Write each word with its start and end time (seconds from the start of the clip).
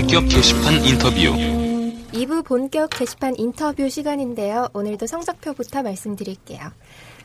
본격 0.00 0.24
게시판 0.30 0.82
인터뷰 0.82 1.18
2부 2.14 2.42
본격 2.46 2.88
게시판 2.88 3.36
인터뷰 3.36 3.86
시간인데요. 3.86 4.68
오늘도 4.72 5.06
성적표부터 5.06 5.82
말씀드릴게요. 5.82 6.70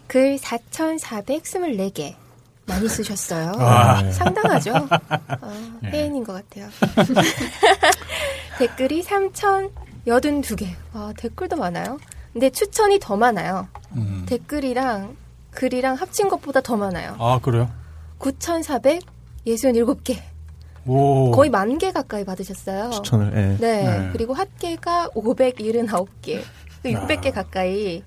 글 0.08 0.36
4,424개 0.36 2.16
많이 2.66 2.90
쓰셨어요. 2.90 3.54
아. 3.60 4.12
상당하죠? 4.12 4.74
어, 4.76 4.90
네. 5.84 5.92
혜인인 5.92 6.26
것 6.26 6.34
같아요. 6.34 6.68
댓글이 8.60 9.04
3,082개. 9.04 10.68
와, 10.92 11.14
댓글도 11.18 11.56
많아요. 11.56 11.98
근데 12.34 12.50
추천이 12.50 13.00
더 13.00 13.16
많아요. 13.16 13.70
음. 13.96 14.26
댓글이랑 14.28 15.16
글이랑 15.52 15.96
합친 15.96 16.28
것보다 16.28 16.60
더 16.60 16.76
많아요. 16.76 17.16
아 17.20 17.40
그래요? 17.42 17.72
9,467개. 18.20 20.35
오. 20.88 21.32
거의 21.32 21.50
만 21.50 21.78
개 21.78 21.92
가까이 21.92 22.24
받으셨어요. 22.24 22.92
추천을, 22.92 23.32
예. 23.36 23.58
네. 23.60 23.84
네. 23.84 24.10
그리고 24.14 24.34
핫개가 24.34 25.10
579개. 25.16 26.42
600개 26.84 27.34
가까이. 27.34 28.04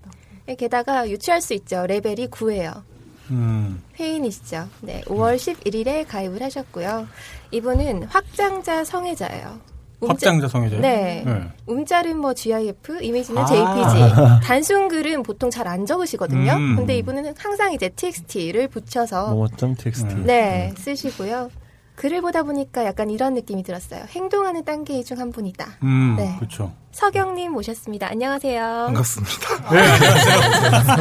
게다가 0.57 1.09
유추할 1.11 1.41
수 1.43 1.53
있죠. 1.55 1.87
레벨이 1.87 2.29
9예요. 2.29 2.83
음. 3.31 3.83
회인이시죠. 3.99 4.69
네. 4.81 5.03
5월 5.07 5.37
11일에 5.37 6.07
가입을 6.09 6.43
하셨고요. 6.43 7.07
이분은 7.51 8.05
확장자 8.05 8.85
성애자예요. 8.85 9.59
음자- 10.01 10.09
확장자 10.09 10.49
성애자. 10.49 10.79
네. 10.79 11.25
네. 11.27 11.43
음자는 11.69 12.17
뭐 12.19 12.33
GIF, 12.33 13.03
이미지는 13.03 13.43
아. 13.43 13.45
JPG. 13.47 14.15
단순 14.47 14.89
글은 14.89 15.25
보통 15.25 15.51
잘 15.51 15.67
안 15.67 15.85
적으시거든요. 15.85 16.53
음. 16.53 16.77
근데 16.77 16.97
이분은 16.97 17.35
항상 17.37 17.73
이제 17.75 17.89
TXT를 17.91 18.69
붙여서 18.69 19.35
뭐점 19.35 19.75
텍스트. 19.75 20.15
음. 20.15 20.25
네, 20.25 20.73
쓰시고요. 20.79 21.51
글을 21.99 22.21
보다 22.21 22.45
보니까 22.45 22.85
약간 22.85 23.11
이런 23.11 23.35
느낌이 23.35 23.65
들었어요. 23.65 24.05
행동하는 24.11 24.65
단계 24.65 25.03
중한 25.03 25.33
분이다. 25.33 25.67
음. 25.83 26.15
네. 26.17 26.37
그렇죠. 26.39 26.73
서경님 26.93 27.51
모셨습니다. 27.51 28.07
안녕하세요. 28.09 28.63
반갑습니다. 28.87 29.71
네. 29.75 29.79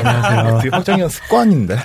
안녕하세요. 0.02 0.58
되게 0.64 0.76
확장형 0.76 1.08
습관인데. 1.10 1.78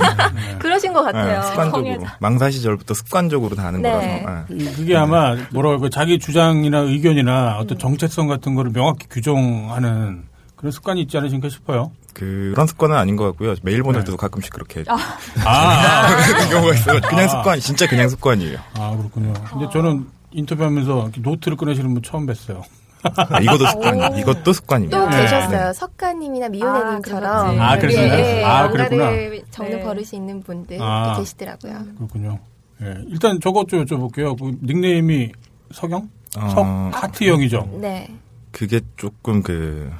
그러신 0.60 0.92
것 0.92 1.00
네, 1.06 1.12
같아요. 1.12 1.42
습관적으로. 1.42 1.94
성애자. 1.94 2.16
망사 2.20 2.50
시절부터 2.50 2.92
습관적으로 2.92 3.56
다 3.56 3.64
하는 3.64 3.80
네. 3.80 3.90
거라서. 3.90 4.44
네. 4.50 4.62
이- 4.62 4.72
그게 4.74 4.94
아마 4.94 5.36
뭐라고 5.54 5.76
할까 5.76 5.88
자기 5.90 6.18
주장이나 6.18 6.80
의견이나 6.80 7.56
어떤 7.58 7.78
정체성 7.78 8.28
같은 8.28 8.54
거를 8.54 8.72
명확히 8.72 9.06
규정하는 9.08 10.24
그런 10.56 10.70
습관이 10.70 11.00
있지 11.00 11.16
않으신가 11.16 11.48
싶어요. 11.48 11.92
그런 12.14 12.66
습관은 12.66 12.96
아닌 12.96 13.16
것 13.16 13.24
같고요. 13.26 13.54
메일 13.62 13.82
보낼 13.82 14.00
네. 14.00 14.04
때도 14.06 14.16
가끔씩 14.16 14.52
그렇게 14.52 14.84
아, 14.88 14.96
아, 15.44 16.16
그런 16.26 16.50
경우가 16.50 16.74
있어요. 16.74 17.00
그냥 17.00 17.24
아. 17.24 17.28
습관, 17.28 17.60
진짜 17.60 17.86
그냥 17.86 18.08
습관이에요. 18.08 18.58
아, 18.74 18.96
그렇군요. 18.96 19.32
근데 19.50 19.68
저는 19.72 20.06
인터뷰하면서 20.32 21.10
노트를 21.18 21.56
꺼내시는 21.56 21.92
분 21.94 22.02
처음 22.02 22.26
뵀어요. 22.26 22.62
아, 23.02 23.40
이것도 23.40 23.66
습관, 23.66 24.18
이것도 24.18 24.52
습관입니다. 24.52 24.98
또 25.04 25.08
네. 25.10 25.22
계셨어요. 25.22 25.72
석가님이나 25.72 26.48
미연애님처럼. 26.50 27.60
아, 27.60 27.78
그렇지. 27.78 27.98
아, 27.98 28.00
그랬어요? 28.02 28.04
예, 28.06 28.44
아, 28.44 28.62
뭔가를 28.68 28.88
그랬구나. 29.30 29.46
적는 29.50 29.76
네. 29.78 29.82
버릇이 29.82 30.08
있는 30.12 30.42
분들 30.42 30.78
아. 30.82 31.16
계시더라고요. 31.18 31.82
그렇군요. 31.96 32.38
예. 32.82 32.94
일단 33.08 33.40
저것 33.40 33.68
좀 33.68 33.84
여쭤볼게요. 33.84 34.38
그 34.38 34.54
닉네임이 34.62 35.32
서경? 35.72 36.08
어, 36.38 36.48
석 36.50 37.02
하트형이죠. 37.02 37.78
네. 37.80 38.08
그게 38.52 38.80
조금 38.96 39.42
그, 39.42 39.90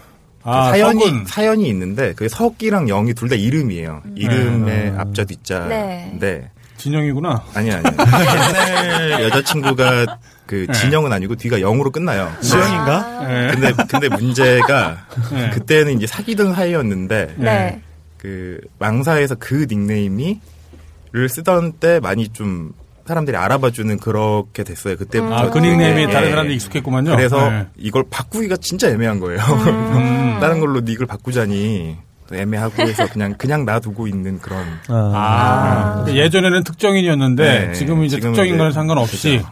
아, 0.50 0.70
사연이, 0.70 1.00
석은 1.04 1.24
사연이 1.26 1.68
있는데, 1.68 2.12
그게 2.14 2.28
석이랑 2.28 2.86
영이 2.86 3.14
둘 3.14 3.28
다 3.28 3.36
이름이에요. 3.36 4.02
이름의 4.16 4.90
네. 4.90 4.94
앞자 4.96 5.24
뒤자인데, 5.24 6.18
네. 6.40 6.50
진영이구나. 6.76 7.44
아니, 7.54 7.70
아니. 7.70 7.84
옛날 7.84 9.22
여자친구가 9.24 10.18
그 10.46 10.66
네. 10.66 10.72
진영은 10.72 11.12
아니고 11.12 11.36
뒤가 11.36 11.60
영으로 11.60 11.90
끝나요. 11.90 12.32
수영인가? 12.40 13.20
예. 13.28 13.50
근데, 13.52 13.72
근데 13.88 14.08
문제가, 14.08 15.06
네. 15.32 15.50
그때는 15.50 15.96
이제 15.96 16.06
사귀던 16.06 16.54
사이였는데, 16.54 17.34
네. 17.36 17.80
그 18.18 18.60
망사에서 18.78 19.34
그 19.38 19.66
닉네임이를 19.70 21.28
쓰던 21.28 21.74
때 21.74 22.00
많이 22.00 22.28
좀 22.28 22.72
사람들이 23.10 23.36
알아봐주는 23.36 23.98
그렇게 23.98 24.62
됐어요. 24.62 24.96
그때부터. 24.96 25.34
아, 25.34 25.50
그 25.50 25.58
닉네임이 25.58 26.02
되게, 26.02 26.12
다른 26.12 26.28
예. 26.28 26.30
사람들이 26.30 26.54
익숙했구만요. 26.56 27.10
그래서 27.16 27.50
네. 27.50 27.66
이걸 27.76 28.04
바꾸기가 28.08 28.56
진짜 28.56 28.88
애매한 28.88 29.18
거예요. 29.18 29.40
음. 29.40 30.38
다른 30.40 30.60
걸로 30.60 30.80
닉을 30.80 31.06
바꾸자니 31.06 31.96
애매하고 32.32 32.82
해서 32.82 33.06
그냥 33.08 33.34
그냥 33.36 33.64
놔두고 33.64 34.06
있는 34.06 34.38
그런. 34.38 34.64
아, 34.88 36.02
그러니까 36.04 36.24
예전에는 36.24 36.62
특정인이었는데 36.62 37.66
네, 37.66 37.72
지금은 37.72 38.04
이제 38.04 38.16
지금은 38.16 38.34
특정인 38.34 38.56
거는 38.56 38.70
이제 38.70 38.74
상관없이 38.74 39.38
그죠. 39.38 39.50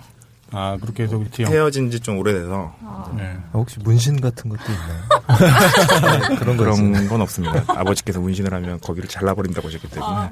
아 0.50 0.78
그렇게 0.81 1.03
해서 1.03 1.22
티형. 1.31 1.53
헤어진 1.53 1.91
지 1.91 2.00
좀 2.00 2.19
오래돼서 2.19 2.72
네. 3.16 3.36
아, 3.53 3.53
혹시 3.53 3.78
문신 3.81 4.20
같은 4.20 4.48
것도 4.48 4.62
있나요? 4.72 5.03
네, 6.31 6.36
그런. 6.36 6.56
그런 6.56 7.09
건 7.09 7.20
없습니다. 7.20 7.64
아버지께서 7.69 8.19
문신을 8.20 8.53
하면 8.54 8.81
거기를 8.81 9.09
잘라버린다고 9.09 9.69
하셨기 9.69 9.88
때문에. 9.91 10.31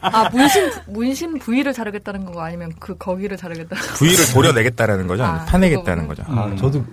아 0.00 0.28
문신 0.32 0.70
문신 0.86 1.38
부위를 1.38 1.72
자르겠다는 1.72 2.24
거고 2.24 2.40
아니면 2.40 2.72
그 2.78 2.96
거기를 2.96 3.36
자르겠다는 3.36 3.82
거. 3.82 3.88
부위를 3.94 4.24
도려내겠다는 4.32 5.06
거죠. 5.06 5.24
아, 5.24 5.44
파내겠다는 5.46 6.08
그거구나. 6.08 6.26
거죠. 6.28 6.32
음. 6.32 6.38
아, 6.38 6.56
저도. 6.56 6.84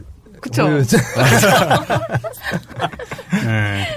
그쵸. 0.41 0.65
그, 0.67 0.85
네. 3.45 3.87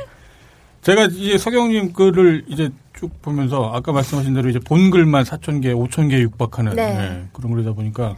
제가 0.83 1.05
이제 1.07 1.37
서경님 1.39 1.93
글을 1.93 2.45
이제 2.49 2.71
쭉 2.99 3.23
보면서 3.23 3.71
아까 3.73 3.93
말씀하신 3.93 4.35
대로 4.35 4.49
이제 4.49 4.59
본 4.59 4.91
글만 4.91 5.23
4천 5.23 5.63
개, 5.63 5.73
5천 5.73 6.11
개 6.11 6.19
육박하는 6.21 6.75
네. 6.75 6.95
네, 6.95 7.29
그런 7.33 7.53
글이다 7.53 7.73
보니까 7.73 8.17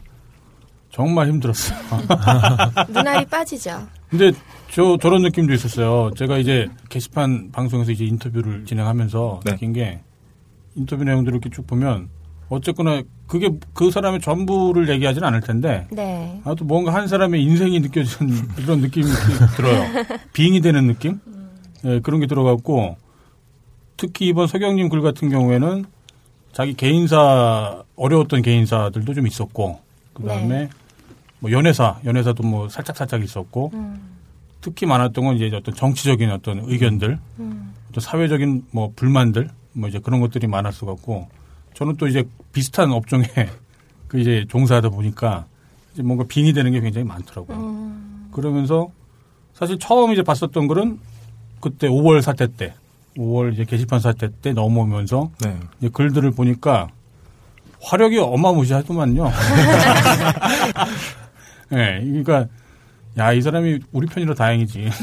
정말 0.89 1.27
힘들었어요. 1.27 1.77
눈알이 2.89 3.25
빠지죠. 3.25 3.87
근데 4.09 4.31
저 4.71 4.97
저런 4.99 5.21
느낌도 5.21 5.53
있었어요. 5.53 6.11
제가 6.15 6.39
이제 6.39 6.67
게시판 6.89 7.51
방송에서 7.51 7.91
이제 7.91 8.05
인터뷰를 8.05 8.65
진행하면서 8.65 9.41
네. 9.45 9.51
느낀 9.51 9.73
게 9.73 9.99
인터뷰 10.75 11.03
내용들을 11.03 11.37
이렇게 11.37 11.49
쭉 11.55 11.67
보면 11.67 12.09
어쨌거나 12.49 13.03
그게 13.27 13.51
그 13.73 13.91
사람의 13.91 14.19
전부를 14.19 14.89
얘기하지는 14.89 15.27
않을 15.27 15.41
텐데 15.41 15.87
네. 15.91 16.41
아또 16.43 16.65
뭔가 16.65 16.93
한 16.93 17.07
사람의 17.07 17.41
인생이 17.43 17.79
느껴지는 17.81 18.35
이런 18.57 18.81
느낌이 18.81 19.05
들어요. 19.55 19.83
빙이 20.33 20.59
되는 20.61 20.87
느낌? 20.87 21.19
예, 21.85 21.99
그런 21.99 22.19
게 22.19 22.25
들어갔고 22.25 22.97
특히 24.01 24.29
이번 24.29 24.47
서경님 24.47 24.89
글 24.89 25.01
같은 25.01 25.29
경우에는 25.29 25.85
자기 26.53 26.73
개인사 26.73 27.83
어려웠던 27.95 28.41
개인사들도 28.41 29.13
좀 29.13 29.27
있었고 29.27 29.79
그 30.15 30.23
다음에 30.23 30.47
네. 30.47 30.69
뭐 31.37 31.51
연애사 31.51 31.99
연애사도 32.03 32.41
뭐 32.41 32.67
살짝 32.67 32.97
살짝 32.97 33.23
있었고 33.23 33.69
음. 33.75 34.01
특히 34.59 34.87
많았던 34.87 35.23
건 35.23 35.35
이제 35.35 35.55
어떤 35.55 35.75
정치적인 35.75 36.31
어떤 36.31 36.61
의견들 36.65 37.19
음. 37.37 37.73
어떤 37.91 38.01
사회적인 38.01 38.65
뭐 38.71 38.91
불만들 38.95 39.51
뭐 39.73 39.87
이제 39.87 39.99
그런 39.99 40.19
것들이 40.19 40.47
많았어 40.47 40.87
갖고 40.87 41.27
저는 41.75 41.97
또 41.97 42.07
이제 42.07 42.23
비슷한 42.53 42.91
업종에 42.91 43.27
그 44.07 44.19
이제 44.19 44.45
종사하다 44.49 44.89
보니까 44.89 45.45
이제 45.93 46.01
뭔가 46.01 46.25
빙이 46.27 46.53
되는 46.53 46.71
게 46.71 46.81
굉장히 46.81 47.05
많더라고요. 47.05 47.55
음. 47.55 48.29
그러면서 48.31 48.89
사실 49.53 49.77
처음 49.77 50.11
이제 50.11 50.23
봤었던 50.23 50.67
글은 50.67 50.99
그때 51.59 51.87
5월 51.87 52.23
사태 52.23 52.47
때 52.47 52.73
5월 53.17 53.53
이제 53.53 53.65
게시판 53.65 53.99
사태 53.99 54.29
때 54.41 54.53
넘어오면서 54.53 55.31
네. 55.43 55.57
이제 55.79 55.89
글들을 55.93 56.31
보니까 56.31 56.87
화력이 57.81 58.17
어마무시하더만요. 58.19 59.31
예, 61.73 61.75
네, 61.75 61.99
그러니까 62.01 62.45
야 63.17 63.33
이 63.33 63.41
사람이 63.41 63.79
우리 63.91 64.07
편이라 64.07 64.33
다행이지. 64.35 64.89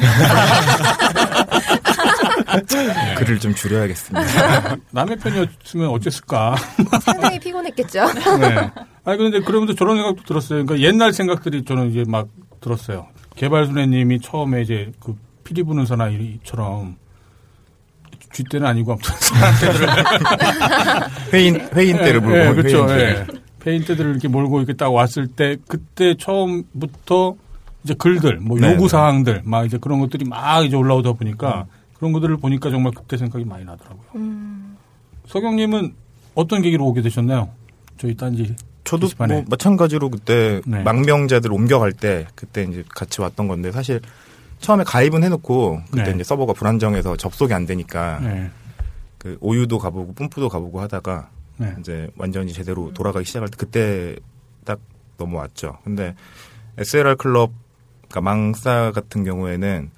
글을 3.17 3.39
좀 3.39 3.55
줄여야겠습니다. 3.55 4.77
남의 4.91 5.17
편이었으면 5.19 5.89
어땠을까. 5.91 6.57
상당히 7.03 7.39
피곤했겠죠. 7.39 8.07
네. 8.41 8.71
아니 9.05 9.19
근데 9.19 9.41
그러면서 9.41 9.75
저런 9.75 9.97
생각도 9.97 10.23
들었어요. 10.25 10.65
그러니까 10.65 10.87
옛날 10.87 11.13
생각들이 11.13 11.65
저는 11.65 11.91
이제 11.91 12.05
막 12.09 12.29
들었어요. 12.61 13.07
개발순애님이 13.37 14.21
처음에 14.21 14.63
이제 14.63 14.91
그 15.01 15.15
피리 15.45 15.63
부는 15.63 15.85
사나이처럼 15.87 16.97
쥐 18.33 18.45
때는 18.45 18.67
아니고 18.67 18.93
아무튼 18.93 19.15
사람들을 19.19 19.89
회인 21.33 21.69
회인 21.75 21.97
때를 21.97 22.21
물고 22.21 22.39
예, 22.39 22.55
그렇죠. 22.55 22.89
회인 22.89 23.85
때. 23.85 23.95
예. 23.97 24.03
이렇게 24.03 24.29
몰고 24.29 24.59
이렇게 24.59 24.73
딱 24.73 24.91
왔을 24.91 25.27
때 25.27 25.57
그때 25.67 26.15
처음부터 26.17 27.37
이제 27.85 27.95
글들, 27.95 28.39
뭐 28.41 28.59
네, 28.59 28.73
요구 28.73 28.83
네. 28.85 28.89
사항들 28.89 29.43
막 29.45 29.65
이제 29.65 29.79
그런 29.79 30.01
것들이 30.01 30.25
막 30.25 30.65
이제 30.65 30.77
올라오다 30.77 31.13
보니까 31.13 31.67
그런 31.99 32.13
것들을 32.13 32.37
보니까 32.39 32.71
정말 32.71 32.93
그때 32.95 33.17
생각이 33.17 33.45
많이 33.45 33.65
나더라고요. 33.65 34.05
음. 34.17 34.77
서경님은 35.27 35.95
어떤 36.35 36.63
계기로 36.63 36.85
오게 36.87 37.03
되셨나요? 37.03 37.51
저희 37.99 38.15
딴지 38.17 38.55
저도 38.85 39.07
게시판에. 39.07 39.35
뭐 39.35 39.45
마찬가지로 39.51 40.09
그때 40.11 40.61
네. 40.65 40.83
망명자들 40.83 41.53
옮겨갈 41.53 41.93
때 41.93 42.27
그때 42.35 42.63
이제 42.63 42.85
같이 42.89 43.21
왔던 43.21 43.49
건데 43.49 43.71
사실 43.73 44.01
처음에 44.61 44.85
가입은 44.85 45.25
해놓고 45.25 45.83
그때 45.91 46.05
네. 46.05 46.11
이제 46.15 46.25
서버가 46.25 46.53
불안정해서 46.53 47.17
접속이 47.17 47.55
안 47.55 47.67
되니까 47.67 48.19
네. 48.21 48.51
그 49.19 49.37
오유도 49.41 49.79
가보고 49.79 50.15
뿜프도 50.15 50.49
가보고 50.49 50.81
하다가 50.81 51.31
네. 51.59 51.75
이제 51.81 52.09
완전히 52.17 52.53
제대로 52.53 52.93
돌아가기 52.95 53.25
시작할 53.27 53.49
때 53.49 53.57
그때 53.57 54.17
딱 54.65 54.79
넘어왔죠. 55.17 55.79
근데 55.85 56.15
SLR 56.79 57.17
클럽, 57.17 57.51
그러니까 58.09 58.21
망사 58.21 58.93
같은 58.93 59.25
경우에는 59.25 59.91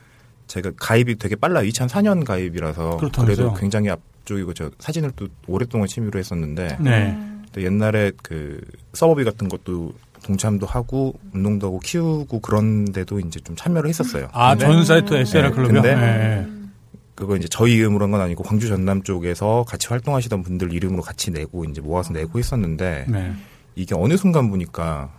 제가 0.46 0.72
가입이 0.76 1.16
되게 1.16 1.36
빨라 1.36 1.62
2004년 1.62 2.24
가입이라서 2.24 2.96
그렇다면서요? 2.96 3.24
그래도 3.36 3.54
굉장히 3.54 3.90
앞쪽이고 3.90 4.54
저 4.54 4.70
사진을 4.78 5.12
또 5.14 5.28
오랫동안 5.46 5.86
취미로 5.86 6.18
했었는데 6.18 6.78
네. 6.80 7.16
또 7.52 7.62
옛날에 7.62 8.12
그 8.22 8.60
서버비 8.94 9.24
같은 9.24 9.48
것도 9.48 9.92
동참도 10.25 10.67
하고 10.67 11.14
운동도 11.34 11.67
하고 11.69 11.78
키우고 11.81 12.40
그런데도 12.40 13.20
이제 13.20 13.40
좀 13.40 13.56
참여를 13.56 13.88
했었어요. 13.88 14.28
아, 14.32 14.55
전 14.56 14.84
사이트 14.84 15.14
SLR 15.14 15.49
네, 15.49 15.55
클럽이요? 15.55 15.82
네. 15.82 16.46
그거 17.14 17.37
이제 17.37 17.49
저희 17.50 17.75
이름으로 17.75 18.05
한 18.05 18.11
건 18.12 18.20
아니고 18.22 18.43
광주 18.43 18.69
전남 18.69 19.02
쪽에서 19.02 19.64
같이 19.69 19.88
활동하시던 19.88 20.43
분들 20.43 20.72
이름으로 20.72 21.02
같이 21.02 21.31
내고 21.31 21.64
이제 21.64 21.81
모아서 21.81 22.12
내고 22.12 22.38
했었는데 22.38 23.06
네. 23.08 23.32
이게 23.75 23.94
어느 23.94 24.17
순간 24.17 24.49
보니까 24.50 25.11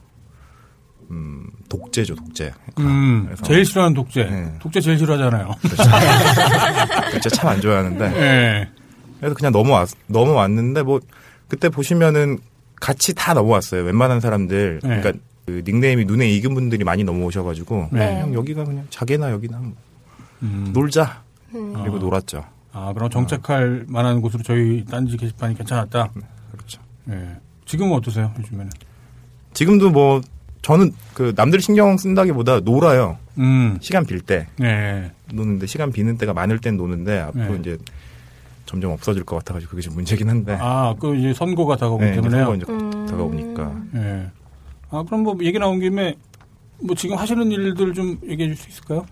음 1.12 1.46
독재죠 1.70 2.16
독재. 2.16 2.54
그러니까 2.76 2.96
음, 2.96 3.36
제일 3.44 3.66
싫어하는 3.66 3.94
독재. 3.94 4.24
네. 4.24 4.54
독재 4.60 4.82
제일 4.82 4.98
싫어하잖아요. 4.98 5.56
독재 7.12 7.30
참 7.30 7.50
안 7.50 7.62
좋아하는데 7.62 8.10
네. 8.10 8.70
그래서 9.20 9.36
그냥 9.36 9.52
넘어왔 9.52 9.90
넘어왔는데 10.08 10.84
뭐 10.84 11.00
그때 11.48 11.70
보시면은 11.70 12.40
같이 12.82 13.14
다 13.14 13.34
넘어왔어요. 13.34 13.84
웬만한 13.84 14.20
사람들 14.20 14.82
네. 14.84 15.00
그러니까 15.00 15.14
그 15.46 15.64
닉네임이 15.66 16.04
눈에 16.06 16.30
익은 16.30 16.54
분들이 16.54 16.84
많이 16.84 17.04
넘어오셔가지고 17.06 17.90
네. 17.94 18.08
그냥 18.10 18.34
여기가 18.34 18.66
그냥 18.66 18.86
자기나 18.90 19.32
여기나 19.32 19.58
뭐 19.60 19.74
음. 20.44 20.72
놀자 20.74 21.22
음. 21.56 21.74
그리고 21.74 21.96
아. 21.96 22.00
놀았죠. 22.00 22.44
아, 22.74 22.92
그럼 22.94 23.10
정착할 23.10 23.86
만한 23.88 24.22
곳으로 24.22 24.44
저희 24.44 24.84
딴지 24.90 25.16
게시판이 25.18 25.56
괜찮았다? 25.56 26.10
그렇죠. 26.52 26.82
네. 27.06 27.36
지금은 27.66 27.94
어떠세요, 27.98 28.32
요즘에는? 28.40 28.70
지금도 29.54 29.90
뭐 29.92 30.22
저는 30.62 30.94
그 31.14 31.34
남들 31.36 31.60
신경 31.60 31.98
쓴다기보다 31.98 32.62
놀아요. 32.62 33.18
음, 33.38 33.78
시간 33.82 34.06
빌 34.06 34.22
때 34.22 34.48
네. 34.58 35.12
노는데 35.34 35.66
시간 35.68 35.92
비는 35.92 36.18
때가 36.18 36.34
많을 36.34 36.60
땐 36.60 36.78
노는데 36.78 37.20
앞으로 37.20 37.54
네. 37.54 37.58
이제 37.60 37.78
점점 38.72 38.92
없어질 38.92 39.26
것 39.26 39.36
같아가지고 39.36 39.72
그게 39.72 39.82
좀 39.82 39.96
문제긴 39.96 40.30
한데. 40.30 40.58
아, 40.58 40.96
그 40.98 41.14
이제 41.18 41.34
선거가 41.34 41.76
다가오기 41.76 42.06
네, 42.06 42.12
이제 42.12 42.22
때문에요. 42.22 42.46
선거 42.46 42.56
이제 42.56 42.66
음. 42.72 43.06
다가오니까. 43.06 43.76
네. 43.92 44.28
아, 44.90 45.04
그럼 45.04 45.24
뭐 45.24 45.38
얘기 45.42 45.60
나온 45.60 45.82
김에 45.82 46.16
뭐 46.82 46.96
지금 46.96 47.18
하시는 47.18 47.52
일들 47.52 47.94
좀 47.94 48.18
얘기해 48.26 48.48
줄 48.48 48.56
수 48.56 48.70
있을까요? 48.70 49.06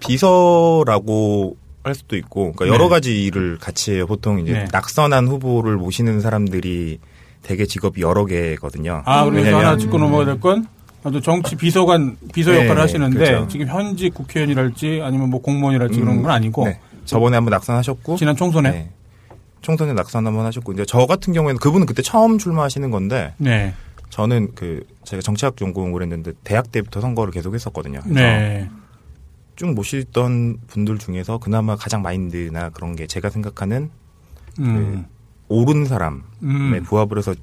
비서라고 0.00 1.56
할 1.82 1.94
수도 1.94 2.16
있고, 2.16 2.52
그러니까 2.52 2.64
네. 2.64 2.70
여러 2.70 2.88
가지 2.88 3.24
일을 3.24 3.58
같이 3.58 3.92
해요. 3.92 4.06
보통 4.06 4.38
이제 4.40 4.52
네. 4.54 4.66
낙선한 4.72 5.28
후보를 5.28 5.76
모시는 5.76 6.22
사람들이 6.22 6.98
대개 7.42 7.66
직업이 7.66 8.00
여러 8.00 8.24
개거든요. 8.24 9.02
아, 9.04 9.26
그래서 9.26 9.58
하나 9.58 9.76
짚고 9.76 9.98
넘어가야 9.98 10.24
될 10.24 10.40
건, 10.40 10.66
아주 11.04 11.20
정치 11.20 11.56
비서관, 11.56 12.16
비서 12.32 12.52
네, 12.52 12.56
역할을 12.58 12.76
네, 12.76 12.80
하시는데, 12.80 13.18
그렇죠. 13.18 13.48
지금 13.48 13.66
현직 13.66 14.14
국회의원이랄지 14.14 15.00
아니면 15.02 15.28
뭐 15.28 15.42
공무원이랄지 15.42 16.00
그런 16.00 16.16
음, 16.16 16.22
건 16.22 16.30
아니고, 16.30 16.64
네. 16.66 16.80
저번에 17.04 17.36
한번 17.36 17.50
낙선하셨고, 17.52 18.16
지난 18.16 18.36
총선에. 18.36 18.70
네. 18.70 18.90
총선에 19.62 19.92
낙선 19.92 20.26
한번 20.26 20.46
하셨고, 20.46 20.72
이제 20.72 20.84
저 20.86 21.06
같은 21.06 21.32
경우에는 21.32 21.58
그분은 21.58 21.86
그때 21.86 22.02
처음 22.02 22.38
출마하시는 22.38 22.90
건데, 22.90 23.34
네. 23.38 23.74
저는 24.10 24.54
그 24.54 24.86
제가 25.04 25.22
정치학 25.22 25.56
전공을 25.56 26.02
했는데 26.02 26.32
대학 26.44 26.70
때부터 26.70 27.00
선거를 27.00 27.32
계속 27.32 27.54
했었거든요. 27.54 28.00
그래서 28.02 28.20
네. 28.20 28.68
쭉 29.56 29.72
모시던 29.72 30.58
분들 30.66 30.98
중에서 30.98 31.38
그나마 31.38 31.76
가장 31.76 32.02
마인드나 32.02 32.70
그런 32.70 32.96
게 32.96 33.06
제가 33.06 33.30
생각하는 33.30 33.90
음. 34.58 35.06
옳은 35.48 35.86
사람에 35.86 36.20
음. 36.42 36.82
부합을 36.84 37.18
해서 37.18 37.34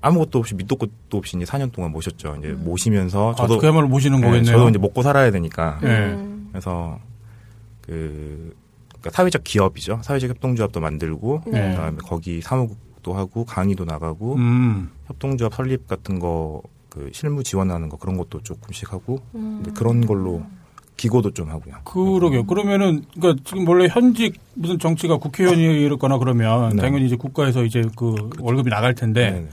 아무것도 0.00 0.38
없이 0.38 0.54
밑도 0.54 0.76
끝도 0.76 1.18
없이 1.18 1.36
이제 1.36 1.44
4년 1.44 1.72
동안 1.72 1.90
모셨죠. 1.92 2.36
이제 2.38 2.48
모시면서 2.48 3.32
아, 3.32 3.34
저도 3.34 3.58
그야말로 3.58 3.88
모시는 3.88 4.20
네, 4.20 4.26
거겠네요. 4.26 4.56
저도 4.56 4.68
이제 4.68 4.78
먹고 4.78 5.02
살아야 5.02 5.30
되니까 5.30 5.78
네. 5.82 6.12
음. 6.12 6.48
그래서 6.50 6.98
그 7.82 8.54
그러니까 9.04 9.10
사회적 9.16 9.44
기업이죠. 9.44 10.00
사회적 10.02 10.30
협동조합도 10.30 10.80
만들고 10.80 11.42
네. 11.46 11.70
그다음에 11.70 11.98
거기 12.02 12.40
사무국도 12.40 13.12
하고 13.12 13.44
강의도 13.44 13.84
나가고 13.84 14.36
음. 14.36 14.90
협동조합 15.06 15.54
설립 15.54 15.86
같은 15.86 16.18
거 16.18 16.62
그 16.94 17.10
실무 17.12 17.42
지원하는 17.42 17.88
거 17.88 17.96
그런 17.96 18.16
것도 18.16 18.40
조금씩 18.44 18.92
하고 18.92 19.18
음. 19.34 19.64
그런 19.74 20.06
걸로 20.06 20.44
기고도 20.96 21.32
좀 21.32 21.50
하고요. 21.50 21.74
그러게요. 21.82 22.46
그러면은, 22.46 23.04
그니까 23.12 23.34
지금 23.44 23.66
원래 23.66 23.88
현직 23.90 24.38
무슨 24.54 24.78
정치가 24.78 25.16
국회의원이거나 25.16 26.18
그러면 26.18 26.76
네. 26.76 26.82
당연히 26.82 27.06
이제 27.06 27.16
국가에서 27.16 27.64
이제 27.64 27.82
그 27.96 28.30
월급이 28.38 28.70
나갈 28.70 28.94
텐데, 28.94 29.32
네네. 29.32 29.48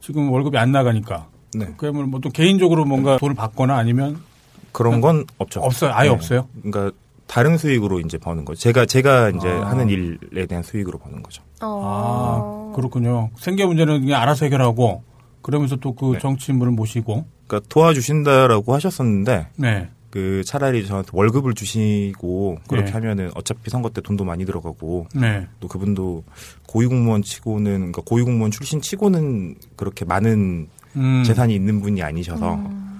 지금 0.00 0.30
월급이 0.30 0.56
안 0.56 0.70
나가니까. 0.70 1.26
네. 1.58 1.74
그러면 1.78 2.10
뭐또 2.10 2.30
개인적으로 2.30 2.84
뭔가 2.84 3.18
돈을 3.18 3.34
받거나 3.34 3.76
아니면 3.76 4.20
그런 4.70 5.00
건 5.00 5.24
없죠. 5.38 5.60
없어요. 5.62 5.90
아예 5.94 6.08
네. 6.08 6.14
없어요. 6.14 6.46
그러니까 6.62 6.96
다른 7.26 7.56
수익으로 7.56 8.00
이제 8.00 8.18
버는 8.18 8.44
거죠. 8.44 8.60
제가 8.60 8.86
제가 8.86 9.30
이제 9.30 9.48
아. 9.48 9.70
하는 9.70 9.88
일에 9.88 10.46
대한 10.46 10.62
수익으로 10.62 10.98
버는 10.98 11.22
거죠. 11.22 11.42
어. 11.62 12.72
아, 12.72 12.76
그렇군요. 12.76 13.30
생계 13.36 13.64
문제는 13.66 14.00
그냥 14.00 14.20
알아서 14.20 14.44
해결하고, 14.44 15.02
그러면서 15.42 15.76
또그 15.76 16.12
네. 16.14 16.18
정치인분을 16.18 16.72
모시고, 16.72 17.24
그러니까 17.46 17.68
도와주신다라고 17.68 18.74
하셨었는데 18.74 19.48
네. 19.56 19.88
그 20.14 20.42
차라리 20.46 20.86
저한테 20.86 21.10
월급을 21.12 21.54
주시고 21.54 22.58
그렇게 22.68 22.86
네. 22.86 22.92
하면은 22.92 23.30
어차피 23.34 23.68
선거 23.68 23.90
때 23.90 24.00
돈도 24.00 24.24
많이 24.24 24.44
들어가고 24.44 25.08
네. 25.12 25.48
또 25.58 25.66
그분도 25.66 26.22
고위공무원 26.68 27.22
치고는 27.22 27.78
그러니까 27.78 28.02
고위공무원 28.06 28.52
출신 28.52 28.80
치고는 28.80 29.56
그렇게 29.74 30.04
많은 30.04 30.68
음. 30.94 31.24
재산이 31.24 31.52
있는 31.52 31.80
분이 31.80 32.00
아니셔서 32.00 32.54
음. 32.54 32.93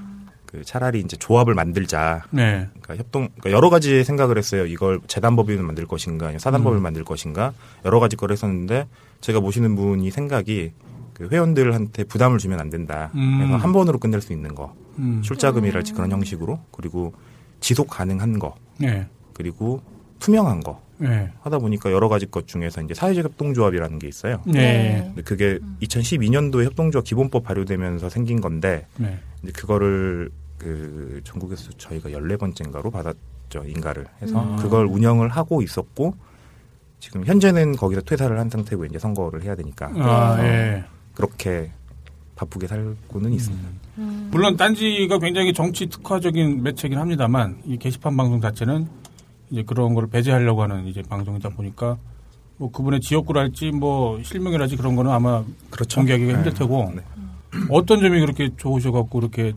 그 0.55 0.63
차라리 0.65 1.01
이제 1.01 1.17
조합을 1.17 1.55
만들자. 1.55 2.27
네. 2.31 2.69
그러니까 2.81 2.97
협동 2.97 3.29
그러니까 3.35 3.51
여러 3.51 3.71
가지 3.71 4.05
생각을 4.05 4.39
했어요. 4.39 4.67
이걸 4.67 5.01
재단법인을 5.09 5.65
만들 5.65 5.85
것인가, 5.85 6.27
아니면 6.27 6.39
사단법을 6.39 6.79
음. 6.79 6.83
만들 6.83 7.03
것인가 7.03 7.53
여러 7.85 7.99
가지 7.99 8.15
걸 8.15 8.31
했었는데 8.31 8.87
제가 9.21 9.41
모시는 9.41 9.75
분이 9.75 10.13
생각이 10.13 10.71
그 11.13 11.29
회원들한테 11.29 12.05
부담을 12.05 12.39
주면 12.39 12.61
안 12.61 12.71
된다. 12.71 13.11
음. 13.17 13.39
그래서 13.39 13.57
한 13.57 13.73
번으로 13.73 13.99
끝낼 13.99 14.21
수 14.21 14.33
있는 14.33 14.55
거, 14.55 14.73
음. 15.01 15.23
출자금이랄지 15.23 15.93
그런 15.93 16.13
형식으로 16.13 16.61
그리고 16.71 17.13
지속 17.59 17.89
가능한 17.89 18.39
거, 18.39 18.55
네. 18.79 19.09
그리고 19.33 19.83
투명한 20.21 20.61
거 20.61 20.81
네. 20.99 21.33
하다 21.41 21.59
보니까 21.59 21.91
여러 21.91 22.09
가지 22.09 22.27
것 22.27 22.47
중에서 22.47 22.81
이제 22.81 22.95
사회적 22.95 23.25
협동조합이라는 23.25 23.99
게 23.99 24.07
있어요. 24.07 24.41
네. 24.47 25.03
근데 25.07 25.23
그게 25.23 25.59
2012년도에 25.83 26.65
협동조합 26.65 27.05
기본법 27.05 27.43
발효되면서 27.43 28.09
생긴 28.09 28.41
건데 28.41 28.87
네. 28.99 29.19
이제 29.43 29.51
그거를 29.53 30.31
그 30.65 31.21
전국에서 31.25 31.71
저희가 31.77 32.09
14번째인가로 32.09 32.91
받았죠, 32.91 33.69
인가를. 33.69 34.07
해서 34.23 34.43
음. 34.43 34.57
그걸 34.57 34.87
운영을 34.87 35.29
하고 35.29 35.61
있었고 35.61 36.15
지금 37.01 37.27
현재는 37.27 37.77
거기서 37.77 38.01
퇴사를 38.01 38.37
한 38.39 38.49
상태고 38.49 38.87
이제 38.87 38.99
선거를 38.99 39.43
해야 39.43 39.55
되니까 39.55 39.91
아, 39.95 40.37
네. 40.41 40.49
예. 40.49 40.85
그렇게 41.15 41.71
바쁘게 42.35 42.67
살고는 42.67 43.35
있습니다. 43.35 43.69
음. 43.99 44.29
물론 44.33 44.57
딴지가 44.57 45.19
굉장히 45.19 45.53
정치 45.53 45.87
특화적인 45.87 46.63
매체긴 46.63 46.99
합니다만 46.99 47.59
이 47.67 47.77
게시판 47.77 48.17
방송 48.17 48.41
자체는 48.41 48.89
이제 49.51 49.63
그런 49.63 49.93
걸 49.93 50.07
배제하려고 50.07 50.63
하는 50.63 50.87
이제 50.87 51.03
방송이다 51.03 51.51
보니까 51.51 51.99
뭐 52.57 52.73
그분의 52.73 53.01
지역구랄지 53.03 53.73
뭐 53.73 54.19
실명이랄지 54.23 54.77
그런 54.77 54.97
거는 54.97 55.11
아마 55.11 55.45
그렇죠. 55.69 56.01
공개하기가 56.01 56.33
네. 56.33 56.35
힘들 56.37 56.55
테고 56.55 56.91
네. 56.97 57.03
어떤 57.69 58.01
점이 58.01 58.19
그렇게 58.19 58.49
좋으셔갖고 58.57 59.21
그렇게 59.21 59.53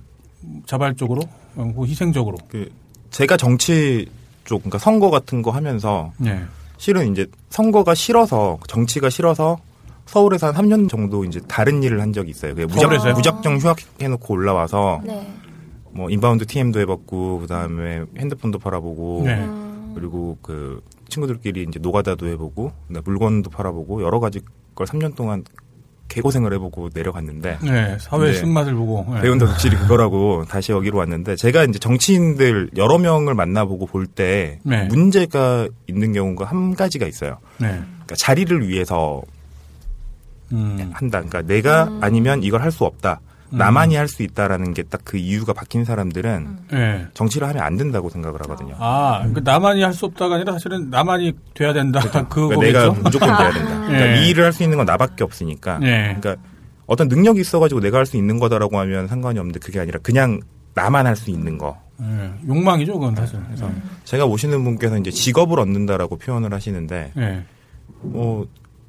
자발적으로 0.65 1.21
혹은 1.55 1.87
희생적으로 1.87 2.37
그 2.47 2.69
제가 3.11 3.37
정치 3.37 4.09
쪽 4.45 4.59
그러니까 4.59 4.77
선거 4.77 5.09
같은 5.09 5.41
거 5.41 5.51
하면서 5.51 6.11
네. 6.17 6.43
실은 6.77 7.11
이제 7.11 7.25
선거가 7.49 7.95
싫어서 7.95 8.59
정치가 8.67 9.09
싫어서 9.09 9.57
서울에서 10.05 10.51
한 10.51 10.55
3년 10.55 10.89
정도 10.89 11.25
이제 11.25 11.41
다른 11.47 11.83
일을 11.83 11.99
한 12.01 12.13
적이 12.13 12.31
있어요. 12.31 12.55
그게 12.55 12.65
무작, 12.65 12.81
서울에서요? 12.81 13.13
무작정 13.13 13.57
휴학해놓고 13.57 14.33
올라와서 14.33 15.01
네. 15.03 15.33
뭐 15.91 16.09
inbound 16.09 16.45
TM도 16.45 16.79
해봤고 16.81 17.39
그다음에 17.39 18.03
핸드폰도 18.17 18.59
팔아보고 18.59 19.23
네. 19.25 19.35
음. 19.35 19.91
그리고 19.95 20.37
그 20.41 20.81
친구들끼리 21.09 21.65
이제 21.67 21.79
노가다도 21.79 22.27
해보고 22.27 22.71
물건도 23.03 23.49
팔아보고 23.49 24.03
여러 24.03 24.19
가지 24.19 24.41
걸 24.75 24.85
3년 24.87 25.15
동안 25.15 25.43
개고생을 26.07 26.53
해보고 26.53 26.89
내려갔는데 26.93 27.59
네, 27.61 27.97
사회의 27.99 28.33
네. 28.33 28.39
쓴맛을 28.39 28.73
보고 28.75 29.05
네. 29.13 29.21
배운 29.21 29.37
데 29.37 29.45
확실히 29.45 29.77
그거라고 29.77 30.45
다시 30.47 30.71
여기로 30.71 30.97
왔는데 30.97 31.35
제가 31.35 31.63
이제 31.65 31.79
정치인들 31.79 32.71
여러 32.77 32.97
명을 32.97 33.33
만나보고 33.33 33.85
볼때 33.87 34.59
네. 34.63 34.85
문제가 34.85 35.67
있는 35.87 36.13
경우가 36.13 36.45
한 36.45 36.75
가지가 36.75 37.05
있어요. 37.07 37.37
네. 37.57 37.67
그러니까 37.67 38.15
자리를 38.17 38.67
위해서 38.67 39.21
음. 40.53 40.91
한다. 40.93 41.19
그러니까 41.19 41.41
내가 41.41 41.85
음. 41.85 41.99
아니면 42.01 42.43
이걸 42.43 42.61
할 42.61 42.71
수 42.71 42.85
없다. 42.85 43.19
음. 43.53 43.57
나만이 43.57 43.95
할 43.95 44.07
수 44.07 44.23
있다라는 44.23 44.73
게 44.73 44.83
딱 44.83 45.01
그 45.03 45.17
이유가 45.17 45.53
박힌 45.53 45.85
사람들은 45.85 46.57
네. 46.71 47.05
정치를 47.13 47.47
하면 47.47 47.63
안 47.63 47.77
된다고 47.77 48.09
생각을 48.09 48.41
하거든요. 48.41 48.75
아, 48.77 49.25
그 49.33 49.39
나만이 49.43 49.81
할 49.83 49.93
수 49.93 50.05
없다가 50.05 50.35
아니라 50.35 50.53
사실은 50.53 50.89
나만이 50.89 51.33
돼야 51.53 51.71
된다. 51.73 51.99
그러니까 52.09 52.27
그거겠죠. 52.27 52.61
내가 52.61 52.91
무조건 52.91 53.37
돼야 53.37 53.51
된다. 53.53 53.69
그러니까 53.87 54.05
네. 54.05 54.25
이 54.25 54.29
일을 54.29 54.43
할 54.45 54.51
수 54.53 54.63
있는 54.63 54.77
건 54.77 54.85
나밖에 54.85 55.23
없으니까. 55.23 55.79
네. 55.79 56.15
그러니까 56.19 56.35
어떤 56.87 57.07
능력이 57.07 57.39
있어가지고 57.41 57.79
내가 57.81 57.97
할 57.99 58.05
수 58.05 58.17
있는 58.17 58.39
거다라고 58.39 58.79
하면 58.79 59.07
상관이 59.07 59.39
없는데 59.39 59.59
그게 59.59 59.79
아니라 59.79 59.99
그냥 60.03 60.39
나만 60.73 61.05
할 61.07 61.15
수 61.15 61.31
있는 61.31 61.57
거. 61.57 61.77
예, 62.01 62.31
욕망이죠, 62.47 62.93
그건 62.93 63.15
사실. 63.15 63.39
그래서. 63.47 63.69
제가 64.03 64.25
오시는 64.25 64.63
분께서 64.63 64.97
이제 64.99 65.09
직업을 65.09 65.59
얻는다라고 65.59 66.17
표현을 66.17 66.53
하시는데 66.53 67.11
예. 67.17 67.43
뭐 68.01 68.45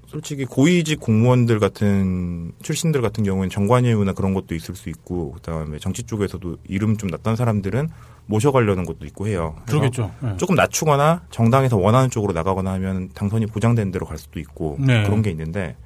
솔직히 0.08 0.46
고위직 0.46 1.00
공무원들 1.00 1.60
같은 1.60 2.52
출신들 2.62 3.02
같은 3.02 3.24
경우는 3.24 3.50
정관예우나 3.50 4.14
그런 4.14 4.32
것도 4.32 4.54
있을 4.54 4.74
수 4.74 4.88
있고 4.88 5.32
그다음에 5.32 5.78
정치 5.78 6.02
쪽에서도 6.02 6.56
이름 6.66 6.96
좀 6.96 7.10
났던 7.10 7.36
사람들은 7.36 7.90
모셔가려는 8.24 8.86
것도 8.86 9.04
있고 9.06 9.26
해요. 9.26 9.56
그러겠죠. 9.66 10.10
예. 10.24 10.36
조금 10.38 10.54
낮추거나 10.54 11.22
정당에서 11.30 11.76
원하는 11.76 12.08
쪽으로 12.08 12.32
나가거나 12.32 12.72
하면 12.72 13.10
당선이 13.14 13.46
보장된 13.46 13.90
대로 13.90 14.06
갈 14.06 14.16
수도 14.16 14.40
있고 14.40 14.78
네. 14.80 15.02
그런 15.02 15.20
게 15.20 15.30
있는데 15.30 15.76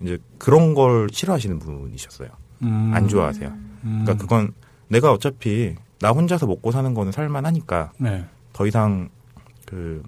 이제 0.00 0.18
그런 0.38 0.74
걸 0.74 1.08
싫어하시는 1.12 1.60
분이셨어요. 1.60 2.28
음. 2.62 2.90
안 2.92 3.06
좋아하세요. 3.06 3.48
음. 3.84 4.02
그러니까 4.04 4.14
그건 4.14 4.52
내가 4.88 5.12
어차피 5.12 5.76
나 6.00 6.10
혼자서 6.10 6.46
먹고 6.46 6.72
사는 6.72 6.92
거는 6.92 7.12
살만하니까 7.12 7.92
네. 7.98 8.24
더 8.52 8.66
이상 8.66 9.10
그 9.64 10.02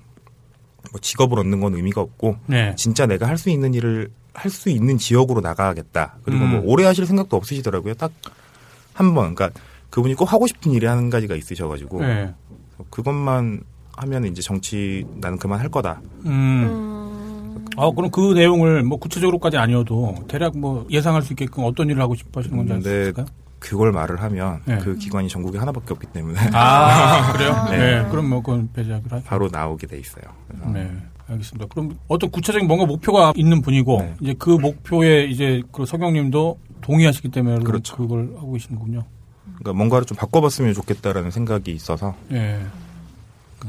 뭐 0.92 1.00
직업을 1.00 1.38
얻는 1.40 1.60
건 1.60 1.74
의미가 1.74 2.00
없고 2.00 2.36
네. 2.46 2.74
진짜 2.76 3.06
내가 3.06 3.26
할 3.26 3.36
수 3.38 3.50
있는 3.50 3.74
일을 3.74 4.10
할 4.34 4.50
수 4.50 4.70
있는 4.70 4.96
지역으로 4.98 5.40
나가겠다. 5.40 6.16
그리고 6.24 6.44
음. 6.44 6.50
뭐 6.52 6.62
오래 6.64 6.84
하실 6.84 7.04
생각도 7.06 7.36
없으시더라고요. 7.36 7.94
딱 7.94 8.12
한 8.94 9.14
번. 9.14 9.34
그러니까 9.34 9.58
그분이 9.90 10.14
꼭 10.14 10.30
하고 10.32 10.46
싶은 10.46 10.70
일이 10.72 10.84
한 10.86 11.08
가지가 11.10 11.34
있으셔가지고 11.34 12.00
네. 12.02 12.30
그것만 12.90 13.62
하면 13.96 14.24
이제 14.26 14.42
정치 14.42 15.06
나는 15.16 15.38
그만 15.38 15.60
할 15.60 15.68
거다. 15.70 16.00
음. 16.26 16.28
음. 16.28 17.64
아, 17.76 17.90
그럼 17.90 18.10
그 18.10 18.32
내용을 18.34 18.82
뭐 18.82 18.98
구체적으로까지 18.98 19.56
아니어도 19.56 20.14
대략 20.28 20.56
뭐 20.58 20.86
예상할 20.90 21.22
수 21.22 21.32
있게끔 21.32 21.64
어떤 21.64 21.88
일을 21.88 22.02
하고 22.02 22.14
싶어 22.14 22.40
하시는 22.40 22.56
건지 22.56 22.72
알수 22.74 22.84
근데 22.84 23.00
있을까요? 23.02 23.26
그걸 23.62 23.92
말을 23.92 24.20
하면 24.20 24.60
네. 24.64 24.78
그 24.78 24.96
기관이 24.96 25.28
전국에 25.28 25.56
하나밖에 25.56 25.94
없기 25.94 26.08
때문에 26.08 26.38
아, 26.52 27.32
그래요? 27.32 27.66
네. 27.70 28.02
네. 28.02 28.08
그럼 28.10 28.28
뭐 28.28 28.42
그건 28.42 28.68
배제하기로 28.72 29.16
하죠. 29.16 29.24
바로 29.24 29.48
나오게 29.50 29.86
돼 29.86 29.98
있어요. 29.98 30.24
네. 30.72 30.90
알겠습니다. 31.28 31.66
그럼 31.70 31.96
어떤 32.08 32.30
구체적인 32.30 32.66
뭔가 32.66 32.84
목표가 32.84 33.32
있는 33.36 33.62
분이고 33.62 33.98
네. 34.00 34.14
이제 34.20 34.34
그 34.36 34.50
목표에 34.50 35.24
이제 35.26 35.62
그 35.70 35.86
서경님도 35.86 36.58
동의하시기 36.80 37.28
때문에 37.30 37.62
그렇죠. 37.62 37.96
그걸 37.96 38.34
하고 38.36 38.52
계시는군요. 38.52 39.04
그러니까 39.44 39.72
뭔가를 39.74 40.06
좀 40.06 40.16
바꿔봤으면 40.16 40.74
좋겠다라는 40.74 41.30
생각이 41.30 41.70
있어서 41.70 42.16
예. 42.32 42.60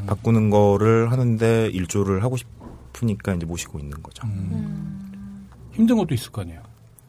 바꾸는 0.08 0.50
거를 0.50 1.12
하는데 1.12 1.68
일조를 1.68 2.24
하고 2.24 2.36
싶으니까 2.36 3.36
이제 3.36 3.46
모시고 3.46 3.78
있는 3.78 4.02
거죠. 4.02 4.26
음. 4.26 5.48
힘든 5.74 5.98
것도 5.98 6.16
있을 6.16 6.32
거 6.32 6.42
아니에요. 6.42 6.62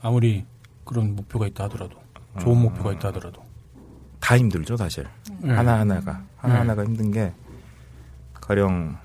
아무리 0.02 0.44
그런 0.84 1.16
목표가 1.16 1.46
있다 1.46 1.64
하더라도 1.64 2.03
좋은 2.40 2.56
아. 2.58 2.60
목표가 2.60 2.92
있다 2.92 3.08
하더라도. 3.08 3.42
다 4.20 4.38
힘들죠, 4.38 4.76
사실. 4.76 5.06
네. 5.40 5.52
하나 5.54 5.80
하나가 5.80 6.22
하나 6.38 6.54
네. 6.54 6.58
하나가 6.60 6.84
힘든 6.84 7.10
게 7.12 7.32
가령 8.40 8.96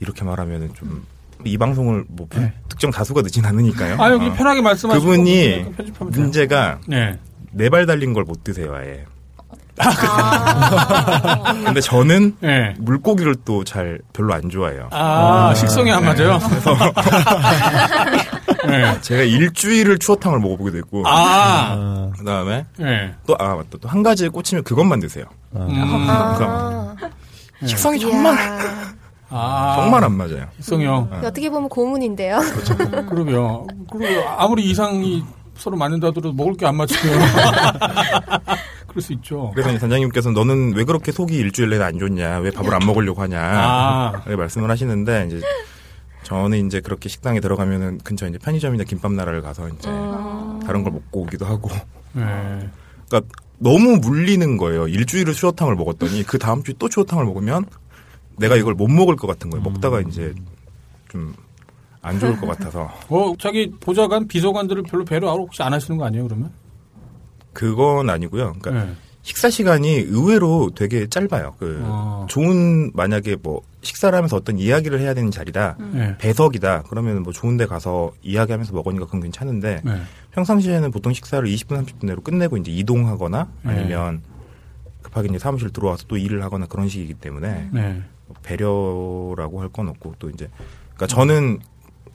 이렇게 0.00 0.24
말하면은 0.24 0.72
좀 0.74 1.04
이 1.44 1.58
방송을 1.58 2.04
뭐 2.06 2.28
부- 2.30 2.38
네. 2.38 2.52
특정 2.68 2.92
다수가 2.92 3.22
늦진 3.22 3.44
않으니까요. 3.44 4.00
아 4.00 4.12
여기 4.12 4.26
어. 4.26 4.32
편하게 4.32 4.60
말씀하시고 4.62 5.04
그분이. 5.10 5.64
문제가 5.98 6.78
네. 6.86 7.18
네발 7.50 7.84
달린 7.86 8.12
걸 8.12 8.22
못 8.24 8.44
드세요, 8.44 8.72
아예. 8.72 9.04
아. 9.78 11.52
근데 11.64 11.80
저는 11.80 12.36
네. 12.40 12.74
물고기를 12.78 13.36
또 13.44 13.64
잘 13.64 14.00
별로 14.12 14.34
안 14.34 14.50
좋아해요. 14.50 14.88
아, 14.90 15.54
식성이 15.54 15.92
안 15.92 16.04
맞아요. 16.04 16.38
네. 18.68 19.00
제가 19.00 19.22
일주일을 19.22 19.98
추어탕을 19.98 20.40
먹어보게 20.40 20.70
됐고 20.72 21.04
아, 21.06 21.12
아, 21.72 22.10
그다음에 22.18 22.66
네. 22.76 23.14
또아 23.26 23.54
맞다 23.56 23.78
또 23.80 23.88
한 23.88 24.02
가지에 24.02 24.28
꽂히면 24.28 24.64
그것만 24.64 25.00
드세요. 25.00 25.24
아. 25.54 25.58
음. 25.60 26.06
아. 26.08 26.94
식성이. 27.64 28.00
정말 28.00 28.36
아, 29.30 29.74
정말 29.76 30.04
안 30.04 30.12
맞아요. 30.16 30.46
식성이요. 30.56 31.08
어떻게 31.24 31.48
보면 31.50 31.68
고문인데요. 31.68 32.40
그러게요. 33.08 33.66
그리고 33.90 34.28
아무리 34.36 34.64
이상이 34.70 35.24
서로 35.56 35.76
맞는다 35.76 36.08
하더라도 36.08 36.32
먹을 36.32 36.56
게 36.56 36.66
안 36.66 36.76
맞으면 36.76 37.18
그럴 38.92 39.02
수 39.02 39.12
있죠. 39.14 39.50
그래서 39.54 39.70
이제 39.70 39.78
단장님께서 39.78 40.30
너는 40.30 40.74
왜 40.74 40.84
그렇게 40.84 41.12
속이 41.12 41.34
일주일 41.34 41.70
내내 41.70 41.82
안 41.84 41.98
좋냐? 41.98 42.38
왜 42.38 42.50
밥을 42.50 42.72
안 42.74 42.86
먹으려고 42.86 43.20
하냐? 43.22 43.40
아, 43.40 44.12
그렇게 44.24 44.36
말씀을 44.36 44.70
하시는데 44.70 45.26
이제 45.26 45.40
저는 46.22 46.66
이제 46.66 46.80
그렇게 46.80 47.08
식당에 47.08 47.40
들어가면은 47.40 47.98
근처 47.98 48.26
이제 48.28 48.38
편의점이나 48.38 48.84
김밥 48.84 49.12
나라를 49.12 49.42
가서 49.42 49.68
이제 49.68 49.88
음. 49.88 50.60
다른 50.64 50.82
걸 50.82 50.92
먹고 50.92 51.22
오기도 51.22 51.46
하고. 51.46 51.70
네. 52.12 52.22
그러니까 53.08 53.32
너무 53.58 53.96
물리는 53.96 54.56
거예요. 54.56 54.88
일주일을 54.88 55.34
추어탕을 55.34 55.74
먹었더니 55.76 56.22
그 56.24 56.38
다음 56.38 56.62
주에 56.62 56.74
또 56.78 56.88
추어탕을 56.88 57.24
먹으면 57.24 57.64
내가 58.36 58.56
이걸 58.56 58.74
못 58.74 58.88
먹을 58.88 59.16
것 59.16 59.26
같은 59.26 59.50
거예요. 59.50 59.62
먹다가 59.62 60.00
이제 60.00 60.34
좀 61.08 61.34
안 62.02 62.18
좋을 62.18 62.36
것 62.36 62.46
같아서 62.46 62.90
어, 63.08 63.32
자기 63.38 63.70
보좌관, 63.80 64.26
비서관들을 64.26 64.82
별로 64.82 65.04
배려 65.04 65.32
혹시 65.32 65.62
안 65.62 65.72
하시는 65.72 65.96
거 65.96 66.04
아니에요, 66.04 66.24
그러면? 66.24 66.50
그건 67.52 68.10
아니고요. 68.10 68.54
그러니까 68.60 68.84
네. 68.86 68.92
식사 69.22 69.50
시간이 69.50 69.88
의외로 69.98 70.70
되게 70.74 71.06
짧아요. 71.06 71.54
그 71.58 71.80
어. 71.84 72.26
좋은 72.28 72.90
만약에 72.92 73.36
뭐 73.40 73.60
식사를 73.82 74.16
하면서 74.16 74.36
어떤 74.36 74.58
이야기를 74.58 74.98
해야 75.00 75.14
되는 75.14 75.30
자리다. 75.30 75.76
네. 75.92 76.16
배석이다. 76.18 76.84
그러면 76.88 77.22
뭐 77.22 77.32
좋은 77.32 77.56
데 77.56 77.66
가서 77.66 78.12
이야기하면서 78.22 78.72
먹으니까 78.72 79.04
그건 79.06 79.20
괜찮은데 79.22 79.80
네. 79.84 80.02
평상시에는 80.32 80.90
보통 80.90 81.12
식사를 81.12 81.48
20분 81.48 81.84
30분 81.84 82.06
내로 82.06 82.20
끝내고 82.20 82.56
이제 82.56 82.72
이동하거나 82.72 83.48
네. 83.62 83.70
아니면 83.70 84.22
급하게 85.02 85.28
이제 85.28 85.38
사무실 85.38 85.70
들어와서 85.70 86.04
또 86.08 86.16
일을 86.16 86.42
하거나 86.42 86.66
그런 86.66 86.88
식이기 86.88 87.14
때문에 87.14 87.68
네. 87.72 88.02
뭐 88.26 88.36
배려라고 88.42 89.60
할 89.60 89.68
건 89.68 89.88
없고 89.88 90.16
또 90.18 90.30
이제 90.30 90.48
그러니까 90.94 91.06
저는 91.06 91.58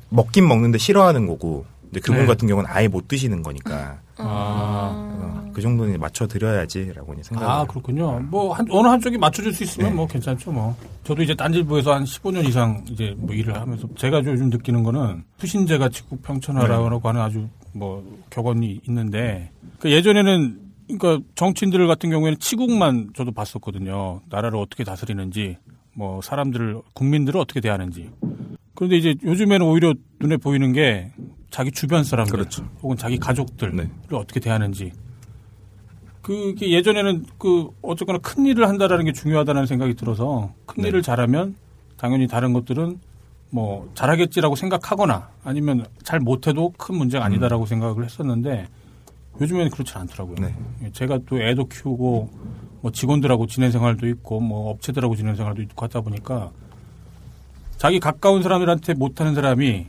먹긴 0.10 0.48
먹는데 0.48 0.78
싫어하는 0.78 1.26
거고 1.28 1.66
이제 1.92 2.00
그분 2.02 2.22
네. 2.22 2.26
같은 2.26 2.48
경우는 2.50 2.70
아예 2.70 2.88
못 2.90 3.08
드시는 3.08 3.44
거니까 3.44 4.00
아, 4.20 5.18
그래서 5.18 5.52
그 5.54 5.62
정도는 5.62 5.92
이제 5.92 5.98
맞춰 5.98 6.28
드려야지라고 6.28 7.14
이제 7.14 7.24
생각을 7.24 7.52
아, 7.52 7.66
그렇군요. 7.66 8.20
뭐, 8.20 8.54
한, 8.54 8.66
어느 8.70 8.88
한쪽이 8.88 9.18
맞춰줄 9.18 9.54
수 9.54 9.64
있으면 9.64 9.90
네. 9.90 9.96
뭐 9.96 10.08
괜찮죠, 10.08 10.52
뭐. 10.52 10.76
저도 11.04 11.24
이제 11.24 11.34
딴질부에서 11.36 11.94
한 11.94 12.04
15년 12.04 12.48
이상 12.48 12.84
이제 12.90 13.16
뭐 13.18 13.34
일을 13.34 13.60
하면서 13.60 13.88
제가 13.96 14.24
요즘 14.24 14.50
느끼는 14.50 14.84
거는 14.84 15.24
수신제가 15.40 15.90
직국 15.90 16.22
평천하라고 16.24 17.08
하는 17.08 17.22
아주 17.22 17.48
뭐 17.74 18.04
격언이 18.30 18.82
있는데 18.88 19.52
그 19.80 19.92
예전에는 19.92 20.60
그러니까 20.88 21.26
정치인들 21.36 21.86
같은 21.88 22.10
경우에는 22.10 22.40
치국만 22.40 23.12
저도 23.16 23.32
봤었거든요. 23.32 24.22
나라를 24.30 24.58
어떻게 24.58 24.84
다스리는지 24.84 25.58
뭐 25.94 26.22
사람들을 26.22 26.82
국민들을 26.94 27.40
어떻게 27.40 27.60
대하는지. 27.60 28.10
그런데 28.76 28.98
이제 28.98 29.16
요즘에는 29.24 29.66
오히려 29.66 29.94
눈에 30.20 30.38
보이는 30.38 30.72
게 30.72 31.12
자기 31.50 31.72
주변 31.72 32.04
사람들 32.04 32.32
그렇죠. 32.32 32.68
혹은 32.82 32.98
자기 32.98 33.18
가족들을 33.18 33.76
네. 33.76 33.90
어떻게 34.12 34.40
대하는지 34.40 34.92
그게 36.22 36.72
예전에는 36.72 37.26
그 37.38 37.70
어쨌거나 37.82 38.20
큰 38.20 38.46
일을 38.46 38.68
한다라는 38.68 39.06
게 39.06 39.14
중요하다는 39.14 39.66
생각이 39.66 39.94
들어서 39.94 40.52
큰 40.66 40.84
네. 40.84 40.90
일을 40.90 41.02
잘하면 41.02 41.56
당연히 41.96 42.28
다른 42.28 42.54
것들은 42.54 43.00
뭐 43.50 43.90
잘하겠지라고 43.96 44.56
생각하거나 44.56 45.30
아니면 45.44 45.86
잘 46.04 46.20
못해도 46.20 46.74
큰 46.78 46.96
문제가 46.96 47.24
아니다라고 47.24 47.66
생각을 47.66 48.04
했었는데 48.04 48.68
요즘에는 49.40 49.72
그렇지 49.72 49.94
않더라고요. 49.94 50.36
네. 50.40 50.56
예, 50.84 50.92
제가 50.92 51.20
또 51.28 51.42
애도 51.42 51.68
키우고 51.68 52.30
뭐 52.82 52.92
직원들하고 52.92 53.48
지낸 53.48 53.72
생활도 53.72 54.08
있고 54.10 54.40
뭐 54.40 54.70
업체들하고 54.72 55.16
지낸 55.16 55.36
생활도 55.36 55.62
있고 55.62 55.86
하다 55.86 56.02
보니까 56.02 56.52
자기 57.78 58.00
가까운 58.00 58.44
사람들한테 58.44 58.96
못하는 58.96 59.34
사람이 59.36 59.88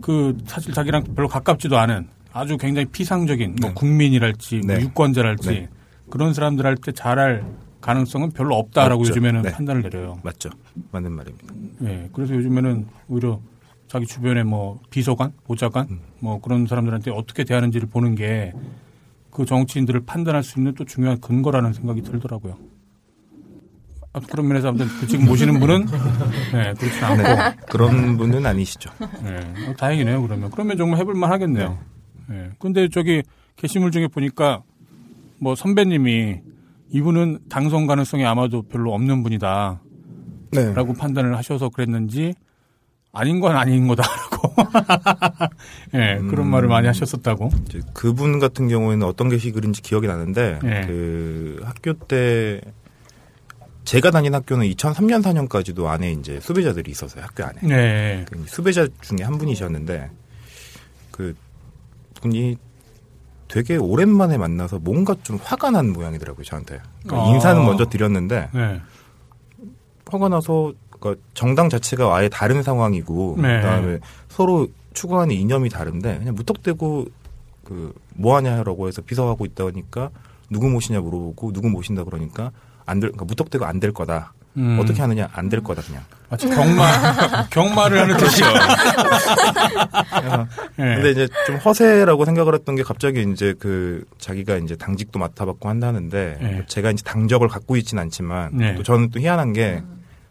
그 0.00 0.36
사실 0.46 0.72
자기랑 0.72 1.04
별로 1.14 1.28
가깝지도 1.28 1.78
않은 1.78 2.08
아주 2.32 2.56
굉장히 2.56 2.86
피상적인 2.86 3.56
뭐 3.60 3.70
네. 3.70 3.74
국민이랄지 3.74 4.62
뭐 4.64 4.74
네. 4.74 4.82
유권자랄지 4.82 5.48
네. 5.48 5.68
그런 6.10 6.34
사람들한테 6.34 6.92
잘할 6.92 7.44
가능성은 7.80 8.30
별로 8.30 8.56
없다라고 8.56 9.02
없죠. 9.02 9.10
요즘에는 9.10 9.42
네. 9.42 9.52
판단을 9.52 9.82
내려요. 9.82 10.18
맞죠. 10.22 10.50
맞는 10.90 11.12
말입니다. 11.12 11.54
예, 11.84 12.08
그래서 12.12 12.34
요즘에는 12.34 12.86
오히려 13.08 13.40
자기 13.88 14.06
주변에 14.06 14.42
뭐 14.42 14.80
비서관, 14.90 15.32
보좌관, 15.44 15.86
음. 15.90 16.00
뭐 16.18 16.40
그런 16.40 16.66
사람들한테 16.66 17.10
어떻게 17.10 17.44
대하는지를 17.44 17.88
보는 17.88 18.14
게 18.14 18.52
그 19.34 19.44
정치인들을 19.44 20.04
판단할 20.06 20.42
수 20.44 20.60
있는 20.60 20.74
또 20.74 20.84
중요한 20.84 21.20
근거라는 21.20 21.72
생각이 21.72 22.02
들더라고요. 22.02 22.56
아, 24.14 24.20
그런 24.30 24.46
면에서 24.46 24.68
아무튼 24.68 24.86
그 25.00 25.08
지금 25.08 25.26
모시는 25.26 25.58
분은 25.58 25.86
네, 26.52 26.72
그렇지 26.78 27.04
않고 27.04 27.22
네. 27.22 27.56
그런 27.68 28.16
분은 28.16 28.46
아니시죠. 28.46 28.90
네, 29.24 29.38
어, 29.68 29.74
다행이네요. 29.76 30.22
그러면 30.22 30.50
그러면 30.52 30.76
정말 30.78 31.00
해볼만 31.00 31.30
하겠네요. 31.32 31.78
네. 32.28 32.50
근데 32.60 32.88
저기 32.88 33.22
게시물 33.56 33.90
중에 33.90 34.06
보니까 34.06 34.62
뭐 35.38 35.56
선배님이 35.56 36.40
이분은 36.90 37.40
당선 37.48 37.88
가능성이 37.88 38.24
아마도 38.24 38.62
별로 38.62 38.94
없는 38.94 39.24
분이다. 39.24 39.80
네. 40.52 40.72
라고 40.74 40.92
판단을 40.92 41.36
하셔서 41.36 41.68
그랬는지 41.68 42.34
아닌 43.10 43.40
건 43.40 43.56
아닌 43.56 43.88
거다라고 43.88 44.54
예, 45.94 46.20
그런 46.30 46.48
말을 46.48 46.68
많이 46.68 46.86
하셨었다고. 46.86 47.50
그분 47.92 48.38
같은 48.38 48.68
경우에는 48.68 49.04
어떤 49.04 49.28
게시글인지 49.28 49.82
기억이 49.82 50.06
나는데 50.06 50.60
네. 50.62 50.86
그 50.86 51.60
학교 51.64 51.94
때 51.94 52.60
제가 53.84 54.10
다닌 54.10 54.34
학교는 54.34 54.66
2003년 54.70 55.22
4년까지도 55.22 55.86
안에 55.86 56.12
이제 56.12 56.40
수배자들이 56.40 56.90
있었어요 56.90 57.22
학교 57.22 57.44
안에 57.44 57.60
네. 57.62 58.24
그 58.30 58.42
수배자 58.46 58.88
중에 59.02 59.22
한 59.22 59.38
분이셨는데 59.38 60.10
그 61.10 61.34
분이 62.20 62.56
되게 63.48 63.76
오랜만에 63.76 64.38
만나서 64.38 64.78
뭔가 64.78 65.14
좀 65.22 65.38
화가 65.42 65.70
난 65.70 65.92
모양이더라고요 65.92 66.44
저한테 66.44 66.80
그러니까 67.02 67.28
아. 67.28 67.34
인사는 67.34 67.64
먼저 67.64 67.84
드렸는데 67.86 68.48
네. 68.52 68.80
화가 70.06 70.28
나서 70.28 70.72
그러니까 70.98 71.22
정당 71.34 71.68
자체가 71.68 72.16
아예 72.16 72.28
다른 72.28 72.62
상황이고 72.62 73.36
네. 73.40 73.60
그다음에 73.60 73.98
서로 74.28 74.66
추구하는 74.94 75.34
이념이 75.34 75.68
다른데 75.68 76.18
그냥 76.18 76.34
무턱대고 76.34 77.06
그 77.64 77.94
뭐하냐라고 78.14 78.88
해서 78.88 79.02
비서하고 79.02 79.44
있다 79.44 79.64
보니까 79.64 80.10
누구 80.48 80.68
모시냐 80.68 81.00
물어보고 81.00 81.52
누구 81.52 81.68
모신다 81.68 82.04
그러니까 82.04 82.50
안 82.86 83.00
될 83.00 83.10
그러니까 83.12 83.24
무턱대고 83.26 83.64
안 83.64 83.80
될 83.80 83.92
거다 83.92 84.32
음. 84.56 84.78
어떻게 84.80 85.00
하느냐 85.00 85.28
안 85.32 85.48
될 85.48 85.62
거다 85.62 85.82
그냥 85.82 86.02
마치 86.30 86.48
경마, 86.48 87.46
경마를 87.50 88.00
하는 88.00 88.16
뜻이. 88.16 88.42
그래서 88.42 88.58
예. 90.78 90.94
근데 90.96 91.10
이제 91.10 91.28
좀 91.46 91.56
허세라고 91.56 92.24
생각을 92.24 92.54
했던 92.54 92.74
게 92.76 92.82
갑자기 92.82 93.22
이제 93.32 93.54
그 93.58 94.04
자기가 94.18 94.56
이제 94.56 94.76
당직도 94.76 95.18
맡아봤고 95.18 95.68
한다는데 95.68 96.38
네. 96.40 96.62
제가 96.66 96.90
이제 96.90 97.02
당적을 97.04 97.48
갖고 97.48 97.76
있지는 97.76 98.02
않지만 98.04 98.50
네. 98.56 98.74
또 98.74 98.82
저는 98.82 99.10
또 99.10 99.20
희한한 99.20 99.52
게 99.52 99.82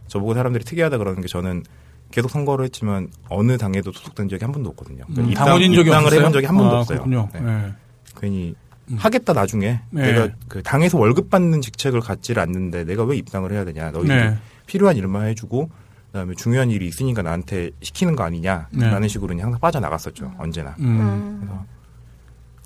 저보고 0.08 0.34
사람들이 0.34 0.64
특이하다 0.66 0.98
그러는 0.98 1.22
게 1.22 1.28
저는 1.28 1.64
계속 2.12 2.30
선거를 2.30 2.66
했지만 2.66 3.08
어느 3.30 3.58
당에도 3.58 3.92
소속된 3.92 4.30
적이 4.30 4.46
한 4.46 4.52
번도 4.52 4.70
없거든요. 4.72 5.04
그러니까 5.06 5.22
음, 5.24 5.30
입당- 5.32 5.46
당원인 5.46 5.74
적이 5.74 5.90
입당을? 5.90 6.14
해본 6.14 6.34
적이 6.34 6.46
한 6.46 6.58
번도 6.58 6.76
아, 6.76 6.80
없어요. 6.82 7.06
네. 7.08 7.18
예. 7.36 7.74
괜히 8.20 8.56
하겠다 8.98 9.34
나중에 9.34 9.80
네. 9.90 10.12
내가 10.12 10.30
그 10.48 10.62
당에서 10.62 10.98
월급 10.98 11.30
받는 11.30 11.62
직책을 11.62 12.02
갖지를 12.02 12.42
않는데 12.42 12.84
내가 12.84 13.04
왜 13.04 13.18
입당을 13.18 13.52
해야 13.52 13.64
되냐 13.66 13.92
너희 13.92 14.08
네. 14.08 14.38
필요한 14.66 14.98
일만 14.98 15.28
해주고 15.28 15.70
그다음에 16.08 16.36
중요한 16.36 16.70
일이 16.70 16.88
있으니까 16.88 17.22
나한테 17.22 17.72
시키는 17.82 18.16
거 18.16 18.24
아니냐라는 18.24 19.02
네. 19.02 19.08
식으로 19.08 19.34
항상 19.40 19.60
빠져나갔었죠 19.60 20.34
언제나 20.38 20.76
음. 20.80 21.40
그래서 21.40 21.66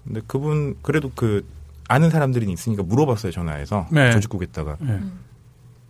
근데 0.03 0.21
그분 0.27 0.75
그래도 0.81 1.11
그 1.15 1.45
아는 1.87 2.09
사람들이 2.09 2.51
있으니까 2.51 2.83
물어봤어요 2.83 3.31
전화해서 3.31 3.87
네. 3.91 4.11
조직국에다가 4.11 4.77
예. 4.87 4.99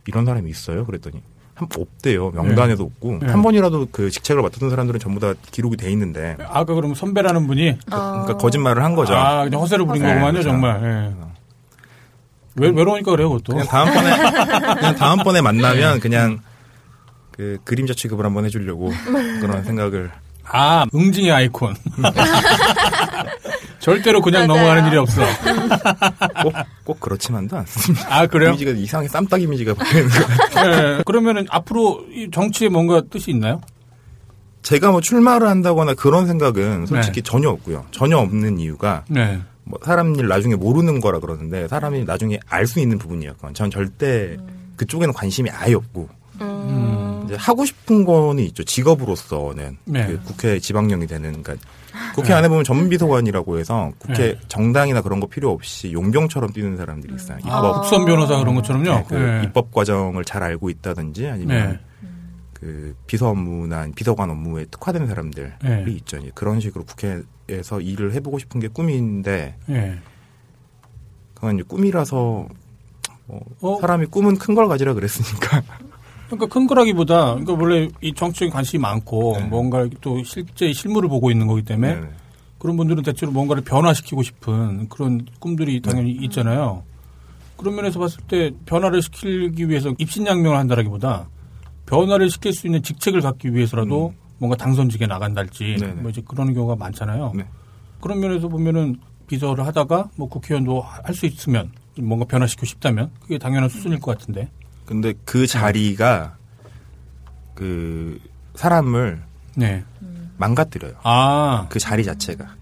이런 0.05 0.25
사람이 0.25 0.49
있어요 0.49 0.85
그랬더니 0.85 1.21
한 1.57 1.67
없대요 1.75 2.29
명단에도 2.31 2.83
없고 2.83 3.17
네. 3.21 3.31
한 3.31 3.41
번이라도 3.41 3.87
그 3.91 4.11
직책을 4.11 4.43
맡았던 4.43 4.69
사람들은 4.69 4.99
전부 4.99 5.19
다 5.19 5.33
기록이 5.51 5.75
돼 5.75 5.89
있는데 5.91 6.37
아까 6.47 6.75
그럼 6.75 6.93
선배라는 6.93 7.47
분이 7.47 7.79
그러니까 7.87 8.37
거짓말을 8.37 8.83
한 8.83 8.95
거죠 8.95 9.15
아, 9.15 9.43
그냥 9.43 9.61
허세를 9.61 9.85
부린 9.87 10.03
네, 10.03 10.09
거구만요, 10.09 10.31
그렇죠. 10.33 10.49
정말. 10.49 10.83
예. 10.83 11.27
외, 12.59 12.69
외로우니까 12.69 13.09
그래요, 13.11 13.29
그것도. 13.29 13.53
그냥 13.53 13.67
다음번에 13.67 14.75
그냥 14.75 14.95
다음번에 14.95 15.41
만나면 15.41 15.99
그냥 15.99 16.41
그 17.31 17.57
그림자 17.63 17.93
취급을 17.95 18.23
한번 18.25 18.45
해주려고 18.45 18.91
그런 19.41 19.63
생각을 19.63 20.11
아, 20.49 20.85
응징의 20.93 21.31
아이콘. 21.31 21.75
절대로 23.87 24.21
그냥 24.21 24.47
맞아요. 24.47 24.59
넘어가는 24.59 24.87
일이 24.89 24.97
없어. 24.97 25.21
꼭, 26.43 26.53
꼭 26.83 26.99
그렇지만도 26.99 27.55
않습니다. 27.57 28.05
아, 28.13 28.27
그래요? 28.27 28.49
이미지가 28.49 28.71
이상하게 28.71 29.07
쌈딱 29.07 29.41
이미지가 29.41 29.75
보이는 29.75 30.09
거예요. 30.09 30.97
예. 30.99 31.03
그러면은 31.05 31.45
앞으로 31.49 32.03
이 32.11 32.29
정치에 32.29 32.67
뭔가 32.67 33.01
뜻이 33.09 33.31
있나요? 33.31 33.61
제가 34.61 34.91
뭐 34.91 34.99
출마를 34.99 35.47
한다거나 35.47 35.93
그런 35.93 36.27
생각은 36.27 36.85
솔직히 36.87 37.21
네. 37.21 37.29
전혀 37.31 37.49
없고요. 37.49 37.85
전혀 37.91 38.17
없는 38.17 38.59
이유가 38.59 39.05
네. 39.07 39.39
뭐 39.63 39.79
사람 39.85 40.13
일 40.15 40.27
나중에 40.27 40.55
모르는 40.55 40.99
거라 40.99 41.19
그러는데 41.19 41.69
사람이 41.69 42.03
나중에 42.03 42.39
알 42.49 42.67
수 42.67 42.81
있는 42.81 42.97
부분이었건 42.97 43.53
전 43.53 43.71
절대 43.71 44.35
그쪽에는 44.75 45.13
관심이 45.13 45.49
아예 45.49 45.73
없고 45.75 46.09
음. 46.41 47.21
이제 47.25 47.35
하고 47.39 47.63
싶은 47.63 48.03
거는 48.03 48.43
있죠. 48.45 48.63
직업으로서는 48.65 49.77
네. 49.85 50.07
그 50.07 50.19
국회 50.25 50.59
지방령이 50.59 51.07
되는 51.07 51.41
그러니까 51.41 51.55
국회 52.15 52.33
안에 52.33 52.47
보면 52.49 52.63
전문비서관이라고 52.63 53.59
해서 53.59 53.91
국회 53.99 54.33
네. 54.33 54.39
정당이나 54.47 55.01
그런 55.01 55.19
거 55.19 55.27
필요 55.27 55.51
없이 55.51 55.91
용병처럼 55.91 56.51
뛰는 56.53 56.77
사람들이 56.77 57.13
있어요. 57.15 57.37
아, 57.43 57.57
입법 57.57 57.73
국선 57.81 58.05
변호사 58.05 58.37
그런 58.39 58.55
것처럼요. 58.55 58.83
네, 58.83 59.05
그 59.07 59.15
예. 59.15 59.43
입법 59.43 59.71
과정을 59.71 60.25
잘 60.25 60.43
알고 60.43 60.69
있다든지 60.69 61.27
아니면 61.27 61.69
네. 61.71 61.79
그 62.53 62.95
비서 63.05 63.29
업무나 63.29 63.87
비서관 63.95 64.29
업무에 64.31 64.65
특화된 64.65 65.07
사람들이 65.07 65.47
네. 65.63 65.85
있죠. 65.89 66.19
그런 66.33 66.59
식으로 66.59 66.85
국회에서 66.85 67.81
일을 67.81 68.13
해보고 68.13 68.39
싶은 68.39 68.59
게 68.59 68.67
꿈인데 68.67 69.55
예. 69.69 69.99
그건 71.35 71.55
이제 71.55 71.63
꿈이라서 71.67 72.47
뭐 73.27 73.41
어? 73.61 73.77
사람이 73.79 74.07
꿈은 74.07 74.37
큰 74.37 74.55
걸 74.55 74.67
가지라 74.67 74.93
그랬으니까 74.95 75.61
그러니까 76.27 76.47
큰 76.47 76.67
거라기보다, 76.67 77.35
그러니까 77.35 77.53
원래 77.53 77.89
이 78.01 78.13
정치에 78.13 78.49
관심이 78.49 78.81
많고, 78.81 79.33
네. 79.37 79.45
뭔가 79.45 79.87
또 80.01 80.21
실제 80.23 80.71
실물을 80.71 81.09
보고 81.09 81.31
있는 81.31 81.47
거기 81.47 81.63
때문에, 81.63 81.95
네. 81.95 82.07
그런 82.59 82.75
분들은 82.75 83.03
대체로 83.03 83.31
뭔가를 83.31 83.63
변화시키고 83.63 84.23
싶은 84.23 84.89
그런 84.89 85.25
꿈들이 85.39 85.81
당연히 85.81 86.11
있잖아요. 86.11 86.83
그런 87.55 87.75
면에서 87.75 87.99
봤을 87.99 88.19
때 88.27 88.51
변화를 88.65 89.01
시키기 89.01 89.69
위해서 89.69 89.93
입신양명을 89.97 90.57
한다라기보다 90.57 91.27
변화를 91.85 92.29
시킬 92.29 92.53
수 92.53 92.67
있는 92.67 92.83
직책을 92.83 93.21
갖기 93.21 93.53
위해서라도 93.53 94.13
뭔가 94.37 94.55
당선직에 94.57 95.07
나간달지 95.07 95.77
네네. 95.79 96.01
뭐 96.01 96.11
이제 96.11 96.21
그런 96.27 96.53
경우가 96.53 96.75
많잖아요. 96.75 97.33
네. 97.35 97.45
그런 98.01 98.19
면에서 98.19 98.47
보면은 98.47 98.97
비서를 99.27 99.65
하다가 99.65 100.09
뭐 100.15 100.27
국회의원도 100.29 100.81
할 100.81 101.15
수 101.15 101.25
있으면 101.25 101.71
뭔가 101.99 102.25
변화시키고 102.25 102.65
싶다면 102.65 103.11
그게 103.21 103.37
당연한 103.37 103.69
수순일 103.69 103.99
것 103.99 104.17
같은데. 104.17 104.49
근데 104.87 105.13
그 105.25 105.45
자리가 105.45 106.37
그 107.53 108.19
사람을 108.55 109.21
네. 109.55 109.83
망가뜨려요. 110.37 110.93
아, 111.03 111.67
그 111.69 111.77
자리 111.77 112.03
자체가. 112.03 112.43
그래요? 112.43 112.57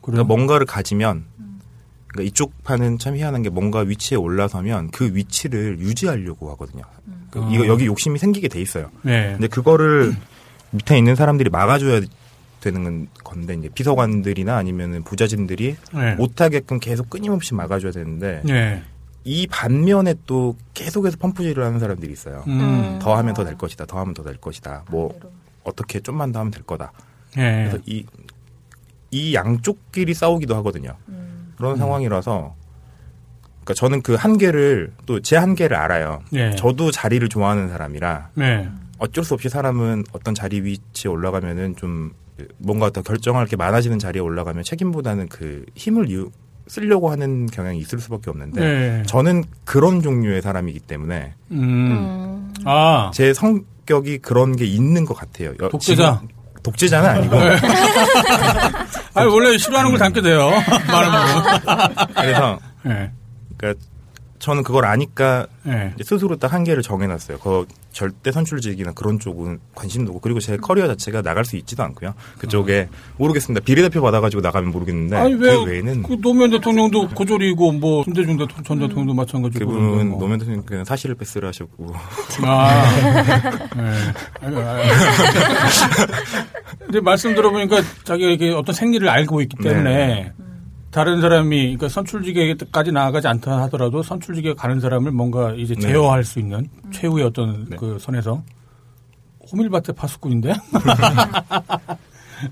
그러니까 0.00 0.24
뭔가를 0.24 0.64
가지면 0.64 1.24
그러니까 2.06 2.28
이쪽 2.28 2.64
판은 2.64 2.98
참 2.98 3.16
희한한 3.16 3.42
게 3.42 3.50
뭔가 3.50 3.80
위치에 3.80 4.16
올라서면 4.16 4.90
그 4.90 5.14
위치를 5.14 5.80
유지하려고 5.80 6.50
하거든요. 6.52 6.82
그 7.30 7.38
이거 7.52 7.64
아. 7.64 7.66
여기 7.66 7.86
욕심이 7.86 8.18
생기게 8.18 8.48
돼 8.48 8.60
있어요. 8.60 8.90
네. 9.02 9.32
근데 9.32 9.46
그거를 9.46 10.14
밑에 10.70 10.96
있는 10.96 11.16
사람들이 11.16 11.50
막아줘야 11.50 12.00
되는 12.60 13.08
건데 13.24 13.54
이제 13.54 13.68
비서관들이나 13.68 14.56
아니면은 14.56 15.02
부자진들이 15.02 15.76
네. 15.94 16.14
못하게끔 16.14 16.78
계속 16.78 17.10
끊임없이 17.10 17.54
막아줘야 17.54 17.92
되는데 17.92 18.42
네. 18.44 18.82
이 19.24 19.46
반면에 19.46 20.14
또 20.26 20.56
계속해서 20.74 21.16
펌프질을 21.18 21.62
하는 21.64 21.78
사람들이 21.78 22.12
있어요. 22.12 22.42
음. 22.46 22.98
더 23.02 23.16
하면 23.16 23.34
더 23.34 23.44
될 23.44 23.56
것이다. 23.58 23.84
더 23.86 23.98
하면 24.00 24.14
더 24.14 24.22
될 24.22 24.36
것이다. 24.38 24.84
뭐 24.90 25.18
어떻게 25.64 26.00
좀만 26.00 26.32
더 26.32 26.40
하면 26.40 26.50
될 26.50 26.62
거다. 26.62 26.92
네. 27.36 27.64
그래서 27.68 27.78
이, 27.86 28.04
이 29.10 29.34
양쪽끼리 29.34 30.14
싸우기도 30.14 30.56
하거든요. 30.56 30.94
그런 31.56 31.76
상황이라서 31.76 32.54
그러니까 33.62 33.74
저는 33.74 34.00
그 34.02 34.14
한계를 34.14 34.92
또 35.06 35.20
제 35.20 35.36
한계를 35.36 35.76
알아요. 35.76 36.22
네. 36.30 36.56
저도 36.56 36.90
자리를 36.90 37.28
좋아하는 37.28 37.68
사람이라 37.68 38.30
네. 38.34 38.68
어쩔 38.98 39.22
수 39.24 39.34
없이 39.34 39.48
사람은 39.50 40.04
어떤 40.12 40.34
자리 40.34 40.60
위치에 40.62 41.10
올라가면은 41.10 41.76
좀 41.76 42.12
뭔가 42.56 42.88
더 42.88 43.02
결정할 43.02 43.46
게 43.46 43.56
많아지는 43.56 43.98
자리에 43.98 44.22
올라가면 44.22 44.64
책임보다는 44.64 45.28
그 45.28 45.66
힘을 45.74 46.08
이유- 46.08 46.30
쓰려고 46.70 47.10
하는 47.10 47.46
경향이 47.46 47.80
있을 47.80 47.98
수밖에 47.98 48.30
없는데 48.30 48.60
네. 48.60 49.02
저는 49.06 49.42
그런 49.64 50.00
종류의 50.02 50.40
사람이기 50.40 50.78
때문에 50.78 51.34
음. 51.50 51.58
음. 51.60 52.54
아. 52.64 53.10
제 53.12 53.34
성격이 53.34 54.18
그런 54.18 54.54
게 54.54 54.66
있는 54.66 55.04
것 55.04 55.14
같아요. 55.14 55.52
여- 55.60 55.68
독재자. 55.68 56.22
독재자는 56.62 57.08
아니고 57.08 57.36
아니, 59.14 59.28
원래 59.32 59.58
싫어하는 59.58 59.90
걸 59.90 59.98
담게 59.98 60.20
돼요. 60.22 60.50
말하면. 60.86 62.08
그래서 62.14 62.58
네. 62.84 63.10
그러니까 63.56 63.84
저는 64.40 64.62
그걸 64.62 64.86
아니까 64.86 65.46
네. 65.62 65.92
스스로 66.02 66.36
딱 66.36 66.52
한계를 66.52 66.82
정해놨어요. 66.82 67.38
그 67.38 67.66
절대 67.92 68.32
선출직이나 68.32 68.92
그런 68.92 69.18
쪽은 69.18 69.58
관심도 69.74 70.12
없고 70.12 70.20
그리고 70.20 70.40
제 70.40 70.56
커리어 70.56 70.86
자체가 70.86 71.20
나갈 71.20 71.44
수 71.44 71.56
있지도 71.56 71.82
않고요. 71.82 72.14
그쪽에 72.38 72.88
모르겠습니다. 73.18 73.62
비례대표 73.62 74.00
받아가지고 74.00 74.40
나가면 74.40 74.70
모르겠는데 74.70 75.16
아니, 75.16 75.34
왜, 75.34 75.54
그 75.54 75.64
외에는 75.64 76.02
그 76.04 76.20
노무현 76.20 76.50
대통령도 76.50 77.08
고졸이고, 77.10 77.72
뭐, 77.72 78.02
김대중 78.04 78.38
대통령, 78.38 78.64
전 78.64 78.78
대통령도 78.78 79.12
마찬가지고. 79.12 79.66
그분은 79.66 80.08
뭐. 80.08 80.18
노무현 80.20 80.38
대통령 80.38 80.64
그냥 80.64 80.84
사실을 80.84 81.16
패스를 81.16 81.46
하셨고 81.48 81.92
아. 82.42 82.84
네. 83.76 83.92
아니, 84.40 84.56
아니. 84.56 84.90
근데 86.78 87.00
말씀 87.00 87.34
들어보니까 87.34 87.82
자기가 88.04 88.30
이렇게 88.30 88.50
어떤 88.52 88.74
생리를 88.74 89.06
알고 89.06 89.42
있기 89.42 89.56
때문에 89.62 90.06
네. 90.06 90.32
다른 90.90 91.20
사람이, 91.20 91.62
그러니까 91.76 91.88
선출직에까지 91.88 92.90
나아가지 92.92 93.28
않다 93.28 93.62
하더라도 93.62 94.02
선출직에 94.02 94.54
가는 94.54 94.80
사람을 94.80 95.12
뭔가 95.12 95.52
이제 95.52 95.74
네. 95.74 95.80
제어할 95.82 96.24
수 96.24 96.38
있는 96.40 96.68
최후의 96.90 97.26
어떤 97.26 97.66
네. 97.68 97.76
그 97.76 97.98
선에서 98.00 98.42
호밀밭의 99.52 99.94
파수꾼인데? 99.96 100.52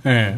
예. 0.07 0.37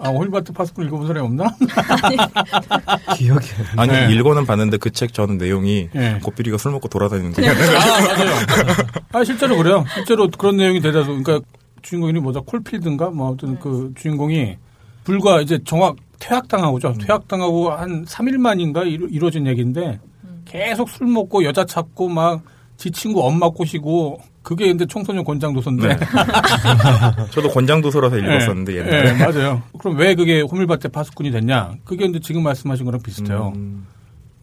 아, 0.00 0.08
호밀밭의 0.08 0.52
파수꾼 0.52 0.86
읽어본 0.86 1.06
사람이 1.06 1.24
없나? 1.24 1.44
기억이 3.16 3.46
안 3.76 3.78
아니 3.78 3.92
네. 3.92 4.12
읽어는 4.14 4.44
봤는데 4.44 4.76
그 4.78 4.90
책 4.90 5.14
저는 5.14 5.38
내용이 5.38 5.88
예. 5.94 6.18
고삐리가 6.22 6.58
술 6.58 6.72
먹고 6.72 6.88
돌아다니는 6.88 7.32
거. 7.32 7.42
아, 7.42 7.54
맞아요. 7.54 8.32
아, 9.12 9.22
실제로 9.24 9.56
그래요. 9.56 9.84
실제로 9.94 10.28
그런 10.28 10.56
내용이 10.56 10.80
대다수, 10.80 11.06
그러니까 11.22 11.40
주인공이 11.82 12.14
뭐죠? 12.14 12.42
콜필드인가? 12.42 13.10
뭐, 13.10 13.28
아무튼 13.28 13.58
그 13.60 13.92
주인공이 13.96 14.56
불과 15.04 15.40
이제 15.40 15.60
정확, 15.64 15.94
퇴학당하고죠. 16.18 16.94
퇴학당하고 17.00 17.70
한 17.70 18.04
3일 18.04 18.38
만인가 18.38 18.84
이루, 18.84 19.08
이루 19.10 19.28
어진 19.28 19.46
얘기인데 19.46 20.00
계속 20.44 20.88
술 20.88 21.06
먹고 21.06 21.44
여자 21.44 21.64
찾고 21.64 22.08
막 22.08 22.58
지 22.78 22.92
친구 22.92 23.26
엄마 23.26 23.48
꼬시고 23.50 24.20
그게 24.42 24.68
근데 24.68 24.86
청소년 24.86 25.24
권장 25.24 25.52
도서인데. 25.52 25.88
네. 25.88 25.96
저도 27.30 27.48
권장 27.50 27.80
도서라서 27.82 28.16
읽었었는데 28.16 28.72
예, 28.72 28.78
옛날에. 28.78 29.08
예, 29.08 29.12
맞아요. 29.12 29.62
그럼 29.78 29.96
왜 29.98 30.14
그게 30.14 30.40
호밀밭에 30.40 30.88
파수꾼이 30.88 31.32
됐냐? 31.32 31.74
그게 31.84 32.04
근데 32.06 32.20
지금 32.20 32.44
말씀하신 32.44 32.84
거랑 32.86 33.02
비슷해요. 33.02 33.52
음, 33.56 33.84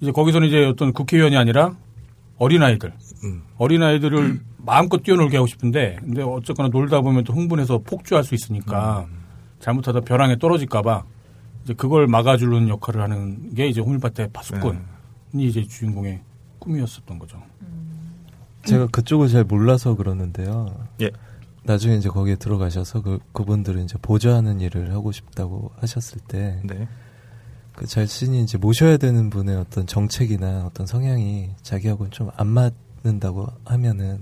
이제 0.01 0.11
거기서는 0.11 0.49
이제 0.49 0.65
어떤 0.65 0.91
국회의원이 0.91 1.37
아니라 1.37 1.71
어린아이들. 2.37 2.91
음. 3.23 3.41
어린아이들을 3.57 4.39
마음껏 4.57 5.01
뛰어놀게 5.01 5.37
하고 5.37 5.47
싶은데, 5.47 5.97
근데 6.01 6.21
어쨌거나 6.21 6.67
놀다 6.69 6.99
보면 6.99 7.23
또 7.23 7.33
흥분해서 7.33 7.79
폭주할 7.79 8.25
수 8.25 8.35
있으니까, 8.35 9.05
음. 9.09 9.23
잘못하다 9.61 10.01
벼랑에 10.01 10.37
떨어질까 10.37 10.81
봐, 10.81 11.03
이제 11.65 11.73
그걸 11.73 12.07
막아주는 12.07 12.69
역할을 12.69 13.01
하는 13.01 13.53
게 13.53 13.67
이제 13.67 13.81
호밀밭의 13.81 14.29
파수꾼이 14.31 14.77
네. 15.33 15.43
이제 15.43 15.67
주인공의 15.67 16.21
꿈이었었던 16.59 17.19
거죠. 17.19 17.41
제가 18.65 18.87
그쪽을 18.87 19.27
잘 19.27 19.43
몰라서 19.43 19.95
그러는데요. 19.95 20.73
예. 21.01 21.11
나중에 21.63 21.95
이제 21.95 22.09
거기에 22.09 22.35
들어가셔서 22.35 23.01
그 23.01 23.19
그분들은 23.33 23.83
이제 23.83 23.97
보좌하는 24.01 24.61
일을 24.61 24.93
하고 24.93 25.11
싶다고 25.11 25.71
하셨을 25.77 26.19
때 26.27 26.59
네. 26.63 26.87
그 27.75 27.85
자신이 27.85 28.41
이제 28.43 28.57
모셔야 28.57 28.97
되는 28.97 29.29
분의 29.29 29.55
어떤 29.57 29.85
정책이나 29.87 30.65
어떤 30.65 30.85
성향이 30.87 31.49
자기하고는 31.63 32.11
좀 32.11 32.29
안 32.37 32.47
맞는다고 32.47 33.47
하면은 33.65 34.19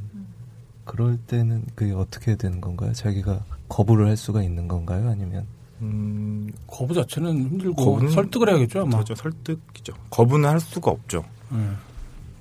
그럴 0.85 1.17
때는 1.17 1.63
그게 1.75 1.91
어떻게 1.93 2.35
되는 2.35 2.59
건가요? 2.59 2.93
자기가 2.93 3.43
거부를 3.69 4.07
할 4.07 4.17
수가 4.17 4.41
있는 4.43 4.67
건가요? 4.67 5.09
아니면 5.09 5.45
음, 5.83 6.51
거부 6.67 6.93
자체는 6.93 7.31
힘들고, 7.37 7.75
거부는 7.75 8.11
설득을 8.11 8.49
해야겠죠, 8.49 8.81
아마. 8.81 8.91
그렇죠. 8.91 9.15
설득이죠. 9.15 9.93
거부는 10.09 10.49
할 10.49 10.59
수가 10.59 10.91
없죠. 10.91 11.25
예. 11.53 11.57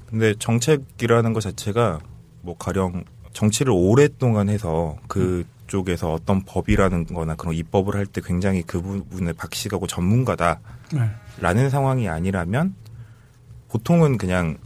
근데 0.06 0.34
정책이라는 0.38 1.32
것 1.32 1.40
자체가 1.40 1.98
뭐 2.42 2.56
가령 2.56 3.04
정치를 3.32 3.72
오랫동안 3.72 4.48
해서 4.48 4.96
그쪽에서 5.08 6.12
어떤 6.12 6.42
법이라는 6.44 7.06
거나 7.06 7.34
그런 7.34 7.54
입법을 7.54 7.96
할 7.96 8.06
때 8.06 8.20
굉장히 8.24 8.62
그 8.62 8.80
부분에 8.82 9.32
박식하고 9.32 9.86
전문가다 9.86 10.60
라는 11.40 11.62
네. 11.64 11.70
상황이 11.70 12.08
아니라면 12.08 12.74
보통은 13.70 14.18
그냥 14.18 14.58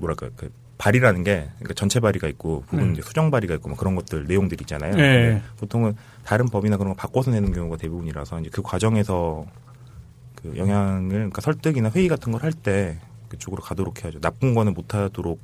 뭐랄까 0.00 0.28
그 0.36 0.50
발의라는 0.78 1.22
게 1.22 1.48
그러니까 1.58 1.74
전체 1.74 2.00
발의가 2.00 2.26
있고 2.28 2.64
부분 2.68 2.94
네. 2.94 3.02
수정 3.02 3.30
발의가 3.30 3.54
있고 3.54 3.68
뭐 3.68 3.78
그런 3.78 3.94
것들 3.94 4.26
내용들이 4.26 4.62
있잖아요. 4.62 4.96
네. 4.96 5.40
보통은 5.58 5.94
다른 6.24 6.46
법이나 6.48 6.76
그런 6.76 6.92
거 6.94 6.96
바꿔서 6.96 7.30
내는 7.30 7.52
경우가 7.52 7.76
대부분이라서 7.76 8.40
이제 8.40 8.50
그 8.52 8.62
과정에서 8.62 9.44
그 10.36 10.56
영향을 10.56 11.08
그러니까 11.08 11.40
설득이나 11.40 11.90
회의 11.90 12.08
같은 12.08 12.32
걸 12.32 12.42
할 12.44 12.52
때 12.52 12.98
그쪽으로 13.28 13.62
가도록 13.62 14.02
해야죠. 14.02 14.20
나쁜 14.20 14.54
거는 14.54 14.74
못 14.74 14.92
하도록 14.94 15.38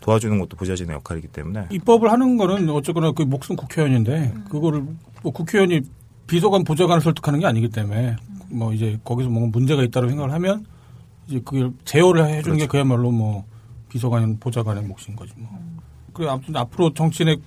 도와주는 0.00 0.38
것도 0.38 0.56
보좌진의 0.56 0.94
역할이기 0.96 1.28
때문에 1.28 1.66
입법을 1.70 2.10
하는 2.10 2.36
거는 2.36 2.68
어쨌거나 2.70 3.12
그 3.12 3.22
목숨 3.22 3.56
국회의원인데 3.56 4.32
그거를 4.48 4.84
뭐 5.22 5.32
국회의원이 5.32 5.80
비서관 6.26 6.64
보좌관을 6.64 7.00
설득하는 7.02 7.40
게 7.40 7.46
아니기 7.46 7.68
때문에 7.68 8.16
뭐 8.48 8.72
이제 8.72 8.98
거기서 9.04 9.28
뭔가 9.30 9.50
문제가 9.56 9.82
있다고 9.82 10.08
생각을 10.08 10.32
하면 10.32 10.66
이제 11.28 11.40
그걸 11.44 11.72
제어를 11.84 12.26
해주는 12.28 12.58
게 12.58 12.66
그야말로 12.66 13.10
뭐 13.10 13.44
비서관 13.88 14.38
보좌관의 14.38 14.84
몫인 14.84 15.16
거지 15.16 15.32
뭐. 15.36 15.50
그래 16.12 16.28
아무튼 16.28 16.56
앞으로 16.56 16.92
정치인의 16.94 17.38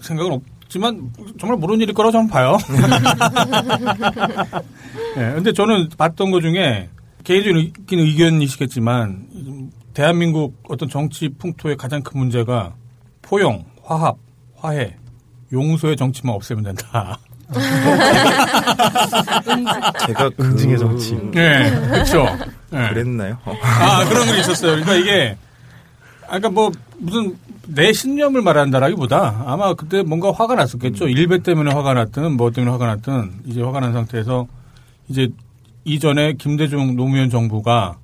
생각은 0.00 0.32
없 0.32 0.42
지만 0.68 1.10
정말 1.38 1.58
모르는 1.58 1.80
일일 1.80 1.94
거라고 1.94 2.12
저는 2.12 2.28
봐요. 2.28 2.56
예, 5.16 5.32
근데 5.34 5.52
저는 5.52 5.88
봤던 5.96 6.30
것 6.30 6.40
중에 6.40 6.88
개인적인 7.24 7.72
의견이시겠지만 7.90 9.70
대한민국 9.94 10.62
어떤 10.68 10.88
정치 10.88 11.28
풍토의 11.28 11.76
가장 11.76 12.02
큰 12.02 12.20
문제가 12.20 12.74
포용, 13.22 13.64
화합, 13.82 14.16
화해, 14.56 14.96
용서의 15.52 15.96
정치만 15.96 16.34
없애면 16.34 16.64
된다. 16.64 17.18
제가 20.06 20.28
그 20.30 20.44
응징의 20.44 20.78
정치. 20.78 21.14
예, 21.34 21.70
그렇죠. 21.88 22.26
예. 22.74 22.88
그랬나요? 22.88 23.38
어. 23.44 23.54
아 23.62 24.04
그런 24.04 24.26
게 24.26 24.38
있었어요. 24.40 24.72
그러니까 24.72 24.94
이게 24.94 25.36
아까 26.24 26.38
그러니까 26.38 26.50
뭐 26.50 26.70
무슨 26.98 27.38
내 27.68 27.92
신념을 27.92 28.40
말한다라기보다 28.42 29.44
아마 29.46 29.74
그때 29.74 30.02
뭔가 30.02 30.32
화가 30.32 30.54
났었겠죠. 30.54 31.08
일배 31.08 31.42
때문에 31.42 31.72
화가 31.72 31.94
났든 31.94 32.32
뭐 32.36 32.50
때문에 32.50 32.70
화가 32.72 32.86
났든 32.86 33.30
이제 33.46 33.62
화가 33.62 33.80
난 33.80 33.92
상태에서 33.92 34.46
이제 35.08 35.28
이전에 35.84 36.34
김대중 36.34 36.96
노무현 36.96 37.28
정부가 37.30 37.98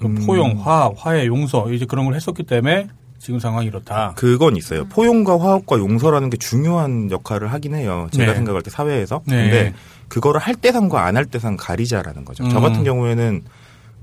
그 0.00 0.06
음. 0.06 0.14
포용, 0.26 0.58
화합, 0.62 0.94
화해, 0.96 1.26
용서 1.26 1.70
이제 1.72 1.84
그런 1.86 2.06
걸 2.06 2.14
했었기 2.14 2.42
때문에 2.44 2.88
지금 3.18 3.38
상황이 3.38 3.66
이렇다. 3.68 4.14
그건 4.16 4.56
있어요. 4.56 4.84
포용과 4.86 5.38
화합과 5.38 5.78
용서라는 5.78 6.28
게 6.28 6.36
중요한 6.38 7.10
역할을 7.10 7.52
하긴 7.52 7.74
해요. 7.74 8.08
제가 8.10 8.32
네. 8.32 8.34
생각할 8.36 8.62
때 8.62 8.70
사회에서. 8.70 9.22
네. 9.26 9.42
근데 9.42 9.74
그거를 10.08 10.40
할 10.40 10.56
때 10.56 10.72
상과 10.72 11.04
안 11.06 11.16
할 11.16 11.26
때상 11.26 11.56
가리자라는 11.56 12.24
거죠. 12.24 12.48
저 12.48 12.58
음. 12.58 12.62
같은 12.62 12.82
경우에는 12.82 13.42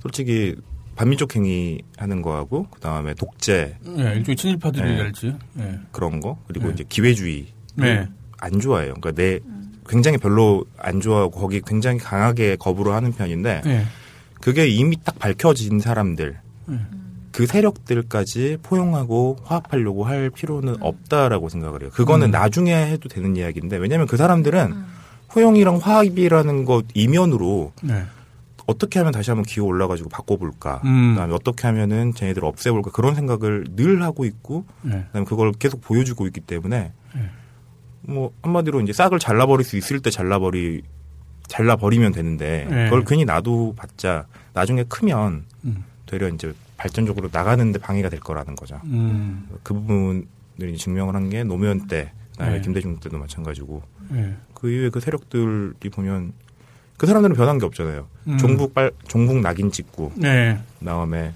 솔직히 0.02 0.56
반민족 1.00 1.38
행위 1.38 1.82
하는 1.96 2.22
거하고 2.22 2.68
그 2.70 2.82
다음에 2.82 3.14
독재 3.14 3.78
예, 4.00 4.04
일종의 4.16 4.36
친일파들이 4.36 4.84
네. 4.84 5.12
예. 5.60 5.80
그런 5.94 6.20
거 6.20 6.38
그리고 6.46 6.68
네. 6.68 6.74
이제 6.74 6.84
기회주의 6.90 7.48
네. 7.76 8.06
안 8.38 8.60
좋아해요. 8.60 8.96
그러니까 8.96 9.12
내 9.14 9.40
굉장히 9.88 10.18
별로 10.18 10.66
안 10.78 11.00
좋아하고 11.00 11.40
거기 11.40 11.62
굉장히 11.62 12.00
강하게 12.00 12.58
거부를 12.58 12.92
하는 12.92 13.14
편인데 13.14 13.62
예. 13.66 13.86
그게 14.42 14.68
이미 14.68 14.98
딱 15.02 15.18
밝혀진 15.18 15.80
사람들 15.80 16.38
음. 16.68 16.88
그 17.32 17.46
세력들까지 17.46 18.58
포용하고 18.62 19.38
화합하려고 19.46 20.04
할 20.04 20.30
필요는 20.30 20.82
없다라고 20.82 21.48
생각을 21.48 21.84
해요. 21.84 21.92
그거는 21.94 22.28
음. 22.28 22.32
나중에 22.32 22.76
해도 22.76 23.08
되는 23.08 23.38
이야기인데 23.38 23.78
왜냐하면 23.78 24.06
그 24.06 24.18
사람들은 24.18 24.74
포용이랑 25.30 25.78
화합이라는 25.78 26.66
것 26.66 26.84
이면으로 26.94 27.72
네. 27.84 28.04
어떻게 28.70 29.00
하면 29.00 29.12
다시 29.12 29.32
한번 29.32 29.46
기어 29.46 29.64
올라가지고 29.64 30.10
바꿔볼까. 30.10 30.82
음. 30.86 31.14
그다음에 31.16 31.34
어떻게 31.34 31.66
하면은 31.68 32.14
쟤네들을 32.14 32.48
없애볼까 32.48 32.92
그런 32.92 33.16
생각을 33.16 33.66
늘 33.76 34.04
하고 34.04 34.26
있고 34.26 34.66
예. 34.86 35.06
그다음에 35.08 35.26
그걸 35.26 35.52
계속 35.54 35.82
보여주고 35.82 36.28
있기 36.28 36.42
때문에 36.42 36.92
네. 37.16 37.22
뭐 38.02 38.32
한마디로 38.44 38.82
이제 38.82 38.94
싹을 38.94 39.18
잘라버릴 39.20 39.66
수 39.66 39.76
있을 39.78 40.00
때 40.02 40.10
잘라버리 40.12 40.84
잘라버리면 41.48 42.12
되는데 42.12 42.68
네. 42.70 42.84
그걸 42.86 43.04
괜히 43.06 43.26
놔둬봤자 43.26 44.26
나중에 44.54 44.84
크면 44.84 45.46
음. 45.66 45.84
되려 46.06 46.28
이제 46.30 46.54
발전적으로 46.78 47.30
나가는데 47.32 47.80
방해가 47.80 48.10
될 48.10 48.20
거라는 48.20 48.56
거죠. 48.56 48.80
음. 48.86 49.48
그 49.64 49.74
부분을 49.74 50.26
증명을 50.78 51.16
한 51.16 51.30
게 51.30 51.44
노무현 51.44 51.88
때, 51.88 52.12
그다음에 52.34 52.58
네. 52.58 52.62
김대중 52.62 53.00
때도 53.00 53.18
마찬가지고 53.18 53.82
예. 54.14 54.36
그 54.54 54.70
이후에 54.72 54.90
그 54.90 55.00
세력들이 55.00 55.90
보면 55.92 56.34
그 57.00 57.08
사람들은 57.08 57.36
변한 57.38 57.58
게 57.58 57.66
없잖아요. 57.66 58.06
음. 58.28 58.38
종북 58.38 58.74
빨 58.74 58.92
종북 59.08 59.40
낙인 59.40 59.72
찍고 59.72 60.12
네. 60.18 60.60
그다음에 60.80 61.32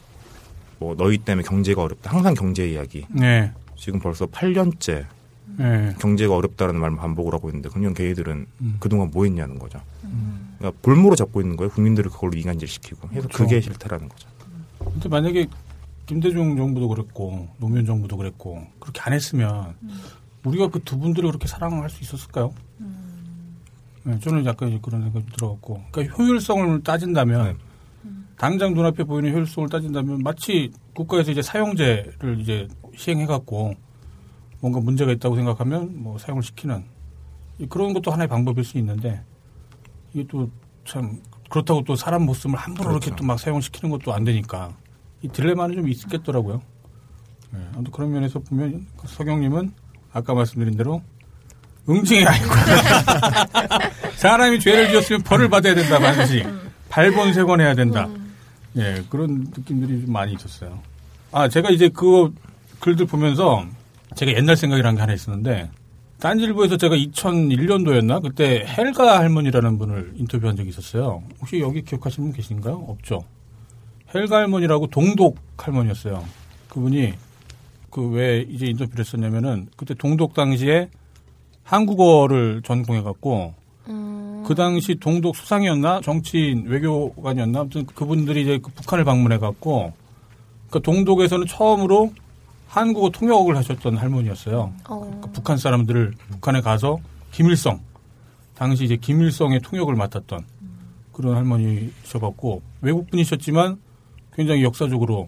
뭐 0.78 0.94
너희 0.98 1.18
때문에 1.18 1.48
경제가 1.48 1.82
어렵다. 1.82 2.12
항상 2.12 2.34
경제 2.34 2.68
이야기. 2.70 3.06
네. 3.10 3.50
지금 3.78 4.00
벌써 4.02 4.26
8년째 4.26 5.06
예. 5.62 5.96
경제가 6.00 6.36
어렵다라는 6.36 6.82
말만 6.82 7.00
반복을 7.00 7.34
하고 7.34 7.48
있는데 7.48 7.70
그냥 7.70 7.94
걔네들은 7.94 8.46
음. 8.60 8.76
그동안 8.82 9.10
뭐 9.14 9.24
했냐는 9.24 9.58
거죠. 9.58 9.80
그러니까 10.58 10.78
볼모로 10.82 11.16
잡고 11.16 11.40
있는 11.40 11.56
거예요. 11.56 11.70
국민들을 11.72 12.12
그걸로 12.12 12.34
이간질시키고. 12.34 13.08
해서 13.14 13.28
그렇죠. 13.30 13.38
그게 13.38 13.62
싫다라는 13.62 14.10
거죠. 14.10 14.28
근데 14.80 15.08
만약에 15.08 15.48
김대중 16.08 16.58
정부도 16.58 16.90
그랬고 16.90 17.48
노무현 17.58 17.86
정부도 17.86 18.18
그랬고 18.18 18.62
그렇게 18.82 19.00
안 19.02 19.14
했으면 19.14 19.76
우리가 20.44 20.68
그 20.68 20.80
두 20.84 21.00
분들을 21.00 21.30
그렇게 21.30 21.48
사랑할 21.48 21.90
수 21.90 22.04
있었을까요? 22.04 22.54
네, 24.04 24.20
저는 24.20 24.46
약간 24.46 24.70
이제 24.70 24.80
그런 24.82 25.02
생각이 25.04 25.26
들어갔고, 25.34 25.82
그러니까 25.92 26.16
효율성을 26.16 26.84
따진다면 26.84 27.58
네. 28.04 28.10
당장 28.38 28.74
눈앞에 28.74 29.04
보이는 29.06 29.32
효율성을 29.32 29.70
따진다면 29.70 30.20
마치 30.24 30.72
국가에서 30.94 31.32
이제 31.32 31.42
사용제를 31.42 32.40
이제 32.40 32.68
시행해갖고 32.98 33.74
뭔가 34.60 34.80
문제가 34.82 35.12
있다고 35.14 35.36
생각하면 35.38 36.02
뭐 36.04 36.18
사용을 36.18 36.44
시키는 36.44 36.84
이- 37.60 37.66
그런 37.68 37.94
것도 37.94 38.12
하나의 38.12 38.28
방법일 38.28 38.64
수 38.64 38.78
있는데 38.78 39.22
이게 40.14 40.26
또 40.28 40.50
참 40.86 41.22
그렇다고 41.50 41.82
또 41.86 41.96
사람 41.96 42.24
목숨을 42.26 42.58
함부로 42.60 42.90
그렇죠. 42.90 43.08
이렇게 43.08 43.16
또 43.22 43.26
막 43.26 43.40
사용시키는 43.40 43.90
것도 43.90 44.14
안 44.14 44.26
되니까 44.26 44.76
이 45.22 45.30
딜레마는 45.30 45.76
좀 45.78 45.88
있겠더라고요. 45.88 46.62
네, 47.52 47.60
아무튼 47.74 47.92
그런 47.94 48.12
면에서 48.12 48.40
보면 48.40 48.86
서경님은 49.06 49.72
아까 50.12 50.34
말씀드린 50.34 50.76
대로 50.76 51.02
응징이 51.88 52.26
아니고 52.26 52.46
사람이 54.24 54.62
죄를 54.62 54.90
지었으면 54.90 55.22
벌을 55.24 55.50
받아야 55.50 55.76
된다 55.76 56.00
반드시 56.00 56.46
발본색원해야 56.90 57.76
된다. 57.76 58.08
예 58.78 59.04
그런 59.10 59.52
느낌들이 59.54 60.06
좀 60.06 60.14
많이 60.14 60.34
있었어요. 60.34 60.80
아 61.34 61.50
제가 61.50 61.70
이제 61.72 61.90
그 61.90 62.34
글들 62.80 63.06
보면서 63.06 63.66
제가 64.16 64.32
옛날 64.34 64.56
생각이라는 64.56 64.96
게 64.96 65.02
하나 65.02 65.14
있었는데 65.14 65.70
딴지일보에서 66.22 66.78
제가 66.78 66.96
2001년도였나 66.96 68.24
그때 68.24 68.64
헬가 68.66 69.20
할머니라는 69.20 69.78
분을 69.78 70.14
인터뷰한 70.16 70.56
적이 70.56 70.70
있었어요. 70.70 71.22
혹시 71.42 71.60
여기 71.60 71.82
기억하시는 71.82 72.30
분 72.30 72.34
계신가요? 72.38 72.76
없죠. 72.88 73.26
헬가 74.16 74.38
할머니라고 74.38 74.88
동독 74.88 75.38
할머니였어요. 75.58 76.24
그분이 76.70 77.14
그 77.90 78.10
왜 78.10 78.46
이제 78.50 78.68
인터뷰를 78.68 79.04
했었냐면은 79.04 79.68
그때 79.76 79.94
동독 79.94 80.34
당시에 80.34 80.88
한국어를 81.64 82.62
전공해 82.64 83.02
갖고 83.02 83.54
음, 83.90 84.44
그 84.48 84.56
당시 84.56 84.96
동독 84.96 85.36
수상이었나? 85.36 86.02
정치인 86.02 86.66
외교관이었나? 86.68 87.62
아무튼 87.62 87.86
그분들이 87.86 88.44
이제 88.44 88.60
그 88.62 88.72
북한을 88.72 89.04
방문해 89.06 89.38
갖고 89.38 89.94
그 90.70 90.82
동독에서는 90.82 91.46
처음으로 91.48 92.14
한국어 92.68 93.10
통역을 93.10 93.56
하셨던 93.58 93.98
할머니였어요. 93.98 94.74
어, 94.90 95.00
그러니까 95.00 95.28
북한 95.32 95.58
사람들을 95.58 96.14
북한에 96.32 96.62
가서 96.62 97.00
김일성 97.32 97.80
당시 98.56 98.86
이제 98.86 98.96
김일성의 98.96 99.62
통역을 99.62 99.96
맡았던 99.96 100.44
그런 101.12 101.36
할머니셔갖고 101.36 102.62
외국 102.82 103.10
분이셨지만 103.12 103.78
굉장히 104.34 104.64
역사적으로 104.64 105.28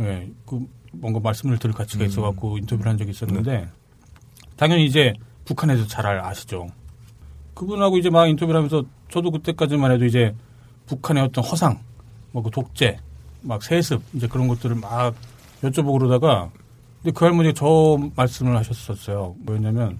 예, 0.00 0.28
그 0.44 0.66
뭔가 0.92 1.20
말씀을 1.20 1.58
들을 1.58 1.74
가치가 1.74 2.04
있어갖고 2.04 2.58
인터뷰를 2.58 2.90
한 2.90 2.98
적이 2.98 3.12
있었는데 3.12 3.68
당연히 4.56 4.84
이제 4.84 5.14
북한에서 5.46 5.86
잘 5.86 6.06
알- 6.06 6.20
아시죠. 6.20 6.68
그분하고 7.54 7.98
이제 7.98 8.10
막 8.10 8.26
인터뷰를 8.26 8.58
하면서 8.58 8.84
저도 9.10 9.30
그때까지만 9.30 9.92
해도 9.92 10.04
이제 10.04 10.34
북한의 10.86 11.22
어떤 11.24 11.44
허상, 11.44 11.78
뭐 12.32 12.42
그 12.42 12.50
독재, 12.50 12.98
막 13.42 13.62
세습 13.62 14.02
이제 14.14 14.26
그런 14.26 14.48
것들을 14.48 14.76
막 14.76 15.14
여쭤보고 15.62 15.98
그러다가 15.98 16.50
근데 17.02 17.12
그 17.12 17.24
할머니가 17.24 17.54
저 17.56 17.98
말씀을 18.16 18.56
하셨었어요. 18.56 19.34
뭐였냐면 19.40 19.98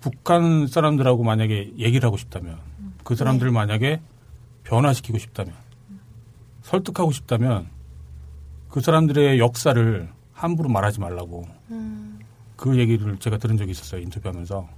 북한 0.00 0.66
사람들하고 0.66 1.22
만약에 1.22 1.72
얘기를 1.78 2.04
하고 2.06 2.16
싶다면 2.16 2.58
그 3.04 3.14
사람들을 3.14 3.50
만약에 3.52 4.00
변화시키고 4.64 5.18
싶다면 5.18 5.54
설득하고 6.62 7.12
싶다면 7.12 7.66
그 8.68 8.80
사람들의 8.80 9.38
역사를 9.38 10.08
함부로 10.32 10.68
말하지 10.68 11.00
말라고 11.00 11.46
음, 11.70 12.18
그 12.56 12.78
얘기를 12.78 13.16
제가 13.18 13.36
들은 13.38 13.56
적이 13.56 13.72
있었어요 13.72 14.00
인터뷰하면서. 14.02 14.68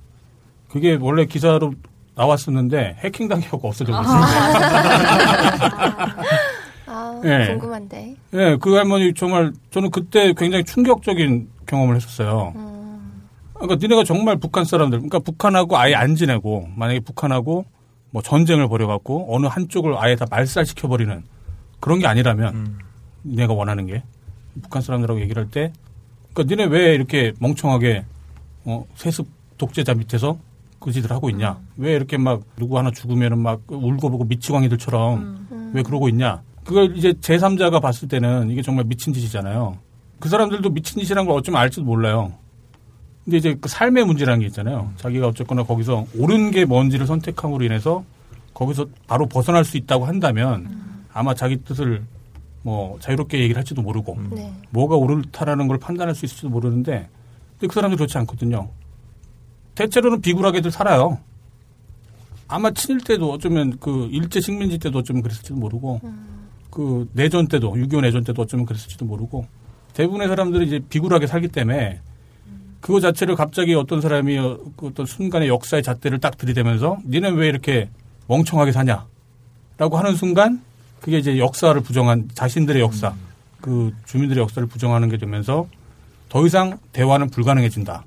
그게 0.70 0.94
원래 0.94 1.26
기사로 1.26 1.74
나왔었는데 2.14 2.96
해킹 3.00 3.28
당해갖고 3.28 3.68
없어져 3.68 3.92
버렸어요. 3.92 4.22
아, 6.86 7.20
예. 7.24 7.46
궁금한데. 7.48 8.16
예, 8.34 8.56
그 8.60 8.74
할머니 8.74 9.14
정말 9.14 9.52
저는 9.70 9.90
그때 9.90 10.34
굉장히 10.34 10.64
충격적인 10.64 11.48
경험을 11.66 11.96
했었어요. 11.96 12.52
음, 12.54 13.22
그러니까 13.54 13.76
니네가 13.76 14.04
정말 14.04 14.36
북한 14.36 14.64
사람들, 14.64 14.98
그러니까 14.98 15.20
북한하고 15.20 15.78
아예 15.78 15.94
안 15.94 16.16
지내고 16.16 16.68
만약에 16.76 17.00
북한하고 17.00 17.64
뭐 18.10 18.20
전쟁을 18.20 18.68
벌여갖고 18.68 19.34
어느 19.34 19.46
한쪽을 19.46 19.96
아예 19.96 20.16
다 20.16 20.26
말살시켜 20.28 20.86
버리는 20.88 21.22
그런 21.80 21.98
게 21.98 22.06
아니라면 22.06 22.78
니네가 23.24 23.54
원하는 23.54 23.86
게 23.86 24.02
북한 24.60 24.82
사람들하고 24.82 25.20
얘기를 25.22 25.42
할 25.42 25.50
때, 25.50 25.72
그러니까 26.34 26.54
니네 26.54 26.70
왜 26.76 26.94
이렇게 26.94 27.32
멍청하게 27.38 28.04
어, 28.66 28.84
세습 28.96 29.26
독재자 29.56 29.94
밑에서 29.94 30.36
그 30.82 30.92
짓을 30.92 31.10
하고 31.10 31.30
있냐? 31.30 31.58
왜 31.76 31.94
이렇게 31.94 32.18
막 32.18 32.42
누구 32.56 32.76
하나 32.76 32.90
죽으면은 32.90 33.38
막 33.38 33.62
울고 33.68 34.10
보고 34.10 34.24
미치광이들처럼 34.24 35.46
음. 35.52 35.70
왜 35.74 35.82
그러고 35.82 36.08
있냐? 36.08 36.42
그걸 36.64 36.96
이제 36.96 37.12
제3자가 37.12 37.80
봤을 37.80 38.08
때는 38.08 38.50
이게 38.50 38.62
정말 38.62 38.84
미친 38.84 39.12
짓이잖아요. 39.12 39.78
그 40.18 40.28
사람들도 40.28 40.70
미친 40.70 41.02
짓이라는 41.02 41.26
걸 41.26 41.38
어쩌면 41.38 41.60
알지도 41.60 41.84
몰라요. 41.84 42.32
근데 43.24 43.36
이제 43.38 43.56
그 43.60 43.68
삶의 43.68 44.04
문제라는 44.04 44.40
게 44.40 44.46
있잖아요. 44.46 44.92
자기가 44.96 45.28
어쨌거나 45.28 45.62
거기서 45.62 46.06
옳은 46.18 46.50
게 46.50 46.64
뭔지를 46.64 47.06
선택함으로 47.06 47.64
인해서 47.64 48.04
거기서 48.52 48.86
바로 49.06 49.26
벗어날 49.26 49.64
수 49.64 49.76
있다고 49.76 50.04
한다면 50.04 50.68
아마 51.12 51.34
자기 51.34 51.56
뜻을 51.56 52.02
뭐 52.62 52.98
자유롭게 53.00 53.38
얘기를 53.38 53.56
할지도 53.56 53.82
모르고 53.82 54.18
네. 54.30 54.52
뭐가 54.70 54.96
옳다라는 54.96 55.68
걸 55.68 55.78
판단할 55.78 56.14
수 56.14 56.24
있을지도 56.24 56.48
모르는데 56.48 57.08
근데 57.58 57.66
그 57.68 57.74
사람들 57.74 57.96
그렇지 57.96 58.18
않거든요. 58.18 58.68
대체로는 59.74 60.20
비굴하게들 60.20 60.70
살아요. 60.70 61.18
아마 62.48 62.70
친일 62.70 63.00
때도 63.00 63.32
어쩌면 63.32 63.78
그 63.80 64.08
일제 64.12 64.40
식민지 64.40 64.78
때도 64.78 64.98
어쩌면 64.98 65.22
그랬을지도 65.22 65.54
모르고 65.54 66.00
그 66.70 67.08
내전 67.12 67.48
때도 67.48 67.72
6.25 67.74 68.00
내전 68.02 68.24
때도 68.24 68.42
어쩌면 68.42 68.66
그랬을지도 68.66 69.04
모르고 69.04 69.46
대부분의 69.94 70.28
사람들이 70.28 70.66
이제 70.66 70.80
비굴하게 70.88 71.26
살기 71.26 71.48
때문에 71.48 72.00
그거 72.80 73.00
자체를 73.00 73.36
갑자기 73.36 73.74
어떤 73.74 74.00
사람이 74.00 74.38
어, 74.38 74.58
그 74.76 74.88
어떤 74.88 75.06
순간의 75.06 75.48
역사의 75.48 75.82
잣대를 75.82 76.18
딱 76.18 76.36
들이대면서 76.36 76.98
니는 77.06 77.36
왜 77.36 77.48
이렇게 77.48 77.88
멍청하게 78.26 78.72
사냐 78.72 79.06
라고 79.78 79.96
하는 79.96 80.16
순간 80.16 80.62
그게 81.00 81.18
이제 81.18 81.38
역사를 81.38 81.78
부정한 81.80 82.28
자신들의 82.34 82.82
역사 82.82 83.14
그 83.60 83.92
주민들의 84.06 84.42
역사를 84.42 84.66
부정하는 84.66 85.08
게 85.08 85.16
되면서 85.16 85.68
더 86.28 86.46
이상 86.46 86.78
대화는 86.92 87.30
불가능해진다. 87.30 88.04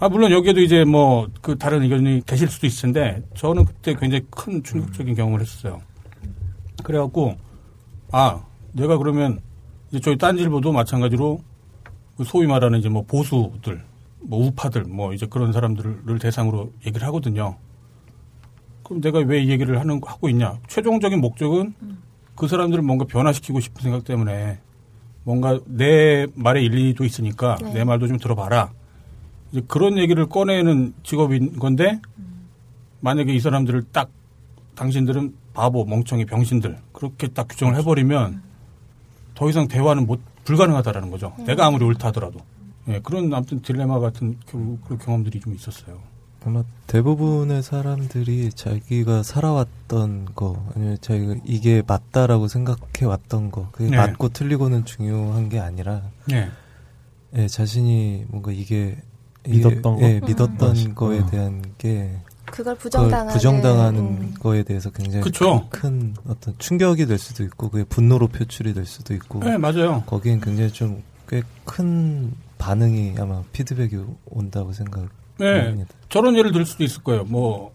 아 0.00 0.08
물론 0.08 0.30
여기에도 0.30 0.60
이제 0.60 0.84
뭐 0.84 1.28
그 1.42 1.56
다른 1.58 1.82
의견이 1.82 2.22
계실 2.26 2.48
수도 2.48 2.66
있을 2.66 2.92
텐데 2.92 3.22
저는 3.34 3.64
그때 3.64 3.94
굉장히 3.94 4.24
큰 4.30 4.62
충격적인 4.62 5.14
경험을 5.14 5.40
했었어요. 5.40 5.80
그래갖고 6.84 7.36
아 8.12 8.42
내가 8.72 8.98
그러면 8.98 9.40
이제 9.90 10.00
저희 10.00 10.16
딴질보도 10.18 10.72
마찬가지로 10.72 11.40
그 12.16 12.24
소위 12.24 12.46
말하는 12.46 12.78
이제 12.80 12.88
뭐 12.88 13.04
보수들, 13.06 13.82
뭐 14.20 14.44
우파들, 14.46 14.84
뭐 14.84 15.14
이제 15.14 15.26
그런 15.26 15.52
사람들을 15.52 16.18
대상으로 16.20 16.72
얘기를 16.86 17.06
하거든요. 17.06 17.56
그럼 18.82 19.00
내가 19.00 19.20
왜 19.20 19.42
이 19.42 19.48
얘기를 19.50 19.78
하는 19.80 20.00
하고 20.04 20.28
있냐? 20.28 20.58
최종적인 20.68 21.20
목적은 21.20 21.74
그 22.34 22.46
사람들을 22.48 22.82
뭔가 22.82 23.04
변화시키고 23.04 23.60
싶은 23.60 23.82
생각 23.82 24.04
때문에 24.04 24.58
뭔가 25.24 25.58
내 25.66 26.26
말에 26.34 26.62
일리도 26.62 27.04
있으니까 27.04 27.56
네. 27.62 27.72
내 27.72 27.84
말도 27.84 28.06
좀 28.08 28.18
들어봐라. 28.18 28.70
이제 29.52 29.62
그런 29.66 29.98
얘기를 29.98 30.26
꺼내는 30.26 30.94
직업인 31.02 31.58
건데 31.58 32.00
만약에 33.00 33.32
이 33.34 33.40
사람들을 33.40 33.86
딱 33.92 34.10
당신들은 34.74 35.34
바보, 35.54 35.84
멍청이, 35.84 36.24
병신들 36.26 36.78
그렇게 36.92 37.28
딱 37.28 37.48
규정을 37.48 37.76
해버리면 37.76 38.42
더 39.34 39.48
이상 39.50 39.68
대화는 39.68 40.06
못 40.06 40.20
불가능하다라는 40.44 41.10
거죠. 41.10 41.32
내가 41.46 41.66
아무리 41.66 41.84
옳다 41.84 42.08
하더라도. 42.08 42.40
예, 42.88 43.00
그런 43.00 43.32
아무튼 43.34 43.60
딜레마 43.60 43.98
같은 43.98 44.36
그, 44.46 44.78
그 44.86 44.96
경험들이 44.98 45.40
좀 45.40 45.54
있었어요. 45.54 45.98
아마 46.44 46.62
대부분의 46.86 47.62
사람들이 47.62 48.50
자기가 48.52 49.22
살아왔던 49.22 50.28
거 50.34 50.64
아니면 50.74 50.96
자기가 51.00 51.34
이게 51.44 51.82
맞다라고 51.86 52.48
생각해 52.48 53.04
왔던 53.04 53.50
거 53.50 53.68
그게 53.72 53.90
네. 53.90 53.96
맞고 53.96 54.30
틀리고는 54.30 54.84
중요한 54.84 55.48
게 55.48 55.58
아니라 55.58 56.02
예, 56.32 56.48
예, 57.36 57.46
자신이 57.48 58.24
뭔가 58.28 58.52
이게, 58.52 58.96
믿었던 59.50 59.96
거? 59.96 60.02
예, 60.02 60.20
믿었던 60.20 60.76
음. 60.76 60.94
거에 60.94 61.18
음. 61.18 61.26
대한 61.30 61.62
게 61.78 62.10
그걸 62.46 62.74
부정당하는. 62.76 63.32
부정당하는 63.32 63.98
음. 64.00 64.34
거에 64.40 64.62
대해서 64.62 64.90
굉장히 64.90 65.22
그쵸. 65.22 65.66
큰, 65.70 65.80
큰 65.80 66.14
어떤 66.26 66.54
충격이 66.58 67.06
될 67.06 67.18
수도 67.18 67.42
있고 67.44 67.68
그게 67.68 67.84
분노로 67.84 68.28
표출이 68.28 68.72
될 68.74 68.86
수도 68.86 69.12
있고 69.14 69.40
예, 69.44 69.56
맞아요. 69.56 70.02
거기엔 70.06 70.40
굉장히 70.40 70.70
좀 70.72 71.02
꽤 71.28 71.42
큰 71.64 72.32
반응이 72.56 73.14
아마 73.18 73.42
피드백이 73.52 73.98
온다고 74.30 74.72
생각합니다. 74.72 75.14
예, 75.42 75.84
저런 76.08 76.34
예를 76.36 76.50
들 76.52 76.64
수도 76.64 76.82
있을 76.82 77.02
거예요. 77.02 77.24
뭐 77.24 77.72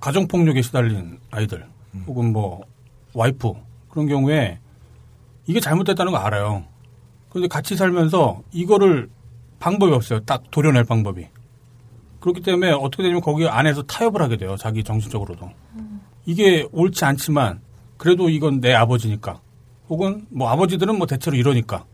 가정 0.00 0.28
폭력에 0.28 0.60
시달린 0.62 1.18
아이들, 1.30 1.66
혹은 2.06 2.32
뭐 2.32 2.62
와이프 3.14 3.52
그런 3.88 4.06
경우에 4.06 4.58
이게 5.46 5.58
잘못됐다는 5.60 6.12
거 6.12 6.18
알아요. 6.18 6.64
그런데 7.30 7.48
같이 7.48 7.74
살면서 7.76 8.42
이거를 8.52 9.08
방법이 9.58 9.92
없어요. 9.92 10.20
딱 10.20 10.50
도려낼 10.50 10.84
방법이. 10.84 11.26
그렇기 12.20 12.40
때문에 12.42 12.72
어떻게 12.72 13.02
되냐면 13.02 13.22
거기 13.22 13.46
안에서 13.46 13.82
타협을 13.82 14.22
하게 14.22 14.36
돼요. 14.36 14.56
자기 14.58 14.82
정신적으로도. 14.82 15.50
이게 16.26 16.66
옳지 16.72 17.04
않지만 17.04 17.60
그래도 17.96 18.28
이건 18.28 18.60
내 18.60 18.72
아버지니까. 18.72 19.40
혹은 19.88 20.26
뭐 20.30 20.48
아버지들은 20.50 20.96
뭐 20.96 21.06
대체로 21.06 21.36
이러니까. 21.36 21.84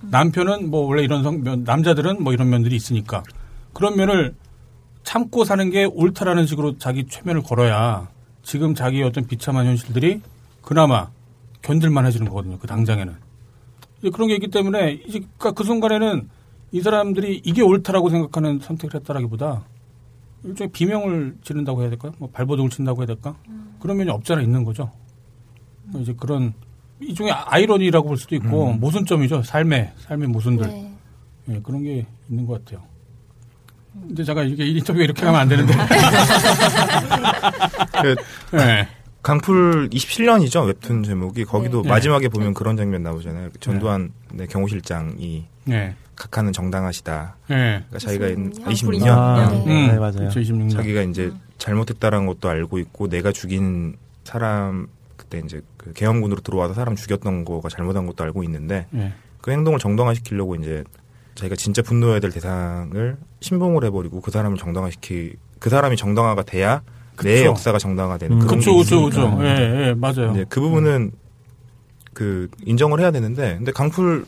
남편은 0.00 0.70
뭐 0.70 0.86
원래 0.86 1.02
이런 1.02 1.22
성, 1.22 1.42
면- 1.42 1.64
남자들은 1.64 2.22
뭐 2.22 2.32
이런 2.32 2.48
면들이 2.48 2.74
있으니까. 2.76 3.22
그런 3.72 3.96
면을 3.96 4.34
참고 5.02 5.44
사는 5.44 5.68
게 5.70 5.84
옳다라는 5.84 6.46
식으로 6.46 6.78
자기 6.78 7.06
최면을 7.06 7.42
걸어야 7.42 8.08
지금 8.42 8.74
자기의 8.74 9.02
어떤 9.04 9.26
비참한 9.26 9.66
현실들이 9.66 10.20
그나마 10.62 11.08
견딜만 11.62 12.06
해지는 12.06 12.28
거거든요. 12.28 12.58
그 12.58 12.66
당장에는. 12.66 13.14
그런 14.12 14.28
게 14.28 14.34
있기 14.34 14.48
때문에 14.48 14.92
이제 15.06 15.20
그러니까 15.38 15.52
그 15.52 15.64
순간에는 15.64 16.28
이 16.74 16.80
사람들이 16.80 17.40
이게 17.44 17.62
옳다라고 17.62 18.10
생각하는 18.10 18.58
선택을 18.58 18.98
했다라기보다 18.98 19.62
일종의 20.42 20.72
비명을 20.72 21.36
지른다고 21.44 21.82
해야 21.82 21.88
될까요? 21.88 22.12
뭐 22.18 22.28
발버둥을 22.32 22.68
친다고 22.68 23.02
해야 23.02 23.06
될까? 23.06 23.36
그런 23.78 23.96
면이 23.96 24.10
없잖아 24.10 24.42
있는 24.42 24.64
거죠. 24.64 24.90
뭐 25.84 26.00
이제 26.00 26.12
그런 26.18 26.52
일종의 26.98 27.32
아이러니라고 27.32 28.08
볼 28.08 28.16
수도 28.16 28.34
있고 28.34 28.72
음. 28.72 28.80
모순점이죠. 28.80 29.44
삶의 29.44 29.92
삶의 29.98 30.28
모순들 30.30 30.66
네. 30.66 30.92
예, 31.50 31.60
그런 31.62 31.84
게 31.84 32.06
있는 32.28 32.44
것 32.44 32.64
같아요. 32.64 32.82
근데 33.92 34.24
제가 34.24 34.42
이게 34.42 34.66
이 34.66 34.78
인터뷰 34.78 35.00
이렇게 35.00 35.24
하면 35.26 35.40
안 35.42 35.48
되는데. 35.48 35.72
그 38.02 38.16
예. 38.58 38.88
강풀 39.22 39.90
27년이죠 39.90 40.66
웹툰 40.66 41.04
제목이 41.04 41.44
거기도 41.44 41.82
네. 41.82 41.88
마지막에 41.88 42.28
보면 42.28 42.52
그런 42.52 42.76
장면 42.76 43.04
나오잖아요. 43.04 43.50
그 43.52 43.60
전두환 43.60 44.10
네, 44.32 44.46
경호실장이 44.46 45.53
예. 45.70 45.94
각하는 46.16 46.52
정당하시다. 46.52 47.36
예. 47.50 47.54
그러니까 47.54 47.98
자기가 47.98 48.26
26년? 48.28 48.64
26년 48.66 49.08
아, 49.08 49.50
네. 49.50 49.64
네, 49.64 49.90
음, 49.92 49.98
맞아요. 49.98 50.28
2026년. 50.28 50.70
자기가 50.70 51.02
이제 51.02 51.32
잘못했다라는 51.58 52.26
것도 52.26 52.48
알고 52.48 52.78
있고 52.78 53.08
내가 53.08 53.32
죽인 53.32 53.96
사람 54.24 54.86
그때 55.16 55.40
이제 55.44 55.60
그 55.76 55.92
계엄군으로 55.92 56.40
들어와서 56.40 56.74
사람 56.74 56.96
죽였던 56.96 57.44
거가 57.44 57.68
잘못한 57.68 58.06
것도 58.06 58.22
알고 58.24 58.42
있는데 58.44 58.86
예. 58.94 59.12
그 59.40 59.50
행동을 59.50 59.78
정당화시키려고 59.78 60.54
이제 60.56 60.84
자기가 61.34 61.56
진짜 61.56 61.82
분노해야 61.82 62.20
될 62.20 62.30
대상을 62.30 63.16
신봉을 63.40 63.84
해버리고 63.84 64.20
그 64.20 64.30
사람을 64.30 64.56
정당화시키 64.56 65.34
그 65.58 65.70
사람이 65.70 65.96
정당화가 65.96 66.42
돼야 66.44 66.82
내 67.22 67.34
그쵸. 67.34 67.44
역사가 67.46 67.78
정당화되는 67.78 68.36
음. 68.36 68.38
그런 68.40 68.60
그렇죠, 68.60 68.80
있으니까. 68.80 69.36
그렇죠. 69.36 69.44
예, 69.44 69.88
예, 69.88 69.94
맞아요. 69.94 70.32
네, 70.32 70.44
그 70.48 70.60
부분은 70.60 71.12
그 72.12 72.48
인정을 72.64 73.00
해야 73.00 73.10
되는데 73.10 73.56
근데 73.56 73.72
강풀 73.72 74.24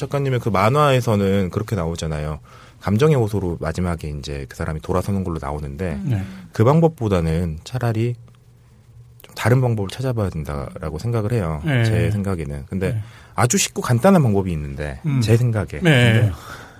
작가님의 0.00 0.40
그 0.40 0.48
만화에서는 0.48 1.50
그렇게 1.50 1.76
나오잖아요. 1.76 2.40
감정의 2.80 3.16
호소로 3.16 3.58
마지막에 3.60 4.08
이제 4.08 4.46
그 4.48 4.56
사람이 4.56 4.80
돌아서는 4.80 5.22
걸로 5.22 5.38
나오는데 5.40 6.00
네. 6.02 6.24
그 6.52 6.64
방법보다는 6.64 7.58
차라리 7.62 8.14
좀 9.22 9.34
다른 9.34 9.60
방법을 9.60 9.88
찾아봐야 9.90 10.30
된다라고 10.30 10.98
생각을 10.98 11.32
해요. 11.32 11.60
네. 11.64 11.84
제 11.84 12.10
생각에는. 12.10 12.64
근데 12.68 12.94
네. 12.94 13.02
아주 13.34 13.58
쉽고 13.58 13.82
간단한 13.82 14.22
방법이 14.22 14.50
있는데 14.52 15.00
음. 15.04 15.20
제 15.20 15.36
생각에 15.36 15.68
네. 15.72 15.80
근데 15.82 16.32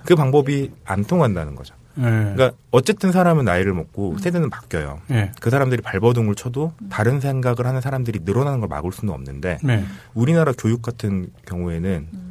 그 0.05 0.15
방법이 0.15 0.71
안 0.85 1.03
통한다는 1.03 1.55
거죠. 1.55 1.75
예. 1.97 2.01
그러니까 2.01 2.51
어쨌든 2.71 3.11
사람은 3.11 3.45
나이를 3.45 3.73
먹고 3.73 4.17
세대는 4.17 4.49
바뀌어요. 4.49 5.01
예. 5.11 5.31
그 5.39 5.49
사람들이 5.49 5.81
발버둥을 5.81 6.35
쳐도 6.35 6.73
다른 6.89 7.19
생각을 7.19 7.65
하는 7.65 7.81
사람들이 7.81 8.21
늘어나는 8.23 8.61
걸 8.61 8.69
막을 8.69 8.91
수는 8.91 9.13
없는데 9.13 9.59
네. 9.61 9.85
우리나라 10.13 10.53
교육 10.57 10.81
같은 10.81 11.27
경우에는 11.45 12.30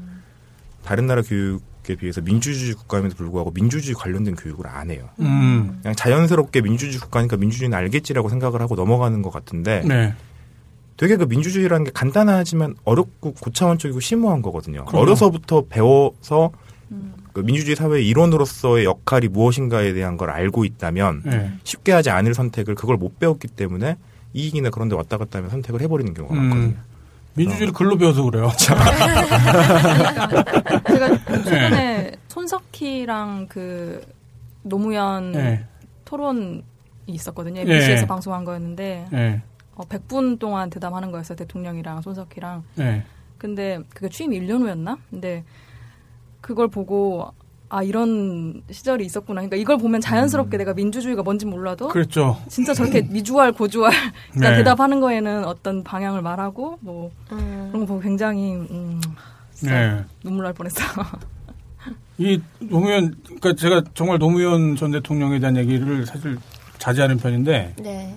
다른 0.84 1.06
나라 1.06 1.22
교육에 1.22 1.94
비해서 1.98 2.20
민주주의 2.20 2.74
국가임에도 2.74 3.14
불구하고 3.16 3.50
민주주의 3.52 3.94
관련된 3.94 4.34
교육을 4.36 4.66
안 4.66 4.90
해요. 4.90 5.08
음. 5.20 5.78
그냥 5.82 5.94
자연스럽게 5.94 6.60
민주주의 6.62 7.00
국가니까 7.00 7.36
민주주의는 7.36 7.76
알겠지라고 7.76 8.28
생각을 8.28 8.60
하고 8.60 8.74
넘어가는 8.74 9.22
것 9.22 9.30
같은데 9.30 9.82
네. 9.84 10.14
되게 10.96 11.16
그 11.16 11.24
민주주의라는 11.24 11.84
게 11.84 11.90
간단하지만 11.94 12.74
어렵고 12.84 13.34
고차원적이고 13.34 14.00
심오한 14.00 14.42
거거든요. 14.42 14.84
그럼요. 14.84 15.02
어려서부터 15.02 15.64
배워서 15.68 16.50
그 17.32 17.40
민주주의 17.40 17.76
사회의 17.76 18.06
일원으로서의 18.08 18.84
역할이 18.84 19.28
무엇인가에 19.28 19.92
대한 19.92 20.16
걸 20.16 20.30
알고 20.30 20.64
있다면 20.64 21.22
예. 21.26 21.52
쉽게 21.64 21.92
하지 21.92 22.10
않을 22.10 22.34
선택을 22.34 22.74
그걸 22.74 22.96
못 22.96 23.18
배웠기 23.18 23.48
때문에 23.48 23.96
이익이나 24.34 24.70
그런 24.70 24.88
데 24.88 24.96
왔다 24.96 25.16
갔다 25.16 25.38
하면 25.38 25.50
선택을 25.50 25.80
해버리는 25.80 26.12
경우가 26.12 26.34
많거든요. 26.34 26.74
음. 27.32 27.34
민주주의를 27.34 27.72
글로 27.72 27.96
배워서 27.96 28.22
그래요. 28.24 28.50
제가 30.86 31.18
최근에 31.44 32.12
손석희랑 32.28 33.46
그 33.48 34.04
노무현 34.62 35.34
예. 35.34 35.64
토론이 36.04 36.62
있었거든요. 37.06 37.60
예. 37.60 37.62
MBC에서 37.62 38.06
방송한 38.06 38.44
거였는데 38.44 39.06
예. 39.12 39.42
어, 39.74 39.82
100분 39.84 40.38
동안 40.38 40.70
대담하는 40.70 41.10
거였어요. 41.10 41.36
대통령이랑 41.36 42.02
손석희랑. 42.02 42.64
예. 42.80 43.04
근데 43.38 43.80
그게 43.94 44.08
취임 44.08 44.32
1년 44.32 44.60
후였나? 44.60 44.98
근데 45.08 45.44
그걸 46.40 46.68
보고 46.68 47.32
아 47.70 47.84
이런 47.84 48.62
시절이 48.68 49.04
있었구나. 49.06 49.40
그러니까 49.42 49.56
이걸 49.56 49.78
보면 49.78 50.00
자연스럽게 50.00 50.56
내가 50.56 50.74
민주주의가 50.74 51.22
뭔지 51.22 51.46
몰라도 51.46 51.88
그랬죠. 51.88 52.36
진짜 52.48 52.74
저렇게 52.74 53.02
미주알 53.08 53.52
고주알 53.52 53.92
그러니까 54.32 54.50
네. 54.50 54.56
대답하는 54.58 55.00
거에는 55.00 55.44
어떤 55.44 55.84
방향을 55.84 56.20
말하고 56.20 56.78
뭐 56.80 57.12
음. 57.30 57.68
그런 57.70 57.86
거 57.86 57.86
보고 57.86 58.00
굉장히 58.00 58.54
음, 58.54 59.00
네. 59.62 60.04
눈물 60.24 60.44
날 60.44 60.52
뻔했어. 60.52 60.82
이 62.18 62.40
노무현, 62.58 63.14
그러니까 63.24 63.54
제가 63.54 63.82
정말 63.94 64.18
노무현 64.18 64.76
전 64.76 64.90
대통령에 64.90 65.38
대한 65.38 65.56
얘기를 65.56 66.04
사실 66.04 66.36
자제하는 66.76 67.16
편인데, 67.16 67.76
네. 67.78 68.14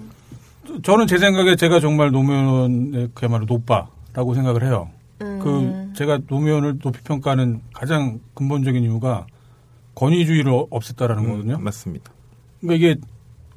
저는 0.83 1.07
제 1.07 1.17
생각에 1.17 1.55
제가 1.55 1.79
정말 1.79 2.11
노무현의 2.11 3.11
그야말로 3.13 3.45
노빠라고 3.45 4.33
생각을 4.33 4.65
해요. 4.65 4.89
음. 5.21 5.39
그 5.39 5.93
제가 5.95 6.19
노무현을 6.27 6.79
높이 6.79 6.99
평가하는 7.03 7.61
가장 7.73 8.19
근본적인 8.33 8.83
이유가 8.83 9.25
권위주의를 9.95 10.51
어- 10.51 10.67
없앴다라는 10.69 11.17
음, 11.19 11.29
거거든요. 11.29 11.57
맞습니다. 11.59 12.11
그러니까 12.61 12.75
이게 12.89 12.99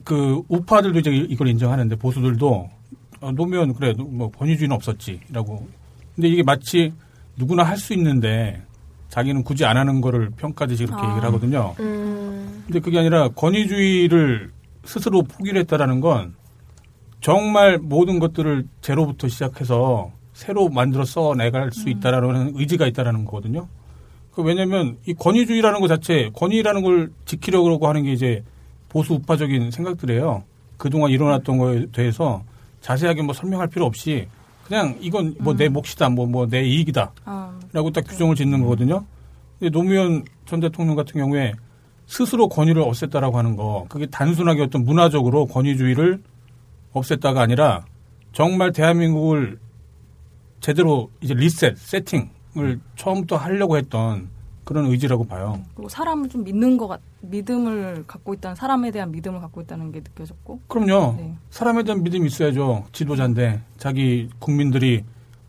그 0.05 0.43
우파들도 0.49 0.99
이제 1.01 1.11
이걸 1.11 1.49
인정하는데 1.49 1.97
보수들도 1.97 2.71
어, 3.21 3.33
노무현 3.33 3.75
그래 3.75 3.95
뭐 3.99 4.31
권위주의는 4.31 4.75
없었지라고. 4.77 5.67
근데 6.15 6.29
이게 6.29 6.43
마치 6.43 6.93
누구나 7.37 7.63
할 7.63 7.77
수 7.79 7.93
있는데 7.95 8.63
자기는 9.09 9.45
굳이 9.45 9.65
안 9.65 9.77
하는 9.77 10.01
거를 10.01 10.31
평가듯이 10.31 10.85
그렇게 10.87 11.03
아. 11.03 11.11
얘기를 11.11 11.25
하거든요. 11.29 11.75
음. 11.81 12.63
근데 12.67 12.81
그게 12.81 12.99
아니라 12.99 13.29
권위주의를 13.29 14.51
스스로 14.85 15.23
포기를 15.23 15.61
했다라는 15.63 16.01
건 16.01 16.35
정말 17.21 17.79
모든 17.79 18.19
것들을 18.19 18.67
제로부터 18.83 19.29
시작해서 19.29 20.13
새로 20.35 20.69
만들어 20.69 21.05
써내갈 21.05 21.73
수 21.73 21.89
있다라는 21.89 22.53
의지가 22.57 22.87
있다라는 22.89 23.25
거거든요. 23.25 23.67
그 24.37 24.43
왜냐하면 24.43 24.99
이 25.07 25.15
권위주의라는 25.15 25.81
것 25.81 25.89
자체 25.89 26.31
권위라는 26.35 26.83
걸 26.83 27.11
지키려고 27.25 27.89
하는 27.89 28.03
게 28.03 28.13
이제 28.13 28.45
보수 28.91 29.15
우파적인 29.15 29.71
생각들이에요. 29.71 30.45
그동안 30.77 31.11
일어났던 31.11 31.57
거에 31.57 31.87
대해서 31.91 32.45
자세하게 32.83 33.23
뭐 33.23 33.33
설명할 33.33 33.69
필요 33.69 33.87
없이 33.87 34.29
그냥 34.67 34.99
이건 35.01 35.37
뭐내 35.39 35.71
몫이다, 35.71 36.11
뭐 36.11 36.27
뭐 36.27 36.47
내 36.49 36.63
이익이다. 36.65 37.13
아, 37.25 37.59
라고 37.73 37.91
딱 37.91 38.03
규정을 38.03 38.37
짓는 38.37 38.61
거거든요. 38.61 39.07
근데 39.59 39.71
노무현 39.71 40.25
전 40.45 40.61
대통령 40.61 40.97
같은 40.97 41.19
경우에 41.19 41.55
스스로 42.07 42.47
권위를 42.51 42.83
없앴다라고 42.83 43.33
하는 43.33 43.57
거, 43.57 43.87
그게 43.89 44.05
단순하게 44.05 44.65
어떤 44.65 44.85
문화적으로 44.85 45.47
권위주의를 45.47 46.21
없앴다가 46.93 47.39
아니라 47.39 47.87
정말 48.35 48.73
대한민국을 48.73 49.59
제대로 50.61 51.11
이제 51.23 51.33
리셋, 51.33 51.79
세팅 51.79 52.29
을 52.59 52.81
처음부터 52.97 53.37
하려고 53.37 53.77
했던 53.77 54.29
그런 54.65 54.87
의지라고 54.87 55.27
봐요. 55.27 55.61
그리고 55.75 55.89
사람을 55.89 56.29
좀 56.29 56.43
믿는 56.43 56.77
것 56.77 56.89
같, 56.89 57.01
믿음을 57.21 58.05
갖고 58.07 58.35
있다는 58.35 58.55
사람에 58.57 58.91
대한 58.91 59.13
믿음을 59.13 59.41
갖고 59.41 59.61
있다는 59.61 59.93
게 59.93 60.01
느껴졌고. 60.01 60.61
그럼요. 60.67 61.15
네. 61.19 61.35
사람에 61.51 61.83
대한 61.85 62.03
믿음이 62.03 62.27
있어야죠. 62.27 62.85
지도자인데 62.93 63.61
자기 63.79 64.29
국민들이 64.39 65.05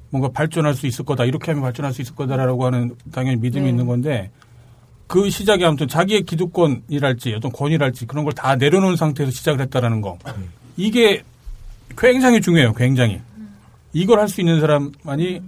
뭔가 0.10 0.30
발전할 0.30 0.74
수 0.76 0.86
있을 0.88 1.04
거다. 1.06 1.26
이렇게 1.26 1.52
하면 1.52 1.64
발전할 1.64 1.94
수 1.94 2.02
있을 2.02 2.14
거다라고 2.16 2.66
하는 2.66 2.96
당연히 3.12 3.38
믿음이 3.38 3.64
네. 3.64 3.70
있는 3.70 3.88
건데 3.88 4.30
그 5.08 5.30
시작이 5.30 5.64
아무튼 5.66 5.88
자기의 5.88 6.24
기득권이랄지 6.24 7.34
어떤 7.34 7.52
권위랄지 7.52 8.06
그런 8.06 8.24
걸 8.26 8.34
다 8.34 8.56
내려놓은 8.56 8.98
상태에서 8.98 9.32
시작을 9.32 9.62
했다라는 9.62 10.02
거. 10.02 10.18
이게 10.76 11.24
굉장히 11.98 12.42
중요해요. 12.42 12.74
굉장히. 12.74 13.22
이걸 13.94 14.20
할 14.20 14.28
수 14.28 14.42
있는 14.42 14.60
사람만이 14.60 15.42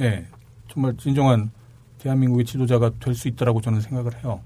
예, 0.00 0.26
정말 0.72 0.94
진정한 0.96 1.50
대한민국의 2.02 2.44
지도자가 2.46 2.90
될 3.00 3.14
수 3.14 3.28
있다라고 3.28 3.60
저는 3.60 3.80
생각을 3.80 4.12
해요. 4.22 4.40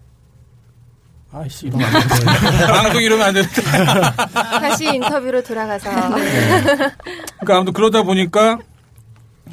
아이씨 1.32 1.66
이러면 1.66 1.86
안 1.86 1.92
되는데. 2.08 2.66
방송 2.72 3.02
이러면 3.02 3.26
안 3.26 3.34
되는데. 3.34 3.62
다시 4.60 4.84
인터뷰로 4.86 5.42
돌아가서 5.42 5.90
그러니까 5.90 7.56
아무튼 7.56 7.72
그러다 7.72 8.02
보니까 8.04 8.58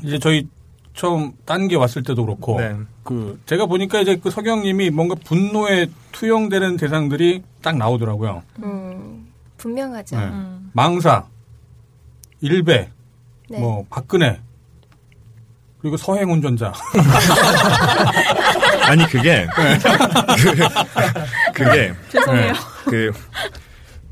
이제 0.03 0.19
저희 0.19 0.47
처음 0.93 1.31
딴 1.45 1.67
게 1.67 1.75
왔을 1.75 2.03
때도 2.03 2.25
그렇고 2.25 2.59
네. 2.59 2.75
그 3.03 3.39
제가 3.45 3.65
보니까 3.65 4.01
이제 4.01 4.17
그 4.17 4.29
서경님이 4.29 4.89
뭔가 4.91 5.15
분노에 5.23 5.87
투영되는 6.11 6.77
대상들이 6.77 7.43
딱 7.61 7.77
나오더라고요. 7.77 8.43
음, 8.61 9.27
분명하죠. 9.57 10.17
네. 10.17 10.23
음. 10.25 10.69
망사, 10.73 11.25
일베, 12.41 12.89
네. 13.49 13.59
뭐 13.59 13.85
박근혜 13.89 14.39
그리고 15.81 15.97
서행 15.97 16.31
운전자. 16.31 16.71
아니 18.85 19.03
그게 19.07 19.47
그, 21.53 21.63
게 21.71 21.93
죄송해요. 22.09 22.53
그 22.85 23.11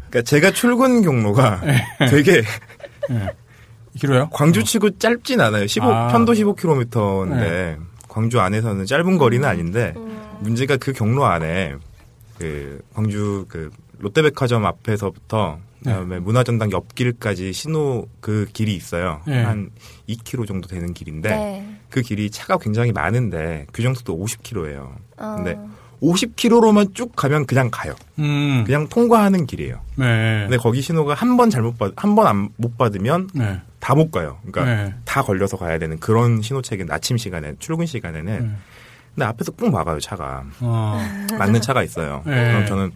그러니까 0.09 0.21
제가 0.23 0.51
출근 0.51 1.01
경로가 1.03 1.61
되게 2.09 2.43
길어요? 3.99 4.29
광주치고 4.29 4.97
짧진 4.97 5.41
않아요. 5.41 5.67
15 5.67 5.91
아. 5.91 6.07
편도 6.07 6.33
15km인데 6.33 7.77
광주 8.07 8.39
안에서는 8.39 8.85
짧은 8.85 9.17
거리는 9.17 9.47
아닌데 9.47 9.93
음. 9.95 10.19
문제가 10.39 10.77
그 10.77 10.93
경로 10.93 11.25
안에 11.25 11.75
그 12.39 12.81
광주 12.95 13.45
그 13.47 13.69
롯데백화점 13.99 14.65
앞에서부터 14.65 15.57
네. 15.59 15.68
그다음에 15.79 16.19
문화전당 16.19 16.71
옆길까지 16.71 17.53
신호 17.53 18.07
그 18.19 18.45
길이 18.53 18.75
있어요. 18.75 19.21
네. 19.27 19.43
한 19.43 19.69
2km 20.09 20.47
정도 20.47 20.67
되는 20.67 20.93
길인데 20.93 21.29
네. 21.29 21.75
그 21.89 22.01
길이 22.01 22.29
차가 22.29 22.57
굉장히 22.57 22.91
많은데 22.91 23.65
규정 23.73 23.93
속도 23.93 24.17
50km예요. 24.17 24.91
어. 25.17 25.35
근데 25.37 25.57
50km로만 26.01 26.95
쭉 26.95 27.13
가면 27.15 27.45
그냥 27.45 27.69
가요. 27.71 27.93
음. 28.19 28.63
그냥 28.65 28.87
통과하는 28.87 29.45
길이에요. 29.45 29.81
네. 29.97 30.41
근데 30.43 30.57
거기 30.57 30.81
신호가 30.81 31.13
한 31.13 31.35
번 31.37 31.49
잘못 31.49 31.77
받, 31.77 31.91
한 31.95 32.15
번 32.15 32.49
못 32.57 32.77
받으면 32.77 33.29
네. 33.33 33.59
다못 33.79 34.11
가요. 34.11 34.37
그러니까 34.49 34.65
네. 34.83 34.93
다 35.05 35.21
걸려서 35.21 35.57
가야 35.57 35.77
되는 35.77 35.99
그런 35.99 36.41
신호책인 36.41 36.91
아침 36.91 37.17
시간에 37.17 37.53
출근 37.59 37.85
시간에는 37.85 38.39
네. 38.39 38.51
근데 39.15 39.25
앞에서 39.25 39.51
꾹 39.53 39.71
막아요 39.71 39.99
차가 39.99 40.43
어. 40.61 41.01
막는 41.37 41.61
차가 41.61 41.83
있어요. 41.83 42.21
네. 42.25 42.51
그럼 42.51 42.65
저는 42.65 42.91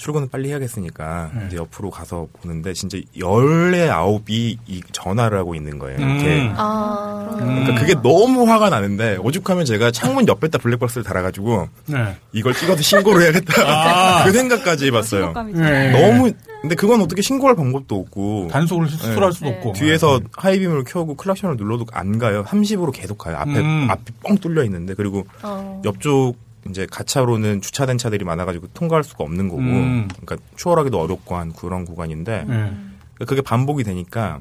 출근을 0.00 0.28
빨리 0.30 0.48
해야겠으니까 0.48 1.30
네. 1.34 1.44
이제 1.46 1.56
옆으로 1.58 1.90
가서 1.90 2.26
보는데 2.40 2.72
진짜 2.72 2.96
열네 3.18 3.90
아홉이 3.90 4.56
이 4.66 4.82
전화를 4.92 5.36
하고 5.36 5.54
있는 5.54 5.78
거예요. 5.78 5.98
이렇게. 5.98 6.40
음. 6.40 6.54
아. 6.56 7.28
음. 7.38 7.64
그러니까 7.64 7.74
그게 7.74 7.94
너무 8.02 8.48
화가 8.48 8.70
나는데 8.70 9.18
오죽하면 9.18 9.66
제가 9.66 9.90
창문 9.90 10.26
옆에다 10.26 10.56
블랙박스를 10.56 11.04
달아가지고 11.04 11.68
네. 11.86 12.16
이걸 12.32 12.54
찍어서 12.54 12.80
신고를 12.82 13.22
해야겠다 13.24 13.52
아. 13.66 14.24
그 14.24 14.32
생각까지 14.32 14.86
해봤어요. 14.86 15.20
신호감이 15.20 15.52
네. 15.52 15.90
너무 15.92 16.32
근데 16.62 16.74
그건 16.74 17.02
어떻게 17.02 17.20
신고할 17.20 17.54
방법도 17.56 17.94
없고 17.96 18.48
단속을 18.50 18.88
스스로 18.88 19.14
네. 19.14 19.20
할 19.20 19.32
수도 19.32 19.50
네. 19.50 19.56
없고. 19.56 19.72
뒤에서 19.74 20.20
하이빔을 20.34 20.84
켜고 20.84 21.14
클락션을 21.14 21.56
눌러도 21.56 21.84
안 21.92 22.18
가요. 22.18 22.42
30으로 22.44 22.90
계속 22.90 23.18
가요. 23.18 23.36
앞에 23.36 23.58
음. 23.58 23.86
앞이 23.90 24.12
뻥 24.22 24.38
뚫려 24.38 24.64
있는데 24.64 24.94
그리고 24.94 25.26
어. 25.42 25.82
옆쪽 25.84 26.36
이제 26.68 26.86
가차로는 26.90 27.60
주차된 27.62 27.96
차들이 27.98 28.24
많아가지고 28.24 28.68
통과할 28.74 29.02
수가 29.04 29.24
없는 29.24 29.48
거고, 29.48 29.60
음. 29.62 30.08
그러니까 30.08 30.36
추월하기도 30.56 31.00
어렵고 31.00 31.36
한 31.36 31.52
그런 31.52 31.84
구간인데 31.84 32.44
네. 32.46 32.72
그게 33.26 33.40
반복이 33.40 33.82
되니까 33.84 34.40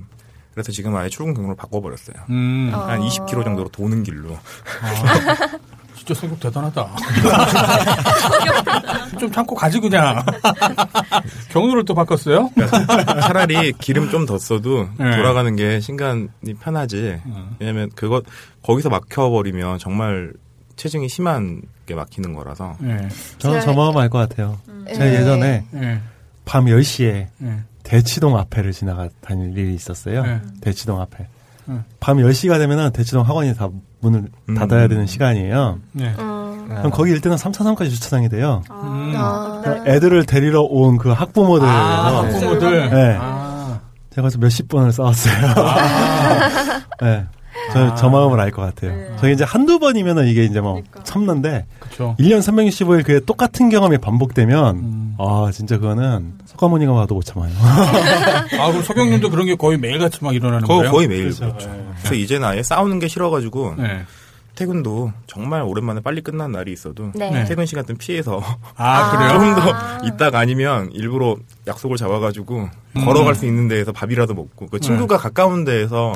그래서 0.53 0.71
지금 0.71 0.95
아예 0.95 1.07
출근 1.09 1.33
경로를 1.33 1.55
바꿔버렸어요. 1.55 2.15
음. 2.29 2.71
어. 2.73 2.79
한 2.79 2.99
20km 3.01 3.43
정도로 3.45 3.69
도는 3.69 4.03
길로. 4.03 4.33
아, 4.81 5.57
진짜 5.95 6.13
성격 6.13 6.39
대단하다. 6.39 6.95
좀 9.19 9.31
참고 9.31 9.55
가지 9.55 9.79
그냥. 9.79 10.23
경로를 11.51 11.85
또 11.85 11.93
바꿨어요? 11.93 12.49
그러니까 12.55 13.21
차라리 13.21 13.73
기름 13.73 14.09
좀 14.09 14.25
더 14.25 14.37
써도 14.37 14.87
네. 14.97 15.15
돌아가는 15.15 15.55
게 15.55 15.79
신간이 15.79 16.27
편하지. 16.59 17.19
음. 17.25 17.55
왜냐면 17.59 17.89
그것 17.95 18.23
거기서 18.63 18.89
막혀버리면 18.89 19.79
정말 19.79 20.33
체증이 20.75 21.09
심 21.09 21.27
하게 21.89 21.95
막히는 21.95 22.33
거라서. 22.33 22.75
네. 22.79 23.07
저는 23.39 23.61
저 23.61 23.73
마음 23.73 23.97
알 23.97 24.09
것 24.09 24.19
같아요. 24.29 24.57
제가 24.87 25.05
네. 25.05 25.15
예전에 25.15 25.63
네. 25.71 25.99
밤 26.45 26.65
10시에 26.65 27.27
네. 27.37 27.59
대치동 27.83 28.37
앞에를 28.37 28.71
지나가 28.71 29.09
다닐 29.21 29.57
일이 29.57 29.73
있었어요. 29.73 30.23
네. 30.23 30.39
대치동 30.61 31.01
앞에. 31.01 31.27
음. 31.69 31.83
밤 31.99 32.17
10시가 32.17 32.57
되면은 32.59 32.91
대치동 32.91 33.23
학원이 33.23 33.55
다 33.55 33.69
문을 34.01 34.25
음. 34.49 34.55
닫아야 34.55 34.87
되는 34.87 35.05
시간이에요. 35.07 35.79
네. 35.93 36.13
음. 36.19 36.65
그럼 36.69 36.91
거기 36.91 37.11
일 37.11 37.21
때는 37.21 37.37
3차선까지 37.37 37.89
주차장이 37.89 38.29
돼요. 38.29 38.61
음. 38.69 39.13
아. 39.15 39.61
그러니까 39.63 39.91
애들을 39.91 40.25
데리러 40.25 40.61
온 40.61 40.97
그 40.97 41.09
학부모들. 41.11 41.67
아, 41.67 42.21
네. 42.23 42.33
학부모들. 42.33 42.89
네. 42.91 43.17
아. 43.19 43.79
제가 44.11 44.21
그래서 44.27 44.37
몇십 44.37 44.67
번을 44.67 44.91
싸웠어요. 44.91 45.47
아. 45.55 46.81
네. 47.01 47.25
저, 47.71 47.95
저 47.95 48.09
마음을 48.09 48.39
알 48.39 48.51
것 48.51 48.61
같아요. 48.61 48.95
네. 48.95 49.15
저희 49.19 49.33
이제 49.33 49.43
한두 49.43 49.79
번이면은 49.79 50.27
이게 50.27 50.43
이제 50.43 50.59
뭐 50.61 50.73
그러니까. 50.73 51.03
참는데, 51.03 51.65
그쵸. 51.79 52.15
1년 52.19 52.39
365일 52.39 53.05
그게 53.05 53.19
똑같은 53.19 53.69
경험이 53.69 53.97
반복되면, 53.97 54.75
음. 54.77 55.15
아, 55.19 55.49
진짜 55.53 55.77
그거는 55.77 56.33
석가모니가 56.45 56.91
와도 56.91 57.15
못 57.15 57.23
참아요. 57.25 57.51
아, 58.59 58.67
그럼 58.69 58.81
석영님도 58.83 59.29
그런 59.29 59.45
게 59.45 59.55
거의 59.55 59.77
매일같이 59.77 60.23
막 60.23 60.33
일어나는 60.33 60.67
거, 60.67 60.77
거예요? 60.77 60.91
거의 60.91 61.07
매일 61.07 61.23
그렇죠. 61.25 61.47
그렇죠. 61.47 61.69
네. 61.69 61.83
그래서 61.99 62.15
이제는 62.15 62.47
아예 62.47 62.63
싸우는 62.63 62.99
게 62.99 63.07
싫어가지고 63.07 63.75
네. 63.77 64.03
퇴근도 64.55 65.13
정말 65.27 65.61
오랜만에 65.61 66.01
빨리 66.01 66.21
끝난 66.21 66.51
날이 66.51 66.73
있어도 66.73 67.11
네. 67.15 67.29
네. 67.31 67.45
퇴근 67.45 67.65
시간 67.65 67.85
때 67.85 67.93
피해서 67.93 68.41
아, 68.75 69.11
그래요? 69.11 69.31
조금 69.39 69.55
더 69.55 70.05
있다가 70.07 70.39
아니면 70.39 70.89
일부러 70.91 71.37
약속을 71.67 71.95
잡아가지고 71.97 72.69
음. 72.97 73.05
걸어갈 73.05 73.35
수 73.35 73.45
있는 73.45 73.67
데에서 73.69 73.91
밥이라도 73.93 74.33
먹고 74.33 74.67
그 74.67 74.79
친구가 74.79 75.17
가까운 75.17 75.63
데에서 75.63 76.13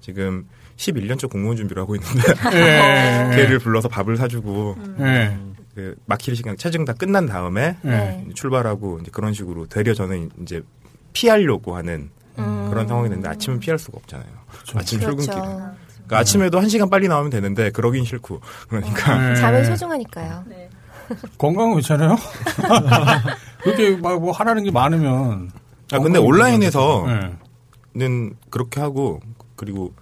지금 0.00 0.46
11년째 0.76 1.30
공무원 1.30 1.56
준비를 1.56 1.80
하고 1.82 1.94
있는데 1.96 2.22
예. 2.54 3.36
걔를 3.36 3.58
불러서 3.58 3.88
밥을 3.88 4.16
사주고 4.16 4.76
예. 5.00 5.36
그 5.74 5.96
막힐 6.06 6.36
시간 6.36 6.56
체증 6.56 6.84
다 6.84 6.92
끝난 6.92 7.26
다음에 7.26 7.76
예. 7.84 7.88
네. 7.88 8.26
출발하고 8.34 9.00
이제 9.00 9.10
그런 9.12 9.32
식으로 9.34 9.66
되려 9.66 9.94
저는 9.94 10.30
이제 10.42 10.62
피하려고 11.12 11.76
하는 11.76 12.10
음. 12.38 12.66
그런 12.70 12.88
상황이 12.88 13.08
됐는데 13.08 13.28
아침은 13.28 13.60
피할 13.60 13.78
수가 13.78 13.98
없잖아요. 14.02 14.26
아침 14.74 14.98
출근길. 15.00 15.26
그렇죠. 15.28 15.40
그러니까 15.42 16.18
아침에도 16.18 16.58
한 16.60 16.68
시간 16.68 16.90
빨리 16.90 17.08
나오면 17.08 17.30
되는데 17.30 17.70
그러긴 17.70 18.04
싫고 18.04 18.40
그러니까 18.68 19.30
예. 19.30 19.34
잠은 19.36 19.64
소중하니까요. 19.64 20.44
네. 20.48 20.68
건강은 21.38 21.74
괜찮아요? 21.74 22.16
그렇게 23.62 23.96
막 23.96 24.18
뭐 24.20 24.32
하라는 24.32 24.64
게 24.64 24.70
많으면. 24.70 25.50
아 25.92 25.98
근데 25.98 26.18
온라인에서는 26.18 27.30
예. 28.00 28.30
그렇게 28.50 28.80
하고 28.80 29.20
그리고 29.56 29.92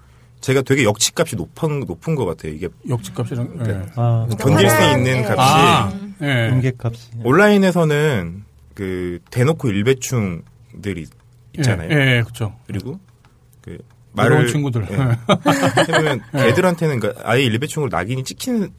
제가 0.42 0.62
되게 0.62 0.84
역치값이 0.84 1.36
높은 1.36 1.80
높은 1.80 2.14
것 2.16 2.26
같아요. 2.26 2.52
이게 2.52 2.68
역지값이랑. 2.88 3.58
예. 3.60 3.62
네. 3.62 3.86
아, 3.94 4.26
견딜 4.38 4.68
수 4.68 4.82
있는 4.82 5.06
예. 5.06 5.22
값이 5.24 5.36
아, 5.38 5.92
예. 6.20 6.50
임계값이. 6.52 7.10
온라인에서는 7.24 8.44
그 8.74 9.20
대놓고 9.30 9.68
일배충들이 9.68 11.06
있잖아요. 11.56 11.88
예, 11.90 12.16
예, 12.18 12.22
그렇죠. 12.22 12.54
그리고 12.66 12.98
그 13.62 13.78
말을 14.12 14.48
친구들. 14.48 14.86
예. 14.90 14.96
해보면 15.88 16.20
걔들한테는 16.32 16.98
그러니까 17.00 17.22
아예 17.30 17.42
일배충으로 17.44 17.88
낙인이 17.90 18.24
찍히는 18.24 18.70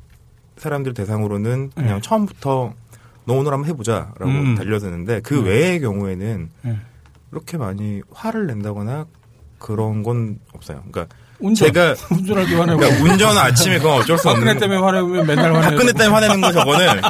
사람들 0.57 0.93
대상으로는 0.93 1.71
그냥 1.73 1.97
예. 1.97 2.01
처음부터 2.01 2.73
너 3.25 3.33
오늘 3.33 3.53
한번 3.53 3.69
해보자라고 3.69 4.25
음. 4.25 4.55
달려드는데 4.55 5.21
그 5.21 5.39
음. 5.39 5.45
외의 5.45 5.79
경우에는 5.79 6.49
예. 6.65 6.77
그렇게 7.29 7.57
많이 7.57 8.01
화를 8.11 8.47
낸다거나 8.47 9.05
그런 9.59 10.03
건 10.03 10.39
없어요. 10.51 10.83
그러니까 10.91 11.15
운전. 11.39 11.73
제가 11.73 11.95
운전할 12.11 12.45
때 12.47 12.55
화내고. 12.55 12.79
그러니까 12.79 13.03
운전은 13.03 13.37
아침에 13.37 13.77
그건 13.77 13.99
어쩔 14.01 14.17
수 14.17 14.23
박근혜 14.25 14.51
없는 14.51 14.55
거. 14.55 14.59
때문에 14.59 14.79
화내면 14.81 15.27
맨날 15.27 15.45
화내고. 15.55 15.61
박근혜 15.71 15.91
때문에 15.93 16.07
화내는 16.13 16.41
거 16.41 16.51
저거는 16.51 17.01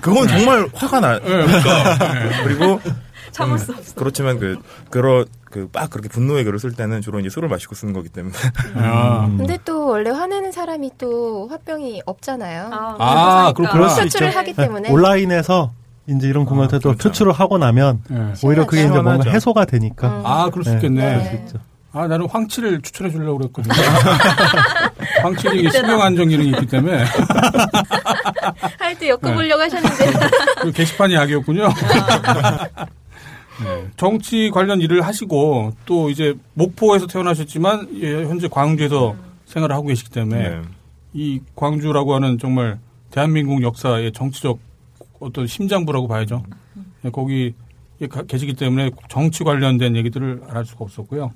그건 0.00 0.28
정말 0.28 0.68
화가 0.74 1.00
나. 1.00 1.14
예. 1.16 1.18
그러니까 1.20 1.98
그리고 2.44 2.80
참을 3.32 3.54
음, 3.54 3.58
수 3.58 3.72
없어. 3.72 3.94
그렇지만 3.94 4.38
그 4.38 4.56
그런 4.90 5.24
그막 5.50 5.90
그렇게 5.90 6.08
분노의 6.08 6.44
글을 6.44 6.58
쓸 6.58 6.72
때는 6.72 7.00
주로 7.00 7.20
이제 7.20 7.28
술을 7.28 7.48
마시고 7.48 7.74
쓰는 7.74 7.92
거기 7.92 8.08
때문에 8.08 8.34
아, 8.76 9.26
음. 9.26 9.36
근데 9.38 9.58
또 9.64 9.86
원래 9.86 10.10
화내는 10.10 10.52
사람이 10.52 10.92
또 10.98 11.48
화병이 11.48 12.02
없잖아요. 12.06 12.70
아, 12.98 13.52
그렇구나. 13.56 13.72
그럴 13.72 13.88
수 13.90 14.00
표출을 14.02 14.28
있죠. 14.28 14.38
하기 14.38 14.54
네, 14.54 14.62
때문에. 14.64 14.90
온라인에서 14.90 15.72
이제 16.08 16.28
이런 16.28 16.44
공간을 16.44 16.70
또 16.80 16.88
그렇죠. 16.90 17.08
표출을 17.08 17.32
하고 17.32 17.58
나면 17.58 18.02
예. 18.10 18.32
오히려 18.42 18.66
그게 18.66 18.82
이제 18.82 18.90
뭔가. 19.00 19.30
해소가 19.30 19.64
되니까. 19.64 20.08
음. 20.08 20.22
아, 20.24 20.50
그럴 20.50 20.64
수 20.64 20.70
네. 20.70 20.76
있겠네. 20.76 21.00
네. 21.04 21.14
그럴 21.18 21.26
수 21.28 21.34
있죠. 21.36 21.58
아, 21.92 22.06
나는 22.06 22.26
황치를 22.28 22.82
추천해 22.82 23.10
주려고 23.10 23.38
그랬거든요. 23.38 23.74
이게 25.58 25.70
신경 25.70 26.00
안정 26.00 26.28
기능이 26.28 26.50
있기 26.50 26.66
때문에. 26.66 27.04
할 28.78 28.96
때 28.96 29.08
엮어보려고 29.08 29.62
하셨는데. 29.62 30.12
그 30.62 30.72
게시판이 30.72 31.14
약이었군요. 31.14 31.68
네. 33.62 33.86
정치 33.96 34.50
관련 34.50 34.80
일을 34.80 35.02
하시고 35.02 35.72
또 35.84 36.08
이제 36.10 36.34
목포에서 36.54 37.06
태어나셨지만 37.06 37.88
예, 38.00 38.24
현재 38.24 38.48
광주에서 38.48 39.14
생활을 39.46 39.74
하고 39.74 39.88
계시기 39.88 40.10
때문에 40.10 40.48
네. 40.48 40.60
이 41.12 41.40
광주라고 41.56 42.14
하는 42.14 42.38
정말 42.38 42.78
대한민국 43.10 43.62
역사의 43.62 44.12
정치적 44.12 44.58
어떤 45.18 45.46
심장부라고 45.46 46.08
봐야죠. 46.08 46.42
네, 47.02 47.10
거기 47.10 47.52
가- 47.52 47.69
계시기 48.08 48.54
때문에 48.54 48.90
정치 49.08 49.44
관련된 49.44 49.96
얘기들을 49.96 50.40
알아볼 50.44 50.64
수가 50.64 50.84
없었고요. 50.84 51.32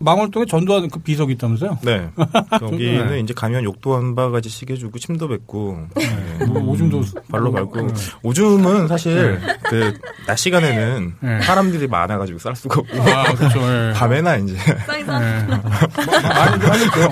망월동에 0.00 0.46
전두환 0.46 0.88
그 0.88 0.98
비석이 0.98 1.34
있다면서요? 1.34 1.78
네. 1.84 2.08
거기는 2.58 3.06
네. 3.10 3.20
이제 3.20 3.32
가면 3.34 3.62
욕도 3.64 3.94
한 3.94 4.14
바가지 4.16 4.48
시계 4.48 4.74
주고 4.74 4.98
침도 4.98 5.28
뱉고 5.28 5.86
네. 5.94 6.46
뭐 6.46 6.62
오줌도 6.70 7.02
발로 7.30 7.52
밟고 7.52 7.80
네. 7.82 7.92
오줌은 8.22 8.88
사실 8.88 9.38
그 9.64 9.92
낮 10.26 10.36
시간에는 10.36 11.14
네. 11.20 11.40
사람들이 11.42 11.88
많아가지고 11.88 12.38
쌀 12.38 12.54
수가 12.54 12.80
없고 12.80 13.02
아, 13.02 13.32
그렇죠. 13.34 13.60
예. 13.60 13.92
밤에나 13.96 14.36
이제. 14.36 14.54
네. 14.54 14.94
많이 14.96 16.64
하니까. 16.64 17.10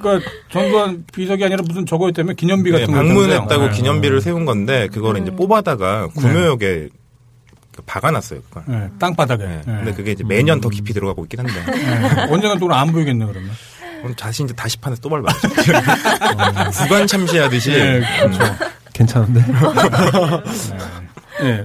그러니까 0.00 0.30
전두환 0.50 1.04
비석이 1.12 1.44
아니라 1.44 1.62
무슨 1.66 1.86
저거였다면 1.86 2.34
기념비 2.34 2.70
네, 2.72 2.80
같은 2.80 2.92
거. 2.94 3.00
방문했다고? 3.00 3.66
네. 3.68 3.70
기념비를 3.72 4.20
세운 4.20 4.44
건데 4.46 4.88
그거를 4.92 5.22
이제 5.22 5.30
뽑아다가 5.30 6.08
구묘역에 6.08 6.88
그 6.88 6.97
박아놨어요. 7.88 8.42
그걸. 8.42 8.62
네, 8.66 8.90
땅바닥에. 8.98 9.44
네. 9.44 9.56
네. 9.56 9.62
근데 9.64 9.94
그게 9.94 10.12
이제 10.12 10.22
매년 10.22 10.60
더 10.60 10.68
깊이 10.68 10.92
들어가고 10.92 11.24
있긴 11.24 11.40
한데 11.40 11.52
네. 11.72 12.22
언젠가 12.30 12.56
또안 12.58 12.92
보이겠네 12.92 13.26
그러면. 13.26 13.50
그럼 14.02 14.14
다시 14.14 14.44
이제 14.44 14.54
다시 14.54 14.78
판에서 14.78 15.00
또 15.00 15.08
밟아야죠. 15.08 15.48
구간 16.84 17.06
참시하듯이 17.06 17.70
네, 17.72 18.00
그렇죠. 18.20 18.44
괜찮은데? 18.92 19.44
네. 21.40 21.64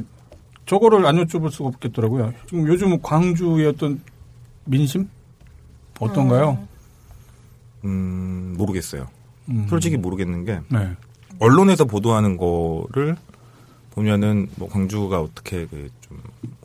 저거를 0.66 1.06
안 1.06 1.24
여쭤볼 1.24 1.52
수가 1.52 1.70
없겠더라고요. 1.70 2.34
지금 2.48 2.68
요즘 2.68 3.00
광주의 3.02 3.68
어떤 3.68 4.02
민심 4.66 5.10
어떤가요? 6.00 6.58
음, 7.84 8.56
모르겠어요. 8.58 9.08
음. 9.50 9.68
솔직히 9.70 9.98
모르겠는 9.98 10.46
게 10.46 10.60
네. 10.70 10.90
언론에서 11.40 11.86
보도하는 11.86 12.38
거를 12.38 13.16
보면은 13.92 14.48
뭐 14.56 14.70
광주가 14.70 15.22
어떻게 15.22 15.66
그좀 15.66 16.03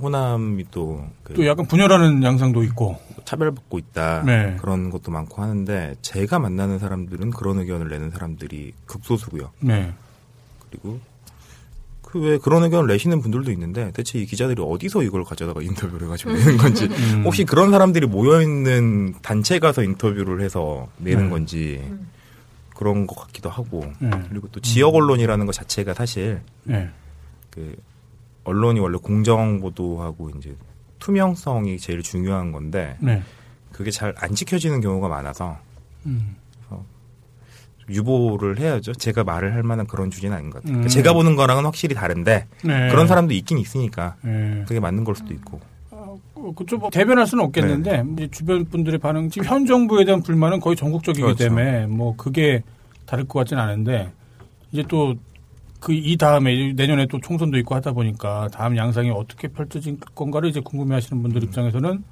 호남이 0.00 0.66
또 0.70 1.04
그 1.24 1.34
또 1.34 1.46
약간 1.46 1.66
분열하는 1.66 2.22
양상도 2.22 2.62
있고. 2.64 2.98
차별받고 3.24 3.78
있다 3.78 4.22
네. 4.24 4.56
그런 4.58 4.88
것도 4.88 5.10
많고 5.10 5.42
하는데 5.42 5.96
제가 6.00 6.38
만나는 6.38 6.78
사람들은 6.78 7.28
그런 7.30 7.58
의견을 7.58 7.90
내는 7.90 8.10
사람들이 8.10 8.72
극소수고요. 8.86 9.50
네. 9.60 9.92
그리고 10.70 10.98
그 12.02 12.18
왜 12.20 12.38
그런 12.38 12.62
의견을 12.62 12.86
내시는 12.86 13.20
분들도 13.20 13.50
있는데 13.52 13.90
대체 13.92 14.18
이 14.18 14.24
기자들이 14.24 14.62
어디서 14.62 15.02
이걸 15.02 15.24
가져다가 15.24 15.60
인터뷰를 15.60 16.06
해가지고 16.06 16.32
내는 16.32 16.56
건지 16.56 16.86
음. 16.86 17.22
혹시 17.26 17.44
그런 17.44 17.70
사람들이 17.70 18.06
모여 18.06 18.40
있는 18.40 19.14
단체 19.20 19.58
가서 19.58 19.82
인터뷰를 19.82 20.40
해서 20.40 20.88
내는 20.96 21.24
네. 21.24 21.28
건지 21.30 21.92
그런 22.74 23.06
것 23.06 23.14
같기도 23.16 23.50
하고 23.50 23.92
네. 23.98 24.08
그리고 24.30 24.48
또 24.52 24.60
지역 24.60 24.94
언론이라는 24.94 25.44
것 25.44 25.52
자체가 25.52 25.92
사실 25.92 26.40
네. 26.64 26.88
그 27.50 27.76
언론이 28.48 28.80
원래 28.80 28.98
공정 29.00 29.60
보도하고 29.60 30.30
이제 30.38 30.54
투명성이 30.98 31.78
제일 31.78 32.02
중요한 32.02 32.50
건데 32.52 32.96
네. 33.00 33.22
그게 33.72 33.90
잘 33.90 34.14
안 34.16 34.34
지켜지는 34.34 34.80
경우가 34.80 35.08
많아서 35.08 35.58
음. 36.06 36.34
유보를 37.90 38.58
해야죠. 38.58 38.92
제가 38.92 39.24
말을 39.24 39.54
할 39.54 39.62
만한 39.62 39.86
그런 39.86 40.10
주제는 40.10 40.36
아닌 40.36 40.50
것 40.50 40.62
같아요. 40.62 40.82
음. 40.82 40.88
제가 40.88 41.14
보는 41.14 41.36
거랑은 41.36 41.64
확실히 41.64 41.94
다른데 41.94 42.46
네. 42.64 42.88
그런 42.90 43.06
사람도 43.06 43.32
있긴 43.32 43.56
있으니까 43.58 44.16
네. 44.22 44.62
그게 44.68 44.78
맞는 44.78 45.04
걸 45.04 45.14
수도 45.14 45.32
있고. 45.32 45.58
어, 45.90 46.18
그쪽 46.54 46.80
뭐 46.80 46.90
대변할 46.90 47.26
수는 47.26 47.44
없겠는데 47.44 48.04
이제 48.12 48.28
주변 48.30 48.64
분들의 48.66 48.98
반응 48.98 49.30
지금 49.30 49.48
현 49.48 49.64
정부에 49.64 50.04
대한 50.04 50.22
불만은 50.22 50.60
거의 50.60 50.76
전국적이기 50.76 51.22
그렇죠. 51.22 51.44
때문에 51.44 51.86
뭐 51.86 52.14
그게 52.16 52.62
다를 53.06 53.24
것 53.24 53.38
같지는 53.40 53.62
않은데 53.62 54.10
이제 54.70 54.84
또 54.86 55.14
그 55.80 55.92
이 55.92 56.16
다음에 56.16 56.72
내년에 56.72 57.06
또 57.06 57.20
총선도 57.20 57.56
있고 57.58 57.74
하다 57.74 57.92
보니까 57.92 58.48
다음 58.52 58.76
양상이 58.76 59.10
어떻게 59.10 59.48
펼쳐질 59.48 59.98
건가를 60.14 60.48
이제 60.48 60.60
궁금해하시는 60.60 61.22
분들 61.22 61.44
입장에서는 61.44 62.02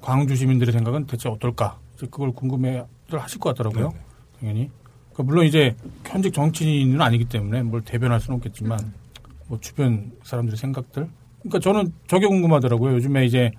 광주 0.00 0.36
시민들의 0.36 0.72
생각은 0.72 1.06
대체 1.06 1.28
어떨까? 1.28 1.78
이제 1.96 2.06
그걸 2.10 2.32
궁금해들 2.32 3.18
하실 3.18 3.40
것 3.40 3.50
같더라고요 3.50 3.88
네네. 3.90 4.02
당연히. 4.40 4.70
그러니까 5.12 5.22
물론 5.22 5.46
이제 5.46 5.74
현직 6.04 6.32
정치인은 6.34 7.00
아니기 7.00 7.24
때문에 7.24 7.62
뭘 7.62 7.82
대변할 7.82 8.20
수는 8.20 8.36
없겠지만 8.36 8.78
뭐 9.48 9.58
주변 9.60 10.12
사람들의 10.22 10.58
생각들. 10.58 11.08
그러니까 11.40 11.58
저는 11.60 11.92
저게 12.06 12.26
궁금하더라고요. 12.26 12.94
요즘에 12.94 13.24
이제 13.24 13.50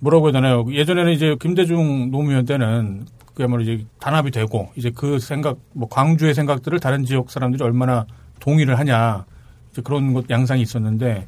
뭐라고 0.00 0.26
해야 0.26 0.32
되나요? 0.32 0.64
예전에는 0.70 1.12
이제 1.12 1.36
김대중 1.40 2.10
노무현 2.10 2.44
때는 2.44 3.06
그야말로 3.34 3.62
이제 3.62 3.84
단합이 4.00 4.30
되고 4.30 4.70
이제 4.76 4.90
그 4.94 5.18
생각, 5.18 5.58
뭐 5.72 5.88
광주의 5.88 6.34
생각들을 6.34 6.78
다른 6.80 7.04
지역 7.04 7.30
사람들이 7.30 7.62
얼마나 7.62 8.04
동의를 8.40 8.78
하냐 8.78 9.24
이제 9.72 9.82
그런 9.82 10.12
것 10.12 10.28
양상이 10.30 10.62
있었는데 10.62 11.26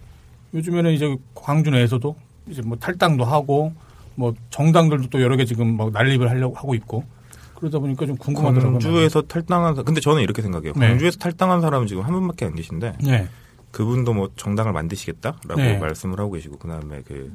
요즘에는 0.55 0.93
이제 0.93 1.17
광주 1.35 1.71
내에서도 1.71 2.17
이제 2.49 2.61
뭐 2.63 2.77
탈당도 2.77 3.25
하고 3.25 3.73
뭐 4.15 4.35
정당들도 4.51 5.09
또 5.11 5.23
여러 5.23 5.37
개 5.37 5.45
지금 5.45 5.77
막 5.77 5.93
난립을 5.93 6.29
하려고 6.29 6.55
하고 6.57 6.75
있고 6.75 7.05
그러다 7.55 7.79
보니까 7.79 8.05
좀 8.07 8.17
궁금하더라고요. 8.17 8.73
광주에서 8.73 9.23
탈당한 9.23 9.75
사- 9.77 9.83
근데 9.83 10.01
저는 10.01 10.23
이렇게 10.23 10.43
생각해요. 10.43 10.73
네. 10.77 10.89
광주에서 10.89 11.19
탈당한 11.19 11.61
사람은 11.61 11.87
지금 11.87 12.03
한 12.03 12.13
분밖에 12.13 12.45
안 12.47 12.55
계신데 12.57 12.97
네, 13.05 13.29
그분도 13.71 14.13
뭐 14.13 14.29
정당을 14.37 14.73
만드시겠다라고 14.73 15.55
네. 15.57 15.79
말씀을 15.79 16.19
하고 16.19 16.33
계시고 16.33 16.59
그다음에 16.59 17.01
그 17.03 17.31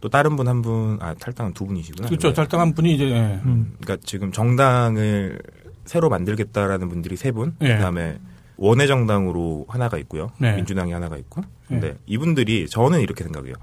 또 0.00 0.08
다른 0.08 0.36
분 0.36 0.46
한 0.46 0.62
분 0.62 0.98
아 1.02 1.12
탈당은 1.14 1.54
두 1.54 1.66
분이시구나. 1.66 2.06
그렇죠. 2.08 2.32
탈당한 2.32 2.72
분이 2.72 2.94
이제 2.94 3.10
예. 3.10 3.40
음. 3.44 3.72
그러니까 3.80 3.96
지금 4.06 4.30
정당을 4.30 5.40
새로 5.86 6.08
만들겠다라는 6.08 6.88
분들이 6.88 7.16
세 7.16 7.32
분, 7.32 7.56
예. 7.62 7.74
그다음에 7.74 8.16
원외 8.58 8.86
정당으로 8.86 9.66
하나가 9.68 9.96
있고요, 9.98 10.30
네. 10.38 10.56
민주당이 10.56 10.92
하나가 10.92 11.16
있고. 11.16 11.40
네. 11.40 11.80
근데 11.80 11.96
이분들이 12.06 12.68
저는 12.68 13.00
이렇게 13.00 13.24
생각해요. 13.24 13.54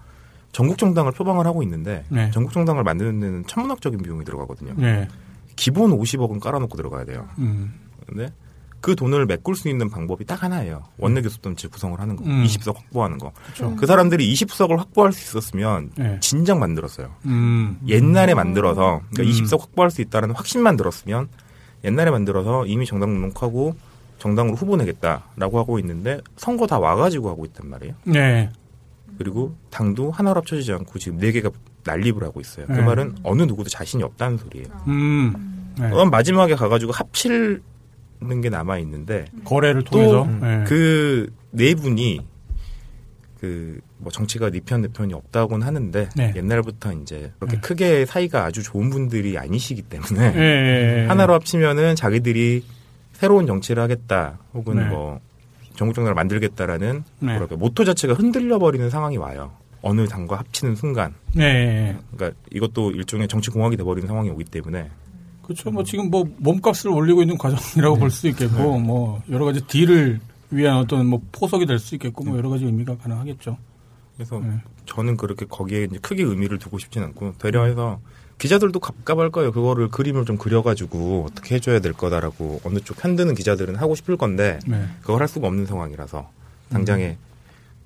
전국 0.51 0.77
정당을 0.77 1.11
표방을 1.11 1.45
하고 1.45 1.61
있는데 1.63 2.05
네. 2.09 2.31
전국 2.31 2.53
정당을 2.53 2.83
만드는 2.83 3.19
데는 3.19 3.45
천문학적인 3.45 4.01
비용이 4.01 4.23
들어가거든요. 4.23 4.73
네, 4.77 5.07
기본 5.57 5.91
50억은 5.91 6.39
깔아놓고 6.39 6.77
들어가야 6.77 7.03
돼요. 7.03 7.27
음, 7.39 7.73
근데 8.07 8.31
그 8.79 8.95
돈을 8.95 9.25
메꿀 9.25 9.55
수 9.55 9.67
있는 9.67 9.89
방법이 9.89 10.25
딱 10.25 10.43
하나예요. 10.43 10.83
원내 10.97 11.23
교섭단체 11.23 11.67
구성을 11.67 11.99
하는 11.99 12.15
거, 12.15 12.23
음. 12.23 12.43
20석 12.45 12.75
확보하는 12.75 13.17
거. 13.17 13.33
그렇죠. 13.43 13.75
그 13.75 13.85
사람들이 13.85 14.31
20석을 14.33 14.77
확보할 14.77 15.11
수 15.11 15.23
있었으면 15.23 15.89
네. 15.97 16.19
진작 16.21 16.59
만들었어요. 16.59 17.09
음, 17.25 17.79
옛날에 17.87 18.33
만들어서 18.33 19.01
그러니까 19.11 19.23
음. 19.23 19.45
20석 19.45 19.59
확보할 19.59 19.91
수 19.91 20.01
있다는 20.01 20.31
확신만 20.31 20.77
들었으면 20.77 21.27
옛날에 21.83 22.11
만들어서 22.11 22.65
이미 22.67 22.85
정당 22.85 23.13
등록하고 23.13 23.75
정당으로 24.25 24.55
후보 24.55 24.75
내겠다라고 24.75 25.59
하고 25.59 25.77
있는데 25.77 26.19
선거 26.35 26.65
다 26.65 26.79
와가지고 26.79 27.29
하고 27.29 27.45
있단 27.45 27.69
말이에요. 27.69 27.93
네, 28.05 28.49
그리고 29.19 29.53
당도 29.69 30.09
하나로 30.09 30.39
합쳐지지 30.39 30.71
않고 30.73 30.97
지금 30.97 31.19
네 31.19 31.31
개가 31.31 31.51
난립을 31.83 32.23
하고 32.23 32.41
있어요. 32.41 32.65
그 32.65 32.73
네. 32.73 32.81
말은 32.81 33.17
어느 33.21 33.43
누구도 33.43 33.69
자신이 33.69 34.01
없다는 34.01 34.37
소리예요. 34.39 34.67
음, 34.87 35.73
네. 35.79 35.89
그럼 35.91 36.09
마지막에 36.09 36.55
가가지고 36.55 36.91
합치는 36.91 37.61
게 38.41 38.49
남아 38.49 38.79
있는데 38.79 39.25
거래를 39.43 39.83
통해서 39.83 40.23
음. 40.23 40.39
네. 40.41 40.63
그네 41.51 41.75
분이 41.75 42.21
그 43.39 43.79
뭐 43.97 44.11
정치가 44.11 44.49
네편내 44.49 44.89
편이 44.89 45.13
없다고는 45.13 45.65
하는데 45.65 46.09
네. 46.15 46.33
옛날부터 46.35 46.93
이제 46.93 47.31
그렇게 47.39 47.55
네. 47.55 47.61
크게 47.61 48.05
사이가 48.05 48.43
아주 48.45 48.61
좋은 48.61 48.89
분들이 48.89 49.37
아니시기 49.37 49.81
때문에. 49.83 51.07
하나로 51.09 51.33
합치면은 51.33 51.95
자기들이 51.95 52.63
새로운 53.15 53.47
정치를 53.47 53.81
하겠다 53.81 54.37
혹은 54.53 54.75
네. 54.75 54.85
뭐 54.85 55.19
전국 55.75 55.93
정당을 55.93 56.13
만들겠다라는 56.13 57.03
네. 57.19 57.31
뭐랄까 57.31 57.55
모토 57.55 57.83
자체가 57.83 58.13
흔들려 58.13 58.59
버리는 58.59 58.89
상황이 58.89 59.17
와요. 59.17 59.51
어느 59.81 60.07
당과 60.07 60.37
합치는 60.37 60.75
순간, 60.75 61.13
네. 61.35 61.95
그러니까 62.11 62.39
이것도 62.51 62.89
일종의 62.91 63.27
정치 63.27 63.51
공학이 63.51 63.77
돼버리는 63.77 64.07
상황이 64.07 64.31
오기 64.31 64.45
때문에 64.45 64.89
그렇죠. 65.43 65.69
뭐 65.69 65.83
지금 65.83 66.09
뭐 66.09 66.27
몸값을 66.37 66.89
올리고 66.89 67.21
있는 67.21 67.37
과정이라고 67.37 67.97
볼수 67.97 68.27
있겠고 68.29 68.79
뭐 68.79 69.21
여러 69.29 69.45
가지 69.45 69.61
딜을 69.67 70.19
위한 70.49 70.77
어떤 70.77 71.05
뭐 71.05 71.21
포석이 71.31 71.67
될 71.67 71.77
수 71.77 71.93
있겠고 71.95 72.23
뭐 72.23 72.35
여러 72.35 72.49
가지 72.49 72.65
의미가 72.65 72.97
가능하겠죠. 72.97 73.57
그래서 74.15 74.39
네. 74.39 74.57
저는 74.85 75.17
그렇게 75.17 75.45
거기에 75.45 75.83
이제 75.83 75.99
크게 76.01 76.23
의미를 76.23 76.57
두고 76.57 76.79
싶진 76.79 77.03
않고 77.03 77.33
되려해서 77.37 77.99
기자들도 78.37 78.79
갑갑할 78.79 79.31
거예요. 79.31 79.51
그거를 79.51 79.89
그림을 79.89 80.25
좀 80.25 80.37
그려가지고 80.37 81.27
어떻게 81.29 81.55
해줘야 81.55 81.79
될 81.79 81.93
거다라고 81.93 82.61
어느 82.63 82.79
쪽 82.79 82.97
편드는 82.97 83.33
기자들은 83.33 83.75
하고 83.75 83.95
싶을 83.95 84.17
건데 84.17 84.59
네. 84.67 84.85
그걸 85.01 85.21
할 85.21 85.27
수가 85.27 85.47
없는 85.47 85.65
상황이라서 85.65 86.29
당장에 86.69 87.17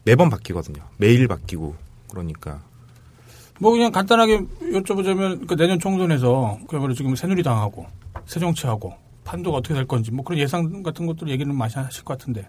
매번 0.04 0.30
바뀌거든요. 0.30 0.82
매일 0.98 1.28
바뀌고 1.28 1.76
그러니까 2.10 2.62
뭐 3.60 3.72
그냥 3.72 3.92
간단하게 3.92 4.40
여쭤보자면 4.74 5.46
그 5.48 5.56
내년 5.56 5.80
총선에서 5.80 6.60
그야말로 6.68 6.94
지금 6.94 7.16
새누리당하고 7.16 7.86
새정치하고 8.26 8.94
판도가 9.26 9.58
어떻게 9.58 9.76
될 9.76 9.86
건지 9.86 10.12
뭐 10.12 10.24
그런 10.24 10.40
예상 10.40 10.82
같은 10.82 11.06
것들 11.06 11.30
얘기는 11.30 11.54
많이 11.54 11.72
하실 11.74 12.04
것 12.04 12.18
같은데 12.18 12.48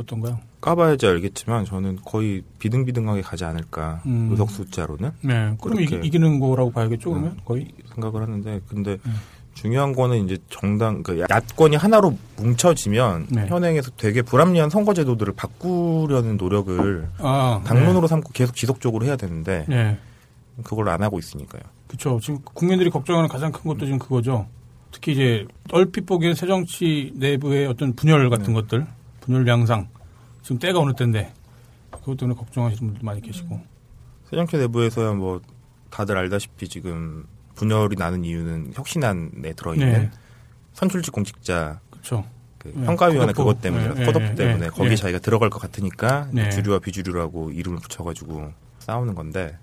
어떤가요? 0.00 0.38
까봐야지 0.60 1.06
알겠지만 1.06 1.64
저는 1.64 1.98
거의 2.04 2.42
비등비등하게 2.58 3.22
가지 3.22 3.44
않을까 3.44 4.02
음. 4.06 4.28
의석 4.30 4.50
숫자로는 4.50 5.10
네. 5.22 5.56
그럼. 5.60 5.80
이기, 5.80 6.18
는 6.18 6.38
거라고 6.38 6.70
봐야겠죠 6.70 7.10
그러면 7.10 7.32
음. 7.32 7.38
거의. 7.44 7.68
생각을 7.94 8.22
하는데 8.22 8.60
근데 8.68 8.98
음. 9.06 9.14
중요한 9.54 9.94
거는 9.94 10.24
이제 10.24 10.38
정당 10.48 11.02
그 11.02 11.20
야권이 11.20 11.76
하나로 11.76 12.16
뭉쳐지면 12.36 13.26
네. 13.30 13.46
현행에서 13.46 13.90
되게 13.96 14.22
불합리한 14.22 14.70
선거 14.70 14.94
제도들을 14.94 15.34
바꾸려는 15.34 16.36
노력을 16.36 17.08
아, 17.18 17.60
당론으로 17.64 18.06
삼고 18.06 18.30
계속 18.32 18.56
지속적으로 18.56 19.04
해야 19.04 19.16
되는데 19.16 19.66
네. 19.68 19.98
네. 20.56 20.62
그걸 20.62 20.88
안 20.88 21.02
하고 21.02 21.18
있으니까요. 21.18 21.62
그렇죠. 21.88 22.18
지금 22.22 22.38
국민들이 22.44 22.90
걱정하는 22.90 23.28
가장 23.28 23.52
큰 23.52 23.62
것도 23.64 23.84
지금 23.84 23.98
그거죠. 23.98 24.46
특히 24.92 25.12
이제 25.12 25.46
얼핏 25.72 26.06
보기엔 26.06 26.34
새정치 26.34 27.12
내부의 27.16 27.66
어떤 27.66 27.94
분열 27.94 28.28
같은 28.30 28.46
네. 28.46 28.52
것들, 28.54 28.86
분열 29.20 29.46
양상. 29.46 29.88
지금 30.42 30.58
때가 30.58 30.80
어느 30.80 30.92
때인데 30.94 31.32
그것 31.90 32.16
때문에 32.16 32.38
걱정하시는 32.38 32.86
분들 32.86 33.04
많이 33.04 33.20
계시고. 33.20 33.60
새정치 34.30 34.56
내부에서야 34.56 35.12
뭐 35.12 35.40
다들 35.90 36.16
알다시피 36.16 36.68
지금 36.68 37.24
분열이 37.56 37.96
나는 37.96 38.24
이유는 38.24 38.72
혁신안에 38.74 39.52
들어있는 39.54 39.92
네. 39.92 40.10
선출직 40.74 41.12
공직자 41.12 41.80
그렇죠. 41.90 42.24
그 42.58 42.72
네, 42.74 42.86
평가위원회 42.86 43.32
컷오프. 43.32 43.50
그것 43.50 43.60
때문에 43.62 43.88
네, 43.94 44.04
컷오프 44.04 44.18
네, 44.20 44.34
때문에 44.34 44.58
네, 44.66 44.68
거기 44.68 44.90
네. 44.90 44.96
자기가 44.96 45.18
들어갈 45.18 45.50
것 45.50 45.58
같으니까 45.60 46.28
네. 46.30 46.48
주류와 46.50 46.78
비주류라고 46.78 47.50
이름을 47.50 47.78
붙여가지고 47.80 48.52
싸우는 48.80 49.14
건데 49.14 49.56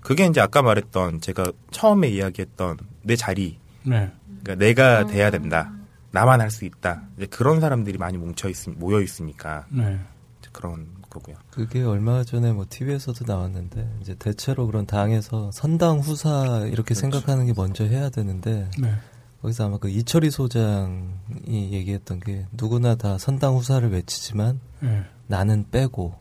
그게 0.00 0.26
이제 0.26 0.40
아까 0.40 0.62
말했던 0.62 1.20
제가 1.20 1.52
처음에 1.70 2.08
이야기했던 2.08 2.78
내 3.02 3.14
자리 3.16 3.58
네. 3.84 4.10
그러니까 4.42 4.54
내가 4.56 5.06
돼야 5.06 5.30
된다 5.30 5.72
나만 6.10 6.40
할 6.40 6.50
수 6.50 6.64
있다 6.64 7.02
이제 7.16 7.26
그런 7.26 7.60
사람들이 7.60 7.98
많이 7.98 8.16
뭉쳐 8.18 8.48
있 8.48 8.56
모여 8.76 9.00
있으니까 9.00 9.66
네. 9.70 9.98
그런 10.52 10.86
거고요. 11.10 11.36
그게 11.50 11.82
얼마 11.82 12.24
전에 12.24 12.52
뭐 12.52 12.66
TV에서도 12.68 13.24
나왔는데 13.26 13.98
이제 14.00 14.14
대체로 14.14 14.66
그런 14.66 14.86
당에서 14.86 15.50
선당 15.52 15.98
후사 16.00 16.64
이렇게 16.66 16.94
그렇죠. 16.94 17.00
생각하는 17.00 17.46
게 17.46 17.52
먼저 17.54 17.84
해야 17.84 18.08
되는데 18.10 18.70
네. 18.78 18.94
거기서 19.42 19.66
아마 19.66 19.78
그 19.78 19.88
이철희 19.88 20.30
소장이 20.30 21.72
얘기했던 21.72 22.20
게 22.20 22.46
누구나 22.52 22.94
다 22.96 23.18
선당 23.18 23.54
후사를 23.54 23.88
외치지만 23.90 24.60
네. 24.80 25.04
나는 25.26 25.64
빼고 25.70 26.14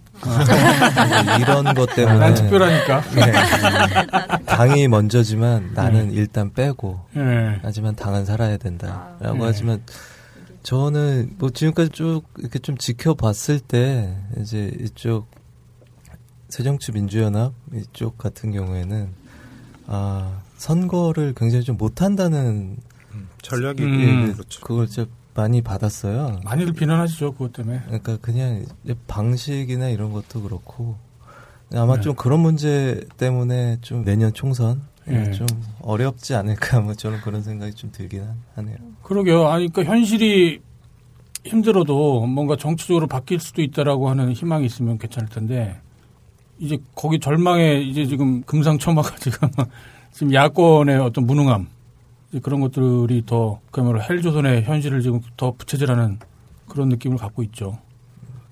이런 1.40 1.74
것 1.74 1.94
때문에 1.96 2.18
난 2.18 2.34
특별하니까. 2.34 3.02
네. 3.16 4.46
당이 4.46 4.88
먼저지만 4.88 5.72
나는 5.74 6.12
일단 6.12 6.54
빼고 6.54 7.00
네. 7.14 7.60
하지만 7.62 7.96
당은 7.96 8.26
살아야 8.26 8.58
된다라고 8.58 9.38
네. 9.38 9.44
하지만 9.44 9.84
저는 10.64 11.36
뭐 11.38 11.50
지금까지 11.50 11.90
쭉 11.90 12.24
이렇게 12.40 12.60
좀 12.60 12.78
지켜봤을 12.78 13.60
때 13.68 14.16
이제 14.42 14.72
이쪽 14.80 15.28
새정치 16.50 16.92
민주연합 16.92 17.54
이쪽 17.74 18.18
같은 18.18 18.52
경우에는 18.52 19.10
아 19.88 20.42
선거를 20.58 21.34
굉장히 21.36 21.64
좀 21.64 21.78
못한다는 21.78 22.78
전략이 23.42 23.84
음. 23.84 24.34
그렇죠. 24.34 24.62
그걸 24.62 24.88
진짜 24.88 25.10
많이 25.38 25.62
받았어요. 25.62 26.40
많이들 26.44 26.74
비난하시죠 26.74 27.34
그것 27.34 27.54
때문에. 27.54 27.82
그러니까 27.86 28.18
그냥 28.22 28.66
방식이나 29.08 29.88
이런 29.90 30.12
것도 30.12 30.42
그렇고 30.42 30.96
아마 31.76 31.96
네. 31.96 32.02
좀 32.02 32.16
그런 32.16 32.40
문제 32.40 33.02
때문에 33.18 33.78
좀 33.82 34.04
내년 34.04 34.34
총선 34.34 34.82
네. 35.06 35.32
좀 35.32 35.46
어렵지 35.82 36.34
않을까 36.34 36.82
뭐 36.82 36.96
저는 36.96 37.22
그런 37.22 37.44
생각이 37.44 37.74
좀 37.76 37.92
들긴 37.92 38.24
하- 38.24 38.34
하네요. 38.56 38.76
그러게요. 39.04 39.48
아니, 39.48 39.72
그러니까 39.72 39.94
현실이 39.94 40.60
힘들어도 41.46 42.26
뭔가 42.26 42.58
정치적으로 42.58 43.06
바뀔 43.08 43.40
수도 43.40 43.62
있다라고 43.62 44.10
하는 44.10 44.34
희망이 44.34 44.66
있으면 44.66 44.98
괜찮을 44.98 45.30
텐데 45.30 45.80
이제 46.60 46.80
거기 46.96 47.20
절망에 47.20 47.82
이제 47.82 48.06
지금 48.08 48.42
금상첨화가 48.44 49.16
지금 49.22 49.48
지금 50.12 50.34
야권의 50.34 50.98
어떤 50.98 51.28
무능함 51.28 51.68
그런 52.40 52.60
것들이 52.62 53.24
더 53.26 53.60
그야말로 53.72 54.02
헬조선의 54.02 54.64
현실을 54.64 55.02
지금 55.02 55.22
더 55.38 55.52
부채질하는 55.58 56.20
그런 56.68 56.90
느낌을 56.90 57.18
갖고 57.18 57.44
있죠. 57.44 57.78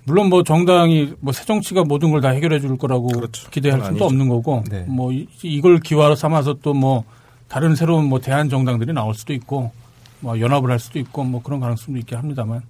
물론 0.05 0.29
뭐 0.29 0.43
정당이 0.43 1.13
뭐 1.19 1.33
새 1.33 1.45
정치가 1.45 1.83
모든 1.83 2.11
걸 2.11 2.21
다 2.21 2.29
해결해 2.29 2.59
줄 2.59 2.77
거라고 2.77 3.07
그렇죠. 3.07 3.49
기대할 3.49 3.79
수도 3.79 3.87
아니죠. 3.89 4.05
없는 4.05 4.29
거고 4.29 4.63
네. 4.69 4.83
뭐 4.87 5.11
이- 5.11 5.27
이걸 5.43 5.79
기화로 5.79 6.15
삼아서 6.15 6.55
또 6.61 6.73
뭐 6.73 7.03
다른 7.47 7.75
새로운 7.75 8.05
뭐 8.05 8.19
대한 8.19 8.49
정당들이 8.49 8.93
나올 8.93 9.13
수도 9.15 9.33
있고 9.33 9.71
뭐 10.19 10.39
연합을 10.39 10.69
할 10.71 10.79
수도 10.79 10.99
있고 10.99 11.23
뭐 11.23 11.41
그런 11.41 11.59
가능성도 11.59 11.99
있긴 11.99 12.17
합니다만 12.17 12.61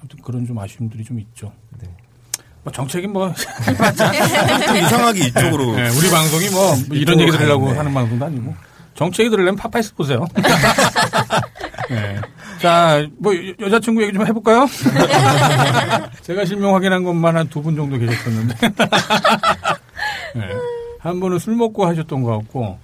아무튼 0.00 0.18
그런 0.22 0.46
좀 0.46 0.58
아쉬움들이 0.58 1.04
좀 1.04 1.18
있죠. 1.20 1.52
네. 1.80 1.88
뭐 2.64 2.72
정책이 2.72 3.06
뭐 3.08 3.32
좀 3.34 4.76
이상하게 4.76 5.26
이쪽으로 5.26 5.76
네, 5.76 5.88
우리 5.96 6.10
방송이 6.10 6.48
뭐 6.50 6.74
이런 6.92 7.20
얘기 7.20 7.30
들으려고. 7.32 7.68
하는 7.70 7.92
방송도 7.94 8.24
아니고 8.24 8.54
정치 8.94 9.22
얘기 9.22 9.30
들으려면 9.30 9.56
파파이스 9.56 9.94
보세요. 9.94 10.26
네. 11.90 12.20
자, 12.60 13.04
뭐 13.18 13.34
여- 13.34 13.54
여자친구 13.60 14.02
얘기 14.02 14.12
좀 14.12 14.26
해볼까요? 14.26 14.66
제가 16.22 16.44
실명 16.44 16.74
확인한 16.74 17.02
것만 17.02 17.36
한 17.36 17.48
두 17.48 17.60
분 17.62 17.74
정도 17.76 17.98
계셨었는데 17.98 18.54
네. 20.36 20.48
한 21.00 21.18
분은 21.20 21.38
술 21.38 21.56
먹고 21.56 21.86
하셨던 21.86 22.22
것 22.22 22.38
같고 22.38 22.78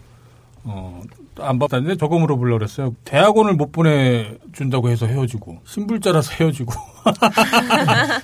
어, 0.64 1.00
안 1.40 1.58
봤다는데 1.60 1.96
저거 1.96 2.18
물어보려고 2.18 2.58
그랬어요. 2.58 2.94
대학원을 3.04 3.54
못 3.54 3.70
보내준다고 3.70 4.90
해서 4.90 5.06
헤어지고 5.06 5.58
신불자라서 5.64 6.32
헤어지고 6.40 6.72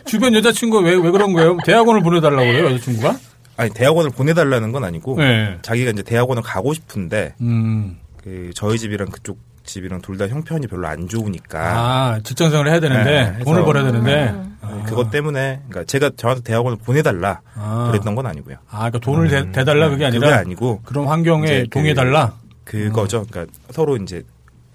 주변 0.04 0.34
여자친구 0.34 0.80
왜, 0.80 0.94
왜 0.96 1.10
그런 1.10 1.32
거예요? 1.32 1.56
대학원을 1.64 2.02
보내달라고 2.02 2.42
그래요 2.42 2.66
여자친구가? 2.66 3.16
아니 3.56 3.70
대학원을 3.70 4.10
보내달라는 4.10 4.72
건 4.72 4.84
아니고 4.84 5.16
네. 5.18 5.58
자기가 5.62 5.90
이제 5.92 6.02
대학원을 6.02 6.42
가고 6.42 6.74
싶은데 6.74 7.34
음. 7.40 7.98
그 8.22 8.50
저희 8.54 8.78
집이랑 8.78 9.08
그쪽 9.08 9.38
집이랑 9.64 10.02
둘 10.02 10.18
다 10.18 10.28
형편이 10.28 10.66
별로 10.66 10.86
안 10.88 11.08
좋으니까 11.08 11.58
아, 11.58 12.20
직장 12.22 12.50
생활을 12.50 12.70
해야 12.70 12.80
되는데, 12.80 13.30
네, 13.38 13.44
돈을 13.44 13.64
벌어야 13.64 13.84
되는데. 13.84 14.32
네, 14.32 14.82
그것 14.86 15.10
때문에 15.10 15.60
그러니까 15.68 15.84
제가 15.84 16.10
저한테 16.16 16.42
대학원을 16.42 16.76
보내달라 16.84 17.40
아, 17.54 17.88
그랬던 17.90 18.14
건 18.14 18.26
아니고요. 18.26 18.56
아, 18.68 18.90
그러니까 18.90 18.98
돈을 18.98 19.28
대, 19.28 19.52
대달라 19.52 19.88
그게 19.88 20.04
아니라, 20.04 20.20
그게 20.28 20.32
아니고 20.38 20.82
그런 20.84 21.06
환경에 21.06 21.44
이제 21.46 21.62
그- 21.62 21.68
동해달라? 21.70 22.34
그 22.64 22.90
거죠. 22.92 23.24
그러니까 23.30 23.52
서로 23.70 23.96
이제 23.96 24.22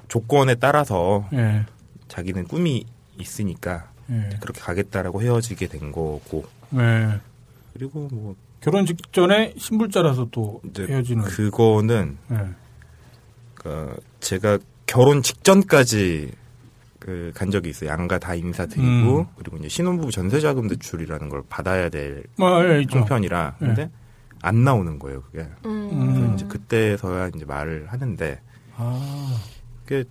조건에 0.07 0.55
따라서 0.55 1.27
예, 1.33 1.65
자기는 2.07 2.47
꿈이 2.47 2.83
있으니까 3.19 3.85
예, 4.09 4.29
그렇게 4.39 4.59
가겠다라고 4.59 5.21
헤어지게 5.21 5.67
된 5.67 5.91
거고 5.91 6.45
예. 6.75 7.09
그리고 7.73 8.07
뭐 8.11 8.35
결혼 8.61 8.85
직전에 8.85 9.53
신불자라서 9.57 10.27
또 10.31 10.61
헤어지는. 10.77 11.23
그거는 11.25 12.17
예. 12.31 12.37
그 13.55 13.95
제가 14.19 14.57
결혼 14.85 15.21
직전까지 15.21 16.31
그 16.99 17.31
간 17.33 17.49
적이 17.49 17.69
있어요. 17.69 17.89
양가 17.91 18.19
다 18.19 18.35
인사드리고 18.35 19.19
음. 19.19 19.25
그리고 19.37 19.57
이제 19.57 19.69
신혼부부 19.69 20.11
전세자금 20.11 20.67
대출이라는 20.67 21.29
걸 21.29 21.41
받아야 21.49 21.89
될 21.89 22.23
뭐, 22.35 22.63
예. 22.65 22.85
형편이라 22.89 23.55
네. 23.59 23.67
근데 23.67 23.89
안 24.41 24.63
나오는 24.63 24.99
거예요. 24.99 25.21
그게 25.23 25.47
음. 25.65 25.89
음. 25.91 26.33
이제 26.35 26.45
그때서야 26.47 27.29
이제 27.33 27.45
말을 27.45 27.87
하는데 27.87 28.39
아, 28.75 29.37
그게 29.85 30.03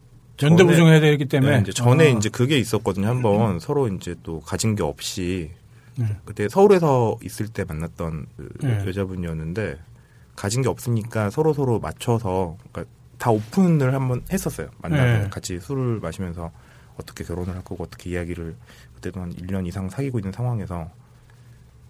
연대 0.43 0.63
전에- 0.65 0.67
부정 0.69 0.87
해야 0.89 1.01
되기 1.01 1.27
때문에. 1.27 1.57
네, 1.57 1.61
이제 1.63 1.73
전에 1.73 2.07
아, 2.15 2.17
이제 2.17 2.29
그게 2.31 2.59
있었거든요. 2.59 3.07
한번 3.07 3.59
서로 3.61 3.87
이제 3.89 4.15
또 4.23 4.41
가진 4.41 4.75
게 4.75 4.83
없이 4.83 5.51
네. 5.99 6.17
그때 6.25 6.49
서울에서 6.49 7.17
있을 7.23 7.49
때 7.49 7.65
만났던 7.65 8.27
그 8.37 8.49
네. 8.67 8.85
여자분이었는데 8.87 9.79
가진 10.37 10.63
게 10.63 10.69
없으니까 10.69 11.31
서로 11.31 11.53
서로 11.53 11.81
맞춰서 11.81 12.57
그러니까 12.71 12.93
다 13.19 13.31
오픈을 13.31 13.95
한번 13.95 14.23
했었어요. 14.33 14.69
만나서 14.79 15.03
네. 15.25 15.29
같이 15.31 15.59
술을 15.59 15.99
마시면서 16.01 16.51
어떻게 16.97 17.25
결혼을 17.25 17.55
할 17.55 17.65
거고 17.65 17.85
어떻게 17.85 18.11
이야기를 18.11 18.55
그때도 18.97 19.21
한 19.21 19.33
1년 19.35 19.67
이상 19.67 19.89
사귀고 19.91 20.19
있는 20.21 20.31
상황에서 20.33 20.89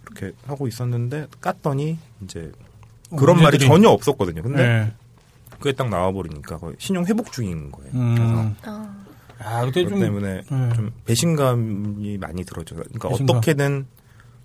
이렇게 0.03 0.35
하고 0.47 0.67
있었는데 0.67 1.27
깠더니 1.41 1.97
이제 2.23 2.51
그런 3.17 3.41
말이 3.43 3.59
문제들이- 3.59 3.67
전혀 3.67 3.89
없었거든요. 3.91 4.43
근데 4.43 4.63
네. 4.67 4.93
그게 5.59 5.73
딱 5.73 5.89
나와버리니까 5.91 6.59
거의 6.59 6.77
신용 6.79 7.05
회복 7.07 7.33
중인 7.33 7.71
거예요. 7.73 7.91
그래서 7.93 8.41
음. 8.41 8.55
아, 8.65 8.95
아, 9.41 9.65
그때 9.67 9.87
좀. 9.87 9.99
때문에 10.01 10.43
네. 10.51 10.73
좀 10.75 10.93
배신감이 11.05 12.19
많이 12.19 12.45
들었죠. 12.45 12.75
그러니까 12.77 13.09
배신감. 13.09 13.37
어떻게든 13.37 13.87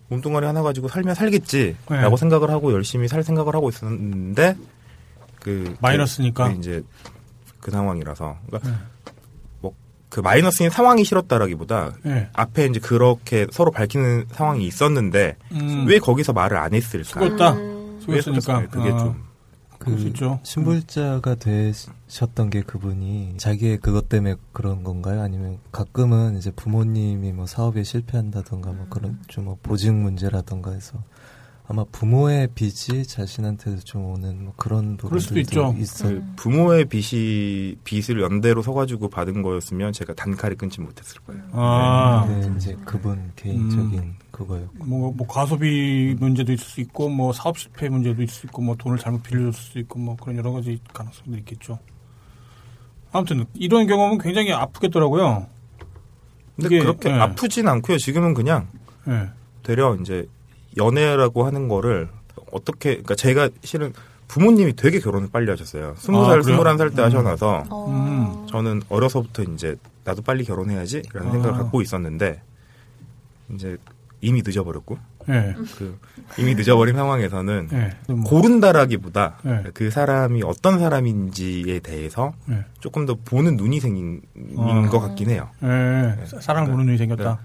몸뚱아리 0.09 0.45
하나 0.45 0.61
가지고 0.61 0.87
살면 0.87 1.15
살겠지라고 1.15 2.09
네. 2.09 2.17
생각을 2.17 2.49
하고 2.49 2.71
열심히 2.73 3.07
살 3.07 3.23
생각을 3.23 3.55
하고 3.55 3.69
있었는데 3.69 4.55
그 5.39 5.75
마이너스니까. 5.81 6.49
그 6.49 6.57
이제 6.57 6.83
그 7.59 7.71
상황이라서 7.71 8.37
그러니까 8.47 8.69
네. 8.69 8.75
뭐그 9.61 10.19
마이너스인 10.21 10.69
상황이 10.69 11.03
싫었다라기보다 11.03 11.93
예. 12.05 12.29
앞에 12.33 12.65
이제 12.65 12.79
그렇게 12.79 13.47
서로 13.51 13.71
밝히는 13.71 14.25
상황이 14.31 14.65
있었는데 14.65 15.37
음. 15.53 15.85
왜 15.87 15.99
거기서 15.99 16.33
말을 16.33 16.57
안 16.57 16.73
했을까? 16.73 17.03
수고했다. 17.03 17.53
음. 17.53 17.99
했을까? 18.09 18.67
그게 18.67 18.89
아, 18.89 18.97
좀 18.97 19.23
그럴 19.79 19.99
수 19.99 20.07
있죠. 20.07 20.39
신불자가 20.43 21.35
되 21.35 21.71
셨던 22.13 22.51
게 22.51 22.61
그분이 22.61 23.35
자기의 23.37 23.77
그것 23.79 24.07
때문에 24.07 24.35
그런 24.51 24.83
건가요? 24.83 25.21
아니면 25.21 25.57
가끔은 25.71 26.37
이제 26.37 26.51
부모님이 26.51 27.31
뭐 27.31 27.47
사업에 27.47 27.83
실패한다던가 27.83 28.71
뭐 28.71 28.85
그런 28.89 29.19
좀 29.27 29.43
뭐 29.45 29.57
보직 29.63 29.91
문제라던가 29.93 30.71
해서 30.71 31.03
아마 31.67 31.83
부모의 31.91 32.49
빚이 32.53 33.05
자신한테도 33.07 33.79
좀 33.79 34.05
오는 34.05 34.43
뭐 34.43 34.53
그런 34.57 34.95
부분들도 34.95 35.39
있죠. 35.39 35.75
있어요. 35.77 36.17
음. 36.17 36.33
부모의 36.35 36.85
빚이 36.85 37.77
빚을 37.83 38.21
연대로 38.21 38.61
서가지고 38.61 39.09
받은 39.09 39.41
거였으면 39.41 39.91
제가 39.91 40.13
단칼에 40.13 40.53
끊지 40.53 40.81
못했을 40.81 41.19
거예요. 41.21 41.41
아. 41.51 42.25
네, 42.29 42.53
이제 42.55 42.77
그분 42.85 43.31
개인적인 43.35 44.15
그거였고. 44.31 44.85
뭐, 44.85 45.11
뭐 45.13 45.25
과소비 45.27 46.15
문제도 46.19 46.53
있을 46.53 46.63
수 46.63 46.79
있고 46.81 47.09
뭐 47.09 47.33
사업 47.33 47.57
실패 47.57 47.89
문제도 47.89 48.21
있을 48.21 48.33
수 48.33 48.45
있고 48.47 48.61
뭐 48.61 48.75
돈을 48.75 48.99
잘못 48.99 49.23
빌려줬을 49.23 49.53
수 49.53 49.79
있고 49.79 49.97
뭐 49.99 50.15
그런 50.15 50.37
여러 50.37 50.51
가지 50.51 50.79
가능성도 50.93 51.37
있겠죠. 51.39 51.79
아무튼 53.13 53.45
이런 53.53 53.87
경험은 53.87 54.17
굉장히 54.17 54.51
아프겠더라고요. 54.51 55.47
근데 56.55 56.75
이게, 56.75 56.79
그렇게 56.79 57.09
예. 57.09 57.13
아프진 57.13 57.67
않고요. 57.67 57.97
지금은 57.97 58.33
그냥 58.33 58.67
예. 59.07 59.29
되려 59.63 59.95
이제 59.95 60.27
연애라고 60.77 61.45
하는 61.45 61.67
거를 61.67 62.09
어떻게 62.51 62.91
그러니까 62.91 63.15
제가 63.15 63.49
실은 63.63 63.93
부모님이 64.27 64.75
되게 64.75 64.99
결혼을 64.99 65.29
빨리 65.31 65.49
하셨어요. 65.49 65.95
스무 65.97 66.25
아, 66.25 66.29
살? 66.29 66.43
스물한 66.43 66.77
살때 66.77 67.01
음. 67.01 67.05
하셔놔서 67.05 67.63
어. 67.69 67.87
음. 67.89 68.47
저는 68.47 68.81
어려서부터 68.89 69.43
이제 69.43 69.75
나도 70.03 70.21
빨리 70.21 70.43
결혼해야지라는 70.43 71.29
아. 71.29 71.31
생각을 71.31 71.57
갖고 71.57 71.81
있었는데 71.81 72.41
이제 73.53 73.77
이미 74.21 74.41
늦어버렸고 74.43 74.97
예. 75.29 75.55
그 75.77 75.97
이미 76.37 76.55
늦어버린 76.55 76.95
상황에서는 76.95 77.69
예. 77.73 77.91
뭐, 78.13 78.23
고른다라기보다 78.23 79.37
네. 79.43 79.63
그 79.73 79.89
사람이 79.91 80.43
어떤 80.43 80.79
사람인지에 80.79 81.79
대해서 81.79 82.33
예. 82.49 82.65
조금 82.79 83.05
더 83.05 83.15
보는 83.23 83.55
눈이 83.57 83.79
생긴 83.79 84.21
아. 84.57 84.87
것 84.89 84.99
같긴 84.99 85.29
해요. 85.29 85.49
예. 85.63 86.25
사- 86.25 86.39
사랑을 86.41 86.71
보는 86.71 86.85
눈이 86.85 86.97
생겼다. 86.97 87.39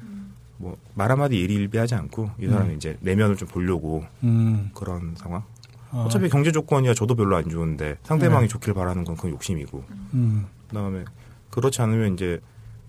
뭐 0.58 0.76
말 0.94 1.10
한마디 1.12 1.36
일일비하지 1.36 1.94
않고 1.94 2.30
이 2.40 2.48
사람이 2.48 2.70
음. 2.70 2.76
이제 2.76 2.96
내면을 3.00 3.36
좀 3.36 3.46
보려고 3.46 4.04
음. 4.24 4.70
그런 4.74 5.14
상황. 5.16 5.44
아, 5.92 5.98
어차피 5.98 6.28
경제 6.28 6.50
조건이야 6.50 6.92
저도 6.94 7.14
별로 7.14 7.36
안 7.36 7.48
좋은데 7.48 7.96
상대방이 8.02 8.42
네. 8.42 8.48
좋길 8.48 8.74
바라는 8.74 9.04
건 9.04 9.14
그건 9.16 9.30
욕심이고 9.30 9.84
음. 10.14 10.46
그다음에 10.68 11.04
그렇지 11.50 11.80
않으면 11.80 12.14
이제 12.14 12.40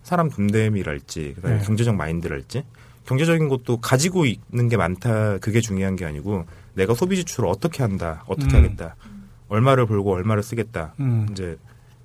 사람 0.03 0.29
분됨이랄지 0.29 1.33
그다음에 1.35 1.59
네. 1.59 1.63
경제적 1.65 1.95
마인드랄지 1.95 2.63
경제적인 3.09 3.49
것도 3.49 3.77
가지고 3.77 4.27
있는 4.27 4.69
게 4.69 4.77
많다 4.77 5.39
그게 5.39 5.61
중요한 5.61 5.95
게 5.95 6.05
아니고 6.05 6.45
내가 6.75 6.93
소비 6.93 7.15
지출을 7.15 7.49
어떻게 7.49 7.81
한다 7.81 8.23
어떻게 8.27 8.55
음. 8.55 8.63
하겠다 8.63 8.95
얼마를 9.47 9.87
벌고 9.87 10.13
얼마를 10.13 10.43
쓰겠다 10.43 10.93
음. 10.99 11.27
이제 11.31 11.57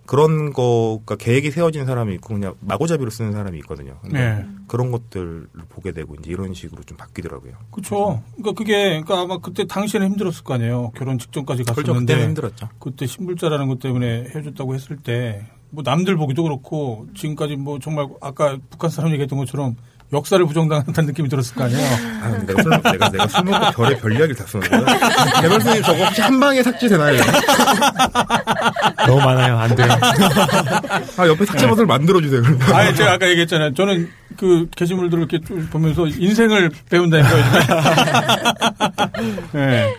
그런 0.06 0.52
거가 0.54 1.16
계획이 1.16 1.50
세워진 1.50 1.84
사람이 1.84 2.14
있고 2.14 2.34
그냥 2.34 2.54
마구잡이로 2.60 3.08
쓰는 3.08 3.32
사람이 3.32 3.56
있거든요. 3.60 3.96
네. 4.04 4.44
그런 4.68 4.90
것들을 4.90 5.46
보게 5.70 5.92
되고 5.92 6.14
이제 6.16 6.30
이런 6.30 6.52
식으로 6.52 6.82
좀 6.82 6.98
바뀌더라고요. 6.98 7.54
그렇죠. 7.70 8.22
그러니까 8.36 8.52
그게 8.52 9.00
그러니까 9.00 9.20
아마 9.22 9.38
그때 9.38 9.64
당시에는 9.66 10.10
힘들었을 10.10 10.44
거 10.44 10.52
아니에요. 10.54 10.92
결혼 10.94 11.18
직전까지. 11.18 11.64
갔었는데 11.64 12.00
그때는 12.00 12.28
힘들었죠. 12.28 12.68
그때 12.78 13.06
신불자라는 13.06 13.66
것 13.68 13.78
때문에 13.78 14.28
헤어졌다고 14.34 14.74
했을 14.74 14.98
때 14.98 15.46
뭐 15.74 15.82
남들 15.84 16.16
보기도 16.16 16.44
그렇고 16.44 17.06
지금까지 17.14 17.56
뭐 17.56 17.78
정말 17.80 18.06
아까 18.20 18.56
북한 18.70 18.90
사람 18.90 19.10
얘기했던 19.12 19.38
것처럼 19.38 19.76
역사를 20.14 20.44
부정당한다는 20.44 21.08
느낌이 21.08 21.28
들었을 21.28 21.54
거 21.54 21.64
아니에요. 21.64 21.96
아, 22.22 22.28
내가 22.46 22.62
술, 22.62 22.70
내가, 22.70 23.08
내가 23.10 23.26
술 23.26 23.44
먹고 23.44 23.72
별의 23.72 23.98
별 24.00 24.12
이야기를 24.12 24.36
다 24.36 24.44
쓰는 24.46 24.68
거야. 24.68 24.80
개발 25.42 25.60
선생님 25.60 25.82
저거 25.82 26.04
혹시 26.04 26.20
한 26.22 26.40
방에 26.40 26.62
삭제되나요? 26.62 27.20
너무 29.06 29.20
많아요. 29.20 29.58
안 29.58 29.74
돼요. 29.74 29.88
아, 31.16 31.26
옆에 31.26 31.44
삭제 31.44 31.66
버튼을 31.66 31.86
만들어주세요. 31.86 32.42
그러면. 32.42 32.72
아니 32.72 32.94
제가 32.94 33.12
아까 33.12 33.28
얘기했잖아요. 33.28 33.74
저는 33.74 34.08
그 34.36 34.68
게시물들을 34.76 35.24
이렇게 35.24 35.44
쭉 35.46 35.68
보면서 35.70 36.06
인생을 36.06 36.70
배운다니까요. 36.90 37.44
네. 39.52 39.94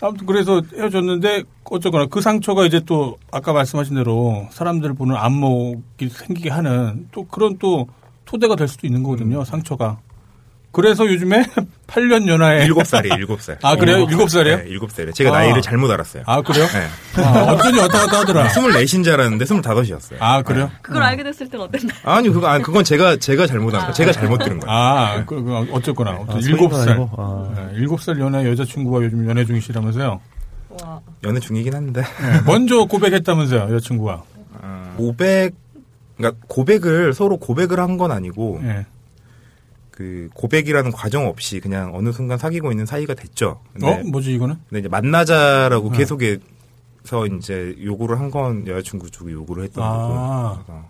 아무튼 0.00 0.26
그래서 0.26 0.62
헤어졌는데 0.76 1.42
어쩌거나 1.64 2.06
그 2.06 2.20
상처가 2.20 2.64
이제 2.64 2.80
또 2.86 3.18
아까 3.32 3.52
말씀하신 3.52 3.96
대로 3.96 4.46
사람들 4.52 4.94
보는 4.94 5.16
안목이 5.16 6.08
생기게 6.08 6.50
하는 6.50 7.08
또 7.10 7.26
그런 7.26 7.58
또 7.58 7.88
토대가 8.28 8.56
될 8.56 8.68
수도 8.68 8.86
있는 8.86 9.02
거거든요. 9.02 9.42
상처가. 9.42 9.96
그래서 10.70 11.06
요즘에 11.06 11.46
8년 11.88 12.28
연하에 12.28 12.66
일곱 12.66 12.86
살이에요, 12.86 13.14
일곱 13.14 13.40
살. 13.40 13.58
아 13.62 13.74
그래요? 13.74 14.06
일곱 14.10 14.28
살이에요? 14.28 14.58
네, 14.58 14.64
일곱 14.68 14.90
살이에요. 14.92 15.12
제가 15.14 15.30
아. 15.30 15.38
나이를 15.40 15.62
잘못 15.62 15.90
알았어요. 15.90 16.24
아 16.26 16.42
그래요? 16.42 16.66
네. 16.66 17.22
아, 17.22 17.52
어쩐지 17.52 17.80
왔다 17.80 18.00
갔다 18.00 18.20
하더라. 18.20 18.48
스물넷인 18.50 19.02
줄 19.02 19.14
알았는데 19.14 19.46
스물다섯이었어요. 19.46 20.18
아 20.20 20.42
그래요? 20.42 20.70
그걸 20.82 21.02
알게 21.04 21.22
됐을 21.22 21.48
땐 21.48 21.58
어땠나요? 21.62 21.98
아니, 22.04 22.28
그거, 22.28 22.46
아니, 22.48 22.62
그건 22.62 22.84
제가, 22.84 23.16
제가 23.16 23.46
잘못한 23.46 23.80
거예요. 23.80 23.92
제가 23.94 24.12
잘못 24.12 24.36
들은 24.40 24.60
거예요. 24.60 24.70
아, 24.70 25.24
그, 25.24 25.42
그 25.42 25.56
어쨌거나 25.72 26.10
아, 26.28 26.38
일곱 26.42 26.74
살, 26.74 26.90
아니고? 26.90 27.10
아. 27.16 27.50
네, 27.56 27.68
일곱 27.76 28.02
살 28.02 28.20
연하 28.20 28.44
여자친구와 28.44 29.02
요즘 29.04 29.26
연애 29.26 29.46
중이시라면서요? 29.46 30.20
와. 30.82 31.00
연애 31.24 31.40
중이긴 31.40 31.74
한데. 31.74 32.02
네, 32.02 32.40
먼저 32.44 32.84
고백했다면서요, 32.84 33.74
여자친구가? 33.74 34.22
고백, 34.98 35.54
그러니까 36.18 36.44
고백을, 36.48 37.14
서로 37.14 37.36
고백을 37.38 37.80
한 37.80 37.96
건 37.98 38.10
아니고, 38.12 38.60
예. 38.64 38.86
그 39.90 40.28
고백이라는 40.34 40.92
과정 40.92 41.26
없이 41.26 41.58
그냥 41.60 41.92
어느 41.94 42.12
순간 42.12 42.38
사귀고 42.38 42.70
있는 42.70 42.86
사이가 42.86 43.14
됐죠. 43.14 43.60
근데, 43.72 43.86
어, 43.88 44.02
뭐지 44.04 44.32
이거는? 44.34 44.56
근데 44.68 44.80
이제 44.80 44.88
만나자라고 44.88 45.90
네. 45.90 45.98
계속해서 45.98 47.26
이제 47.38 47.74
요구를 47.82 48.20
한 48.20 48.30
건 48.30 48.66
여자친구 48.68 49.10
쪽이 49.10 49.32
요구를 49.32 49.64
했던 49.64 49.82
아. 49.84 49.88
거고. 49.88 50.64
그래서 50.66 50.84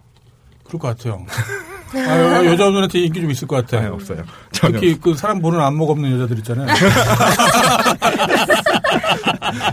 그럴 0.65 0.81
것 0.81 0.89
같아요. 0.89 1.25
아, 1.95 2.45
여- 2.45 2.53
여자분한테 2.53 2.99
인기 2.99 3.23
좀 3.23 3.31
있을 3.31 3.49
것 3.49 3.57
같아. 3.57 3.81
네, 3.81 3.87
없어요. 3.87 4.23
전혀. 4.53 4.79
특히 4.79 4.99
그 5.01 5.15
사람 5.15 5.41
보는 5.41 5.59
안목 5.59 5.89
없는 5.89 6.13
여자들 6.13 6.37
있잖아요. 6.39 6.67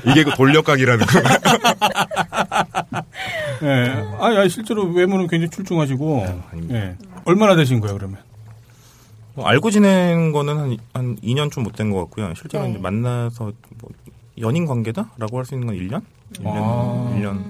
이게 0.07 0.23
그 0.23 0.31
돌려각이라는 0.31 1.05
거. 1.05 1.19
예. 3.63 4.05
아니, 4.19 4.37
아니, 4.37 4.49
실제로 4.49 4.83
외모는 4.83 5.27
굉장히 5.27 5.49
출중하시고. 5.49 6.25
예. 6.71 6.95
얼마나 7.25 7.55
되신 7.55 7.79
거예요, 7.79 7.97
그러면? 7.97 8.17
뭐 9.33 9.45
알고 9.47 9.69
지낸 9.71 10.31
거는 10.31 10.57
한, 10.57 10.77
한 10.93 11.15
2년 11.17 11.51
좀 11.51 11.63
못 11.63 11.73
된 11.75 11.91
것 11.91 11.99
같고요. 12.05 12.33
실제로 12.35 12.63
네. 12.65 12.71
이제 12.71 12.79
만나서 12.79 13.51
뭐 13.81 13.89
연인 14.39 14.65
관계다 14.65 15.11
라고 15.17 15.37
할 15.37 15.45
수 15.45 15.55
있는 15.55 15.67
건 15.67 15.75
1년? 15.75 16.01
1년, 16.41 16.45
아. 16.45 17.13
1년 17.17 17.43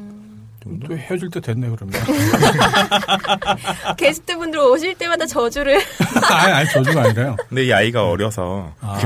정도? 0.63 0.87
또 0.87 0.97
헤어질 0.97 1.29
때 1.29 1.39
됐네, 1.41 1.69
그러면. 1.69 1.93
게스트분들 3.97 4.59
오실 4.59 4.95
때마다 4.95 5.25
저주를 5.25 5.79
아니, 6.31 6.53
아니, 6.53 6.69
저주가 6.69 7.03
아니라요. 7.03 7.35
근데 7.49 7.65
이 7.65 7.73
아이가 7.73 8.09
어려서 8.09 8.71
아. 8.81 8.97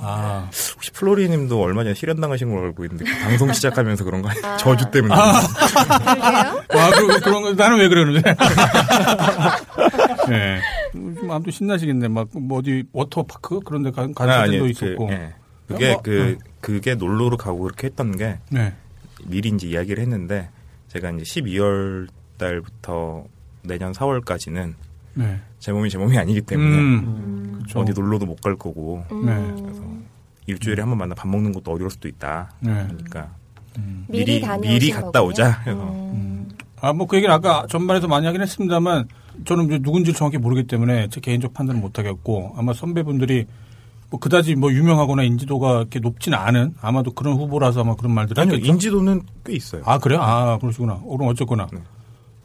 그 0.00 0.06
아. 0.06 0.48
혹시 0.74 0.90
플로리 0.92 1.28
님도 1.28 1.60
얼마 1.60 1.82
전에 1.84 1.94
실현당하신 1.94 2.50
걸로 2.50 2.66
알고 2.66 2.84
있는데 2.84 3.04
그 3.04 3.10
방송 3.20 3.52
시작하면서 3.52 4.04
그런 4.04 4.22
거 4.22 4.30
아니에요? 4.30 4.56
저주 4.56 4.90
때문에. 4.90 5.14
아, 5.14 5.42
그, 6.94 7.20
그런 7.20 7.42
거, 7.42 7.52
나는 7.52 7.78
왜 7.78 7.88
그러는데? 7.88 8.34
예. 10.30 10.60
좀 10.92 11.30
아무튼 11.30 11.52
신나시겠네. 11.52 12.08
막, 12.08 12.28
뭐 12.32 12.58
어디, 12.58 12.84
워터파크? 12.92 13.60
그런 13.60 13.82
데 13.82 13.90
가, 13.90 14.08
간 14.14 14.30
아, 14.30 14.38
사진도 14.38 14.64
아니요. 14.64 14.66
있었고. 14.66 15.06
그, 15.06 15.12
예. 15.12 15.34
그게 15.68 15.92
뭐, 15.92 16.02
그 16.02 16.38
그게 16.60 16.94
놀러로 16.94 17.36
가고 17.36 17.60
그렇게 17.60 17.86
했던 17.86 18.16
게 18.16 18.38
네. 18.48 18.74
미리 19.24 19.50
이제 19.50 19.68
이야기를 19.68 20.02
했는데 20.02 20.48
제가 20.88 21.10
이제 21.10 21.22
12월 21.22 22.08
달부터 22.38 23.24
내년 23.62 23.92
4월까지는 23.92 24.74
네. 25.24 25.38
제 25.58 25.72
몸이 25.72 25.90
제 25.90 25.98
몸이 25.98 26.16
아니기 26.18 26.40
때문에 26.40 26.76
음. 26.76 27.62
어디 27.74 27.92
놀러도 27.92 28.26
못 28.26 28.40
갈 28.40 28.56
거고 28.56 29.04
네. 29.10 29.52
그래서 29.62 29.82
일주일에 30.46 30.80
한 30.82 30.90
번 30.90 30.98
만나 30.98 31.14
밥 31.14 31.28
먹는 31.28 31.52
것도 31.52 31.70
어려울 31.72 31.90
수도 31.90 32.08
있다. 32.08 32.50
네. 32.60 32.72
그러니까 32.88 33.28
음. 33.78 34.04
미리 34.08 34.42
미리 34.60 34.90
갔다 34.90 35.10
거군요. 35.20 35.28
오자 35.30 35.50
해서 35.66 35.90
음. 35.92 36.48
아, 36.80 36.92
뭐 36.92 37.06
그 37.06 37.16
얘기는 37.16 37.32
아까 37.32 37.66
전반에서 37.68 38.08
많이 38.08 38.26
하긴 38.26 38.40
했습니다만 38.42 39.06
저는 39.44 39.66
이제 39.66 39.78
누군지 39.78 40.12
정확히 40.12 40.38
모르기 40.38 40.64
때문에 40.66 41.08
제 41.10 41.20
개인적 41.20 41.52
판단을 41.54 41.80
못 41.80 41.98
하겠고 41.98 42.54
아마 42.56 42.72
선배분들이 42.72 43.46
뭐 44.10 44.18
그다지 44.18 44.56
뭐 44.56 44.72
유명하거나 44.72 45.22
인지도가 45.22 45.76
이렇게 45.82 46.00
높지는 46.00 46.36
않은 46.36 46.74
아마도 46.80 47.12
그런 47.12 47.34
후보라서 47.36 47.82
아마 47.82 47.94
그런 47.94 48.12
말들을 48.12 48.42
아니요. 48.42 48.56
인지도는 48.56 49.22
꽤 49.44 49.52
있어요. 49.52 49.82
아 49.84 49.98
그래요? 49.98 50.20
아 50.20 50.58
그러시구나. 50.58 50.94
어, 50.94 51.16
그럼 51.16 51.30
어쨌거나. 51.30 51.68
네. 51.72 51.78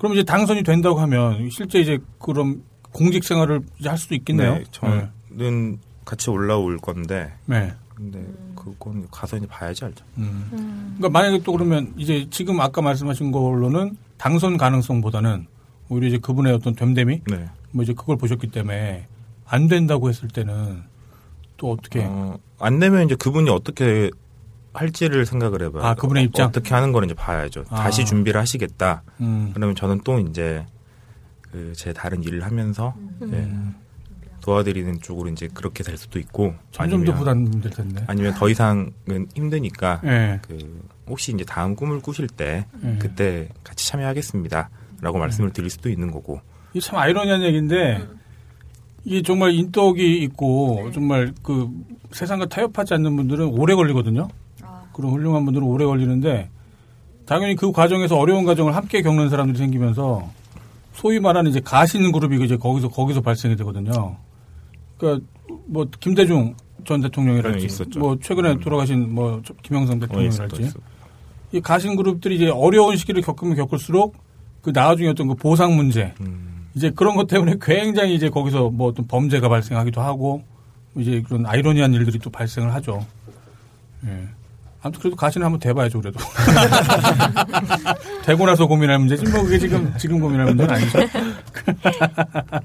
그럼 0.06 0.14
이제 0.14 0.24
당선이 0.24 0.62
된다고 0.62 1.00
하면 1.00 1.50
실제 1.50 1.80
이제 1.80 1.98
그런 2.20 2.62
공직 2.92 3.24
생활을 3.24 3.62
할 3.86 3.98
수도 3.98 4.14
있겠네요. 4.14 4.54
네, 4.54 4.64
저는 4.70 5.80
같이 6.06 6.30
올라올 6.30 6.78
건데 6.78 7.34
네. 7.48 7.74
근데 7.96 8.24
그건 8.56 9.08
가서 9.10 9.38
이제 9.38 9.48
봐야지 9.48 9.84
알죠. 9.84 10.06
음. 10.20 10.94
그러니까 10.98 11.10
만약에 11.10 11.42
또 11.42 11.54
그러면 11.54 11.92
이제 11.98 12.28
지금 12.30 12.62
아까 12.62 12.84
말씀하신 12.84 13.32
걸로는 13.32 13.98
당선 14.18 14.58
가능성보다는 14.58 15.48
오히려 15.90 16.08
이제 16.10 16.18
그분의 16.20 16.54
어떤 16.54 16.76
됨됨이 16.76 17.22
네. 17.26 17.50
뭐 17.72 17.82
이제 17.82 17.94
그걸 17.94 18.16
보셨기 18.16 18.52
때문에 18.52 19.08
안 19.48 19.68
된다고 19.68 20.08
했을 20.08 20.28
때는 20.28 20.84
또 21.58 21.72
어떻게 21.72 22.04
어, 22.04 22.38
안 22.60 22.78
되면 22.78 23.06
이제 23.06 23.16
그분이 23.16 23.50
어떻게 23.50 24.12
할지를 24.76 25.26
생각을 25.26 25.62
해봐요. 25.64 25.84
아, 25.84 25.96
그분의 25.96 26.24
어, 26.24 26.26
입장? 26.26 26.48
어떻게 26.48 26.74
하는 26.74 26.92
거를 26.92 27.06
이제 27.08 27.14
봐야죠. 27.16 27.66
아. 27.70 27.76
다시 27.76 28.06
준비를 28.06 28.40
하시겠다. 28.40 29.04
음. 29.22 29.52
그러면 29.54 29.76
저는 29.76 30.02
또 30.04 30.20
이제 30.20 30.66
그 31.42 31.74
제 31.76 31.94
다른 31.94 32.22
일을 32.24 32.44
하면서 32.44 32.94
예, 33.32 33.50
도와드리는 34.42 35.00
쪽으로 35.02 35.30
이제 35.30 35.48
그렇게 35.54 35.84
될 35.84 35.96
수도 35.98 36.20
있고 36.20 36.54
점점 36.72 37.06
더 37.06 37.14
아니면- 37.14 37.18
부담될 37.46 37.72
텐데. 37.72 38.04
아니면 38.08 38.34
더 38.36 38.50
이상은 38.50 38.92
힘드니까 39.34 40.02
예. 40.04 40.40
그 40.42 40.84
혹시 41.08 41.32
이제 41.34 41.44
다음 41.46 41.76
꿈을 41.76 42.02
꾸실 42.02 42.28
때 42.28 42.66
예. 42.84 42.96
그때 43.00 43.48
같이 43.64 43.88
참여하겠습니다라고 43.88 45.18
말씀을 45.18 45.52
드릴 45.54 45.70
수도 45.70 45.90
있는 45.90 46.12
거고 46.12 46.42
이게 46.74 46.82
참 46.82 47.00
아이러니한 47.00 47.42
얘기인데 47.44 48.06
이게 49.06 49.22
정말 49.22 49.52
인덕이 49.54 50.24
있고 50.24 50.92
정말 50.94 51.34
그 51.42 51.70
세상과 52.12 52.48
타협하지 52.48 52.94
않는 52.96 53.16
분들은 53.16 53.46
오래 53.48 53.76
걸리거든요. 53.76 54.28
그런 54.96 55.12
훌륭한 55.12 55.44
분들은 55.44 55.68
오래 55.68 55.86
걸리는데 55.86 56.50
당연히 57.26 57.56
그 57.56 57.72
과정에서 57.74 58.18
어려운 58.18 58.46
과정을 58.46 58.76
함께 58.76 59.02
겪는 59.02 59.30
사람들이 59.30 59.58
생기면서 59.58 60.30
소위 60.94 61.20
말하는 61.20 61.52
이제 61.52 61.60
가신 61.60 62.12
그룹이 62.14 62.44
이제 62.46 62.56
거기서 62.56 62.88
거기서 62.88 63.20
발생이 63.20 63.58
되거든요. 63.58 64.16
그러니까 64.98 65.26
뭐 65.66 65.86
김대중 66.00 66.56
전 66.86 67.02
대통령이랄지 67.02 67.68
네. 67.68 68.00
뭐 68.00 68.18
최근에 68.22 68.52
음. 68.54 68.60
돌아가신 68.62 69.14
뭐 69.14 69.42
김영삼 69.64 69.98
어, 69.98 70.00
대통령이랄지 70.00 70.62
있었- 70.62 70.78
이 71.52 71.60
가신 71.60 71.96
그룹들이 71.98 72.36
이제 72.36 72.50
어려운 72.50 72.96
시기를 72.96 73.22
겪으면 73.22 73.56
겪을수록 73.56 74.16
그 74.62 74.70
나중에 74.74 75.10
어떤 75.10 75.28
그 75.28 75.36
보상 75.36 75.76
문제 75.76 76.14
음, 76.22 76.68
이제 76.74 76.90
그런 76.90 77.16
것 77.16 77.28
때문에 77.28 77.56
굉장히 77.62 78.16
이제 78.16 78.30
거기서 78.30 78.70
뭐 78.70 78.88
어떤 78.90 79.06
범죄가 79.08 79.50
발생하기도 79.50 80.00
하고 80.02 80.44
이제 80.96 81.22
그런 81.22 81.46
아이러니한 81.46 81.94
일들이 81.94 82.18
또 82.20 82.30
발생을 82.30 82.74
하죠. 82.76 83.06
예. 84.06 84.28
아무튼 84.86 85.02
그래도 85.02 85.16
가시는 85.16 85.44
한번 85.44 85.60
대봐야죠 85.60 86.00
그래도. 86.00 86.20
되고 88.24 88.46
나서 88.46 88.68
고민할 88.68 89.00
문제지 89.00 89.28
뭐 89.32 89.42
그게 89.42 89.58
지금 89.58 89.92
지금 89.98 90.20
고민할 90.20 90.46
문제는 90.46 90.76
아니죠. 90.76 91.00
예. 91.00 91.10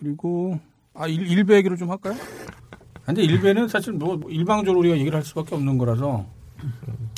그리고 0.00 0.58
아 0.94 1.06
일, 1.06 1.28
일배 1.28 1.54
얘기를 1.54 1.76
좀 1.76 1.92
할까요? 1.92 2.16
근데 3.04 3.22
일배는 3.22 3.68
사실 3.68 3.92
뭐 3.92 4.18
일방적으로 4.28 4.80
우리가 4.80 4.96
얘기를 4.96 5.14
할 5.14 5.24
수밖에 5.24 5.54
없는 5.54 5.78
거라서 5.78 6.26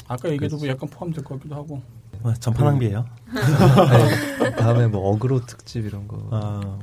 아까 0.06 0.28
얘기해도 0.28 0.58
뭐 0.58 0.68
약간 0.68 0.90
포함될 0.90 1.24
것 1.24 1.36
같기도 1.36 1.54
하고 1.54 1.80
아, 2.22 2.34
전파 2.40 2.64
낭비예요. 2.64 3.06
네, 4.42 4.50
다음에 4.50 4.86
뭐 4.86 5.12
어그로 5.12 5.46
특집 5.46 5.86
이런 5.86 6.06
거. 6.06 6.28
아, 6.30 6.78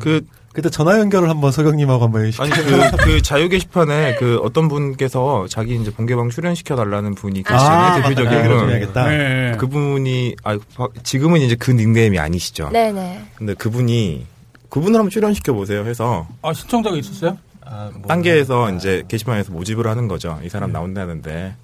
그 0.00 0.26
그때 0.56 0.70
전화 0.70 0.98
연결을 0.98 1.28
한번 1.28 1.52
서경님하고 1.52 2.04
한번 2.04 2.22
해주시 2.24 2.40
아니 2.40 2.50
그, 2.50 2.96
그 3.04 3.20
자유 3.20 3.50
게시판에 3.50 4.14
그 4.14 4.38
어떤 4.42 4.68
분께서 4.68 5.46
자기 5.50 5.76
이제 5.78 5.90
본개방 5.90 6.30
출연시켜 6.30 6.74
달라는 6.76 7.14
분이 7.14 7.42
계시잖아요 7.42 8.02
아, 8.02 8.08
대표적인. 8.08 8.70
해야겠다. 8.70 9.06
네. 9.06 9.56
그분이 9.58 10.34
아 10.44 10.58
바- 10.74 10.88
지금은 11.02 11.42
이제 11.42 11.56
그 11.56 11.72
닉네임이 11.72 12.18
아니시죠. 12.18 12.70
네네. 12.70 13.22
근데 13.34 13.52
그분이 13.52 14.24
그분을 14.70 14.98
한번 14.98 15.10
출연시켜 15.10 15.52
보세요 15.52 15.84
해서 15.84 16.26
아 16.40 16.54
신청자가 16.54 16.96
있었어요? 16.96 17.36
아, 17.62 17.90
뭐 17.92 18.06
단계에서 18.08 18.70
이제 18.72 19.02
게시판에서 19.08 19.52
모집을 19.52 19.86
하는 19.86 20.08
거죠. 20.08 20.40
이 20.42 20.48
사람 20.48 20.72
나온다는데 20.72 21.54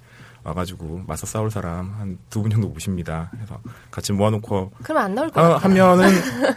와가지고 0.43 1.03
맞서 1.07 1.25
싸울 1.25 1.49
사람 1.51 1.93
한 1.97 2.17
두 2.29 2.41
분 2.41 2.51
정도 2.51 2.67
모십니다. 2.69 3.31
해서 3.41 3.59
같이 3.91 4.11
모아놓고 4.13 4.71
그럼 4.83 4.97
안 5.03 5.15
나올 5.15 5.29
것 5.29 5.39
하, 5.41 5.49
같아요. 5.49 5.83
하면은 5.85 6.09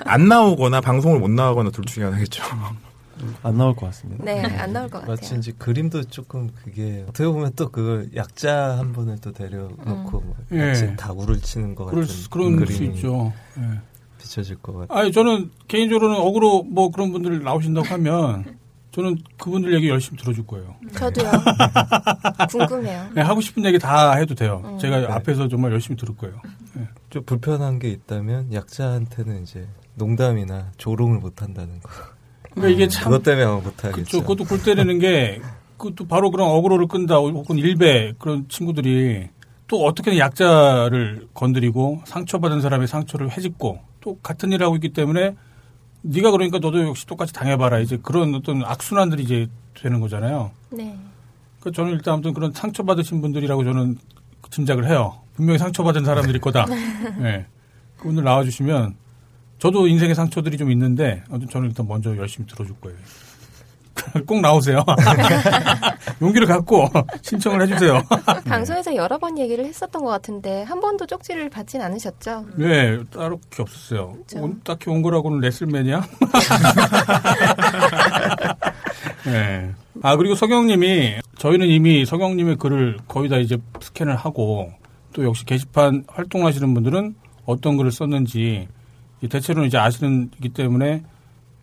안 0.04 0.28
나오거나 0.28 0.80
방송을 0.80 1.18
못 1.20 1.30
나가거나 1.30 1.70
둘 1.70 1.84
중에 1.84 2.04
하나겠죠. 2.04 2.42
안 3.42 3.56
나올 3.56 3.74
것 3.74 3.86
같습니다. 3.86 4.24
네, 4.24 4.42
안 4.44 4.72
나올 4.74 4.90
것 4.90 5.06
마치 5.06 5.22
같아요. 5.22 5.38
이제 5.38 5.52
그림도 5.56 6.04
조금 6.04 6.50
그게 6.64 7.04
어떻게 7.08 7.26
보면 7.26 7.52
또 7.56 7.70
그걸 7.70 8.10
약자 8.14 8.76
한 8.78 8.92
분을 8.92 9.18
또 9.22 9.32
데려놓고 9.32 10.20
뭐 10.20 10.34
예. 10.52 10.66
마치 10.68 10.96
다구를 10.96 11.40
치는 11.40 11.74
것 11.74 11.86
그럴 11.86 12.02
같은 12.02 12.14
수, 12.14 12.28
그런 12.28 12.58
수 12.58 12.66
그림이 12.78 12.94
있죠. 12.96 13.32
예. 13.58 13.62
비춰질 14.20 14.56
것 14.56 14.74
같아요. 14.76 14.98
아니 14.98 15.12
저는 15.12 15.50
개인적으로는 15.68 16.16
억으로 16.20 16.62
뭐 16.64 16.90
그런 16.90 17.12
분들 17.12 17.42
나오신다고 17.42 17.86
하면 17.86 18.56
저는 18.96 19.18
그분들 19.36 19.74
얘기 19.74 19.90
열심히 19.90 20.16
들어줄 20.18 20.46
거예요. 20.46 20.74
저도요. 20.94 21.30
궁금해요. 22.48 23.10
네, 23.14 23.20
하고 23.20 23.42
싶은 23.42 23.62
얘기 23.66 23.78
다 23.78 24.12
해도 24.12 24.34
돼요. 24.34 24.62
음. 24.64 24.78
제가 24.78 25.00
네. 25.00 25.06
앞에서 25.06 25.48
정말 25.48 25.70
열심히 25.72 25.98
들을 25.98 26.16
거예요. 26.16 26.40
좀 27.10 27.22
불편한 27.26 27.78
게 27.78 27.90
있다면 27.90 28.54
약자한테는 28.54 29.42
이제 29.42 29.66
농담이나 29.96 30.72
조롱을 30.78 31.18
못 31.18 31.42
한다는 31.42 31.78
거. 31.80 31.90
그러니까 32.52 32.74
이게 32.74 32.88
참 32.88 33.04
그것 33.04 33.22
때문에 33.22 33.44
아마 33.44 33.56
못 33.56 33.84
하겠죠. 33.84 34.02
그쵸. 34.02 34.20
그것도 34.22 34.44
골 34.44 34.62
때리는 34.62 34.98
게 34.98 35.42
그것도 35.76 36.06
바로 36.08 36.30
그런 36.30 36.48
어그로를 36.48 36.86
끈다 36.86 37.16
혹은 37.16 37.58
일배 37.58 38.14
그런 38.18 38.48
친구들이 38.48 39.28
또 39.66 39.84
어떻게든 39.84 40.16
약자를 40.16 41.28
건드리고 41.34 42.00
상처받은 42.06 42.62
사람의 42.62 42.88
상처를 42.88 43.30
해집고 43.30 43.78
또 44.00 44.18
같은 44.22 44.52
일을 44.52 44.64
하고 44.64 44.76
있기 44.76 44.94
때문에 44.94 45.34
네가 46.08 46.30
그러니까 46.30 46.58
너도 46.58 46.86
역시 46.86 47.06
똑같이 47.06 47.32
당해봐라 47.32 47.80
이제 47.80 47.98
그런 48.00 48.34
어떤 48.34 48.64
악순환들이 48.64 49.22
이제 49.24 49.48
되는 49.74 50.00
거잖아요. 50.00 50.52
네. 50.70 50.96
그 51.60 51.72
저는 51.72 51.92
일단 51.92 52.14
아무튼 52.14 52.32
그런 52.32 52.52
상처받으신 52.52 53.20
분들이라고 53.20 53.64
저는 53.64 53.98
짐작을 54.50 54.88
해요. 54.88 55.18
분명히 55.34 55.58
상처받은 55.58 56.04
사람들일 56.04 56.40
거다. 56.40 56.66
네. 57.18 57.46
그분들 57.98 58.22
나와주시면 58.22 58.94
저도 59.58 59.88
인생의 59.88 60.14
상처들이 60.14 60.56
좀 60.58 60.70
있는데 60.70 61.24
아무튼 61.28 61.48
저는 61.48 61.68
일단 61.68 61.88
먼저 61.88 62.16
열심히 62.16 62.46
들어줄 62.46 62.76
거예요. 62.80 62.96
꼭 64.26 64.40
나오세요. 64.40 64.84
용기를 66.22 66.46
갖고 66.46 66.88
신청을 67.22 67.62
해주세요. 67.62 68.02
방송에서 68.46 68.94
여러 68.94 69.18
번 69.18 69.38
얘기를 69.38 69.64
했었던 69.64 70.02
것 70.02 70.10
같은데 70.10 70.62
한 70.64 70.80
번도 70.80 71.06
쪽지를 71.06 71.50
받진 71.50 71.80
않으셨죠? 71.82 72.46
네, 72.56 72.98
따로 73.12 73.40
없었어요. 73.58 74.12
그렇죠. 74.12 74.38
온- 74.44 74.60
딱히 74.64 74.90
온 74.90 75.02
거라고는 75.02 75.40
레슬맨이야? 75.40 76.06
네. 79.26 79.70
아, 80.02 80.16
그리고 80.16 80.34
서경님이, 80.34 81.16
저희는 81.38 81.66
이미 81.68 82.04
서경님의 82.04 82.56
글을 82.56 82.98
거의 83.08 83.28
다 83.28 83.36
이제 83.38 83.56
스캔을 83.80 84.14
하고, 84.16 84.70
또 85.12 85.24
역시 85.24 85.44
게시판 85.44 86.04
활동하시는 86.08 86.72
분들은 86.74 87.14
어떤 87.46 87.76
글을 87.76 87.90
썼는지, 87.90 88.68
이 89.22 89.28
대체로는 89.28 89.68
이제 89.68 89.78
아시는기 89.78 90.50
때문에 90.50 91.02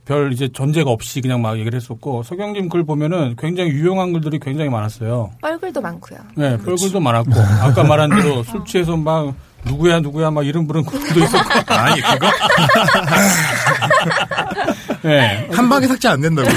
별 0.05 0.33
이제 0.33 0.49
전제가 0.53 0.91
없이 0.91 1.21
그냥 1.21 1.41
막 1.41 1.57
얘기를 1.57 1.75
했었고, 1.77 2.23
서경님 2.23 2.67
글 2.69 2.83
보면은 2.83 3.35
굉장히 3.37 3.71
유용한 3.71 4.11
글들이 4.13 4.39
굉장히 4.39 4.69
많았어요. 4.69 5.31
뻘글도 5.41 5.81
많고요. 5.81 6.19
네, 6.35 6.57
별글도 6.57 6.99
많았고 6.99 7.31
아까 7.61 7.83
말한 7.83 8.09
대로 8.09 8.43
술 8.43 8.63
취해서 8.65 8.97
막 8.97 9.33
누구야 9.65 10.01
누구야 10.01 10.29
막 10.29 10.45
이름 10.45 10.67
부른 10.67 10.83
것도 10.83 11.19
있었고 11.19 11.49
아니 11.73 12.01
그거 12.01 12.27
네, 15.03 15.47
한 15.53 15.69
방에 15.69 15.87
삭제 15.87 16.09
안 16.09 16.19
된다고. 16.21 16.49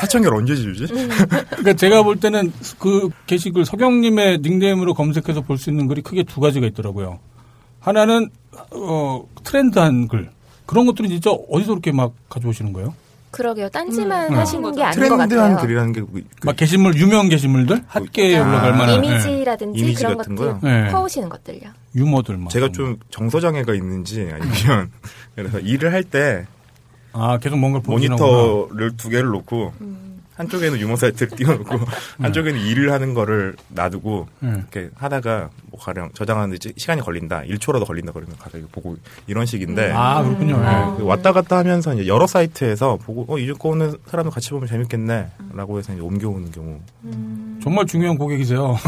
사천결 0.00 0.34
언제 0.34 0.56
지우지? 0.56 0.86
그러니까 0.86 1.74
제가 1.74 2.02
볼 2.02 2.16
때는 2.16 2.50
그 2.78 3.10
게시글 3.26 3.66
서경님의 3.66 4.38
닉네임으로 4.38 4.94
검색해서 4.94 5.42
볼 5.42 5.58
수 5.58 5.68
있는 5.68 5.86
글이 5.88 6.00
크게 6.00 6.22
두 6.22 6.40
가지가 6.40 6.66
있더라고요. 6.68 7.18
하나는 7.80 8.30
어 8.72 9.22
트렌드한 9.44 10.08
글 10.08 10.30
그런 10.70 10.86
것들이 10.86 11.08
진짜 11.08 11.30
어디서 11.32 11.72
그렇게 11.72 11.90
막 11.90 12.12
가져오시는 12.28 12.72
거예요? 12.72 12.94
그러게요. 13.32 13.68
딴지만 13.70 14.32
음. 14.32 14.38
하시는 14.38 14.72
게 14.72 14.82
아닌 14.84 15.00
것 15.08 15.16
트렌드한 15.16 15.50
같아요. 15.50 15.56
글이라는 15.66 15.92
게 15.92 16.00
그- 16.02 16.22
막 16.44 16.54
게시물 16.56 16.94
유명 16.96 17.28
게시물들 17.28 17.82
핫계에 17.88 18.36
아, 18.38 18.42
올라갈 18.48 18.72
만한 18.76 19.00
네. 19.00 19.08
이미지라든지 19.08 19.80
이미지 19.80 20.04
그런 20.04 20.16
같은 20.18 20.36
것들 20.36 20.60
거요? 20.60 20.60
네. 20.62 20.90
퍼오시는 20.92 21.28
것들요. 21.28 21.70
유머들 21.96 22.36
막 22.38 22.50
제가 22.50 22.70
좀 22.70 22.98
정서장애가 23.10 23.74
있는지 23.74 24.28
아니면 24.32 24.90
그래서 25.34 25.58
일을 25.58 25.92
할 25.92 26.04
때 26.04 26.46
아 27.12 27.38
계속 27.38 27.56
뭔가. 27.58 27.80
모니터를 27.84 28.96
두 28.96 29.08
개를 29.08 29.30
놓고 29.30 29.72
한쪽에는 30.40 30.78
유머 30.80 30.96
사이트를 30.96 31.36
띄워놓고 31.36 31.78
한쪽에는 32.22 32.58
일을 32.60 32.92
하는 32.92 33.12
거를 33.14 33.54
놔두고 33.68 34.26
네. 34.40 34.50
이렇게 34.56 34.90
하다가 34.94 35.50
뭐 35.70 35.78
가령 35.78 36.10
저장하는데 36.14 36.56
시- 36.62 36.74
시간이 36.78 37.02
걸린다 37.02 37.42
1초라도 37.42 37.86
걸린다 37.86 38.12
그러면 38.12 38.36
가서 38.38 38.56
이거 38.58 38.66
보고 38.72 38.96
이런 39.26 39.44
식인데 39.44 39.92
아 39.94 40.22
그렇군요. 40.22 40.58
네. 40.62 40.84
그 40.96 41.04
왔다 41.04 41.32
갔다 41.32 41.58
하면서 41.58 41.92
이제 41.94 42.06
여러 42.06 42.26
사이트에서 42.26 42.96
보고 42.96 43.26
어 43.32 43.38
이거 43.38 43.68
오는 43.68 43.94
사람도 44.06 44.30
같이 44.30 44.50
보면 44.50 44.66
재밌겠네라고 44.66 45.78
해서 45.78 45.92
이제 45.92 46.00
옮겨오는 46.00 46.50
경우 46.52 46.80
정말 47.62 47.84
중요한 47.86 48.16
고객이세요. 48.16 48.76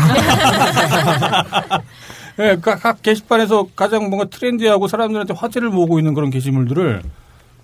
예, 2.39 2.57
각, 2.63 2.83
각 2.83 3.03
게시판에서 3.03 3.69
가장 3.77 4.09
뭔가 4.09 4.25
트렌디하고 4.25 4.89
사람들한테 4.89 5.35
화제를 5.35 5.69
모으고 5.69 5.99
있는 5.99 6.15
그런 6.15 6.31
게시물들을 6.31 7.03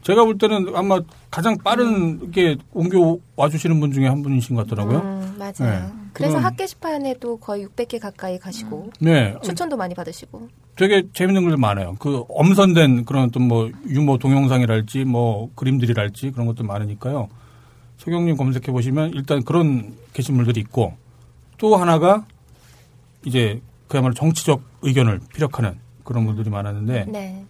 제가 0.03 0.25
볼 0.25 0.39
때는 0.39 0.75
아마 0.75 1.01
가장 1.31 1.57
빠르게 1.59 2.57
옮겨 2.73 3.19
와 3.37 3.49
주시는 3.49 3.79
분 3.81 3.93
중에 3.93 4.07
한 4.07 4.23
분이신 4.23 4.57
것 4.57 4.67
같더라고요. 4.67 4.99
음, 5.01 5.37
맞아요. 5.39 5.53
네. 5.87 5.93
그래서 6.13 6.35
그건- 6.37 6.45
학 6.45 6.57
게시판에도 6.57 7.37
거의 7.39 7.67
600개 7.67 7.99
가까이 8.01 8.39
가시고 8.39 8.91
네, 9.01 9.35
추천도 9.43 9.77
많이 9.77 9.95
받으시고. 9.95 10.49
되게 10.77 11.03
재밌는 11.13 11.43
글들 11.43 11.57
많아요. 11.59 11.97
그 11.99 12.25
엄선된 12.29 13.05
그런 13.05 13.25
어떤 13.25 13.43
뭐 13.49 13.69
유머 13.89 14.17
동영상이랄지 14.19 15.05
뭐 15.05 15.51
그림들이랄지 15.57 16.31
그런 16.31 16.47
것도 16.47 16.65
많으니까요. 16.65 17.29
소경님 17.99 18.37
검색해 18.37 18.71
보시면 18.73 19.11
일단 19.15 19.43
그런 19.45 19.95
게시물들이 20.15 20.61
있고 20.61 20.95
또 21.59 21.77
하나가 21.77 22.25
이제 23.25 23.61
그야말로 23.89 24.15
정치적 24.15 24.63
의견을 24.83 25.21
피력하는 25.35 25.79
그런 26.05 26.27
글들이 26.27 26.49
많았는데 26.49 27.07
네. 27.09 27.45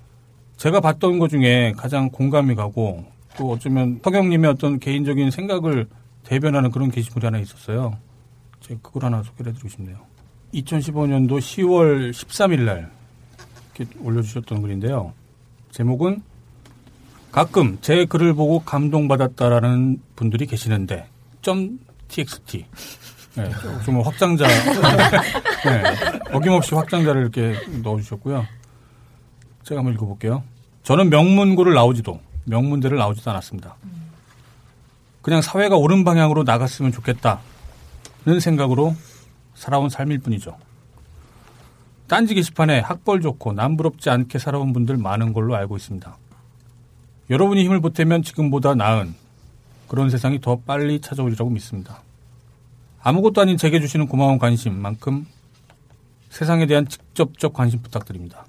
제가 0.58 0.80
봤던 0.80 1.20
것 1.20 1.28
중에 1.28 1.72
가장 1.76 2.10
공감이 2.10 2.56
가고 2.56 3.04
또 3.36 3.52
어쩌면 3.52 4.00
서경님의 4.02 4.50
어떤 4.50 4.80
개인적인 4.80 5.30
생각을 5.30 5.86
대변하는 6.24 6.72
그런 6.72 6.90
게시물이 6.90 7.24
하나 7.24 7.38
있었어요. 7.38 7.96
제가 8.60 8.80
그걸 8.82 9.04
하나 9.04 9.22
소개를 9.22 9.52
해드리고 9.52 9.68
싶네요. 9.68 9.96
2015년도 10.52 11.38
10월 11.38 12.10
13일 12.10 12.62
날 12.62 12.90
이렇게 13.76 13.98
올려주셨던 14.00 14.60
글인데요. 14.60 15.12
제목은 15.70 16.22
가끔 17.30 17.78
제 17.80 18.04
글을 18.04 18.34
보고 18.34 18.58
감동받았다라는 18.60 20.02
분들이 20.16 20.46
계시는데 20.46 21.06
점 21.40 21.78
txt 22.08 22.64
네, 23.36 23.50
좀 23.84 24.00
확장자 24.00 24.48
네, 25.64 25.82
어김없이 26.32 26.74
확장자를 26.74 27.22
이렇게 27.22 27.54
넣어주셨고요. 27.82 28.57
제가 29.68 29.80
한번 29.80 29.92
읽어볼게요. 29.94 30.42
저는 30.82 31.10
명문고를 31.10 31.74
나오지도 31.74 32.20
명문대를 32.44 32.96
나오지도 32.96 33.30
않았습니다. 33.30 33.74
그냥 35.20 35.42
사회가 35.42 35.76
옳은 35.76 36.04
방향으로 36.04 36.44
나갔으면 36.44 36.90
좋겠다는 36.90 38.40
생각으로 38.40 38.96
살아온 39.54 39.90
삶일 39.90 40.20
뿐이죠. 40.20 40.56
딴지 42.06 42.34
게시판에 42.34 42.80
학벌 42.80 43.20
좋고 43.20 43.52
남부럽지 43.52 44.08
않게 44.08 44.38
살아온 44.38 44.72
분들 44.72 44.96
많은 44.96 45.34
걸로 45.34 45.54
알고 45.54 45.76
있습니다. 45.76 46.16
여러분이 47.28 47.62
힘을 47.64 47.80
보태면 47.80 48.22
지금보다 48.22 48.74
나은 48.74 49.14
그런 49.86 50.08
세상이 50.08 50.40
더 50.40 50.56
빨리 50.60 51.02
찾아오리라고 51.02 51.50
믿습니다. 51.50 52.00
아무것도 53.02 53.42
아닌 53.42 53.58
제게 53.58 53.80
주시는 53.80 54.06
고마운 54.06 54.38
관심만큼 54.38 55.26
세상에 56.30 56.64
대한 56.64 56.88
직접적 56.88 57.52
관심 57.52 57.82
부탁드립니다. 57.82 58.47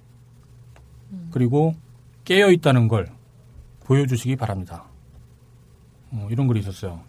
그리고 1.32 1.76
깨어 2.26 2.52
있다는 2.52 2.88
걸 2.88 3.10
보여주시기 3.86 4.36
바랍니다. 4.36 4.84
어, 6.12 6.28
이런 6.32 6.48
글이 6.48 6.60
있었어요. 6.60 7.00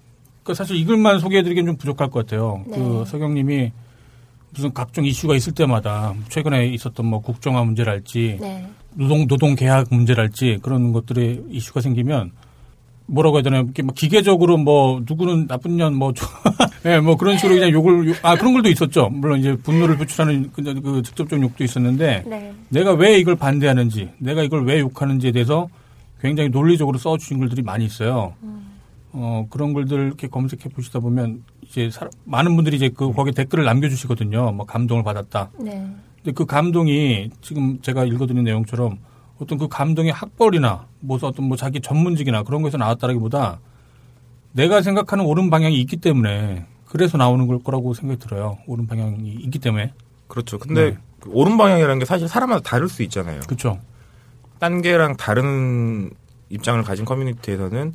그러니까 0.42 0.54
사실 0.54 0.76
이 0.76 0.84
글만 0.84 1.20
소개해드리기엔 1.20 1.66
좀 1.66 1.76
부족할 1.76 2.10
것 2.10 2.26
같아요. 2.26 2.64
네. 2.66 2.76
그 2.76 3.04
서경님이 3.06 3.72
무슨 4.52 4.72
각종 4.72 5.04
이슈가 5.04 5.36
있을 5.36 5.52
때마다 5.54 6.14
최근에 6.28 6.66
있었던 6.68 7.06
뭐 7.06 7.20
국정화 7.20 7.62
문제랄지 7.64 8.38
네. 8.40 8.66
노동 8.94 9.26
노동 9.28 9.54
계약 9.54 9.88
문제랄지 9.90 10.58
그런 10.62 10.92
것들의 10.92 11.44
이슈가 11.50 11.80
생기면 11.80 12.32
뭐라고 13.06 13.36
해야 13.36 13.42
되나요? 13.42 13.62
이렇게 13.62 13.82
뭐 13.82 13.92
기계적으로 13.94 14.56
뭐 14.56 15.02
누구는 15.06 15.46
나쁜 15.46 15.76
년 15.76 15.94
뭐, 15.94 16.12
예, 16.86 16.98
뭐 16.98 17.16
그런 17.16 17.36
식으로 17.36 17.54
그냥 17.56 17.70
욕을 17.72 18.08
욕- 18.08 18.16
아 18.24 18.36
그런 18.36 18.54
글도 18.54 18.68
있었죠. 18.70 19.10
물론 19.10 19.38
이제 19.40 19.54
분노를 19.54 19.98
표출하는 19.98 20.50
그, 20.52 20.62
그 20.80 21.02
직접적 21.02 21.40
욕도 21.42 21.62
있었는데 21.62 22.24
네. 22.26 22.54
내가 22.70 22.92
왜 22.92 23.18
이걸 23.18 23.36
반대하는지, 23.36 24.10
내가 24.18 24.42
이걸 24.42 24.64
왜 24.64 24.80
욕하는지에 24.80 25.32
대해서 25.32 25.68
굉장히 26.22 26.48
논리적으로 26.48 26.96
써주신 26.98 27.38
글들이 27.38 27.62
많이 27.62 27.84
있어요. 27.84 28.32
어, 29.12 29.46
그런 29.50 29.74
글들 29.74 30.06
이렇게 30.06 30.28
검색해 30.28 30.68
보시다 30.74 31.00
보면 31.00 31.42
이제 31.62 31.90
사- 31.90 32.08
많은 32.24 32.54
분들이 32.56 32.76
이제 32.76 32.88
그 32.88 33.12
거기에 33.12 33.32
댓글을 33.32 33.64
남겨주시거든요. 33.64 34.52
뭐 34.52 34.64
감동을 34.64 35.02
받았다. 35.02 35.50
네. 35.58 35.86
근데 36.16 36.32
그 36.32 36.46
감동이 36.46 37.30
지금 37.42 37.78
제가 37.82 38.04
읽어드린 38.04 38.44
내용처럼 38.44 38.98
어떤 39.38 39.58
그 39.58 39.68
감동의 39.68 40.12
학벌이나 40.12 40.86
뭐 41.00 41.18
어떤 41.20 41.46
뭐 41.46 41.56
자기 41.56 41.80
전문직이나 41.80 42.42
그런 42.42 42.62
거에서 42.62 42.76
나왔다라기보다 42.78 43.58
내가 44.52 44.82
생각하는 44.82 45.24
옳은 45.24 45.50
방향이 45.50 45.78
있기 45.80 45.96
때문에 45.98 46.66
그래서 46.86 47.16
나오는 47.16 47.46
걸 47.46 47.62
거라고 47.62 47.94
생각이 47.94 48.20
들어요. 48.20 48.58
옳은 48.66 48.86
방향이 48.86 49.30
있기 49.30 49.58
때문에. 49.58 49.92
그렇죠. 50.26 50.58
근데 50.58 50.90
네. 50.90 50.98
그 51.20 51.30
옳은 51.30 51.56
방향이라는 51.56 51.98
게 51.98 52.04
사실 52.04 52.28
사람마다 52.28 52.62
다를 52.62 52.88
수 52.88 53.02
있잖아요. 53.04 53.40
그렇죠. 53.46 53.78
딴 54.58 54.82
개랑 54.82 55.16
다른 55.16 56.10
입장을 56.48 56.82
가진 56.82 57.04
커뮤니티에서는 57.04 57.94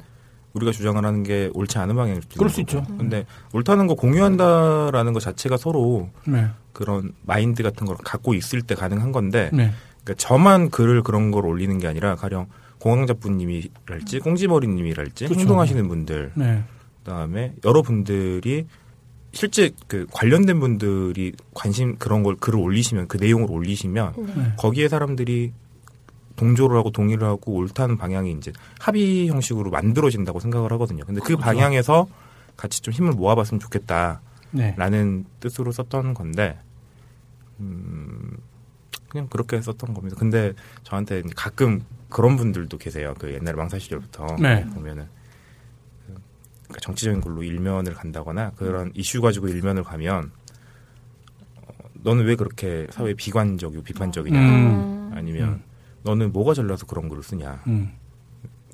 우리가 0.53 0.71
주장을 0.71 1.03
하는 1.03 1.23
게 1.23 1.49
옳지 1.53 1.77
않은 1.77 1.95
방향일 1.95 2.21
수도 2.21 2.37
그럴 2.37 2.49
수 2.49 2.61
있는 2.61 2.71
있죠. 2.71 2.83
거고. 2.83 2.97
근데 2.97 3.25
옳다는 3.51 3.87
거 3.87 3.95
공유한다라는 3.95 5.11
것 5.11 5.19
자체가 5.19 5.57
서로 5.57 6.09
네. 6.25 6.47
그런 6.71 7.11
마인드 7.23 7.61
같은 7.63 7.85
걸 7.85 7.97
갖고 7.97 8.33
있을 8.33 8.61
때 8.61 8.75
가능한 8.75 9.11
건데 9.11 9.49
네. 9.51 9.71
그러니까 10.03 10.13
저만 10.17 10.69
글을 10.69 11.03
그런 11.03 11.31
걸 11.31 11.45
올리는 11.45 11.77
게 11.77 11.87
아니라 11.87 12.15
가령 12.15 12.47
공황자분님이랄지 12.85 14.19
꽁지머리님이랄지 14.19 15.27
그쵸. 15.27 15.39
행동하시는 15.39 15.87
분들 15.87 16.31
네. 16.35 16.63
그다음에 16.99 17.53
여러분들이 17.63 18.67
실제 19.31 19.71
그 19.87 20.05
관련된 20.11 20.59
분들이 20.59 21.33
관심 21.53 21.97
그런 21.97 22.21
걸 22.21 22.35
글을 22.35 22.59
올리시면 22.59 23.07
그 23.07 23.17
내용을 23.17 23.49
올리시면 23.49 24.13
네. 24.35 24.53
거기에 24.57 24.87
사람들이 24.87 25.51
동조를 26.35 26.77
하고 26.77 26.91
동의를 26.91 27.27
하고 27.27 27.53
옳다는 27.53 27.97
방향이 27.97 28.31
이제 28.33 28.53
합의 28.79 29.27
형식으로 29.29 29.71
만들어진다고 29.71 30.39
생각을 30.39 30.71
하거든요. 30.73 31.05
근데 31.05 31.21
그 31.21 31.27
그렇죠. 31.27 31.43
방향에서 31.43 32.07
같이 32.55 32.81
좀 32.81 32.93
힘을 32.93 33.13
모아봤으면 33.13 33.59
좋겠다라는 33.61 34.19
네. 34.51 35.23
뜻으로 35.39 35.71
썼던 35.71 36.13
건데, 36.13 36.57
음, 37.61 38.37
그냥 39.07 39.27
그렇게 39.29 39.61
썼던 39.61 39.93
겁니다. 39.93 40.17
근데 40.19 40.51
저한테 40.83 41.23
가끔 41.35 41.83
그런 42.15 42.37
분들도 42.37 42.77
계세요. 42.77 43.13
그 43.19 43.33
옛날 43.33 43.55
망사 43.55 43.77
시절부터 43.77 44.37
네. 44.39 44.63
보면은 44.67 45.05
그 46.71 46.79
정치적인 46.79 47.19
걸로 47.19 47.43
일면을 47.43 47.93
간다거나 47.93 48.51
그런 48.51 48.89
이슈 48.95 49.19
가지고 49.19 49.49
일면을 49.49 49.83
가면 49.83 50.31
어, 51.57 51.73
너는 52.03 52.23
왜 52.23 52.37
그렇게 52.37 52.87
사회 52.91 53.09
에 53.09 53.13
비관적이고 53.15 53.83
비판적이냐 53.83 54.39
음. 54.39 55.11
아니면 55.13 55.49
음. 55.49 55.63
너는 56.03 56.31
뭐가 56.31 56.53
잘나서 56.53 56.85
그런 56.85 57.09
글을 57.09 57.21
쓰냐 57.21 57.61
음. 57.67 57.91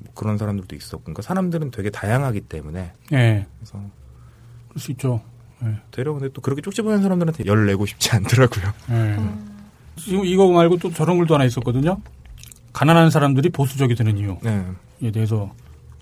뭐 0.04 0.12
그런 0.14 0.38
사람들도 0.38 0.76
있었고 0.76 1.02
그러니까 1.02 1.22
사람들은 1.22 1.72
되게 1.72 1.90
다양하기 1.90 2.42
때문에 2.42 2.92
네. 3.10 3.46
그래서 3.58 3.72
그럴 4.68 4.80
수 4.80 4.92
있죠. 4.92 5.20
네. 5.58 5.76
되려 5.90 6.12
근데 6.12 6.28
또 6.32 6.40
그렇게 6.42 6.62
쪽지 6.62 6.82
보낸 6.82 7.02
사람들한테 7.02 7.46
열 7.46 7.66
내고 7.66 7.86
싶지 7.86 8.12
않더라고요. 8.12 8.72
네. 8.88 9.16
지금 9.96 10.24
이거 10.24 10.46
말고 10.46 10.76
또 10.76 10.92
저런 10.92 11.18
글도 11.18 11.34
하나 11.34 11.44
있었거든요. 11.44 11.98
가난한 12.72 13.10
사람들이 13.10 13.50
보수적이 13.50 13.94
되는 13.94 14.16
이유에 14.16 14.36
네. 14.42 15.10
대해서 15.12 15.52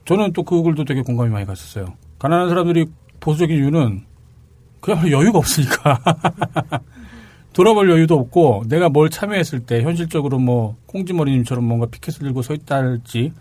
저는 0.04 0.32
또 0.32 0.42
그 0.42 0.62
글도 0.62 0.84
되게 0.84 1.02
공감이 1.02 1.30
많이 1.30 1.46
갔었어요. 1.46 1.94
가난한 2.18 2.48
사람들이 2.48 2.86
보수적인 3.20 3.56
이유는 3.56 4.02
그야말로 4.80 5.10
여유가 5.10 5.38
없으니까. 5.38 6.00
돌아볼 7.52 7.90
여유도 7.90 8.16
없고 8.18 8.64
내가 8.68 8.88
뭘 8.88 9.10
참여했을 9.10 9.60
때 9.60 9.82
현실적으로 9.82 10.38
뭐 10.38 10.76
꽁지머리님처럼 10.86 11.64
뭔가 11.64 11.86
피켓을 11.86 12.20
들고 12.20 12.42
서 12.42 12.54
있다 12.54 12.76
할지 12.76 13.32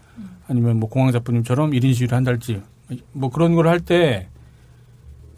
아니면 0.48 0.80
뭐 0.80 0.90
공항자부님처럼 0.90 1.72
1인 1.72 1.94
시위를 1.94 2.18
한달지 2.18 2.62
뭐 3.14 3.30
그런 3.30 3.54
걸 3.54 3.68
할때 3.68 4.28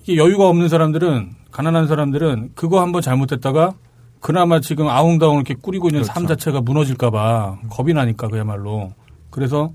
이게 0.04 0.16
여유가 0.16 0.48
없는 0.48 0.70
사람들은 0.70 1.32
가난한 1.52 1.88
사람들은 1.88 2.52
그거 2.56 2.82
한번 2.82 3.02
잘못했다가 3.02 3.74
그나마 4.22 4.61
지금 4.61 4.88
아웅다웅 4.88 5.36
이렇게 5.36 5.55
꾸리고 5.55 5.89
있는 5.89 6.03
삶 6.03 6.24
그렇죠. 6.26 6.36
자체가 6.36 6.61
무너질까봐 6.61 7.59
겁이 7.69 7.93
나니까 7.93 8.28
그야말로 8.30 8.93
그래서 9.32 9.74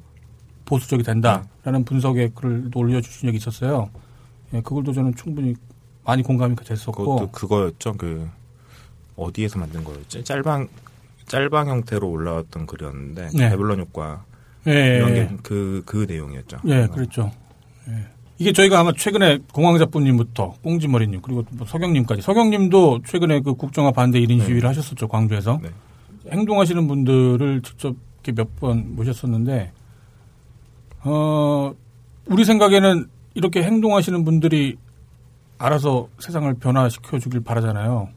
보수적이 0.64 1.02
된다라는 1.02 1.84
분석의 1.84 2.30
글을 2.34 2.70
올려주신 2.74 3.28
적이 3.28 3.36
있었어요. 3.36 3.90
예, 4.54 4.60
그걸도 4.60 4.92
저는 4.92 5.14
충분히 5.16 5.54
많이 6.04 6.22
공감이 6.22 6.54
됐었고 6.56 7.04
그것도 7.04 7.30
그거였죠. 7.32 7.94
그 7.94 8.28
어디에서 9.16 9.58
만든 9.58 9.82
거였지? 9.82 10.22
짤방 10.24 10.68
짤방 11.26 11.68
형태로 11.68 12.08
올라왔던 12.08 12.66
글이었는데 12.66 13.30
네. 13.34 13.50
배블런 13.50 13.80
효과 13.80 14.24
예, 14.68 14.98
이런 14.98 15.16
예, 15.16 15.28
게그그 15.28 16.06
내용이었죠. 16.08 16.58
예, 16.66 16.86
그랬죠. 16.86 17.32
예. 17.88 18.15
이게 18.38 18.52
저희가 18.52 18.80
아마 18.80 18.92
최근에 18.92 19.38
공황자분님부터 19.52 20.56
꽁지머리님 20.62 21.22
그리고 21.22 21.44
뭐 21.50 21.66
서경님까지 21.66 22.20
서경님도 22.22 23.00
최근에 23.06 23.40
그 23.40 23.54
국정화 23.54 23.92
반대 23.92 24.20
1인 24.20 24.38
네. 24.38 24.44
시위를 24.44 24.68
하셨었죠 24.68 25.08
광주에서 25.08 25.58
네. 25.62 25.70
행동하시는 26.30 26.86
분들을 26.86 27.62
직접 27.62 27.94
이렇게 28.24 28.32
몇 28.42 28.48
번 28.60 28.94
모셨었는데 28.96 29.72
어 31.04 31.72
우리 32.26 32.44
생각에는 32.44 33.06
이렇게 33.34 33.62
행동하시는 33.62 34.24
분들이 34.24 34.76
알아서 35.58 36.08
세상을 36.18 36.52
변화시켜 36.54 37.18
주길 37.18 37.40
바라잖아요. 37.40 38.08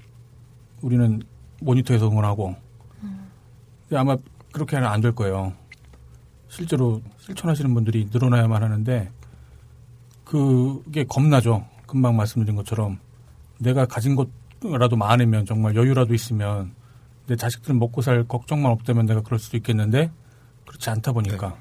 우리는 0.81 1.21
모니터에서 1.61 2.09
응원하고 2.09 2.55
근데 3.87 3.97
아마 3.99 4.17
그렇게는 4.51 4.87
안 4.87 5.01
될 5.01 5.13
거예요. 5.13 5.53
실제로 6.49 7.01
실천하시는 7.19 7.71
분들이 7.73 8.07
늘어나야만 8.11 8.63
하는데 8.63 9.11
그게 10.29 11.05
겁나죠. 11.05 11.65
금방 11.87 12.15
말씀드린 12.15 12.55
것처럼. 12.55 12.99
내가 13.57 13.87
가진 13.87 14.15
것라도 14.15 14.95
많으면 14.95 15.47
정말 15.47 15.75
여유라도 15.75 16.13
있으면 16.13 16.71
내 17.25 17.35
자식들 17.35 17.73
먹고 17.73 18.03
살 18.03 18.23
걱정만 18.27 18.71
없다면 18.71 19.07
내가 19.07 19.21
그럴 19.21 19.39
수도 19.39 19.57
있겠는데 19.57 20.11
그렇지 20.67 20.87
않다 20.91 21.13
보니까. 21.13 21.57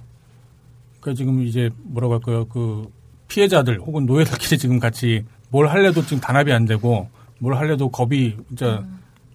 그러니까 1.01 1.17
지금 1.17 1.41
이제 1.47 1.71
뭐라고 1.79 2.15
할까요? 2.15 2.45
그 2.45 2.93
피해자들 3.29 3.81
혹은 3.81 4.05
노예들끼리 4.05 4.59
지금 4.59 4.79
같이 4.79 5.25
뭘 5.49 5.69
할래도 5.69 6.03
지금 6.03 6.21
단합이 6.21 6.53
안 6.53 6.67
되고 6.67 7.09
뭘 7.39 7.57
할래도 7.57 7.89
겁이 7.89 8.37
진짜 8.49 8.85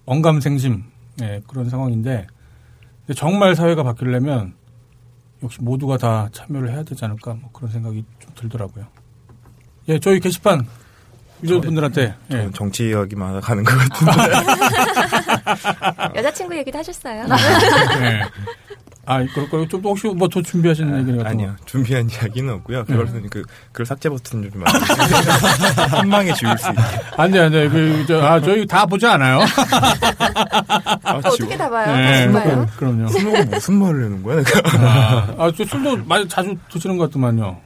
언감생심 0.06 0.84
예, 1.22 1.42
그런 1.48 1.68
상황인데 1.68 2.28
근데 3.00 3.18
정말 3.18 3.56
사회가 3.56 3.82
바뀌려면 3.82 4.54
역시 5.42 5.60
모두가 5.60 5.98
다 5.98 6.28
참여를 6.30 6.70
해야 6.70 6.84
되지 6.84 7.04
않을까 7.04 7.34
뭐 7.34 7.50
그런 7.52 7.72
생각이 7.72 8.04
좀 8.20 8.30
들더라고요. 8.36 8.86
예, 9.88 9.98
저희 9.98 10.20
게시판 10.20 10.66
유저분들한테 11.42 12.14
예, 12.30 12.36
저는 12.36 12.52
정치 12.54 12.88
이야기만 12.88 13.28
하다 13.36 13.40
가는 13.40 13.64
것 13.64 13.76
같은데 13.76 14.12
여자친구 16.16 16.56
얘기도 16.56 16.78
하셨어요? 16.78 17.24
예. 18.00 18.22
아, 19.06 19.22
그럴 19.34 19.50
거요. 19.50 19.68
좀 19.68 19.82
혹시 19.82 20.06
뭐 20.06 20.26
더 20.28 20.40
준비하시는 20.40 21.00
얘기 21.00 21.12
같은 21.18 21.26
아니요 21.26 21.54
준비한 21.66 22.08
이야기는 22.08 22.54
없고요. 22.54 22.84
네. 22.86 22.96
그걸 22.96 23.28
그, 23.28 23.42
그 23.72 23.84
삭제 23.84 24.08
버튼 24.08 24.50
좀. 24.50 24.64
한 24.64 26.08
방에 26.08 26.32
지울 26.32 26.56
수 26.56 26.70
있게. 26.70 26.80
거? 26.80 27.22
안 27.22 27.30
돼, 27.30 27.40
안 27.40 27.52
돼. 27.52 27.68
그, 27.68 28.04
저, 28.08 28.22
아, 28.24 28.40
저희 28.40 28.64
다 28.66 28.86
보지 28.86 29.04
않아요? 29.06 29.40
아, 31.02 31.16
어떻게 31.22 31.54
다 31.58 31.68
봐요? 31.68 31.94
예, 31.98 32.26
다시 32.32 32.32
봐요? 32.32 32.66
그럼요. 32.78 33.08
술 33.08 33.24
먹고 33.24 33.44
무슨 33.50 33.74
말을 33.74 34.04
하는 34.04 34.22
거야? 34.22 34.36
내가 34.42 34.60
아, 34.78 35.34
아, 35.44 35.52
저 35.54 35.62
술도 35.66 35.98
많이 36.06 36.26
자주 36.26 36.56
드시는 36.72 36.96
것 36.96 37.10
같더만요. 37.10 37.60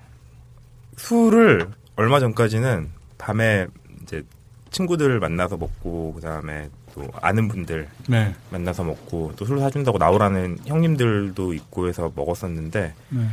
술을 0.96 1.68
얼마 1.99 2.20
전까지는 2.20 2.90
밤에 3.18 3.66
이제 4.03 4.22
친구들 4.70 5.18
만나서 5.18 5.57
먹고 5.57 6.12
그 6.14 6.20
다음에 6.20 6.70
또 6.94 7.09
아는 7.20 7.49
분들 7.49 7.88
네. 8.09 8.32
만나서 8.51 8.84
먹고 8.84 9.32
또 9.34 9.44
술 9.44 9.59
사준다고 9.59 9.99
나오라는 9.99 10.59
형님들도 10.64 11.53
있고 11.55 11.88
해서 11.88 12.12
먹었었는데 12.14 12.94
네. 13.09 13.28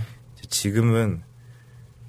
지금은 0.50 1.22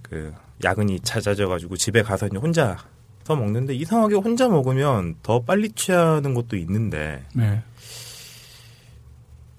그 0.00 0.32
야근이 0.64 1.00
잦아져가지고 1.00 1.76
집에 1.76 2.02
가서 2.02 2.26
이제 2.26 2.38
혼자 2.38 2.78
서 3.24 3.36
먹는데 3.36 3.74
이상하게 3.74 4.14
혼자 4.14 4.48
먹으면 4.48 5.16
더 5.22 5.42
빨리 5.42 5.70
취하는 5.72 6.32
것도 6.32 6.56
있는데 6.56 7.22
네. 7.34 7.62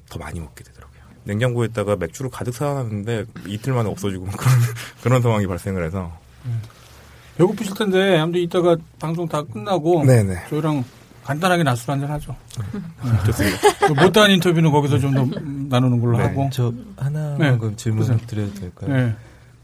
더 0.09 0.17
많이 0.17 0.39
먹게 0.39 0.63
되더라고요. 0.63 0.99
냉장고에다가 1.25 1.95
맥주를 1.97 2.31
가득 2.31 2.55
사놨는데 2.55 3.25
이틀 3.45 3.73
만에 3.73 3.87
없어지고 3.87 4.25
그런 4.33 4.53
그런 5.03 5.21
상황이 5.21 5.45
발생을 5.45 5.85
해서 5.85 6.17
배고프실 7.37 7.73
텐데 7.75 8.17
아무튼 8.17 8.41
이따가 8.41 8.75
방송 8.99 9.27
다 9.27 9.41
끝나고 9.43 10.03
네네 10.05 10.47
저희랑 10.49 10.83
간단하게 11.23 11.63
낮술 11.63 11.91
한잔 11.91 12.09
하죠. 12.11 12.35
좋습니다. 13.25 13.57
그 13.87 13.93
못다한 13.93 14.31
인터뷰는 14.31 14.71
거기서 14.71 14.97
좀 14.99 15.13
더 15.13 15.25
나누는 15.75 15.99
걸로 15.99 16.17
네. 16.17 16.23
하고. 16.23 16.49
저 16.53 16.73
하나만 16.95 17.37
네. 17.37 17.57
그럼 17.57 17.75
질문 17.75 17.99
보세요. 17.99 18.17
드려도 18.27 18.53
될까요? 18.53 18.95
네. 18.95 19.15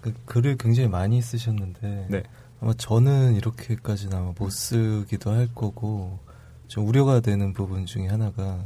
그 0.01 0.13
글을 0.25 0.57
굉장히 0.57 0.89
많이 0.89 1.21
쓰셨는데 1.21 2.07
네. 2.09 2.23
아마 2.61 2.73
저는 2.73 3.35
이렇게까지는 3.35 4.17
아마 4.17 4.33
못 4.37 4.49
쓰기도 4.51 5.31
할 5.31 5.47
거고 5.55 6.19
좀 6.67 6.85
우려가 6.87 7.21
되는 7.21 7.53
부분 7.53 7.85
중에 7.85 8.07
하나가 8.07 8.59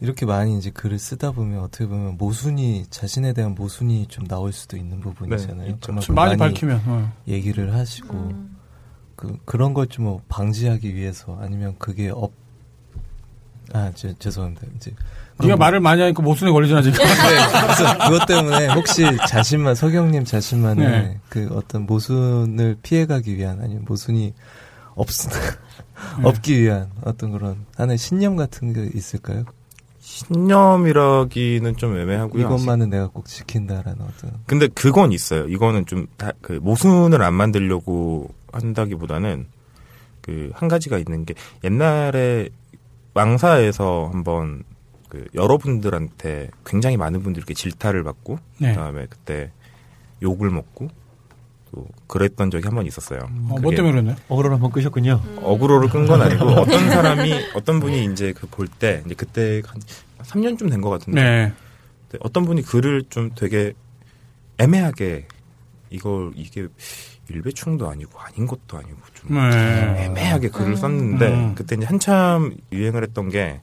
이렇게 0.00 0.26
많이 0.26 0.56
이제 0.56 0.70
글을 0.70 0.98
쓰다 0.98 1.32
보면 1.32 1.60
어떻게 1.60 1.86
보면 1.86 2.16
모순이 2.18 2.86
자신에 2.90 3.32
대한 3.32 3.54
모순이 3.54 4.06
좀 4.08 4.26
나올 4.26 4.52
수도 4.52 4.76
있는 4.76 5.00
부분이잖아요. 5.00 5.66
네. 5.66 5.76
그만큼 5.84 6.14
많이 6.14 6.36
밝히면. 6.36 6.82
어. 6.86 7.12
얘기를 7.26 7.74
하시고 7.74 8.14
음. 8.16 8.56
그 9.16 9.36
그런 9.44 9.74
걸 9.74 9.91
좀 9.91 10.04
뭐 10.04 10.22
방지하기 10.28 10.94
위해서 10.94 11.36
아니면 11.40 11.74
그게 11.78 12.10
업 12.10 12.30
아, 13.72 13.90
제, 13.94 14.14
죄송합니다. 14.18 14.66
이제 14.76 14.92
네가 14.92 15.42
그럼- 15.42 15.58
말을 15.58 15.80
많이 15.80 16.00
하니까 16.00 16.22
모순에 16.22 16.50
걸리잖아 16.52 16.80
지금. 16.80 16.98
네, 17.04 17.04
그래서 17.06 17.98
그것 17.98 18.26
때문에 18.26 18.68
혹시 18.68 19.02
자신만 19.28 19.74
서경님 19.74 20.24
자신만의 20.24 20.88
네. 20.90 21.18
그 21.28 21.48
어떤 21.52 21.86
모순을 21.86 22.78
피해가기 22.82 23.36
위한 23.36 23.60
아니면 23.60 23.84
모순이 23.86 24.32
없 24.94 25.08
네. 25.28 26.24
없기 26.24 26.62
위한 26.62 26.88
어떤 27.02 27.32
그런 27.32 27.66
하나의 27.76 27.98
신념 27.98 28.36
같은 28.36 28.72
게 28.72 28.88
있을까요? 28.96 29.44
신념이라기는 30.08 31.76
좀 31.76 31.96
애매하고요. 31.96 32.42
이것만은 32.42 32.90
내가 32.90 33.08
꼭 33.08 33.26
지킨다라는 33.26 34.00
어떤 34.00 34.32
근데 34.46 34.66
그건 34.68 35.12
있어요. 35.12 35.46
이거는 35.46 35.84
좀그 35.86 36.60
모순을 36.62 37.22
안 37.22 37.34
만들려고 37.34 38.32
한다기보다는 38.52 39.46
그 40.22 40.50
한 40.54 40.68
가지가 40.68 40.98
있는 40.98 41.24
게 41.24 41.34
옛날에 41.64 42.48
왕사에서 43.14 44.10
한번 44.12 44.62
그 45.08 45.26
여러분들한테 45.34 46.50
굉장히 46.66 46.96
많은 46.96 47.22
분들이 47.22 47.40
이렇게 47.40 47.54
질타를 47.54 48.04
받고 48.04 48.38
네. 48.58 48.70
그다음에 48.70 49.06
그때 49.08 49.50
욕을 50.22 50.50
먹고 50.50 50.88
또 51.72 51.86
그랬던 52.06 52.50
적이 52.50 52.64
한 52.66 52.74
번 52.74 52.86
있었어요. 52.86 53.20
어, 53.24 53.28
뭐 53.60 53.70
때문에 53.70 53.90
그랬네? 53.92 54.16
어그로를 54.28 54.54
한 54.54 54.60
번 54.60 54.70
끄셨군요. 54.72 55.20
어그로를 55.42 55.88
끈 55.90 56.06
건 56.06 56.22
아니고 56.22 56.44
어떤 56.60 56.88
사람이 56.90 57.32
어떤 57.54 57.80
분이 57.80 58.06
이제 58.12 58.32
그 58.32 58.46
볼 58.46 58.66
때 58.68 59.02
이제 59.04 59.14
그때 59.14 59.62
한 59.66 59.80
3년쯤 60.22 60.70
된 60.70 60.80
것 60.80 60.90
같은데 60.90 61.22
네. 61.22 61.52
네, 62.12 62.18
어떤 62.20 62.44
분이 62.46 62.62
글을 62.62 63.04
좀 63.10 63.30
되게 63.34 63.72
애매하게 64.58 65.26
이걸 65.90 66.32
이게 66.36 66.66
일베충도 67.30 67.88
아니고 67.88 68.18
아닌 68.18 68.46
것도 68.46 68.78
아니고 68.78 68.96
좀 69.14 69.34
네. 69.50 70.04
애매하게 70.04 70.48
글을 70.48 70.72
음. 70.72 70.76
썼는데 70.76 71.28
음. 71.28 71.54
그때 71.54 71.76
이제 71.76 71.84
한참 71.86 72.56
유행을 72.72 73.02
했던 73.02 73.28
게 73.28 73.60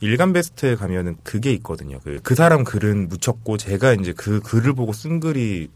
일간 0.00 0.32
베스트에 0.32 0.74
가면은 0.76 1.16
그게 1.22 1.52
있거든요. 1.54 1.98
그, 2.04 2.20
그 2.22 2.34
사람 2.34 2.64
글은 2.64 3.08
묻혔고 3.08 3.56
제가 3.56 3.92
이제 3.94 4.12
그 4.16 4.40
글을 4.40 4.72
보고 4.74 4.92
쓴 4.92 5.20
글이 5.20 5.68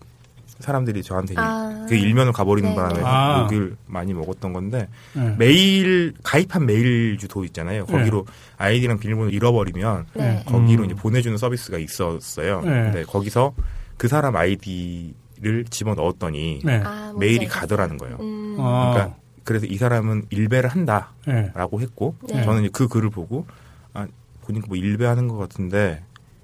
사람들이 0.61 1.03
저한테 1.03 1.35
아. 1.37 1.87
그 1.89 1.95
일면을 1.95 2.33
가버리는 2.33 2.71
네. 2.71 2.77
바람에 2.77 3.01
아. 3.03 3.43
욕을 3.43 3.77
많이 3.87 4.15
먹었던 4.15 4.53
건데 4.53 4.89
네. 5.15 5.35
메일 5.39 6.15
가입한 6.23 6.67
메일 6.67 7.19
주소 7.19 7.45
있잖아요. 7.47 7.87
거기로 7.87 8.27
아이디랑 8.59 8.99
비밀번호 8.99 9.31
잃어버리면 9.31 10.07
네. 10.15 10.43
거기로 10.47 10.85
음. 10.85 10.87
이제 10.87 10.95
보내주는 10.95 11.37
서비스가 11.37 11.79
있었어요. 11.79 12.61
네. 12.61 12.71
근데 12.71 13.03
거기서 13.05 13.55
그 13.97 14.09
사람 14.09 14.37
아이디를 14.37 15.65
집어 15.71 15.95
넣었더니 15.95 16.61
네. 16.65 16.81
아, 16.85 17.13
메일이 17.19 17.47
가더라는 17.47 17.99
거예요. 17.99 18.17
음. 18.21 18.57
아. 18.59 18.93
그러니까 18.93 19.17
그래서 19.45 19.67
이 19.67 19.77
사람은 19.77 20.27
일베를 20.31 20.71
한다라고 20.71 21.79
네. 21.79 21.85
했고 21.85 22.15
네. 22.29 22.45
저는 22.45 22.63
이제 22.63 22.71
그 22.73 22.87
글을 22.89 23.11
보고 23.11 23.47
아 23.95 24.07
보니까 24.43 24.67
뭐 24.69 24.77
일베하는 24.77 25.29
것 25.29 25.39
같은데 25.39 26.03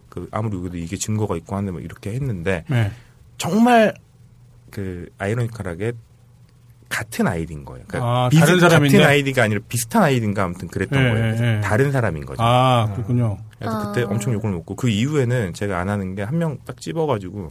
그 0.08 0.28
아무리 0.32 0.56
그래도 0.56 0.78
이게 0.78 0.96
증거가 0.96 1.36
있고 1.36 1.56
한데 1.56 1.70
뭐 1.70 1.80
이렇게 1.80 2.12
했는데 2.12 2.64
네. 2.68 2.90
정말 3.38 3.94
그 4.70 5.08
아이러니컬하게 5.18 5.92
같은 6.88 7.26
아이디인 7.26 7.64
거예요. 7.64 7.84
그러니까 7.88 8.24
아, 8.26 8.28
비슷- 8.28 8.40
다른 8.46 8.60
사람인데? 8.60 8.98
같은 8.98 9.10
아이디가 9.10 9.42
아니라 9.42 9.60
비슷한 9.68 10.02
아이디인가 10.04 10.44
아무튼 10.44 10.68
그랬던 10.68 11.02
네, 11.02 11.10
거예요. 11.10 11.24
네, 11.24 11.30
그래서 11.36 11.42
네. 11.42 11.60
다른 11.60 11.90
사람인 11.92 12.24
거죠. 12.26 12.42
아, 12.42 12.90
그렇군요. 12.94 13.38
그래서 13.58 13.74
아. 13.76 13.92
그때 13.92 14.02
엄청 14.06 14.32
욕을 14.34 14.50
먹고 14.52 14.76
그 14.76 14.88
이후에는 14.88 15.52
제가 15.54 15.80
안 15.80 15.88
하는 15.88 16.14
게 16.14 16.22
한 16.22 16.38
명딱 16.38 16.80
찝어가지고 16.80 17.50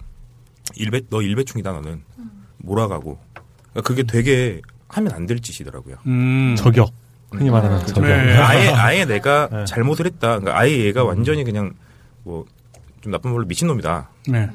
일배 0.76 1.02
너 1.10 1.22
일배충이다 1.22 1.72
너는 1.74 2.02
몰아가고 2.60 3.20
그러니까 3.72 3.82
그게 3.82 4.04
되게 4.04 4.62
하면 4.88 5.12
안 5.14 5.26
될 5.28 5.40
짓이더라고요. 5.42 5.98
음. 6.08 6.56
저격. 6.58 6.92
흔히 7.32 7.50
말하는 7.50 7.80
그 7.80 7.88
저격. 7.88 8.04
네. 8.08 8.38
아예 8.38 8.70
아예 8.70 9.06
내가 9.06 9.50
네. 9.52 9.66
잘못을 9.66 10.06
했다. 10.06 10.40
그러니까 10.40 10.58
아예 10.58 10.72
얘가 10.86 11.04
완전히 11.04 11.44
그냥 11.44 11.74
뭐 12.24 12.46
좀 13.02 13.12
나쁜 13.12 13.32
말로 13.34 13.46
미친 13.46 13.68
놈이다. 13.68 14.10
네. 14.30 14.50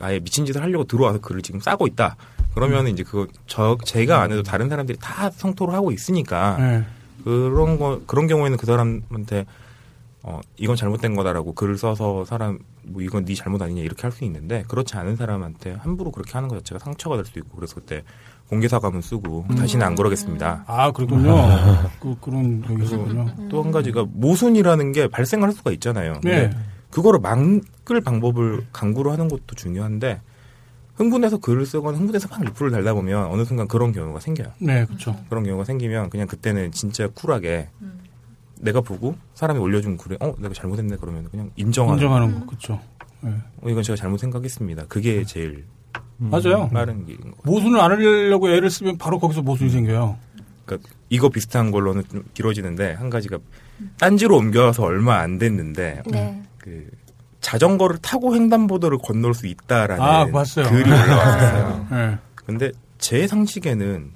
아예 0.00 0.18
미친 0.20 0.46
짓을 0.46 0.62
하려고 0.62 0.84
들어와서 0.84 1.20
글을 1.20 1.42
지금 1.42 1.60
싸고 1.60 1.86
있다. 1.86 2.16
그러면 2.54 2.86
은 2.86 2.92
이제 2.92 3.02
그거 3.02 3.26
저 3.46 3.76
제가 3.84 4.22
안 4.22 4.32
해도 4.32 4.42
다른 4.42 4.68
사람들이 4.68 4.98
다 5.00 5.30
성토를 5.30 5.74
하고 5.74 5.90
있으니까 5.92 6.56
네. 6.58 6.84
그런 7.24 7.78
거 7.78 8.00
그런 8.06 8.26
경우에는 8.26 8.56
그 8.58 8.66
사람한테 8.66 9.46
어 10.22 10.40
이건 10.56 10.74
잘못된 10.76 11.14
거다라고 11.14 11.54
글을 11.54 11.78
써서 11.78 12.24
사람 12.24 12.58
뭐 12.82 13.02
이건 13.02 13.24
네 13.24 13.34
잘못 13.34 13.62
아니냐 13.62 13.82
이렇게 13.82 14.02
할 14.02 14.12
수 14.12 14.24
있는데 14.24 14.64
그렇지 14.66 14.96
않은 14.96 15.16
사람한테 15.16 15.72
함부로 15.74 16.10
그렇게 16.10 16.32
하는 16.32 16.48
것 16.48 16.56
자체가 16.58 16.78
상처가 16.84 17.16
될 17.16 17.24
수도 17.24 17.38
있고 17.40 17.56
그래서 17.56 17.76
그때 17.76 18.02
공개 18.48 18.66
사과문 18.66 19.02
쓰고 19.02 19.44
다시는 19.56 19.84
안 19.86 19.94
그러겠습니다. 19.94 20.64
아, 20.66 20.90
그렇군요. 20.90 21.36
그, 22.00 22.16
그런 22.20 22.62
적이 22.66 22.82
있었군요. 22.82 23.26
또 23.50 23.62
한 23.62 23.70
가지가 23.70 24.06
모순이라는 24.10 24.92
게 24.92 25.06
발생할 25.06 25.52
수가 25.52 25.70
있잖아요. 25.72 26.14
근데 26.14 26.48
네. 26.48 26.56
그거를 26.90 27.20
막 27.20 27.38
을 27.90 28.00
방법을 28.02 28.66
강구를 28.72 29.12
하는 29.12 29.28
것도 29.28 29.54
중요한데 29.54 30.20
흥분해서 30.96 31.38
글을 31.38 31.64
쓰거나 31.64 31.96
흥분해서 31.96 32.28
막 32.28 32.42
리플을 32.42 32.70
달다 32.70 32.92
보면 32.92 33.26
어느 33.26 33.44
순간 33.44 33.66
그런 33.68 33.92
경우가 33.92 34.20
생겨요. 34.20 34.48
네, 34.58 34.84
그렇죠. 34.84 35.16
그런 35.30 35.44
경우가 35.44 35.64
생기면 35.64 36.10
그냥 36.10 36.26
그때는 36.26 36.72
진짜 36.72 37.08
쿨하게 37.08 37.68
내가 38.60 38.80
보고 38.80 39.16
사람이 39.34 39.58
올려준 39.58 39.96
글에 39.96 40.16
어 40.20 40.34
내가 40.38 40.52
잘못했네 40.52 40.96
그러면 41.00 41.28
그냥 41.30 41.50
인정하는 41.56 41.98
인정하는 41.98 42.40
거, 42.40 42.46
그렇죠. 42.46 42.80
네. 43.20 43.30
어, 43.62 43.68
이건 43.68 43.82
제가 43.82 43.96
잘못 43.96 44.18
생각했습니다. 44.18 44.86
그게 44.88 45.24
제일 45.24 45.64
맞아요. 46.18 46.68
빠른 46.72 47.06
길인 47.06 47.20
것 47.30 47.36
같아요. 47.38 47.52
모순을 47.54 47.80
안 47.80 47.92
하려고 47.92 48.50
애를 48.50 48.68
쓰면 48.68 48.98
바로 48.98 49.18
거기서 49.18 49.42
모순이 49.42 49.70
생겨요. 49.70 50.18
그러니까 50.64 50.88
이거 51.08 51.28
비슷한 51.28 51.70
걸로는 51.70 52.02
좀 52.10 52.24
길어지는데 52.34 52.94
한 52.94 53.08
가지가 53.08 53.38
딴지로 53.98 54.36
옮겨서 54.36 54.82
얼마 54.82 55.18
안 55.20 55.38
됐는데 55.38 56.02
네. 56.10 56.42
그 56.58 56.90
자전거를 57.40 57.98
타고 57.98 58.34
횡단보도를 58.34 58.98
건널 58.98 59.34
수 59.34 59.46
있다라는 59.46 60.02
아. 60.02 60.24
글이 60.24 60.90
올라왔어요. 60.90 61.86
네. 61.90 62.18
근데 62.34 62.72
제 62.98 63.26
상식에는 63.26 64.10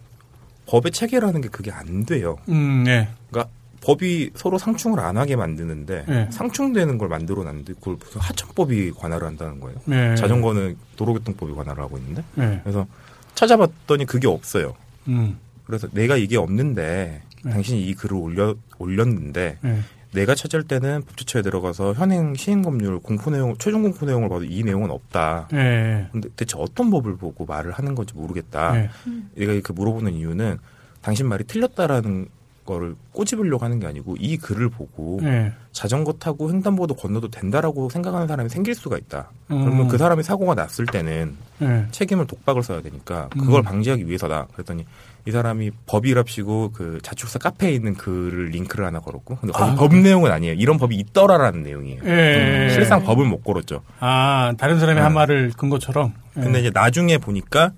법의 0.67 0.93
체계라는 0.93 1.41
게 1.41 1.49
그게 1.49 1.71
안 1.71 2.05
돼요. 2.05 2.37
음, 2.49 2.85
네. 2.85 3.09
그러니까 3.31 3.53
법이 3.83 4.31
서로 4.35 4.59
상충을 4.59 5.01
안 5.01 5.17
하게 5.17 5.37
만드는데 5.37 6.05
네. 6.09 6.29
상충되는 6.31 6.99
걸 6.99 7.09
만들어 7.09 7.43
놨는데 7.43 7.75
그걸 7.75 7.97
무슨 7.97 8.21
하천법이 8.21 8.93
관할을 8.93 9.27
한다는 9.27 9.61
거예요. 9.61 9.79
네. 9.85 10.15
자전거는 10.15 10.77
도로교통법이 10.97 11.53
관할을 11.53 11.83
하고 11.83 11.99
있는데 11.99 12.23
네. 12.35 12.61
그래서 12.63 12.87
찾아봤더니 13.35 14.07
그게 14.07 14.29
없어요. 14.29 14.75
음, 15.09 15.39
그래서 15.67 15.89
내가 15.91 16.17
이게 16.17 16.37
없는데 16.37 17.23
네. 17.45 17.51
당신이 17.51 17.87
이 17.87 17.95
글을 17.95 18.17
올려 18.17 18.55
올렸는데 18.79 19.59
네. 19.61 19.81
내가 20.13 20.35
찾을 20.35 20.63
때는 20.65 21.03
법제처에 21.03 21.43
들어가서 21.43 21.95
현행 21.95 22.35
시행법률 22.35 23.01
공포 23.01 23.31
내용 23.31 23.57
최종 23.59 23.83
공포 23.83 24.07
내용을 24.07 24.29
봐도 24.29 24.45
이 24.45 24.63
내용은 24.63 24.91
없다. 24.91 25.49
네. 25.51 26.09
근데 26.13 26.29
대체 26.37 26.57
어떤 26.59 26.91
법을 26.91 27.17
보고 27.17 27.47
말을 27.47 27.73
하는 27.73 27.95
건지 27.95 28.13
모르겠다. 28.15 28.73
네. 28.73 28.91
내가 29.35 29.59
그 29.63 29.73
물어보는 29.73 30.13
이유는 30.13 30.59
당신 31.01 31.29
말이 31.29 31.45
틀렸다라는 31.45 32.29
거를 32.65 32.95
꼬집으려고 33.13 33.65
하는 33.65 33.81
게 33.81 33.87
아니고 33.87 34.17
이 34.21 34.37
글을 34.37 34.69
보고 34.69 35.19
네. 35.21 35.53
자전거 35.73 36.13
타고 36.13 36.49
횡단보도 36.51 36.95
건너도 36.95 37.29
된다라고 37.29 37.89
생각하는 37.89 38.29
사람이 38.29 38.51
생길 38.51 38.75
수가 38.75 38.99
있다. 38.99 39.31
음. 39.51 39.65
그러면 39.65 39.89
그 39.89 39.99
사람이 39.99 40.23
사고가 40.23 40.55
났을 40.55 40.87
때는 40.87 41.37
네. 41.59 41.87
책임을 41.91 42.27
독박을 42.27 42.63
써야 42.63 42.81
되니까 42.81 43.29
그걸 43.31 43.61
음. 43.61 43.65
방지하기 43.65 44.07
위해서다. 44.07 44.47
그랬더니 44.53 44.85
이 45.25 45.31
사람이 45.31 45.71
법이랍시고 45.87 46.73
그 46.73 46.99
자축사 47.03 47.39
카페에 47.39 47.73
있는 47.73 47.95
글을 47.95 48.47
링크를 48.47 48.85
하나 48.85 48.99
걸었고 48.99 49.37
근데 49.37 49.53
거기 49.53 49.71
아, 49.71 49.75
법 49.77 49.95
내용은 49.95 50.33
아니에요. 50.33 50.55
이런 50.55 50.79
법이 50.79 50.97
있더라라는 50.97 51.63
내용이에요. 51.63 52.03
예. 52.05 52.71
실상 52.73 53.05
법을 53.05 53.25
못 53.27 53.43
걸었죠. 53.45 53.83
아, 54.01 54.53
다른 54.59 54.81
사람이 54.81 54.97
네. 54.97 55.03
한 55.03 55.15
말을 55.15 55.53
근 55.57 55.69
것처럼. 55.69 56.15
예. 56.37 56.41
근데 56.41 56.59
이제 56.61 56.71
나중에 56.75 57.19
보니까 57.19 57.71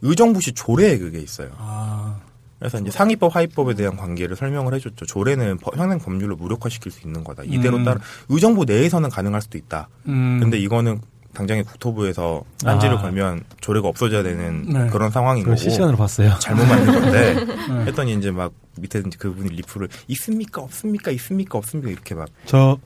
의정부시 0.00 0.52
조례에 0.52 0.96
그게 0.96 1.18
있어요. 1.18 1.50
아, 1.58 2.16
그래서 2.58 2.78
이제 2.78 2.90
상위법 2.90 3.36
하위법에 3.36 3.74
대한 3.74 3.96
관계를 3.96 4.34
설명을 4.34 4.72
해줬죠. 4.74 5.04
조례는 5.04 5.58
법- 5.58 5.76
현행 5.76 5.98
법률로 5.98 6.36
무력화시킬 6.36 6.90
수 6.90 7.06
있는 7.06 7.24
거다. 7.24 7.42
이대로 7.44 7.76
음. 7.76 7.84
따라 7.84 8.00
의정부 8.30 8.64
내에서는 8.64 9.10
가능할 9.10 9.42
수도 9.42 9.58
있다. 9.58 9.88
음. 10.08 10.38
근데 10.40 10.56
이거는 10.58 11.00
당장에 11.36 11.62
국토부에서 11.62 12.42
딴지를 12.64 12.96
아. 12.96 13.00
걸면 13.02 13.42
조례가 13.60 13.86
없어져야 13.88 14.22
되는 14.22 14.64
네. 14.68 14.86
그런 14.86 15.10
상황인 15.10 15.44
거고 15.44 15.54
실시간으로 15.56 15.96
봤어요. 15.98 16.32
잘못 16.38 16.64
만든 16.66 16.92
건데 17.00 17.34
네. 17.68 17.84
했더니 17.86 18.14
이제 18.14 18.30
막 18.30 18.52
밑에 18.78 19.00
이제 19.00 19.10
그분이 19.18 19.50
리플을 19.50 19.88
있습니까 20.08 20.62
없습니까 20.62 21.10
있습니까 21.10 21.58
없습니까 21.58 21.90
이렇게 21.90 22.14
막 22.14 22.26
저 22.46 22.78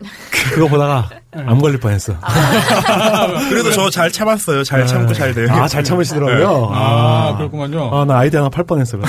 그거 0.53 0.67
보다가 0.69 1.11
암 1.33 1.61
걸릴 1.61 1.79
뻔했어. 1.79 2.15
그래도 3.51 3.71
저 3.73 3.89
잘 3.91 4.11
참았어요. 4.11 4.65
잘 4.65 4.87
참고 4.87 5.13
잘 5.13 5.33
돼요. 5.35 5.49
아, 5.51 5.69
잘 5.69 5.83
참으시더라고요. 5.85 6.71
아, 6.73 7.37
그렇구만요. 7.37 7.91
아, 7.95 8.05
나 8.05 8.19
아이디 8.19 8.37
하나 8.37 8.49
팔 8.49 8.65
뻔했어. 8.65 8.99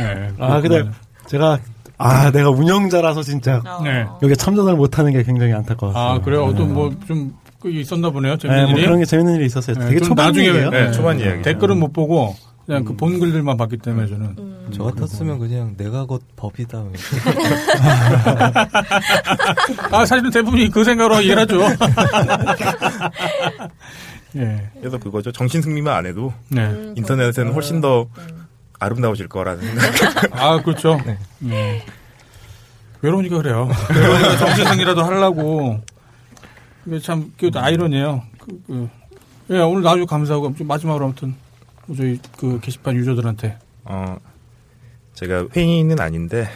네, 0.00 0.30
아, 0.38 0.60
근데 0.60 0.84
제가 1.26 1.58
아, 2.02 2.30
내가 2.30 2.48
운영자라서 2.50 3.22
진짜 3.22 3.62
네. 3.84 4.06
여기 4.22 4.34
참전을 4.34 4.74
못하는 4.74 5.12
게 5.12 5.22
굉장히 5.22 5.52
안타까웠어요. 5.52 6.02
아, 6.02 6.20
그래요? 6.20 6.44
어떤 6.46 6.68
네. 6.68 6.72
뭐좀 6.74 7.34
있었나 7.66 8.08
보네요. 8.08 8.32
네, 8.32 8.38
재밌는 8.38 8.64
뭐 8.64 8.72
일이. 8.72 8.86
그런 8.86 8.98
게 9.00 9.04
재밌는 9.04 9.34
일이 9.36 9.44
있었어요. 9.46 9.76
네, 9.76 9.86
되게 9.86 9.98
좀 9.98 10.08
초반 10.08 10.26
나중에 10.28 10.46
얘기예요. 10.48 10.70
네, 10.70 10.90
초반 10.92 11.20
이야기. 11.20 11.42
댓글은 11.42 11.78
못 11.78 11.92
보고 11.92 12.34
그냥 12.64 12.84
그본 12.84 13.18
글들만 13.18 13.56
봤기 13.58 13.76
때문에 13.78 14.06
저는 14.06 14.70
저 14.72 14.84
같았으면 14.84 15.38
그냥 15.40 15.74
내가 15.76 16.06
곧 16.06 16.22
법이다. 16.36 16.84
아 19.92 20.06
사실은 20.06 20.30
대부분이 20.30 20.70
그 20.70 20.84
생각으로 20.84 21.20
이해를 21.20 21.42
하죠. 21.42 21.60
예, 24.36 24.68
그래서 24.78 24.98
그거죠. 24.98 25.32
정신 25.32 25.60
승리만 25.60 25.92
안 25.92 26.06
해도 26.06 26.32
네. 26.48 26.62
음, 26.66 26.94
인터넷에는 26.96 27.52
훨씬 27.52 27.80
더 27.80 28.06
아름다워질 28.80 29.28
거라는 29.28 29.62
생각. 29.62 30.36
아 30.36 30.60
그렇죠. 30.62 30.98
예. 31.44 31.84
외로우니까 33.02 33.36
그래요. 33.38 33.68
외로우니까 33.94 34.36
정신승리라도 34.38 35.02
하려고 35.04 35.80
이게 36.86 36.98
참 36.98 37.32
그게 37.38 37.56
아이러니에요. 37.56 38.22
그, 38.38 38.62
그, 38.66 38.90
예, 39.50 39.58
오늘 39.58 39.82
나와주 39.82 40.06
감사하고 40.06 40.54
좀 40.56 40.66
마지막으로 40.66 41.04
아무튼 41.04 41.34
저희 41.96 42.18
그 42.38 42.58
게시판 42.60 42.96
유저들한테 42.96 43.58
어, 43.84 44.16
제가 45.14 45.46
회인은 45.54 46.00
아닌데 46.00 46.48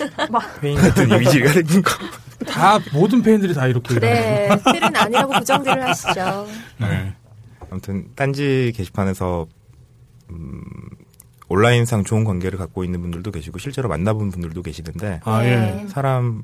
회인 0.62 0.76
같은 0.76 1.08
이미지가 1.08 1.52
생긴 1.52 1.82
거. 1.82 1.92
다 2.46 2.78
모든 2.92 3.22
팬들이 3.22 3.52
다 3.52 3.66
이렇게 3.66 4.00
네, 4.00 4.48
틀은 4.64 4.96
아니라고 4.96 5.32
부정들을 5.34 5.86
하시죠. 5.88 6.46
네. 6.78 7.12
아무튼 7.70 8.08
딴지 8.16 8.72
게시판에서 8.74 9.46
음, 10.30 10.52
온라인상 11.50 12.04
좋은 12.04 12.24
관계를 12.24 12.58
갖고 12.58 12.84
있는 12.84 13.00
분들도 13.02 13.30
계시고 13.32 13.58
실제로 13.58 13.88
만나본 13.88 14.30
분들도 14.30 14.62
계시는데 14.62 15.20
아 15.24 15.42
네. 15.42 15.82
예. 15.84 15.88
사람이 15.88 16.42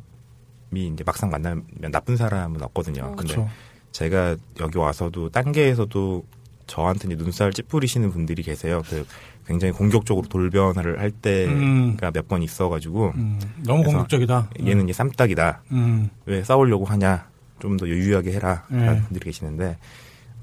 이제 0.72 1.04
막상 1.04 1.30
만나면 1.30 1.64
나쁜 1.92 2.16
사람은 2.16 2.60
없거든요. 2.62 3.14
근데 3.16 3.34
그렇죠. 3.34 3.48
제가 3.92 4.36
여기 4.60 4.78
와서도 4.78 5.30
딴게에서도 5.30 6.24
저한테 6.66 7.06
이제 7.06 7.14
눈살 7.16 7.52
찌푸리시는 7.52 8.10
분들이 8.10 8.42
계세요. 8.42 8.82
그 8.90 9.06
굉장히 9.46 9.72
공격적으로 9.72 10.26
돌변을 10.28 10.98
할 10.98 11.12
음. 11.46 11.92
때가 11.96 12.10
몇번 12.10 12.42
있어가지고 12.42 13.12
음, 13.14 13.40
너무 13.64 13.84
공격적이다. 13.84 14.50
얘는 14.66 14.84
이제 14.84 14.92
쌈딱이다. 14.92 15.62
음, 15.70 16.10
왜 16.26 16.42
싸우려고 16.42 16.84
하냐? 16.84 17.28
좀 17.60 17.76
더 17.76 17.86
유유하게 17.88 18.32
해라. 18.32 18.64
네. 18.68 18.84
라는 18.84 19.02
분들이 19.04 19.24
계시는데 19.24 19.76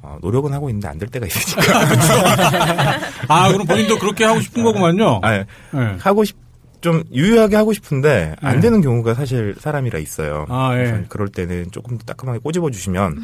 어, 0.04 0.18
노력은 0.22 0.54
하고 0.54 0.70
있는데 0.70 0.88
안 0.88 1.00
될 1.00 1.10
때가 1.10 1.26
있으니까. 1.26 1.80
아 3.30 3.52
그럼 3.52 3.66
본인도 3.66 3.98
그렇게 4.00 4.26
하고 4.26 4.40
싶은 4.42 4.64
거구만요. 4.64 5.20
아, 5.24 5.32
네. 5.32 5.46
하고 6.00 6.24
싶, 6.24 6.36
좀 6.82 7.04
유유하게 7.14 7.56
하고 7.56 7.72
싶은데 7.74 8.36
안 8.42 8.56
네. 8.56 8.62
되는 8.62 8.82
경우가 8.82 9.14
사실 9.14 9.56
사람이라 9.60 10.00
있어요. 10.00 10.46
아, 10.50 10.78
예. 10.78 11.06
그럴 11.10 11.30
때는 11.30 11.72
조금 11.72 11.98
더 11.98 12.04
따끔하게 12.06 12.40
꼬집어 12.40 12.70
주시면 12.70 13.18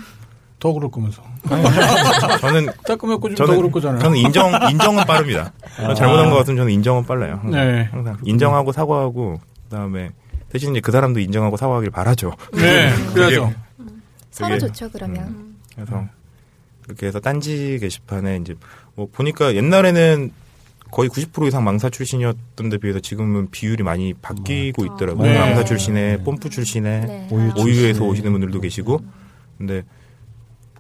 더 0.60 0.74
그럴 0.74 0.90
거면서. 0.92 1.22
저는 2.42 2.68
따끔하고 2.88 3.34
좀더 3.36 3.56
그럴 3.56 3.72
거잖아요. 3.72 4.00
저는 4.02 4.18
인정 4.18 4.52
인정은 4.72 5.06
빠릅니다. 5.06 5.52
저는 5.76 5.96
잘못한 5.96 6.30
것 6.30 6.38
같으면 6.38 6.58
저는 6.58 6.72
인정은 6.74 7.06
빨라요. 7.06 7.40
항상, 7.42 7.52
네. 7.52 7.84
항상 7.92 8.18
인정하고 8.24 8.72
사과하고 8.72 9.40
그다음에 9.70 10.12
대신 10.50 10.72
이제 10.72 10.80
그 10.82 10.92
사람도 10.92 11.20
인정하고 11.20 11.56
사과하길 11.58 11.92
바라죠. 11.92 12.34
네, 12.54 12.92
그래야죠. 13.14 13.54
서로 14.32 14.58
좋죠, 14.58 14.90
그러면. 14.92 15.56
그래서 15.76 16.06
이렇게 16.90 17.06
해서 17.08 17.20
딴지 17.20 17.78
게시판에 17.80 18.38
이제 18.38 18.56
뭐 18.96 19.08
보니까 19.12 19.54
옛날에는 19.56 20.32
거의 20.92 21.08
90% 21.08 21.48
이상 21.48 21.64
망사 21.64 21.90
출신이었던 21.92 22.70
데 22.70 22.78
비해서 22.80 23.00
지금은 23.00 23.52
비율이 23.52 23.84
많이 23.84 24.16
바뀌고 24.16 24.86
있더라고요. 24.86 25.32
네. 25.32 25.38
망사 25.40 25.64
출신에 25.64 26.24
뽐뿌 26.24 26.50
출신에 26.50 27.00
네. 27.02 27.28
오유 27.32 27.52
오유 27.58 27.86
에서 27.86 28.04
오시는 28.06 28.32
분들도 28.32 28.60
계시고 28.60 29.00
근데 29.60 29.84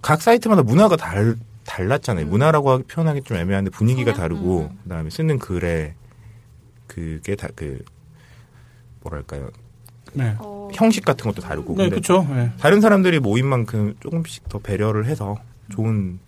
각 0.01 0.21
사이트마다 0.23 0.63
문화가 0.63 0.95
달, 0.95 1.35
달랐잖아요. 1.65 2.25
문화라고 2.25 2.71
하기- 2.71 2.87
표현하기 2.87 3.21
좀 3.21 3.37
애매한데 3.37 3.69
분위기가 3.69 4.13
다르고 4.13 4.71
그다음에 4.83 5.11
쓰는 5.11 5.37
글에 5.37 5.93
그게 6.87 7.35
다 7.35 7.47
그 7.55 7.83
뭐랄까요 9.01 9.49
네. 10.13 10.35
어, 10.39 10.69
형식 10.73 11.05
같은 11.05 11.29
것도 11.31 11.41
다르고 11.45 11.75
네, 11.75 11.87
그렇죠. 11.89 12.25
네. 12.31 12.51
다른 12.59 12.81
사람들이 12.81 13.19
모인 13.19 13.45
만큼 13.45 13.93
조금씩 13.99 14.49
더 14.49 14.57
배려를 14.57 15.05
해서 15.05 15.37
좋은 15.69 16.19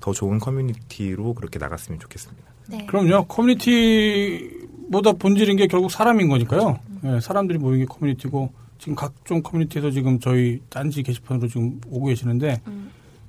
더 0.00 0.12
좋은 0.12 0.38
커뮤니티로 0.38 1.34
그렇게 1.34 1.58
나갔으면 1.58 1.98
좋겠습니다. 2.00 2.42
네. 2.68 2.86
그럼요. 2.86 3.24
커뮤니티보다 3.26 5.12
본질인 5.12 5.56
게 5.56 5.66
결국 5.66 5.90
사람인 5.90 6.28
거니까요. 6.28 6.78
네, 7.02 7.20
사람들이 7.20 7.58
모인 7.58 7.80
게 7.80 7.86
커뮤니티고 7.86 8.52
지금 8.78 8.94
각종 8.94 9.42
커뮤니티에서 9.42 9.90
지금 9.90 10.20
저희 10.20 10.60
딴지 10.68 11.02
게시판으로 11.02 11.48
지금 11.48 11.80
오고 11.88 12.06
계시는데 12.06 12.60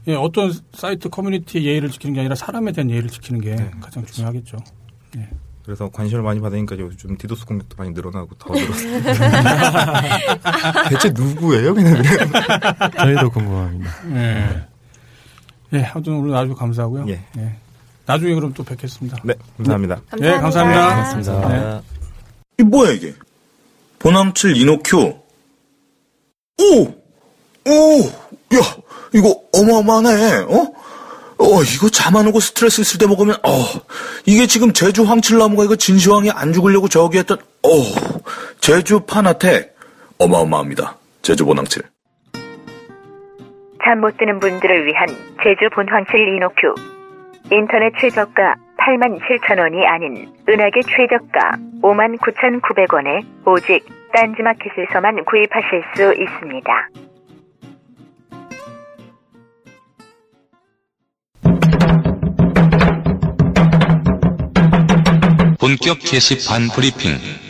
예, 0.08 0.14
어떤 0.14 0.52
사이트 0.74 1.10
커뮤니티의 1.10 1.66
예의를 1.66 1.90
지키는 1.90 2.14
게 2.14 2.20
아니라 2.22 2.36
사람에 2.36 2.72
대한 2.72 2.90
예의를 2.90 3.10
지키는 3.10 3.42
게 3.42 3.56
네. 3.56 3.72
가장 3.82 4.06
중요하겠죠. 4.06 4.58
그래서 5.64 5.90
관심을 5.90 6.24
많이 6.24 6.40
받으니까 6.40 6.78
요즘 6.80 7.16
디도스 7.16 7.46
공격도 7.46 7.76
많이 7.78 7.92
늘어나고 7.92 8.34
더 8.40 8.54
늘었어요. 8.54 9.02
대체 10.90 11.10
누구예요? 11.10 11.76
그냥 11.76 12.02
저희도 12.98 13.30
궁금합니다. 13.30 13.92
예. 14.16 14.69
예, 15.74 15.84
아무튼 15.94 16.14
오늘 16.14 16.36
아주 16.36 16.56
감사하고요. 16.56 17.06
예. 17.10 17.20
나중에 18.06 18.34
그럼 18.34 18.54
또 18.54 18.64
뵙겠습니다. 18.64 19.18
네, 19.24 19.34
감사합니다. 19.58 20.02
예, 20.22 20.32
감사합니다. 20.32 20.90
고맙습니다. 20.96 21.50
네. 21.50 21.82
이 22.60 22.64
뭐야 22.64 22.92
이게? 22.92 23.14
보남칠 24.00 24.58
이노큐. 24.58 24.98
오, 26.62 26.82
오, 27.66 28.02
야, 28.56 28.60
이거 29.14 29.40
어마어마하네. 29.54 30.38
어? 30.50 30.74
어, 31.42 31.64
이거 31.64 31.90
잠 31.90 32.16
안 32.18 32.28
오고 32.28 32.40
스트레스 32.42 32.82
있을 32.82 32.98
때 32.98 33.06
먹으면, 33.08 33.38
어, 33.44 33.66
이게 34.26 34.46
지금 34.48 34.74
제주 34.74 35.04
황칠나무가 35.04 35.64
이거 35.64 35.76
진시황이 35.76 36.32
안 36.32 36.52
죽으려고 36.52 36.90
저기 36.90 37.18
했던, 37.20 37.38
어, 37.38 37.70
제주 38.60 39.02
파나텍. 39.02 39.78
어마어마합니다. 40.18 40.98
제주 41.22 41.46
보낭칠. 41.46 41.82
잠 43.90 44.02
못 44.02 44.18
드는 44.18 44.38
분들을 44.40 44.86
위한 44.86 45.08
제주 45.42 45.68
본황칠 45.74 46.20
이노큐. 46.36 46.76
인터넷 47.52 47.92
최저가 48.00 48.54
87,000원이 48.78 49.84
아닌 49.84 50.32
은하계 50.48 50.82
최저가 50.82 51.58
59,900원에 51.82 53.26
오직 53.48 53.84
딴지마켓에서만 54.14 55.26
구입하실 55.26 55.84
수 55.96 56.14
있습니다. 56.14 56.90
본격 65.60 65.98
게시판 65.98 66.68
브리핑. 66.76 67.49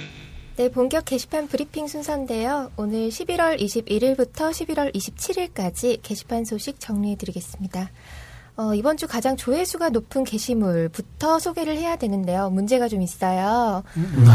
네, 0.59 0.69
본격 0.69 1.05
게시판 1.05 1.47
브리핑 1.47 1.87
순서인데요. 1.87 2.69
오늘 2.75 3.07
11월 3.07 3.57
21일부터 3.61 4.51
11월 4.51 4.93
27일까지 4.93 5.99
게시판 6.03 6.43
소식 6.43 6.81
정리해드리겠습니다. 6.81 7.89
어, 8.57 8.73
이번 8.73 8.97
주 8.97 9.07
가장 9.07 9.37
조회수가 9.37 9.91
높은 9.91 10.25
게시물부터 10.25 11.39
소개를 11.39 11.77
해야 11.77 11.95
되는데요. 11.95 12.49
문제가 12.49 12.89
좀 12.89 13.01
있어요. 13.01 13.83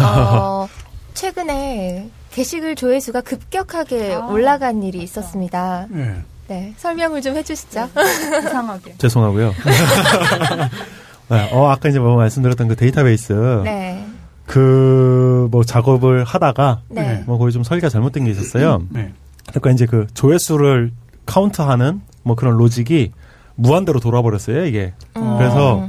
어, 0.03 0.69
최근에 1.13 2.09
게시글 2.31 2.77
조회수가 2.77 3.21
급격하게 3.21 4.15
아, 4.15 4.27
올라간 4.29 4.83
일이 4.83 5.03
있었습니다. 5.03 5.89
예. 5.95 6.23
네, 6.49 6.73
설명을 6.79 7.21
좀 7.21 7.37
해주시죠. 7.37 7.91
이상하게. 8.39 8.95
죄송하고요. 8.97 9.53
네, 11.29 11.51
어, 11.53 11.69
아까 11.69 11.91
이제 11.91 11.99
뭐 11.99 12.17
말씀드렸던 12.17 12.69
그 12.69 12.77
데이터베이스. 12.77 13.33
네, 13.63 14.04
그 14.47 15.25
뭐 15.51 15.65
작업을 15.65 16.25
하다가 16.25 16.81
네. 16.89 17.23
뭐 17.27 17.39
거기 17.39 17.53
좀 17.53 17.63
설계가 17.63 17.89
잘못된 17.89 18.25
게 18.25 18.31
있었어요. 18.31 18.83
네. 18.91 19.13
그러니까 19.49 19.71
이제 19.71 19.87
그 19.87 20.07
조회수를 20.15 20.93
카운트하는 21.27 22.01
뭐 22.23 22.35
그런 22.35 22.57
로직이 22.57 23.13
무한대로 23.57 24.01
돌아버렸어요, 24.01 24.65
이게. 24.67 24.95
음. 25.17 25.37
그래서 25.39 25.89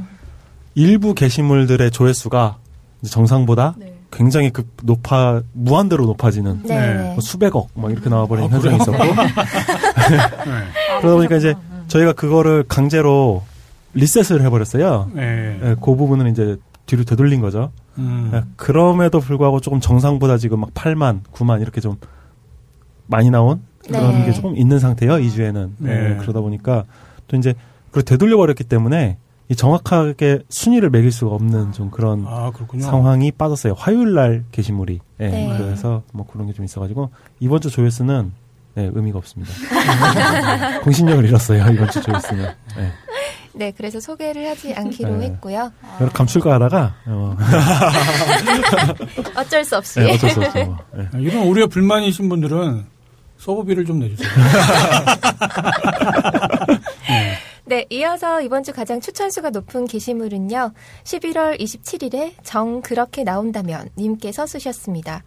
일부 0.74 1.14
게시물들의 1.14 1.90
조회수가 1.90 2.56
이제 3.02 3.10
정상보다 3.10 3.74
네. 3.78 3.94
굉장히 4.12 4.50
그 4.50 4.68
높아 4.82 5.42
무한대로 5.52 6.06
높아지는 6.06 6.62
네. 6.64 6.78
네. 6.78 6.94
네. 6.94 7.02
뭐 7.12 7.20
수백억 7.20 7.68
막 7.74 7.90
이렇게 7.90 8.08
나와버리는 8.08 8.48
아, 8.48 8.52
현상이 8.52 8.78
그래요? 8.78 8.94
있었고 8.96 9.14
그러다 11.00 11.16
보니까 11.16 11.36
이제 11.36 11.54
저희가 11.88 12.12
그거를 12.12 12.64
강제로 12.68 13.42
리셋을 13.94 14.42
해버렸어요. 14.42 15.10
네. 15.14 15.58
예, 15.62 15.74
그 15.80 15.96
부분은 15.96 16.30
이제 16.30 16.56
뒤로 16.86 17.04
되돌린 17.04 17.40
거죠. 17.40 17.70
음. 17.98 18.30
예, 18.34 18.42
그럼에도 18.56 19.20
불구하고 19.20 19.60
조금 19.60 19.80
정상보다 19.80 20.38
지금 20.38 20.60
막 20.60 20.72
8만, 20.74 21.20
9만 21.32 21.60
이렇게 21.60 21.80
좀 21.80 21.96
많이 23.06 23.30
나온 23.30 23.60
그런 23.86 24.20
네. 24.20 24.26
게 24.26 24.32
조금 24.32 24.56
있는 24.56 24.78
상태예요. 24.78 25.14
2주에는. 25.14 25.70
네. 25.78 26.16
그러다 26.20 26.40
보니까 26.40 26.84
또 27.28 27.36
이제 27.36 27.54
그걸 27.88 28.02
되돌려 28.04 28.36
버렸기 28.36 28.64
때문에 28.64 29.16
이 29.48 29.54
정확하게 29.54 30.40
순위를 30.48 30.90
매길 30.90 31.12
수가 31.12 31.32
없는 31.34 31.70
좀 31.72 31.90
그런 31.90 32.24
아. 32.26 32.50
상황이 32.80 33.30
빠졌어요. 33.30 33.74
화요일 33.74 34.14
날 34.14 34.44
게시물이. 34.50 35.00
예, 35.20 35.28
네. 35.28 35.54
그래서 35.56 36.02
뭐 36.12 36.26
그런 36.26 36.46
게 36.48 36.52
좀 36.52 36.64
있어가지고 36.64 37.10
이번 37.40 37.60
주 37.60 37.70
조회수는 37.70 38.32
예, 38.78 38.90
의미가 38.92 39.18
없습니다. 39.18 39.52
공신력을 40.82 41.24
잃었어요. 41.24 41.72
이번 41.72 41.88
주 41.90 42.00
조회수는. 42.02 42.44
예. 42.44 42.92
네, 43.56 43.72
그래서 43.74 43.98
소개를 44.00 44.48
하지 44.48 44.74
않기로 44.74 45.16
네. 45.16 45.26
했고요. 45.26 45.72
여러 45.98 46.12
감출까 46.12 46.52
하다가 46.54 46.94
어, 47.06 47.36
어쩔 49.34 49.64
수 49.64 49.78
없이. 49.78 50.00
예, 50.00 50.12
어쩔 50.12 50.30
수 50.30 50.40
없죠. 50.42 50.64
뭐. 50.66 50.78
예. 50.98 51.08
아, 51.12 51.18
이런 51.18 51.46
오류에 51.48 51.64
불만이신 51.66 52.28
분들은 52.28 52.84
서버비를 53.38 53.86
좀 53.86 53.98
내주세요. 53.98 54.28
네, 57.64 57.86
이어서 57.90 58.42
이번 58.42 58.62
주 58.62 58.72
가장 58.74 59.00
추천수가 59.00 59.50
높은 59.50 59.86
게시물은요. 59.86 60.72
11월 61.04 61.58
27일에 61.58 62.34
정 62.42 62.82
그렇게 62.82 63.24
나온다면 63.24 63.88
님께서 63.96 64.46
쓰셨습니다. 64.46 65.24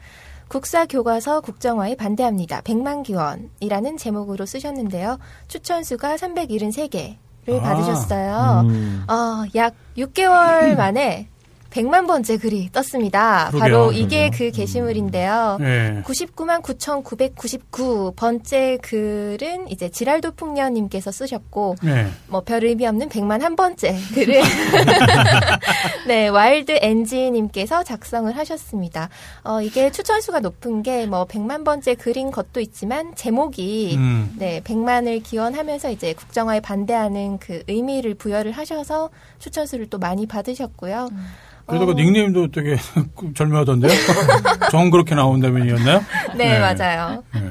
국사 0.48 0.86
교과서 0.86 1.42
국정화에 1.42 1.96
반대합니다. 1.96 2.62
100만 2.62 3.04
기원이라는 3.04 3.98
제목으로 3.98 4.46
쓰셨는데요. 4.46 5.18
추천수가 5.48 6.16
373개를 6.16 7.16
아, 7.16 7.29
받으셨어요. 7.58 8.62
음. 8.66 9.04
어, 9.10 9.44
약 9.56 9.74
6개월 9.98 10.76
만에 10.78 11.28
100만 11.70 12.08
번째 12.08 12.38
글이 12.38 12.70
떴습니다. 12.72 13.50
그러게요. 13.52 13.60
바로 13.60 13.92
이게 13.92 14.30
그러게요. 14.30 14.52
그 14.52 14.58
게시물인데요. 14.58 15.58
네. 15.60 16.02
99만 16.06 16.62
9,999 16.62 18.14
번째 18.16 18.78
글은 18.82 19.70
이제 19.70 19.90
지랄도 19.90 20.32
풍년님께서 20.32 21.12
쓰셨고, 21.12 21.76
네. 21.84 22.08
뭐 22.28 22.44
별 22.44 22.64
의미 22.64 22.88
없는 22.88 23.10
100만 23.10 23.42
한 23.42 23.56
번째 23.56 23.96
글을 24.14 24.42
네 26.08 26.28
와일드 26.28 26.80
엔지님께서 26.82 27.84
작성을 27.84 28.36
하셨습니다. 28.36 29.10
어 29.44 29.62
이게 29.62 29.92
추천수가 29.92 30.40
높은 30.40 30.82
게 30.84 31.00
뭐 31.10 31.26
100만 31.26 31.66
번째 31.66 31.96
글인 31.96 32.32
것도 32.32 32.60
있지만 32.62 33.16
제목이 33.16 33.96
음. 33.98 34.36
네 34.38 34.62
100만을 34.64 35.24
기원하면서 35.24 35.92
이제 35.92 36.14
국정화에 36.14 36.60
반대하는 36.60 37.40
그 37.40 37.64
의미를 37.68 38.14
부여를 38.16 38.52
하셔서 38.52 39.10
추천수를 39.40 39.88
또 39.90 39.98
많이 39.98 40.26
받으셨고요. 40.28 41.10
그러다가 41.70 41.92
어, 41.92 41.96
닉네임도 41.96 42.52
되게 42.52 42.78
절묘하던데요? 43.36 43.92
정 44.72 44.90
그렇게 44.90 45.16
나온다면이었나요? 45.16 46.04
네, 46.36 46.50
네. 46.50 46.60
맞아요. 46.60 47.24
네. 47.34 47.42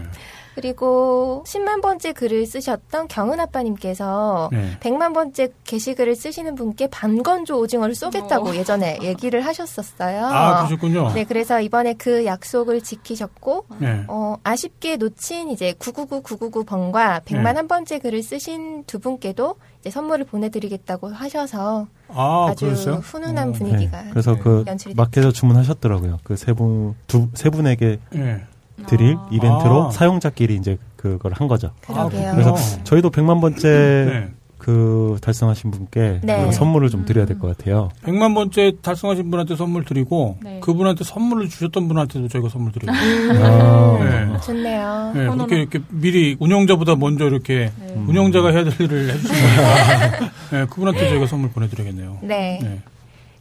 그리고 0.58 1.44
10만 1.46 1.80
번째 1.82 2.12
글을 2.12 2.44
쓰셨던 2.44 3.06
경은 3.06 3.38
아빠님께서 3.38 4.48
네. 4.50 4.76
100만 4.80 5.14
번째 5.14 5.50
게시글을 5.62 6.16
쓰시는 6.16 6.56
분께 6.56 6.88
반건조 6.88 7.60
오징어를 7.60 7.94
쏘겠다고 7.94 8.56
예전에 8.56 8.98
얘기를 9.02 9.46
하셨었어요. 9.46 10.26
아, 10.26 10.56
그러셨군요. 10.66 11.12
네, 11.14 11.22
그래서 11.22 11.60
이번에 11.60 11.94
그 11.94 12.26
약속을 12.26 12.80
지키셨고, 12.80 13.66
네. 13.78 14.02
어, 14.08 14.34
아쉽게 14.42 14.96
놓친 14.96 15.48
이제 15.50 15.74
999-999번과 15.78 17.22
100만 17.22 17.44
네. 17.44 17.52
한 17.52 17.68
번째 17.68 18.00
글을 18.00 18.20
쓰신 18.24 18.82
두 18.88 18.98
분께도 18.98 19.54
이제 19.80 19.90
선물을 19.90 20.24
보내드리겠다고 20.24 21.10
하셔서 21.10 21.86
아, 22.08 22.48
아, 22.50 22.54
주? 22.56 22.66
훈훈한 22.66 23.50
어, 23.50 23.52
분위기가. 23.52 24.02
네. 24.02 24.10
그래서 24.10 24.34
네, 24.34 24.40
그 24.40 24.64
마켓에서 24.96 25.30
주문하셨더라고요. 25.30 26.18
그 26.24 26.34
세 26.34 26.52
분, 26.52 26.96
두, 27.06 27.28
세 27.34 27.48
분에게 27.48 28.00
네. 28.10 28.44
드릴 28.86 29.16
아. 29.18 29.28
이벤트로 29.30 29.86
아. 29.88 29.90
사용자끼리 29.90 30.56
이제 30.56 30.78
그걸 30.96 31.32
한 31.34 31.48
거죠. 31.48 31.70
그러게요. 31.86 32.28
아, 32.28 32.32
그래서 32.32 32.52
그렇군요. 32.54 32.84
저희도 32.84 33.10
100만 33.10 33.40
번째 33.40 33.68
네. 33.68 34.28
그 34.58 35.16
달성하신 35.22 35.70
분께 35.70 36.20
네. 36.24 36.44
그 36.44 36.52
선물을 36.52 36.90
좀 36.90 37.04
드려야 37.04 37.24
될 37.26 37.38
것 37.38 37.56
같아요. 37.56 37.90
100만 38.04 38.34
번째 38.34 38.72
달성하신 38.82 39.30
분한테 39.30 39.54
선물 39.56 39.84
드리고 39.84 40.36
네. 40.42 40.58
그분한테 40.60 41.04
선물을 41.04 41.48
주셨던 41.48 41.86
분한테도 41.88 42.28
저희가 42.28 42.48
선물 42.48 42.72
드리고 42.72 42.92
아. 42.92 43.98
네. 44.02 44.40
좋네요. 44.40 45.12
네. 45.14 45.28
그렇게 45.28 45.56
이렇게 45.60 45.80
미리 45.90 46.36
운영자보다 46.40 46.96
먼저 46.96 47.26
이렇게 47.26 47.70
네. 47.80 47.94
운영자가 48.08 48.50
해야 48.50 48.64
될 48.64 48.72
일을 48.80 49.10
해주시니까 49.14 50.18
네, 50.50 50.66
그분한테 50.66 51.08
저희가 51.08 51.26
선물 51.26 51.50
보내드려야겠네요. 51.50 52.18
네. 52.22 52.58
네. 52.62 52.80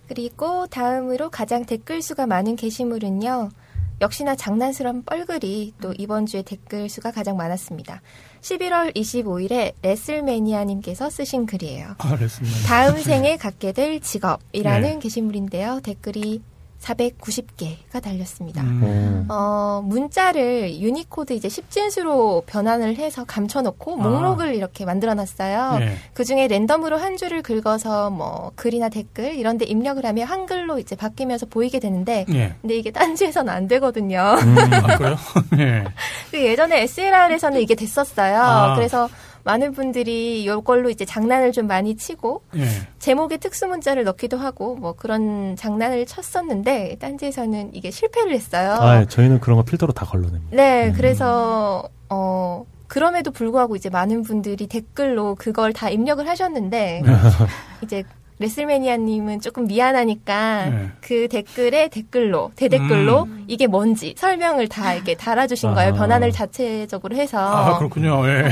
그리고 0.07 0.67
다음으로 0.67 1.29
가장 1.29 1.65
댓글 1.65 2.01
수가 2.01 2.27
많은 2.27 2.55
게시물은요. 2.55 3.49
역시나 3.99 4.35
장난스러운 4.35 5.03
뻘글이 5.03 5.73
또 5.81 5.93
이번 5.97 6.25
주에 6.25 6.41
댓글 6.41 6.87
수가 6.89 7.11
가장 7.11 7.35
많았습니다. 7.37 8.01
11월 8.41 8.95
25일에 8.95 9.73
레슬매니아님께서 9.81 11.09
쓰신 11.09 11.45
글이에요. 11.45 11.95
아, 11.97 12.15
그랬습니다. 12.15 12.57
다음 12.67 12.97
생에 12.97 13.37
갖게 13.37 13.71
될 13.71 13.99
직업이라는 13.99 14.89
네. 14.89 14.99
게시물인데요. 14.99 15.81
댓글이 15.83 16.41
490개가 16.81 18.01
달렸습니다. 18.01 18.61
음. 18.61 19.25
어. 19.29 19.47
어, 19.47 19.81
문자를 19.81 20.79
유니코드 20.79 21.33
이제 21.33 21.47
10진수로 21.47 22.45
변환을 22.45 22.97
해서 22.97 23.23
감춰놓고 23.25 23.93
아. 23.93 23.97
목록을 23.97 24.55
이렇게 24.55 24.85
만들어놨어요. 24.85 25.79
네. 25.79 25.95
그 26.13 26.23
중에 26.23 26.47
랜덤으로 26.47 26.97
한 26.97 27.17
줄을 27.17 27.41
긁어서 27.41 28.09
뭐 28.09 28.51
글이나 28.55 28.89
댓글 28.89 29.35
이런데 29.35 29.65
입력을 29.65 30.03
하면 30.05 30.27
한글로 30.27 30.79
이제 30.79 30.95
바뀌면서 30.95 31.47
보이게 31.47 31.79
되는데 31.79 32.25
네. 32.27 32.53
근데 32.61 32.75
이게 32.75 32.91
딴지에서는 32.91 33.51
안 33.51 33.67
되거든요. 33.67 34.35
음. 34.41 34.57
아, 34.73 34.97
그래요? 34.97 35.15
네. 35.51 35.83
그 36.31 36.43
예전에 36.43 36.83
SLR에서는 36.83 37.61
이게 37.61 37.75
됐었어요. 37.75 38.37
아. 38.37 38.75
그래서 38.75 39.09
많은 39.47 39.71
분들이 39.71 40.43
이걸로 40.43 40.89
이제 40.89 41.05
장난을 41.05 41.53
좀 41.53 41.67
많이 41.67 41.95
치고 41.95 42.41
네. 42.53 42.65
제목에 42.99 43.37
특수 43.37 43.65
문자를 43.65 44.03
넣기도 44.03 44.37
하고 44.37 44.75
뭐 44.75 44.91
그런 44.91 45.55
장난을 45.55 46.05
쳤었는데 46.05 46.97
딴지에서는 46.99 47.73
이게 47.73 47.89
실패를 47.89 48.33
했어요. 48.33 48.73
아, 48.73 49.05
저희는 49.05 49.39
그런 49.39 49.55
거 49.57 49.63
필터로 49.63 49.93
다 49.93 50.05
걸러냅니다. 50.05 50.53
네, 50.55 50.87
음. 50.89 50.93
그래서 50.93 51.87
어 52.09 52.65
그럼에도 52.87 53.31
불구하고 53.31 53.77
이제 53.77 53.89
많은 53.89 54.23
분들이 54.23 54.67
댓글로 54.67 55.35
그걸 55.35 55.71
다 55.71 55.89
입력을 55.89 56.27
하셨는데 56.27 57.03
네. 57.05 57.11
이제 57.81 58.03
레슬매니아님은 58.39 59.41
조금 59.41 59.65
미안하니까 59.67 60.65
네. 60.69 60.91
그 61.01 61.27
댓글에 61.27 61.87
댓글로 61.89 62.51
대댓글로 62.55 63.27
이게 63.47 63.65
뭔지 63.67 64.13
설명을 64.17 64.67
다 64.67 64.93
이렇게 64.93 65.15
달아주신 65.15 65.73
거예요. 65.73 65.91
아. 65.91 65.93
변환을 65.93 66.31
자체적으로 66.31 67.15
해서 67.15 67.37
아, 67.39 67.77
그렇군요. 67.79 68.27
예. 68.29 68.49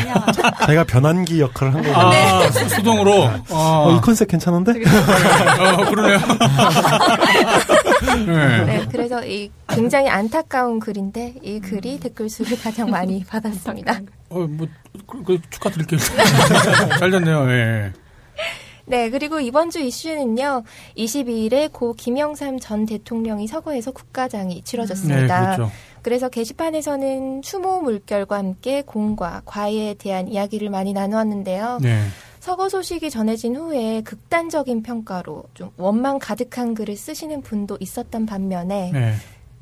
자기가 0.61 0.83
변환기 0.85 1.39
역할을 1.39 1.73
한 1.75 1.81
거예요. 1.83 1.95
아, 1.97 2.49
수- 2.49 2.67
수동으로. 2.69 3.11
어, 3.51 3.91
이 3.91 3.95
아, 3.97 4.01
컨셉 4.01 4.27
괜찮은데? 4.27 4.71
어, 4.71 5.85
그러네요. 5.89 6.17
네. 8.25 8.65
네, 8.65 8.85
그래서 8.91 9.23
이 9.25 9.51
굉장히 9.67 10.09
안타까운 10.09 10.79
글인데 10.79 11.35
이 11.43 11.59
글이 11.59 11.99
댓글 11.99 12.29
수를 12.29 12.57
가장 12.59 12.89
많이 12.89 13.23
받았습니다. 13.23 13.99
어, 14.29 14.39
뭐, 14.49 14.67
그, 15.07 15.23
그 15.23 15.37
축하드릴게요. 15.49 15.99
잘 16.99 17.11
됐네요, 17.11 17.49
예. 17.51 17.91
네, 18.85 19.09
그리고 19.09 19.39
이번 19.39 19.69
주 19.69 19.79
이슈는요, 19.79 20.63
22일에 20.97 21.71
고 21.71 21.93
김영삼 21.93 22.59
전 22.59 22.85
대통령이 22.85 23.47
서거해서 23.47 23.91
국가장이 23.91 24.55
네, 24.55 24.61
치러졌습니다. 24.63 25.55
그렇죠. 25.55 25.71
그래서 26.01 26.29
게시판에서는 26.29 27.41
추모 27.41 27.81
물결과 27.81 28.37
함께 28.37 28.83
공과 28.83 29.41
과에 29.45 29.95
대한 29.95 30.27
이야기를 30.27 30.69
많이 30.69 30.93
나누었는데요. 30.93 31.79
네. 31.81 32.03
서거 32.41 32.69
소식이 32.69 33.09
전해진 33.09 33.55
후에 33.55 34.01
극단적인 34.03 34.83
평가로 34.83 35.45
좀 35.55 35.71
원망 35.77 36.19
가득한 36.19 36.75
글을 36.75 36.95
쓰시는 36.95 37.41
분도 37.41 37.75
있었던 37.79 38.27
반면에 38.27 38.91
네. 38.93 39.13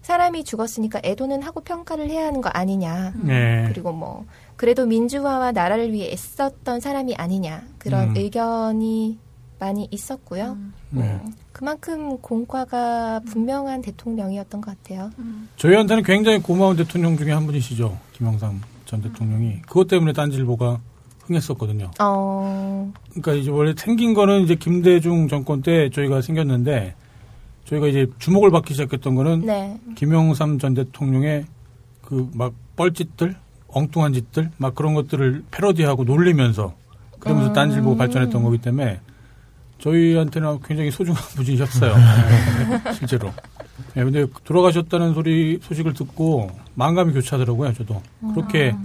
사람이 0.02 0.44
죽었으니까 0.44 1.00
애도는 1.02 1.44
하고 1.44 1.62
평가를 1.62 2.10
해야 2.10 2.28
하는 2.28 2.42
거 2.42 2.50
아니냐. 2.50 3.14
네. 3.24 3.64
그리고 3.70 3.94
뭐 3.94 4.26
그래도 4.56 4.86
민주화와 4.86 5.52
나라를 5.52 5.92
위해 5.92 6.12
애썼던 6.12 6.80
사람이 6.80 7.16
아니냐 7.16 7.64
그런 7.78 8.10
음. 8.10 8.18
의견이 8.18 9.18
많이 9.60 9.88
있었고요. 9.92 10.58
네. 10.90 11.02
음, 11.02 11.34
그만큼 11.52 12.18
공과가 12.20 13.22
분명한 13.22 13.82
대통령이었던 13.82 14.62
것 14.62 14.78
같아요. 14.78 15.12
저희한테는 15.58 16.04
굉장히 16.04 16.40
고마운 16.40 16.76
대통령 16.76 17.16
중에 17.18 17.32
한 17.32 17.46
분이시죠. 17.46 17.98
김영삼 18.14 18.62
전 18.86 19.02
대통령이. 19.02 19.62
그것 19.62 19.88
때문에 19.88 20.12
딴질보가 20.14 20.80
흥했었거든요. 21.22 21.92
어, 22.02 22.92
그러니까 23.10 23.34
이제 23.34 23.50
원래 23.50 23.74
생긴 23.78 24.14
거는 24.14 24.42
이제 24.42 24.56
김대중 24.56 25.30
정권 25.30 25.62
때 25.62 25.90
저희가 25.90 26.22
생겼는데 26.22 26.96
저희가 27.66 27.88
이제 27.88 28.08
주목을 28.20 28.52
받기 28.52 28.74
시작했던 28.74 29.16
거는 29.16 29.46
네. 29.46 29.80
김영삼 29.96 30.60
전 30.60 30.74
대통령의 30.74 31.46
그 32.02 32.30
막 32.34 32.54
뻘짓들, 32.76 33.36
엉뚱한 33.74 34.14
짓들, 34.14 34.52
막 34.58 34.76
그런 34.76 34.94
것들을 34.94 35.44
패러디하고 35.52 36.04
놀리면서 36.04 36.76
그러면서 37.20 37.50
음. 37.50 37.54
딴질 37.54 37.82
보고 37.82 37.98
발전했던 37.98 38.44
거기 38.44 38.58
때문에 38.58 39.00
저희한테는 39.80 40.60
굉장히 40.64 40.92
소중한 40.92 41.22
분이셨어요. 41.36 41.96
네, 41.96 42.94
실제로. 42.94 43.34
네, 43.94 44.04
근데 44.04 44.26
돌아가셨다는 44.44 45.14
소리 45.14 45.60
소식을 45.62 45.94
듣고 45.94 46.50
마음감이 46.76 47.14
교차하더라고요. 47.14 47.74
저도 47.74 48.02
그렇게 48.34 48.76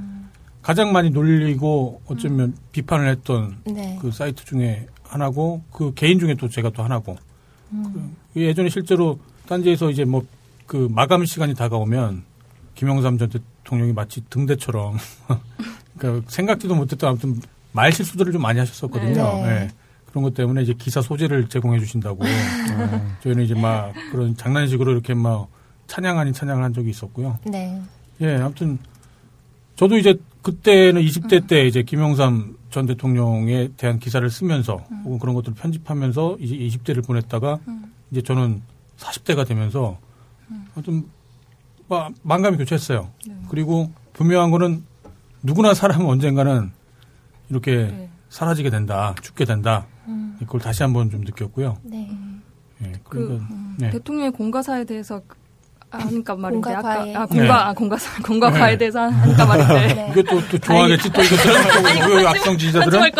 가장 0.62 0.92
많이 0.92 1.10
놀리고 1.10 2.00
어쩌면 2.06 2.54
비판을 2.72 3.08
했던 3.08 3.58
네. 3.64 3.98
그 4.00 4.10
사이트 4.10 4.44
중에 4.44 4.86
하나고 5.04 5.62
그 5.72 5.92
개인 5.94 6.18
중에 6.18 6.34
또 6.34 6.48
제가 6.48 6.70
또 6.70 6.82
하나고 6.82 7.16
음. 7.72 8.16
그 8.34 8.42
예전에 8.42 8.68
실제로 8.68 9.18
딴지에서 9.46 9.90
이제 9.90 10.04
뭐 10.04 10.24
그 10.68 10.86
마감 10.90 11.24
시간이 11.24 11.54
다가오면 11.54 12.22
김영삼 12.76 13.18
전 13.18 13.30
대통령이 13.68 13.92
마치 13.92 14.22
등대처럼 14.30 14.96
그러니까 15.98 16.30
생각지도 16.30 16.74
못했던 16.74 17.10
아무튼 17.10 17.40
말 17.72 17.92
실수들을 17.92 18.32
좀 18.32 18.40
많이 18.42 18.58
하셨었거든요. 18.58 19.12
네. 19.44 19.48
예. 19.64 19.70
그런 20.06 20.24
것 20.24 20.32
때문에 20.32 20.62
이제 20.62 20.72
기사 20.72 21.02
소재를 21.02 21.48
제공해 21.50 21.78
주신다고 21.78 22.24
저희는 23.22 23.44
이제 23.44 23.54
막 23.54 23.92
그런 24.10 24.34
장난식으로 24.36 24.92
이렇게 24.92 25.12
막 25.12 25.48
찬양 25.86 26.18
아닌 26.18 26.32
찬양을 26.32 26.64
한 26.64 26.72
적이 26.72 26.90
있었고요. 26.90 27.38
네. 27.44 27.80
예, 28.22 28.36
아무튼 28.36 28.78
저도 29.76 29.98
이제 29.98 30.18
그때는 30.42 31.02
20대 31.02 31.46
때 31.46 31.66
이제 31.66 31.82
김영삼 31.82 32.56
전 32.70 32.86
대통령에 32.86 33.68
대한 33.76 33.98
기사를 33.98 34.28
쓰면서 34.30 34.84
혹은 35.04 35.18
그런 35.18 35.34
것들을 35.34 35.54
편집하면서 35.56 36.38
이제 36.40 36.54
20대를 36.56 37.06
보냈다가 37.06 37.58
이제 38.10 38.22
저는 38.22 38.62
40대가 38.98 39.46
되면서 39.46 39.98
아무튼 40.74 41.04
마- 41.04 41.17
만감이 42.22 42.56
교차했어요. 42.58 43.08
그리고 43.48 43.90
분명한 44.12 44.50
거는 44.50 44.84
누구나 45.42 45.74
사람은 45.74 46.06
언젠가는 46.06 46.70
이렇게 47.50 47.76
네. 47.76 48.08
사라지게 48.30 48.70
된다, 48.70 49.14
죽게 49.22 49.44
된다. 49.44 49.86
그걸 50.40 50.60
다시 50.60 50.82
한번 50.82 51.10
좀 51.10 51.22
느꼈고요. 51.22 51.78
네. 51.82 52.08
예, 52.84 52.92
그 53.04 53.10
그러니까 53.10 53.34
음, 53.50 53.74
네. 53.78 53.90
대통령의 53.90 54.30
공가사에 54.32 54.84
대해서 54.84 55.20
그- 55.26 55.36
하니까 55.90 56.36
말인데 56.36 56.70
공과. 56.74 56.78
아까 56.90 57.20
아, 57.22 57.26
공가 57.26 57.68
아, 57.68 57.72
공가사 57.72 58.22
공과 58.22 58.50
과에 58.50 58.76
대해서 58.76 59.00
하니까 59.08 59.46
말인데 59.46 59.94
네. 59.94 60.08
이게 60.12 60.22
또, 60.22 60.38
또 60.48 60.58
좋아하겠지. 60.58 61.10
또 61.10 61.22
이거 61.22 61.36
들으면 61.36 62.22
또 62.22 62.28
악성 62.28 62.58
지지자들은. 62.58 63.10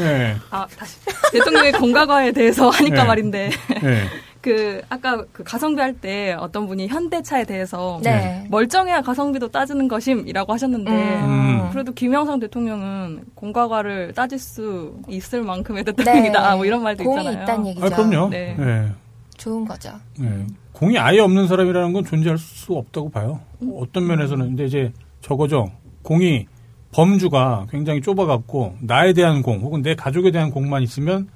예. 0.00 0.36
아 0.50 0.66
다시 0.78 0.98
대통령의 1.32 1.72
공과과에 1.72 2.30
대해서 2.32 2.68
하니까 2.68 2.96
네. 3.02 3.04
말인데 3.04 3.50
예. 3.82 4.04
그 4.48 4.80
아까 4.88 5.24
그 5.32 5.44
가성비 5.44 5.80
할 5.82 5.92
때 5.98 6.32
어떤 6.38 6.66
분이 6.66 6.86
현대차에 6.88 7.44
대해서 7.44 8.00
네. 8.02 8.46
멀쩡해야 8.50 9.02
가성비도 9.02 9.48
따지는 9.48 9.88
것임이라고 9.88 10.52
하셨는데 10.52 10.90
음. 10.90 11.68
그래도 11.72 11.92
김영삼 11.92 12.40
대통령은 12.40 13.24
공과과를 13.34 14.14
따질 14.14 14.38
수 14.38 14.94
있을 15.08 15.42
만큼의 15.42 15.84
대통령이다 15.84 16.56
뭐 16.56 16.64
이런 16.64 16.82
말도 16.82 17.02
네. 17.02 17.04
공이 17.04 17.18
있잖아요. 17.24 17.42
있다는 17.42 17.66
얘기죠. 17.66 17.86
아, 17.86 17.88
그럼요. 17.90 18.28
네. 18.30 18.56
예. 18.58 18.92
좋은 19.36 19.66
거죠. 19.66 19.90
예. 20.22 20.46
공이 20.72 20.96
아예 20.98 21.18
없는 21.20 21.46
사람이라는 21.46 21.92
건 21.92 22.04
존재할 22.04 22.38
수 22.38 22.74
없다고 22.74 23.10
봐요. 23.10 23.40
어떤 23.76 24.06
면에서는. 24.06 24.46
근데 24.46 24.64
이제 24.64 24.92
저거죠. 25.20 25.70
공이 26.02 26.46
범주가 26.92 27.66
굉장히 27.70 28.00
좁아갖고 28.00 28.76
나에 28.80 29.12
대한 29.12 29.42
공 29.42 29.58
혹은 29.60 29.82
내 29.82 29.94
가족에 29.94 30.30
대한 30.30 30.50
공만 30.50 30.82
있으면 30.82 31.28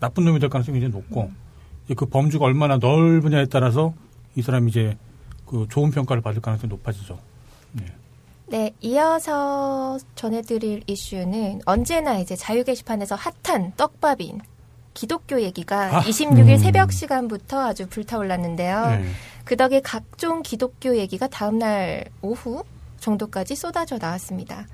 나쁜 0.00 0.24
놈이 0.24 0.40
될 0.40 0.48
가능성이 0.50 0.78
이제 0.78 0.88
높고 0.88 1.30
이제 1.30 1.45
그 1.94 2.06
범주가 2.06 2.44
얼마나 2.44 2.76
넓으냐에 2.78 3.46
따라서 3.46 3.94
이 4.34 4.42
사람이 4.42 4.70
이제 4.70 4.96
그 5.46 5.66
좋은 5.70 5.90
평가를 5.90 6.22
받을 6.22 6.40
가능성이 6.42 6.70
높아지죠. 6.70 7.18
네, 8.48 8.72
이어서 8.80 9.98
전해드릴 10.14 10.84
이슈는 10.86 11.62
언제나 11.64 12.18
이제 12.18 12.36
자유 12.36 12.62
게시판에서 12.62 13.16
핫한 13.16 13.72
떡밥인 13.76 14.40
기독교 14.94 15.40
얘기가 15.42 15.98
아, 15.98 16.00
26일 16.02 16.50
음. 16.50 16.58
새벽 16.58 16.92
시간부터 16.92 17.60
아주 17.60 17.88
불타올랐는데요. 17.88 18.86
네. 18.86 19.04
그 19.44 19.56
덕에 19.56 19.80
각종 19.80 20.42
기독교 20.42 20.96
얘기가 20.96 21.26
다음날 21.26 22.04
오후 22.22 22.62
정도까지 23.00 23.56
쏟아져 23.56 23.98
나왔습니다. 23.98 24.66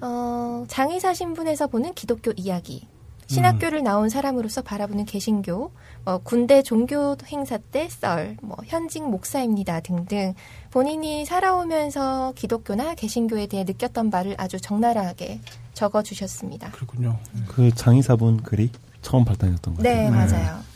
어, 0.00 0.64
장의사 0.68 1.12
신분에서 1.12 1.66
보는 1.66 1.94
기독교 1.94 2.32
이야기, 2.36 2.86
신학교를 3.34 3.84
나온 3.84 4.08
사람으로서 4.08 4.62
바라보는 4.62 5.04
개신교, 5.04 5.70
어, 6.04 6.18
군대 6.18 6.62
종교 6.62 7.16
행사 7.26 7.58
때 7.58 7.88
썰, 7.88 8.36
뭐 8.42 8.56
현직 8.66 9.08
목사입니다 9.08 9.80
등등 9.80 10.34
본인이 10.72 11.24
살아오면서 11.24 12.32
기독교나 12.34 12.94
개신교에 12.96 13.46
대해 13.46 13.62
느꼈던 13.64 14.10
바를 14.10 14.34
아주 14.36 14.60
적나라하게 14.60 15.40
적어 15.74 16.02
주셨습니다. 16.02 16.72
그렇군요. 16.72 17.18
그 17.46 17.72
장의사분 17.72 18.42
글이 18.42 18.70
처음 19.00 19.24
발단이었던 19.24 19.74
것 19.74 19.82
같아요. 19.82 20.10
네, 20.10 20.10
맞아요. 20.10 20.69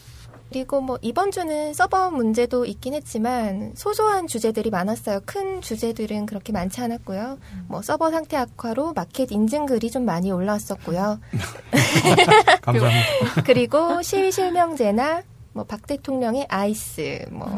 그리고 0.54 0.80
뭐 0.80 1.00
이번 1.02 1.32
주는 1.32 1.74
서버 1.74 2.12
문제도 2.12 2.64
있긴 2.64 2.94
했지만 2.94 3.72
소소한 3.74 4.28
주제들이 4.28 4.70
많았어요. 4.70 5.18
큰 5.26 5.60
주제들은 5.60 6.26
그렇게 6.26 6.52
많지 6.52 6.80
않았고요. 6.80 7.38
뭐 7.66 7.82
서버 7.82 8.12
상태 8.12 8.36
악화로 8.36 8.92
마켓 8.92 9.32
인증 9.32 9.66
글이 9.66 9.90
좀 9.90 10.04
많이 10.04 10.30
올라왔었고요. 10.30 11.18
감사합니다. 12.62 13.42
그리고 13.44 14.00
시위 14.02 14.30
실명제나 14.30 15.24
뭐박 15.54 15.88
대통령의 15.88 16.46
아이스, 16.48 17.26
뭐 17.32 17.48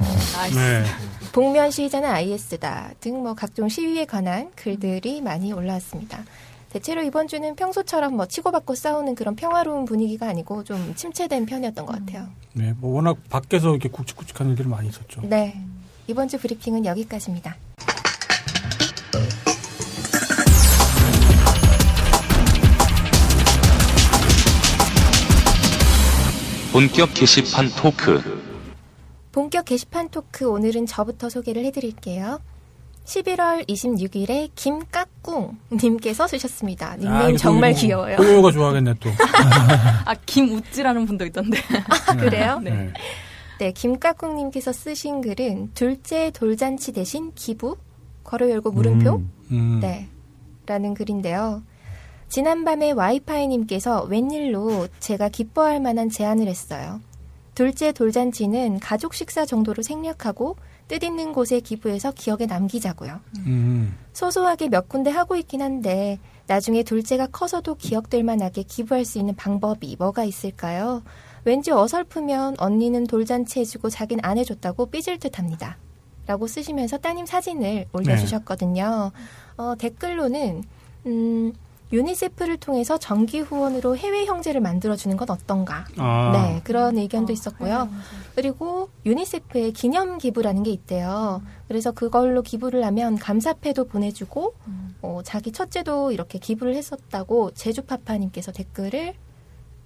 네. 0.54 0.82
복면 1.32 1.70
시위자는 1.70 2.08
IS다 2.08 2.92
등 3.00 3.16
뭐 3.22 3.34
각종 3.34 3.68
시위에 3.68 4.06
관한 4.06 4.50
글들이 4.56 5.20
많이 5.20 5.52
올라왔습니다. 5.52 6.24
대체로 6.70 7.02
이번 7.02 7.28
주는 7.28 7.54
평소처럼 7.56 8.14
뭐 8.16 8.26
치고받고 8.26 8.74
싸우는 8.74 9.14
그런 9.14 9.34
평화로운 9.36 9.84
분위기가 9.84 10.28
아니고 10.28 10.64
좀 10.64 10.94
침체된 10.94 11.46
편이었던 11.46 11.86
것 11.86 11.92
같아요. 11.92 12.28
네. 12.52 12.74
뭐 12.78 12.94
워낙 12.96 13.16
밖에서 13.30 13.70
이렇게 13.70 13.88
굵직굵직한 13.88 14.50
일들이 14.50 14.68
많이 14.68 14.88
있었죠. 14.88 15.22
네. 15.22 15.60
이번 16.06 16.28
주 16.28 16.38
브리핑은 16.38 16.84
여기까지입니다. 16.84 17.56
본격 26.72 27.14
게시판 27.14 27.70
토크. 27.70 28.20
본격 29.32 29.64
게시판 29.64 30.10
토크 30.10 30.46
오늘은 30.46 30.84
저부터 30.84 31.30
소개를 31.30 31.64
해드릴게요. 31.64 32.40
11월 33.06 33.66
26일에 33.68 34.50
김깍꿍님께서 34.56 36.26
쓰셨습니다. 36.26 36.92
아, 36.92 36.96
닉네임 36.96 37.30
이거 37.30 37.38
정말 37.38 37.70
이거 37.70 37.80
귀여워요. 37.80 38.16
호요가 38.16 38.50
좋아하겠네 38.50 38.94
또. 39.00 39.10
아 40.04 40.14
김우찌라는 40.26 41.06
분도 41.06 41.24
있던데. 41.26 41.58
아, 42.08 42.16
그래요? 42.16 42.60
네. 42.62 42.70
네. 42.70 42.92
네, 43.58 43.72
김깍꿍님께서 43.72 44.72
쓰신 44.72 45.22
글은 45.22 45.70
둘째 45.74 46.30
돌잔치 46.32 46.92
대신 46.92 47.32
기부? 47.34 47.76
괄호 48.24 48.50
열고 48.50 48.72
물음표? 48.72 49.14
음. 49.16 49.30
음. 49.52 49.78
네. 49.80 50.08
라는 50.66 50.94
글인데요. 50.94 51.62
지난밤에 52.28 52.90
와이파이님께서 52.90 54.02
웬일로 54.04 54.88
제가 54.98 55.28
기뻐할 55.28 55.80
만한 55.80 56.10
제안을 56.10 56.48
했어요. 56.48 57.00
둘째 57.54 57.92
돌잔치는 57.92 58.80
가족 58.80 59.14
식사 59.14 59.46
정도로 59.46 59.82
생략하고 59.82 60.56
뜻있는 60.88 61.32
곳에 61.32 61.60
기부해서 61.60 62.12
기억에 62.12 62.46
남기자고요. 62.46 63.20
음. 63.46 63.96
소소하게 64.12 64.68
몇 64.68 64.88
군데 64.88 65.10
하고 65.10 65.36
있긴 65.36 65.62
한데 65.62 66.18
나중에 66.46 66.82
둘째가 66.82 67.26
커서도 67.26 67.74
기억될 67.74 68.22
만하게 68.22 68.62
기부할 68.62 69.04
수 69.04 69.18
있는 69.18 69.34
방법이 69.34 69.96
뭐가 69.98 70.24
있을까요? 70.24 71.02
왠지 71.44 71.70
어설프면 71.70 72.56
언니는 72.58 73.06
돌잔치 73.06 73.60
해주고 73.60 73.90
자긴 73.90 74.18
안 74.22 74.38
해줬다고 74.38 74.86
삐질 74.86 75.18
듯 75.18 75.38
합니다. 75.38 75.76
라고 76.26 76.46
쓰시면서 76.46 76.98
따님 76.98 77.24
사진을 77.24 77.86
올려주셨거든요. 77.92 79.12
어, 79.56 79.74
댓글로는 79.78 80.64
음, 81.06 81.52
유니세프를 81.92 82.56
통해서 82.58 82.98
정기 82.98 83.40
후원으로 83.40 83.96
해외 83.96 84.24
형제를 84.26 84.60
만들어주는 84.60 85.16
건 85.16 85.30
어떤가? 85.30 85.84
아. 85.96 86.32
네, 86.32 86.60
그런 86.64 86.98
의견도 86.98 87.32
있었고요. 87.32 87.88
그리고 88.34 88.90
유니세프의 89.04 89.72
기념 89.72 90.18
기부라는 90.18 90.62
게 90.64 90.70
있대요. 90.70 91.42
그래서 91.68 91.92
그걸로 91.92 92.42
기부를 92.42 92.84
하면 92.84 93.16
감사패도 93.16 93.84
보내주고 93.84 94.54
어, 95.02 95.20
자기 95.24 95.52
첫째도 95.52 96.12
이렇게 96.12 96.38
기부를 96.38 96.74
했었다고 96.74 97.52
제주파파님께서 97.52 98.52
댓글을 98.52 99.14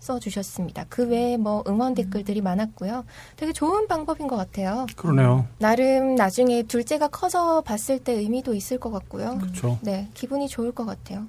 써주셨습니다. 0.00 0.86
그 0.88 1.06
외에 1.06 1.36
뭐 1.36 1.62
응원 1.68 1.94
댓글들이 1.94 2.40
많았고요. 2.40 3.04
되게 3.36 3.52
좋은 3.52 3.86
방법인 3.86 4.28
것 4.28 4.36
같아요. 4.36 4.86
그러네요. 4.96 5.46
나름 5.58 6.14
나중에 6.14 6.62
둘째가 6.62 7.08
커서 7.08 7.60
봤을 7.60 7.98
때 7.98 8.14
의미도 8.14 8.54
있을 8.54 8.78
것 8.78 8.90
같고요. 8.90 9.36
그렇죠. 9.38 9.78
네, 9.82 10.08
기분이 10.14 10.48
좋을 10.48 10.72
것 10.72 10.86
같아요. 10.86 11.26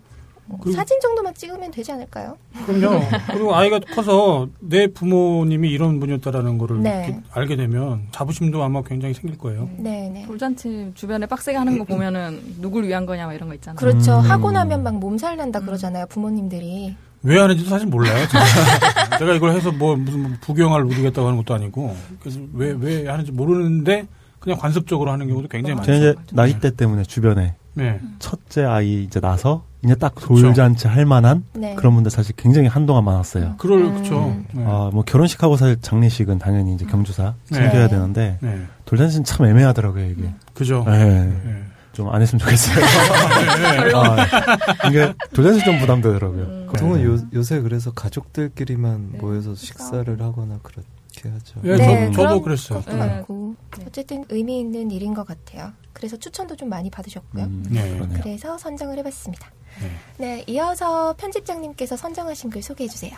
뭐 0.47 0.59
그리고- 0.61 0.75
사진 0.75 0.99
정도만 0.99 1.33
찍으면 1.33 1.71
되지 1.71 1.91
않을까요? 1.93 2.37
그럼요. 2.65 2.99
그리고 3.31 3.55
아이가 3.55 3.79
커서 3.79 4.47
내 4.59 4.87
부모님이 4.87 5.69
이런 5.69 5.99
분이었다라는 5.99 6.57
거를 6.57 6.81
네. 6.81 7.21
알게 7.31 7.55
되면 7.55 8.07
자부심도 8.11 8.61
아마 8.61 8.81
굉장히 8.83 9.13
생길 9.13 9.37
거예요. 9.37 9.69
네 9.77 10.09
네. 10.13 10.23
돌잔치 10.25 10.91
주변에 10.95 11.25
빡세게 11.25 11.57
하는 11.57 11.77
거 11.77 11.83
보면은 11.85 12.41
누굴 12.59 12.83
위한 12.85 13.05
거냐 13.05 13.27
막 13.27 13.33
이런 13.33 13.47
거 13.49 13.55
있잖아요. 13.55 13.77
그렇죠. 13.77 14.17
음. 14.19 14.29
하고 14.29 14.51
나면 14.51 14.83
막 14.83 14.95
몸살 14.95 15.37
난다 15.37 15.59
그러잖아요. 15.61 16.05
부모님들이. 16.07 16.95
왜 17.23 17.39
하는지도 17.39 17.69
사실 17.69 17.87
몰라요. 17.87 18.27
제가, 18.27 18.43
제가 19.19 19.33
이걸 19.35 19.51
해서 19.55 19.71
뭐 19.71 19.95
무슨 19.95 20.21
뭐 20.23 20.31
부경을 20.41 20.85
누리겠다고 20.87 21.27
하는 21.27 21.37
것도 21.37 21.53
아니고 21.53 21.95
그래서 22.19 22.39
왜 22.53 22.71
왜 22.71 23.07
하는지 23.07 23.31
모르는데 23.31 24.07
그냥 24.39 24.57
관습적으로 24.57 25.11
하는 25.11 25.27
경우도 25.27 25.47
굉장히 25.47 25.79
이제 25.83 26.13
많죠. 26.15 26.21
나이대 26.35 26.75
때문에 26.75 27.03
주변에 27.03 27.53
네. 27.73 27.99
첫째 28.19 28.63
아이 28.63 29.03
이제 29.03 29.19
나서 29.19 29.63
이제 29.83 29.95
딱. 29.95 30.15
돌잔치 30.15 30.87
할 30.87 31.05
만한 31.05 31.43
네. 31.53 31.75
그런 31.75 31.93
분들 31.93 32.11
사실 32.11 32.35
굉장히 32.35 32.67
한동안 32.67 33.03
많았어요. 33.05 33.55
그럴 33.57 33.79
음. 33.79 33.93
그렇죠. 33.93 34.35
네. 34.53 34.63
아, 34.65 34.89
뭐 34.93 35.03
결혼식하고 35.03 35.57
사실 35.57 35.79
장례식은 35.81 36.39
당연히 36.39 36.73
이제 36.75 36.85
경주사 36.85 37.33
네. 37.49 37.57
챙겨야 37.57 37.87
되는데 37.87 38.37
네. 38.41 38.61
돌잔치는 38.85 39.23
참 39.23 39.45
애매하더라고요 39.45 40.05
이게. 40.05 40.33
그죠. 40.53 40.83
네. 40.87 41.25
네. 41.25 41.63
좀안 41.93 42.21
했으면 42.21 42.39
좋겠어요. 42.39 42.85
아, 43.95 44.87
이게 44.87 45.13
돌잔치 45.33 45.65
좀 45.65 45.79
부담되더라고요. 45.79 46.67
보통은 46.67 46.99
네. 46.99 47.05
요, 47.05 47.17
요새 47.33 47.59
그래서 47.61 47.91
가족들끼리만 47.91 49.09
네. 49.13 49.17
모여서 49.17 49.55
식사를 49.55 50.21
하거나 50.21 50.59
그렇 50.63 50.83
게 51.21 51.29
하죠. 51.29 51.61
예, 51.63 51.75
네, 51.75 52.11
저, 52.11 52.23
저도 52.23 52.41
그랬어요. 52.41 52.81
것도 52.81 52.91
네. 52.91 52.97
많고 52.97 53.55
네. 53.77 53.85
어쨌든 53.87 54.25
의미 54.29 54.59
있는 54.59 54.89
일인 54.91 55.13
것 55.13 55.25
같아요. 55.25 55.71
그래서 55.93 56.17
추천도 56.17 56.55
좀 56.55 56.69
많이 56.69 56.89
받으셨고요. 56.89 57.43
음, 57.43 57.65
네. 57.69 57.99
그래서 58.21 58.57
선정을 58.57 58.97
해봤습니다. 58.99 59.51
네. 59.79 59.91
네, 60.17 60.43
이어서 60.47 61.13
편집장님께서 61.13 61.95
선정하신 61.95 62.49
글 62.49 62.61
소개해 62.61 62.89
주세요. 62.89 63.15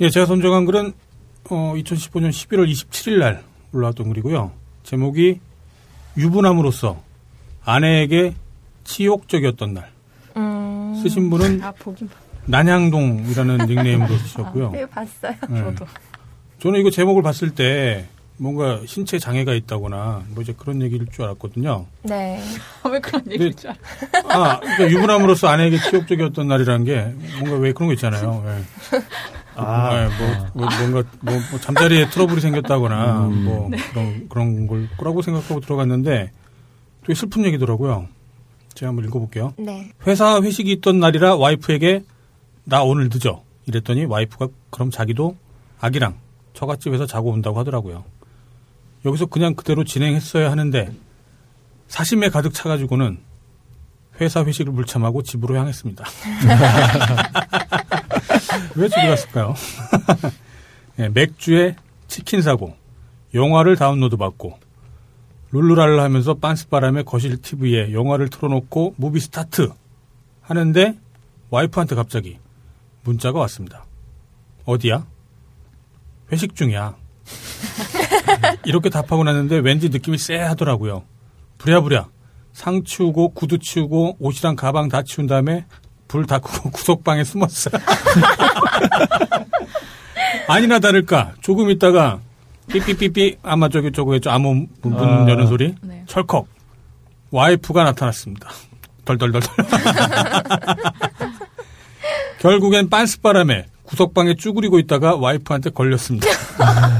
예, 0.00 0.08
제가 0.08 0.26
선정한 0.26 0.64
글은 0.64 0.92
어, 1.50 1.74
2015년 1.76 2.30
11월 2.30 2.70
27일 2.70 3.18
날 3.18 3.42
올라왔던 3.72 4.08
글이고요. 4.08 4.52
제목이 4.84 5.40
유부남으로서 6.16 7.02
아내에게 7.64 8.34
치욕적이었던 8.84 9.74
날. 9.74 9.90
음, 10.36 10.98
쓰신 11.02 11.30
분은 11.30 11.62
아 11.62 11.72
보긴 11.72 12.08
난양동이라는 12.46 13.66
닉네임으로 13.66 14.16
쓰셨고요. 14.18 14.70
네, 14.72 14.86
봤어요. 14.86 15.34
네. 15.48 15.60
저도. 15.60 15.86
저는 16.62 16.78
이거 16.78 16.90
제목을 16.90 17.22
봤을 17.22 17.50
때 17.50 18.06
뭔가 18.36 18.80
신체 18.86 19.18
장애가 19.18 19.52
있다거나 19.52 20.22
뭐 20.28 20.42
이제 20.44 20.54
그런 20.56 20.80
얘기일 20.80 21.06
줄 21.10 21.24
알았거든요. 21.24 21.86
네. 22.02 22.40
왜 22.88 23.00
그런 23.00 23.20
얘기를 23.28 23.52
줄 23.52 23.70
알아? 23.70 23.78
아, 24.28 24.60
그러니까 24.60 24.90
유부남으로서 24.90 25.48
아내에게 25.48 25.78
치욕적이었던 25.78 26.46
날이라는 26.46 26.84
게 26.84 27.14
뭔가 27.40 27.56
왜 27.56 27.72
그런 27.72 27.88
거 27.88 27.94
있잖아요. 27.94 28.44
예. 28.94 29.02
아, 29.56 30.08
네, 30.08 30.08
뭐, 30.18 30.50
뭐 30.54 30.68
뭔가 30.78 31.10
뭐, 31.20 31.34
뭐 31.50 31.60
잠자리에 31.60 32.08
트러블이 32.10 32.40
생겼다거나 32.40 33.26
음. 33.26 33.44
뭐 33.44 33.70
그런 33.90 34.28
그런 34.28 34.66
걸 34.68 34.88
거라고 34.96 35.20
생각하고 35.20 35.60
들어갔는데 35.60 36.30
되게 37.00 37.14
슬픈 37.14 37.44
얘기더라고요. 37.44 38.06
제가 38.74 38.90
한번 38.90 39.04
읽어볼게요. 39.06 39.54
네. 39.58 39.90
회사 40.06 40.40
회식이 40.40 40.70
있던 40.74 41.00
날이라 41.00 41.34
와이프에게 41.34 42.04
나 42.64 42.84
오늘 42.84 43.10
늦어 43.12 43.42
이랬더니 43.66 44.04
와이프가 44.04 44.46
그럼 44.70 44.92
자기도 44.92 45.36
아기랑 45.80 46.22
처갓집에서 46.54 47.06
자고 47.06 47.30
온다고 47.30 47.58
하더라고요. 47.58 48.04
여기서 49.04 49.26
그냥 49.26 49.54
그대로 49.54 49.84
진행했어야 49.84 50.50
하는데 50.50 50.92
사심에 51.88 52.30
가득 52.30 52.54
차가지고는 52.54 53.18
회사 54.20 54.44
회식을 54.44 54.72
불참하고 54.72 55.22
집으로 55.22 55.56
향했습니다. 55.56 56.04
왜 58.76 58.88
집에 58.88 59.08
갔을까요? 59.08 59.54
네, 60.96 61.08
맥주에 61.08 61.76
치킨 62.08 62.42
사고 62.42 62.76
영화를 63.34 63.76
다운로드 63.76 64.16
받고 64.16 64.58
룰루랄라 65.52 66.02
하면서 66.02 66.34
빤스바람에 66.34 67.02
거실 67.02 67.40
TV에 67.40 67.92
영화를 67.92 68.28
틀어놓고 68.28 68.94
movie 68.96 69.20
start 69.20 69.70
하는데 70.42 70.96
와이프한테 71.50 71.94
갑자기 71.94 72.38
문자가 73.04 73.38
왔습니다. 73.40 73.84
어디야? 74.64 75.04
회식 76.32 76.54
중이야. 76.56 76.94
이렇게 78.64 78.88
답하고 78.90 79.24
났는데 79.24 79.58
왠지 79.58 79.88
느낌이 79.88 80.18
쎄하더라고요. 80.18 81.02
부랴부랴 81.58 82.08
상 82.52 82.82
치우고 82.84 83.30
구두 83.34 83.58
치우고 83.58 84.16
옷이랑 84.18 84.56
가방 84.56 84.88
다 84.88 85.02
치운 85.02 85.26
다음에 85.26 85.64
불 86.08 86.26
다 86.26 86.38
끄고 86.38 86.70
구석방에 86.72 87.24
숨었어요. 87.24 87.74
아니나 90.48 90.78
다를까 90.78 91.34
조금 91.40 91.70
있다가 91.70 92.20
삐삐삐삐 92.68 93.38
아마 93.42 93.68
저기 93.68 93.92
저거 93.92 94.12
했죠 94.14 94.30
암호 94.30 94.54
문 94.54 94.68
아. 94.94 95.26
여는 95.28 95.46
소리 95.46 95.74
네. 95.82 96.02
철컥 96.06 96.46
와이프가 97.30 97.84
나타났습니다. 97.84 98.48
덜덜덜덜. 99.04 99.50
결국엔 102.40 102.88
빤스바람에 102.90 103.66
구석방에 103.92 104.34
쭈그리고 104.36 104.78
있다가 104.78 105.16
와이프한테 105.16 105.68
걸렸습니다. 105.70 106.26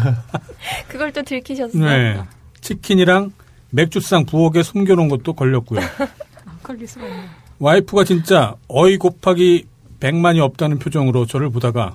그걸 0.89 1.11
또 1.11 1.23
들키셨어요. 1.23 1.83
네. 1.83 2.23
치킨이랑 2.61 3.33
맥주상 3.71 4.27
부엌에 4.27 4.63
숨겨놓은 4.63 5.09
것도 5.09 5.33
걸렸고요. 5.33 5.81
안 6.45 6.63
걸릴 6.63 6.87
수가 6.87 7.07
있네. 7.09 7.25
와이프가 7.59 8.05
진짜 8.05 8.57
어이 8.69 8.99
곱하기 8.99 9.65
100만이 10.01 10.41
없다는 10.41 10.79
표정으로 10.79 11.25
저를 11.25 11.49
보다가 11.49 11.95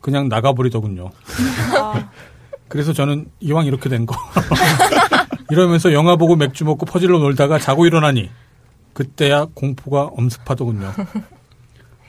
그냥 0.00 0.28
나가버리더군요. 0.30 1.10
아, 1.78 2.08
그래서 2.68 2.94
저는 2.94 3.26
이왕 3.40 3.66
이렇게 3.66 3.90
된 3.90 4.06
거. 4.06 4.16
이러면서 5.50 5.92
영화 5.92 6.16
보고 6.16 6.36
맥주 6.36 6.64
먹고 6.64 6.86
퍼질러 6.86 7.18
놀다가 7.18 7.58
자고 7.58 7.84
일어나니 7.84 8.30
그때야 8.94 9.46
공포가 9.52 10.04
엄습하더군요. 10.04 10.90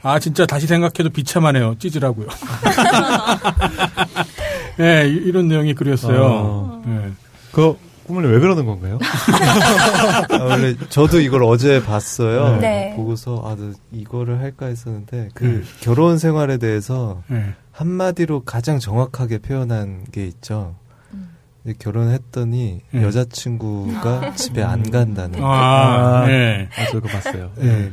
아 0.04 0.20
진짜 0.20 0.46
다시 0.46 0.68
생각해도 0.68 1.10
비참하네요. 1.12 1.76
찌질하고요. 1.80 2.28
네, 4.78 5.08
이- 5.08 5.12
이런 5.14 5.48
내용이 5.48 5.74
글이었어요. 5.74 6.24
어. 6.24 6.84
네. 6.86 7.12
그 7.52 7.78
꿈을 8.08 8.32
왜 8.32 8.40
그러는 8.40 8.66
건가요? 8.66 8.98
아, 10.32 10.44
원래 10.44 10.76
저도 10.90 11.20
이걸 11.22 11.44
어제 11.44 11.84
봤어요. 11.84 12.58
네. 12.60 12.94
보고서 12.96 13.42
아, 13.46 13.56
나 13.56 13.74
이거를 13.92 14.40
할까 14.40 14.68
했었는데 14.68 15.30
그 15.34 15.44
네. 15.44 15.62
결혼 15.82 16.18
생활에 16.18 16.58
대해서 16.58 17.22
네. 17.28 17.54
한마디로 17.72 18.44
가장 18.44 18.80
정확하게 18.80 19.40
표현한 19.40 20.06
게 20.12 20.26
있죠. 20.26 20.76
이제 21.64 21.76
결혼했더니 21.78 22.82
음. 22.96 23.02
여자친구가 23.04 24.34
집에 24.34 24.64
안 24.64 24.90
간다는. 24.90 25.44
아, 25.44 26.24
아. 26.24 26.26
네. 26.26 26.68
아, 26.76 26.86
저 26.92 26.98
이거 26.98 27.08
봤어요. 27.08 27.52
네. 27.58 27.92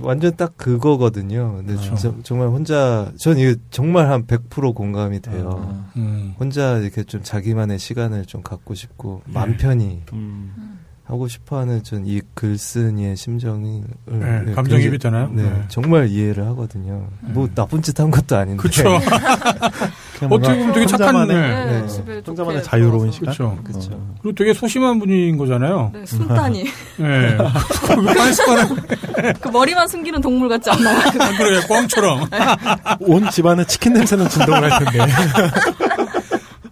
완전 0.00 0.34
딱 0.36 0.56
그거거든요. 0.56 1.56
근데 1.56 1.74
그렇죠. 1.74 1.96
진짜 1.96 2.16
정말 2.22 2.48
혼자 2.48 3.12
전 3.18 3.38
이게 3.38 3.56
정말 3.70 4.10
한 4.10 4.26
100% 4.26 4.74
공감이 4.74 5.20
돼요. 5.20 5.50
아, 5.52 5.92
음. 5.96 6.34
혼자 6.38 6.78
이렇게 6.78 7.04
좀 7.04 7.22
자기만의 7.22 7.78
시간을 7.78 8.24
좀 8.26 8.42
갖고 8.42 8.74
싶고 8.74 9.22
네. 9.26 9.32
맘 9.34 9.56
편히 9.56 10.02
음. 10.12 10.78
하고 11.06 11.28
싶어하는 11.28 11.82
전 11.82 12.04
이 12.06 12.20
글쓴이의 12.34 13.16
심정이 13.16 13.82
네, 14.06 14.52
감정이입이 14.54 14.98
되나요? 14.98 15.28
네, 15.32 15.42
네. 15.42 15.62
정말 15.68 16.08
이해를 16.08 16.46
하거든요. 16.48 17.08
뭐 17.20 17.46
나쁜 17.54 17.82
짓 17.82 17.98
한 18.00 18.10
것도 18.10 18.36
아닌데. 18.36 18.62
뭔가 20.26 20.48
어떻게 20.48 20.58
보면 20.58 20.72
되게 20.72 20.86
착한, 20.86 21.28
네. 21.28 21.34
네, 21.34 21.80
네. 21.82 21.88
집에 21.88 22.22
혼자만의 22.26 22.62
자유로운. 22.62 23.10
시간. 23.12 23.30
그쵸. 23.30 23.58
그쵸. 23.64 23.90
어. 23.92 24.14
그리고 24.22 24.34
되게 24.34 24.54
소심한 24.54 24.98
분인 24.98 25.36
거잖아요. 25.36 25.90
네, 25.92 26.06
숨다니. 26.06 26.64
네. 26.96 27.36
그 29.40 29.48
머리만 29.48 29.86
숨기는 29.88 30.20
동물 30.20 30.48
같지 30.48 30.70
않나요? 30.70 30.98
아, 30.98 31.36
그래, 31.36 31.60
꽝처럼. 31.68 32.28
온 33.00 33.30
집안에 33.30 33.64
치킨 33.66 33.92
냄새는 33.92 34.28
진동을 34.28 34.72
할 34.72 34.84
텐데. 34.84 34.98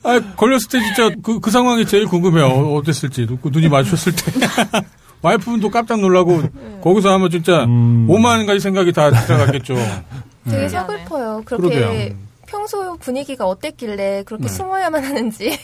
아, 0.05 0.21
걸렸을 0.37 0.69
때 0.71 0.81
진짜 0.81 1.11
그, 1.23 1.41
그 1.41 1.51
상황이 1.51 1.87
제일 1.87 2.07
궁금해요. 2.07 2.47
어, 2.47 2.77
어땠을지. 2.77 3.27
그 3.43 3.49
눈이 3.53 3.69
마주쳤을 3.69 4.13
때. 4.13 4.33
와이프분도 5.23 5.71
깜짝 5.71 6.01
놀라고 6.01 6.43
거기서 6.83 7.13
하면 7.13 7.31
진짜 7.31 7.65
음. 7.65 8.07
오만 8.09 8.45
가지 8.45 8.59
생각이 8.59 8.93
다 8.93 9.11
들어갔겠죠. 9.11 9.75
되게 10.45 10.63
네. 10.63 10.69
서글퍼요. 10.69 11.43
그렇게 11.45 11.69
그러게요. 11.69 12.17
평소 12.47 12.97
분위기가 12.99 13.47
어땠길래 13.47 14.25
그렇게 14.25 14.45
네. 14.45 14.49
숨어야만 14.49 15.05
하는지. 15.05 15.59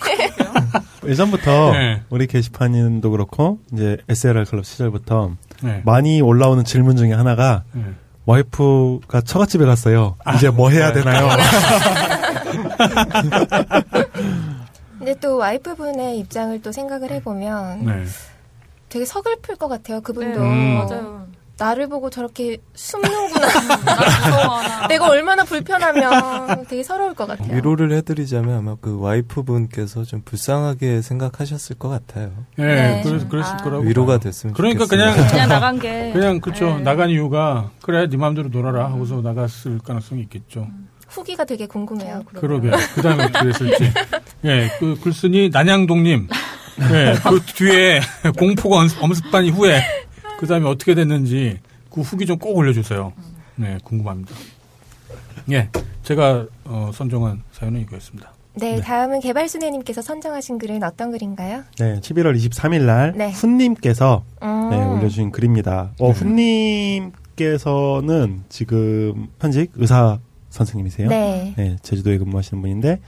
예전부터 1.06 1.72
네. 1.76 2.02
우리 2.08 2.26
게시판도 2.26 3.10
그렇고 3.10 3.58
이제 3.72 3.98
SLR 4.08 4.44
클럽 4.44 4.64
시절부터 4.64 5.32
네. 5.62 5.82
많이 5.84 6.22
올라오는 6.22 6.64
질문 6.64 6.96
중에 6.96 7.12
하나가 7.12 7.64
네. 7.72 7.82
와이프가 8.26 9.22
처갓집에 9.22 9.64
갔어요. 9.64 10.16
이제 10.36 10.50
뭐 10.50 10.70
해야 10.70 10.92
네. 10.92 11.02
되나요? 11.02 11.28
근데 14.98 15.14
또 15.20 15.36
와이프분의 15.36 16.18
입장을 16.18 16.60
또 16.62 16.72
생각을 16.72 17.10
해보면 17.12 17.84
네. 17.86 18.04
되게 18.88 19.04
서글플 19.04 19.56
것 19.56 19.68
같아요. 19.68 19.98
네, 19.98 20.02
그분도. 20.02 20.40
음. 20.40 20.74
맞아요. 20.78 21.28
나를 21.60 21.88
보고 21.88 22.08
저렇게 22.08 22.58
숨는구나. 22.74 23.48
내가 24.88 25.08
얼마나 25.08 25.42
불편하면 25.42 26.66
되게 26.68 26.84
서러울 26.84 27.14
것 27.14 27.26
같아요. 27.26 27.52
위로를 27.52 27.90
해드리자면 27.92 28.58
아마 28.58 28.76
그 28.80 28.96
와이프분께서 29.00 30.04
좀 30.04 30.22
불쌍하게 30.24 31.02
생각하셨을 31.02 31.76
것 31.76 31.88
같아요. 31.88 32.30
예, 32.60 32.62
네. 32.62 33.02
그래서 33.04 33.26
그랬을 33.28 33.54
아. 33.54 33.56
거라고. 33.56 33.82
위로가. 33.82 34.18
됐으면 34.18 34.54
그러니까 34.54 34.84
좋겠습니다. 34.84 35.14
그냥 35.14 35.28
그냥 35.30 35.48
나간 35.48 35.78
게. 35.80 36.12
그냥 36.12 36.40
그쵸 36.40 36.76
네. 36.76 36.82
나간 36.82 37.10
이유가 37.10 37.70
그래 37.82 38.08
네 38.08 38.16
마음대로 38.16 38.48
놀아라 38.48 38.84
하고서 38.92 39.20
나갔을 39.20 39.78
가능성이 39.78 40.22
있겠죠. 40.22 40.68
후기가 41.08 41.44
되게 41.44 41.66
궁금해요. 41.66 42.22
그러게 42.34 42.70
그 42.94 43.02
다음에 43.02 43.24
어떻게 43.24 43.44
됐을지. 43.52 43.92
예, 44.44 44.68
그 44.78 44.94
글쓴이 45.00 45.50
난양동님. 45.52 46.28
예, 46.92 47.14
그 47.28 47.40
뒤에 47.54 48.00
공포가 48.38 48.76
엄습- 48.84 49.02
엄습한 49.02 49.44
이후에 49.46 49.80
그 50.38 50.46
다음에 50.46 50.68
어떻게 50.68 50.94
됐는지 50.94 51.58
그 51.90 52.02
후기 52.02 52.24
좀 52.26 52.38
꼭 52.38 52.56
올려주세요. 52.56 53.12
네, 53.56 53.78
궁금합니다. 53.82 54.32
예, 55.50 55.68
제가 56.04 56.46
어, 56.64 56.90
선정한 56.94 57.42
사연은 57.52 57.80
이거였습니다. 57.80 58.32
네, 58.54 58.80
다음은 58.80 59.20
개발순애님께서 59.20 60.02
선정하신 60.02 60.58
글은 60.58 60.82
어떤 60.82 61.10
글인가요? 61.12 61.62
네, 61.78 62.00
11월 62.00 62.36
23일 62.36 62.82
날 62.82 63.12
네. 63.16 63.30
훈님께서 63.32 64.24
음. 64.42 64.68
네, 64.70 64.76
올려주신 64.76 65.30
글입니다. 65.32 65.90
어, 65.98 66.10
훈님께서는 67.36 68.44
지금 68.48 69.28
현직 69.40 69.70
의사 69.76 70.18
선생님이세요. 70.64 71.08
네. 71.08 71.76
제주도에 71.82 72.18
근무하시는 72.18 72.60
분인데 72.60 73.00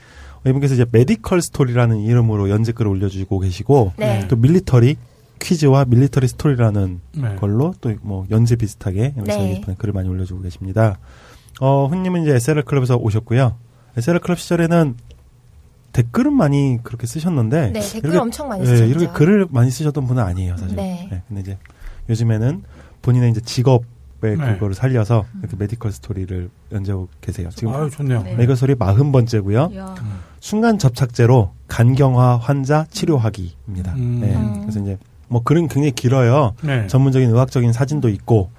어, 0.43 0.49
이분께서 0.49 0.73
이제 0.73 0.85
medical 0.91 1.41
스토리라는 1.41 1.99
이름으로 2.01 2.49
연재 2.49 2.71
글을 2.71 2.89
올려주고 2.91 3.39
계시고 3.39 3.93
네. 3.97 4.27
또 4.27 4.35
military 4.35 4.95
퀴즈와 5.39 5.85
military 5.85 6.27
스토리라는 6.27 6.99
네. 7.13 7.35
걸로 7.35 7.73
또 7.81 7.91
뭐 8.01 8.25
연재 8.31 8.55
비슷하게 8.57 9.13
네. 9.25 9.61
글을 9.77 9.93
많이 9.93 10.07
올려주고 10.09 10.41
계십니다. 10.41 10.97
어, 11.59 11.85
훈님은 11.87 12.23
이제 12.23 12.35
SLR 12.35 12.63
클럽에서 12.63 12.95
오셨고요. 12.97 13.55
SLR 13.97 14.19
클럽 14.19 14.39
시절에는 14.39 14.95
댓글은 15.93 16.33
많이 16.33 16.79
그렇게 16.83 17.05
쓰셨는데 17.05 17.71
네, 17.71 17.79
댓글 17.81 18.11
이렇게, 18.11 18.17
엄청 18.17 18.47
많이 18.47 18.61
예, 18.63 18.65
쓰셨죠. 18.67 18.85
이렇게 18.85 19.07
글을 19.07 19.47
많이 19.49 19.69
쓰셨던 19.69 20.07
분은 20.07 20.23
아니에요, 20.23 20.55
사실. 20.57 20.75
네. 20.75 21.21
근데 21.27 21.41
이제 21.41 21.57
요즘에는 22.09 22.63
본인의 23.01 23.31
이제 23.31 23.41
직업 23.41 23.83
의 24.23 24.37
네. 24.37 24.53
그거를 24.53 24.75
살려서 24.75 25.25
이렇게 25.39 25.55
medical 25.57 25.91
스토리를 25.91 26.49
연재하고 26.71 27.07
계세요. 27.21 27.49
지금 27.55 27.73
아유 27.73 27.89
좋네요. 27.89 28.23
네. 28.23 28.35
medical 28.35 28.55
스토리 28.55 28.75
마흔 28.75 29.11
번째고요. 29.11 29.71
야. 29.75 29.95
순간 30.39 30.77
접착제로 30.77 31.51
간경화 31.67 32.37
환자 32.37 32.85
치료하기입니다. 32.91 33.93
음. 33.93 34.19
네. 34.21 34.61
그래서 34.61 34.79
이제 34.79 34.97
뭐 35.27 35.41
글은 35.43 35.67
굉장히 35.69 35.91
길어요. 35.91 36.53
네. 36.61 36.85
전문적인 36.87 37.29
의학적인 37.29 37.73
사진도 37.73 38.09
있고 38.09 38.49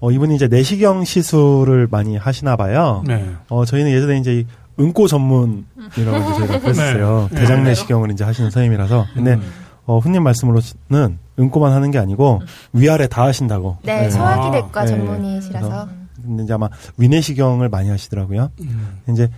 어, 0.00 0.10
이분이 0.10 0.34
이제 0.34 0.48
내시경 0.48 1.04
시술을 1.04 1.88
많이 1.90 2.16
하시나 2.16 2.56
봐요. 2.56 3.02
네. 3.06 3.30
어, 3.48 3.64
저희는 3.64 3.90
예전에 3.92 4.18
이제 4.18 4.40
이 4.40 4.46
응고 4.78 5.06
전문이라고 5.06 5.64
저희가 6.38 6.60
그랬었어요. 6.60 7.28
네. 7.30 7.40
대장 7.40 7.62
네. 7.62 7.70
내시경을 7.70 8.10
이제 8.10 8.24
하시는 8.24 8.50
선생님이라서. 8.50 9.06
근데 9.14 9.34
음. 9.34 9.42
어, 9.86 9.98
훈님 9.98 10.22
말씀으로는 10.22 11.18
응고만 11.38 11.72
하는 11.72 11.90
게 11.90 11.98
아니고 11.98 12.42
위아래 12.72 13.06
다 13.06 13.24
하신다고. 13.24 13.78
네, 13.82 14.10
소화기내과 14.10 14.84
네. 14.84 14.86
전문의시라서. 14.86 15.88
근데 16.22 16.44
이제 16.44 16.52
아마 16.52 16.68
위내시경을 16.96 17.68
많이 17.68 17.90
하시더라고요. 17.90 18.50
음. 18.60 19.00
이제 19.10 19.28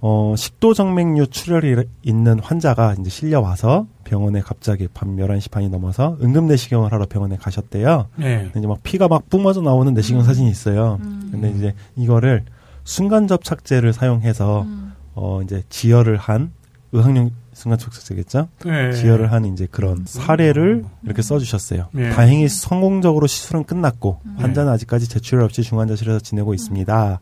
어, 0.00 0.34
식도 0.36 0.74
정맥류 0.74 1.26
출혈이 1.26 1.82
있는 2.02 2.38
환자가 2.38 2.94
이제 3.00 3.10
실려 3.10 3.40
와서 3.40 3.86
병원에 4.04 4.40
갑자기 4.40 4.86
밤 4.94 5.16
11시 5.16 5.50
반이 5.50 5.68
넘어서 5.68 6.16
응급 6.22 6.44
내시경을 6.44 6.92
하러 6.92 7.06
병원에 7.06 7.36
가셨대요. 7.36 8.06
네. 8.16 8.44
근데 8.44 8.60
이제 8.60 8.68
막 8.68 8.80
피가 8.82 9.08
막 9.08 9.28
뿜어져 9.28 9.60
나오는 9.60 9.92
내시경 9.94 10.22
사진이 10.22 10.48
있어요. 10.50 10.98
근데 11.32 11.50
이제 11.50 11.74
이거를 11.96 12.44
순간 12.84 13.26
접착제를 13.26 13.92
사용해서 13.92 14.66
어 15.14 15.42
이제 15.42 15.62
지혈을 15.68 16.16
한 16.16 16.52
의학용 16.92 17.30
순간 17.58 17.78
접착제겠죠? 17.78 18.48
네. 18.64 18.92
지혈을 18.92 19.32
한 19.32 19.44
이제 19.44 19.66
그런 19.70 20.04
사례를 20.06 20.84
이렇게 21.02 21.22
써주셨어요. 21.22 21.88
네. 21.92 22.10
다행히 22.10 22.48
성공적으로 22.48 23.26
시술은 23.26 23.64
끝났고 23.64 24.20
환자는 24.36 24.72
아직까지 24.72 25.08
재출혈 25.08 25.44
없이 25.44 25.62
중환자실에서 25.62 26.20
지내고 26.20 26.54
있습니다. 26.54 27.20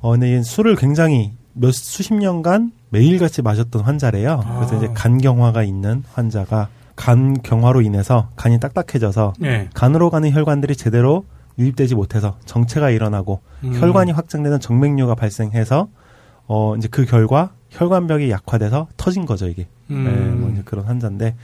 어 0.00 0.10
근데 0.10 0.36
이 0.36 0.42
술을 0.42 0.76
굉장히 0.76 1.32
몇 1.54 1.72
수십 1.72 2.12
년간 2.12 2.72
매일같이 2.90 3.40
마셨던 3.40 3.82
환자래요. 3.82 4.42
그래서 4.56 4.74
아. 4.74 4.78
이제 4.78 4.90
간경화가 4.92 5.62
있는 5.62 6.04
환자가 6.12 6.68
간 6.94 7.40
경화로 7.42 7.80
인해서 7.80 8.28
간이 8.36 8.60
딱딱해져서 8.60 9.32
네. 9.40 9.68
간으로 9.74 10.10
가는 10.10 10.30
혈관들이 10.30 10.76
제대로 10.76 11.24
유입되지 11.58 11.94
못해서 11.94 12.36
정체가 12.44 12.90
일어나고 12.90 13.40
음. 13.64 13.80
혈관이 13.80 14.12
확장되는 14.12 14.60
정맥류가 14.60 15.14
발생해서 15.14 15.88
어 16.46 16.76
이제 16.76 16.86
그 16.88 17.06
결과 17.06 17.52
혈관벽이 17.74 18.30
약화돼서 18.30 18.88
터진 18.96 19.26
거죠 19.26 19.48
이게. 19.48 19.66
음. 19.90 20.04
네, 20.04 20.10
뭐 20.40 20.50
이제 20.50 20.62
그런 20.64 20.84
환자인데 20.84 21.34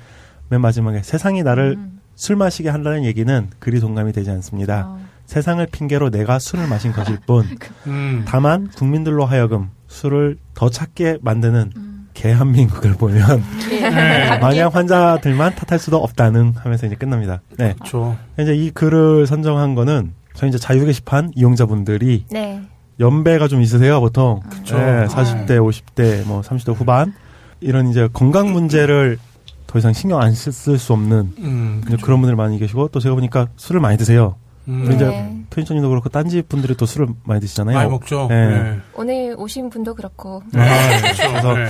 맨 0.49 0.61
마지막에 0.61 1.03
세상이 1.03 1.43
나를 1.43 1.79
술 2.17 2.37
마시게 2.37 2.69
한다는 2.69 3.05
얘기는 3.05 3.49
그리 3.59 3.81
동감이 3.81 4.13
되지 4.13 4.31
않습니다. 4.31 4.87
아. 4.87 4.99
세상을 5.27 5.65
핑계로 5.67 6.11
내가 6.11 6.39
술을 6.39 6.67
마신 6.67 6.93
것일 6.93 7.19
뿐 7.25 7.47
음. 7.87 8.25
다만 8.27 8.69
국민들로 8.69 9.25
하여금 9.25 9.71
술을 9.89 10.37
더 10.55 10.69
찾게 10.71 11.19
만드는 11.23 11.73
음. 11.77 12.09
개한민국을 12.15 12.95
보면 12.95 13.43
네. 13.71 14.39
만약 14.41 14.75
환자들만 14.75 15.55
탓할 15.55 15.79
수도 15.79 15.99
없다는 15.99 16.55
하면서 16.57 16.87
이제 16.87 16.97
끝납니다. 16.97 17.41
네. 17.57 17.75
그렇죠. 17.75 18.17
이제 18.39 18.55
이 18.55 18.71
글을 18.71 19.27
선정한 19.27 19.75
거는 19.75 20.13
저희 20.35 20.49
이제 20.49 20.59
자유 20.59 20.85
게시판 20.85 21.31
이용자분들이 21.35 22.27
네. 22.31 22.61
연배가 23.01 23.49
좀 23.49 23.61
있으세요, 23.63 23.99
보통. 24.01 24.41
그쵸. 24.49 24.77
네, 24.79 25.07
40대, 25.07 25.51
50대, 25.59 26.27
뭐 26.27 26.43
30대 26.43 26.75
후반 26.75 27.13
이런 27.61 27.89
이제 27.89 28.09
건강 28.13 28.53
문제를 28.53 29.19
더 29.67 29.79
이상 29.79 29.93
신경 29.93 30.21
안 30.21 30.33
쓸 30.35 30.53
수 30.79 30.93
없는 30.93 31.33
음. 31.39 31.83
이제 31.87 31.97
그런 32.03 32.21
분들 32.21 32.37
많이 32.37 32.59
계시고 32.59 32.89
또 32.89 33.01
제가 33.01 33.15
보니까 33.15 33.49
술을 33.57 33.81
많이 33.81 33.97
드세요. 33.97 34.35
음. 34.69 34.85
우리 34.87 34.97
이제 34.97 35.07
네. 35.07 35.45
편의점님도 35.51 35.89
그렇고 35.89 36.09
딴지 36.09 36.43
분들이 36.43 36.75
또 36.77 36.87
술을 36.87 37.09
많이 37.25 37.41
드시잖아요. 37.41 37.77
많이 37.77 37.91
먹죠. 37.91 38.27
네. 38.29 38.47
네. 38.49 38.79
오늘 38.95 39.35
오신 39.39 39.71
분도 39.71 39.95
그렇고. 39.95 40.43
네. 40.53 40.61
그렇죠. 41.01 41.29
그래서 41.29 41.55
네. 41.55 41.67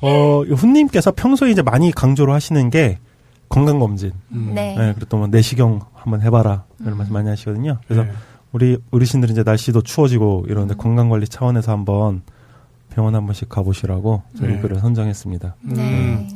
어, 0.00 0.44
이 0.46 0.52
훈님께서 0.52 1.12
평소에 1.12 1.50
이제 1.50 1.62
많이 1.62 1.90
강조를 1.90 2.32
하시는 2.32 2.70
게 2.70 2.98
건강 3.48 3.78
검진. 3.80 4.12
음. 4.32 4.52
네. 4.54 4.76
네, 4.78 4.92
그리고 4.94 5.06
또뭐 5.06 5.26
내시경 5.28 5.80
한번 5.94 6.20
해봐라 6.22 6.64
이런 6.80 6.96
말씀 6.98 7.14
많이 7.14 7.28
하시거든요. 7.30 7.78
그래서 7.86 8.04
네. 8.04 8.12
우리 8.52 8.78
어르신들은 8.90 9.32
이제 9.32 9.42
날씨도 9.42 9.82
추워지고 9.82 10.46
이러는데 10.48 10.74
건강 10.74 11.08
관리 11.08 11.26
차원에서 11.28 11.72
한번 11.72 12.22
병원 12.90 13.14
한 13.14 13.26
번씩 13.26 13.48
가보시라고 13.48 14.22
저희 14.38 14.52
네. 14.54 14.60
글을 14.60 14.80
선정했습니다. 14.80 15.54
네. 15.62 16.28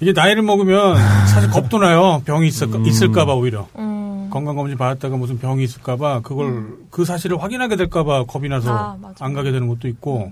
이게 0.00 0.12
나이를 0.12 0.42
먹으면 0.42 0.96
사실 1.26 1.50
겁도 1.50 1.78
나요. 1.78 2.22
병이 2.24 2.46
있을까, 2.46 2.78
음. 2.78 2.86
있을까봐 2.86 3.34
오히려. 3.34 3.68
음. 3.76 4.28
건강검진 4.30 4.76
받았다가 4.76 5.16
무슨 5.16 5.38
병이 5.38 5.64
있을까봐 5.64 6.20
그걸 6.20 6.76
그 6.90 7.04
사실을 7.06 7.42
확인하게 7.42 7.76
될까봐 7.76 8.24
겁이 8.24 8.48
나서 8.48 8.70
아. 8.70 8.96
안 9.20 9.32
가게 9.32 9.52
되는 9.52 9.68
것도 9.68 9.88
있고 9.88 10.30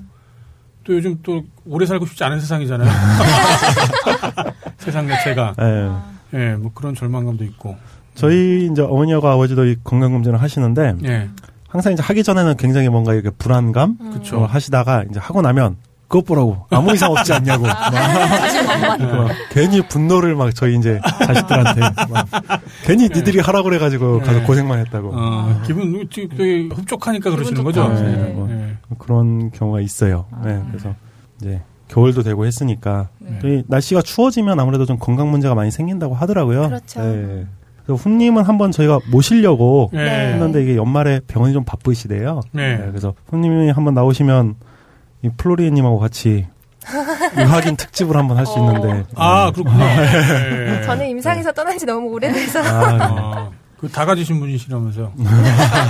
또 0.84 0.94
요즘 0.94 1.18
또 1.22 1.42
오래 1.64 1.86
살고 1.86 2.06
싶지 2.06 2.22
않은 2.22 2.40
세상이잖아요. 2.40 2.90
세상 4.78 5.08
자체가. 5.08 5.54
네. 5.58 5.90
예, 6.34 6.54
뭐 6.54 6.70
그런 6.74 6.94
절망감도 6.94 7.44
있고. 7.44 7.76
저희 8.16 8.68
이제 8.70 8.82
어머니하고 8.82 9.28
아버지도 9.28 9.66
이 9.66 9.76
건강 9.84 10.12
검진을 10.12 10.42
하시는데 10.42 10.96
예, 11.04 11.28
항상 11.68 11.92
이제 11.92 12.02
하기 12.02 12.24
전에는 12.24 12.56
굉장히 12.56 12.88
뭔가 12.88 13.14
이렇게 13.14 13.30
불안감 13.30 13.96
그쵸. 14.12 14.38
어, 14.38 14.46
하시다가 14.46 15.04
이제 15.08 15.20
하고 15.20 15.42
나면 15.42 15.76
그것 16.08 16.24
보라고 16.24 16.66
아무 16.70 16.92
이상 16.94 17.10
없지 17.10 17.32
않냐고 17.32 17.66
막 17.66 17.76
그러니까 18.96 19.16
막 19.16 19.30
괜히 19.50 19.82
분노를 19.86 20.36
막 20.36 20.54
저희 20.54 20.76
이제 20.76 21.00
자식들한테 21.26 21.80
막 21.80 22.28
괜히 22.84 23.08
니들이 23.08 23.40
하라고 23.40 23.64
그래가지고 23.64 24.20
가서 24.20 24.38
네. 24.40 24.44
고생만 24.44 24.78
했다고 24.80 25.10
어, 25.12 25.62
기분 25.66 26.08
되게 26.08 26.68
흡족하니까 26.72 27.30
그러시는 27.30 27.64
거죠. 27.64 27.88
네, 27.88 28.02
네. 28.02 28.32
뭐 28.32 28.48
예. 28.50 28.76
그런 28.98 29.50
경우가 29.50 29.80
있어요. 29.80 30.26
네, 30.44 30.62
그래서 30.68 30.94
이제 31.40 31.60
겨울도 31.88 32.22
되고 32.22 32.46
했으니까 32.46 33.08
네. 33.18 33.62
날씨가 33.66 34.02
추워지면 34.02 34.60
아무래도 34.60 34.86
좀 34.86 34.98
건강 34.98 35.30
문제가 35.30 35.54
많이 35.54 35.70
생긴다고 35.70 36.14
하더라고요. 36.14 36.68
그렇죠. 36.68 37.00
네. 37.00 37.46
그래서 37.86 38.02
훈님은 38.02 38.42
한번 38.44 38.72
저희가 38.72 38.98
모시려고 39.10 39.90
예. 39.94 39.96
네. 39.98 40.32
했는데 40.32 40.62
이게 40.62 40.76
연말에 40.76 41.20
병원이 41.28 41.52
좀 41.54 41.64
바쁘시대요. 41.64 42.40
네. 42.52 42.76
네, 42.78 42.86
그래서 42.88 43.14
훈님이 43.28 43.70
한번 43.70 43.94
나오시면 43.94 44.56
이 45.22 45.30
플로리엔님하고 45.36 45.98
같이 45.98 46.46
의학인 47.36 47.76
특집을 47.76 48.16
한번 48.16 48.36
할 48.36 48.46
수 48.46 48.58
있는데. 48.58 49.04
아, 49.16 49.50
그렇구나. 49.52 50.78
예. 50.78 50.82
저는 50.82 51.08
임상에서 51.08 51.52
떠난 51.52 51.78
지 51.78 51.86
너무 51.86 52.08
오래돼서. 52.10 52.60
아, 52.60 52.62
아, 53.00 53.50
그다 53.80 54.04
가지신 54.04 54.38
분이시라면서요. 54.40 55.12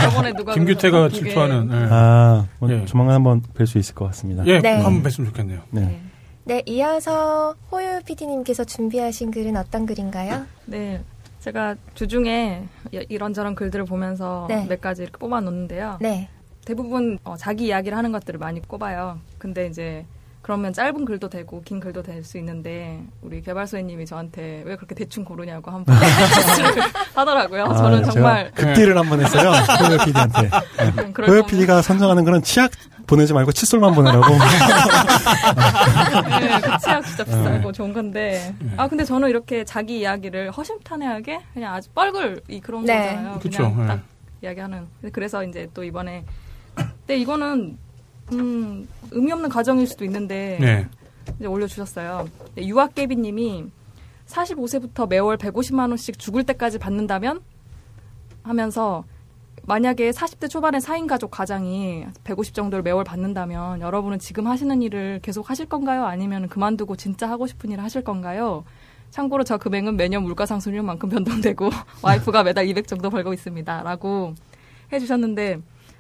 저번에 0.03 0.33
누가 0.33 0.55
김규태가 0.55 1.09
질투하는. 1.11 1.71
예. 1.73 1.89
아, 1.91 2.47
뭐 2.59 2.71
예. 2.71 2.85
조만간 2.87 3.15
한번 3.17 3.43
뵐 3.57 3.67
수 3.67 3.79
있을 3.79 3.95
것 3.95 4.07
같습니다. 4.07 4.43
예, 4.47 4.59
네. 4.61 4.77
꼭 4.79 4.85
한번 4.87 5.03
뵀으면 5.11 5.27
좋겠네요. 5.27 5.61
네. 5.71 6.01
네, 6.45 6.63
이어서 6.67 7.55
호유 7.73 8.01
PD님께서 8.07 8.65
준비하신 8.65 9.33
글은 9.33 9.57
어떤 9.57 9.85
글인가요? 9.85 10.43
네. 10.67 11.03
제가 11.47 11.77
주중에 11.95 12.65
이- 12.93 13.07
이런저런 13.09 13.55
글들을 13.55 13.85
보면서 13.85 14.47
네. 14.49 14.67
몇 14.69 14.81
가지 14.81 15.03
이렇게 15.03 15.17
뽑아 15.19 15.41
놓는데요. 15.41 15.99
네. 16.01 16.29
대부분 16.65 17.21
어, 17.23 17.37
자기 17.39 17.67
이야기를 17.67 17.97
하는 17.97 18.11
것들을 18.11 18.41
많이 18.41 18.61
꼽아요. 18.61 19.21
근데 19.39 19.69
이제 19.69 20.05
그러면 20.43 20.73
짧은 20.73 21.05
글도 21.05 21.29
되고 21.29 21.63
긴 21.63 21.79
글도 21.79 22.03
될 22.03 22.25
수 22.25 22.37
있는데 22.39 23.01
우리 23.23 23.43
개발소님이 23.43 24.07
저한테 24.07 24.63
왜 24.67 24.75
그렇게 24.75 24.97
대충 24.97 25.25
고르냐고 25.25 25.71
한번 25.71 25.95
하더라고요. 27.15 27.65
아, 27.65 27.75
저는 27.77 28.03
정말 28.05 28.51
극딜을 28.53 28.99
한 28.99 29.09
번 29.09 29.21
했어요. 29.21 29.51
호요 29.51 29.99
PD한테. 30.05 30.51
거면- 31.13 31.47
PD가 31.47 31.81
선정하는 31.83 32.25
거는 32.25 32.43
치약 32.43 32.73
보내지 33.07 33.33
말고 33.33 33.53
칫솔만 33.53 33.95
보내라고. 33.95 34.27
네, 36.41 36.61
그 36.61 36.79
치약 36.79 37.07
진짜 37.07 37.25
비싸고 37.25 37.73
좋은 37.73 37.93
건데. 37.93 38.55
아, 38.77 38.89
근데 38.89 39.05
저는 39.05 39.29
이렇게 39.29 39.65
자기 39.65 40.01
이야기를 40.01 40.51
허심탄회하게 40.51 41.41
그냥 41.55 41.75
아주 41.75 41.89
뻘글 41.91 42.43
이 42.49 42.61
그런 42.61 42.85
네. 42.85 43.11
거잖아요. 43.11 43.39
그쵸, 43.39 43.59
그냥 43.59 43.79
네. 43.79 43.87
딱 43.87 44.03
이야기하는. 44.43 44.87
그래서 45.13 45.45
이제 45.45 45.69
또 45.73 45.85
이번에 45.85 46.25
근데 46.75 47.17
이거는 47.17 47.79
음, 48.33 48.89
의미 49.11 49.33
없는 49.33 49.49
가정일 49.49 49.87
수도 49.87 50.05
있는데 50.05 50.59
네. 50.61 50.87
이제 51.39 51.47
올려주셨어요. 51.47 52.29
네, 52.55 52.67
유학개비님이 52.67 53.67
45세부터 54.27 55.09
매월 55.09 55.37
150만 55.37 55.89
원씩 55.91 56.19
죽을 56.19 56.45
때까지 56.45 56.79
받는다면 56.79 57.41
하면서 58.43 59.05
만약에 59.63 60.11
40대 60.11 60.49
초반의 60.49 60.81
4인 60.81 61.09
가족 61.09 61.31
가장이 61.31 62.07
150 62.25 62.55
정도를 62.55 62.83
매월 62.83 63.05
받는다면 63.05 63.81
여러분은 63.81 64.19
지금 64.19 64.47
하시는 64.47 64.81
일을 64.83 65.21
계속 65.23 65.51
하실 65.51 65.67
건가요? 65.67 66.05
아니면 66.05 66.49
그만두고 66.49 66.97
진짜 66.97 67.29
하고 67.29 67.47
싶은 67.47 67.71
일을 67.71 67.83
하실 67.83 68.05
건가요? 68.05 68.65
참고로 69.11 69.45
저 69.45 69.57
금액은 69.57 69.97
매년 69.97 70.23
물가 70.23 70.47
상승률만큼 70.47 71.09
변동되고 71.09 71.71
와이프가 72.03 72.43
매달 72.45 72.69
200 72.69 72.87
정도 72.87 73.11
벌고 73.11 73.33
있습니다. 73.33 73.83
라고 73.83 74.35
해주셨는데 74.93 75.59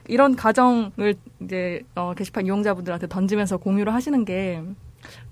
이런 0.08 0.36
가정을 0.36 1.14
이제 1.40 1.82
어, 1.94 2.14
게시판 2.14 2.46
이용자분들한테 2.46 3.08
던지면서 3.08 3.56
공유를 3.56 3.92
하시는 3.92 4.24
게 4.24 4.62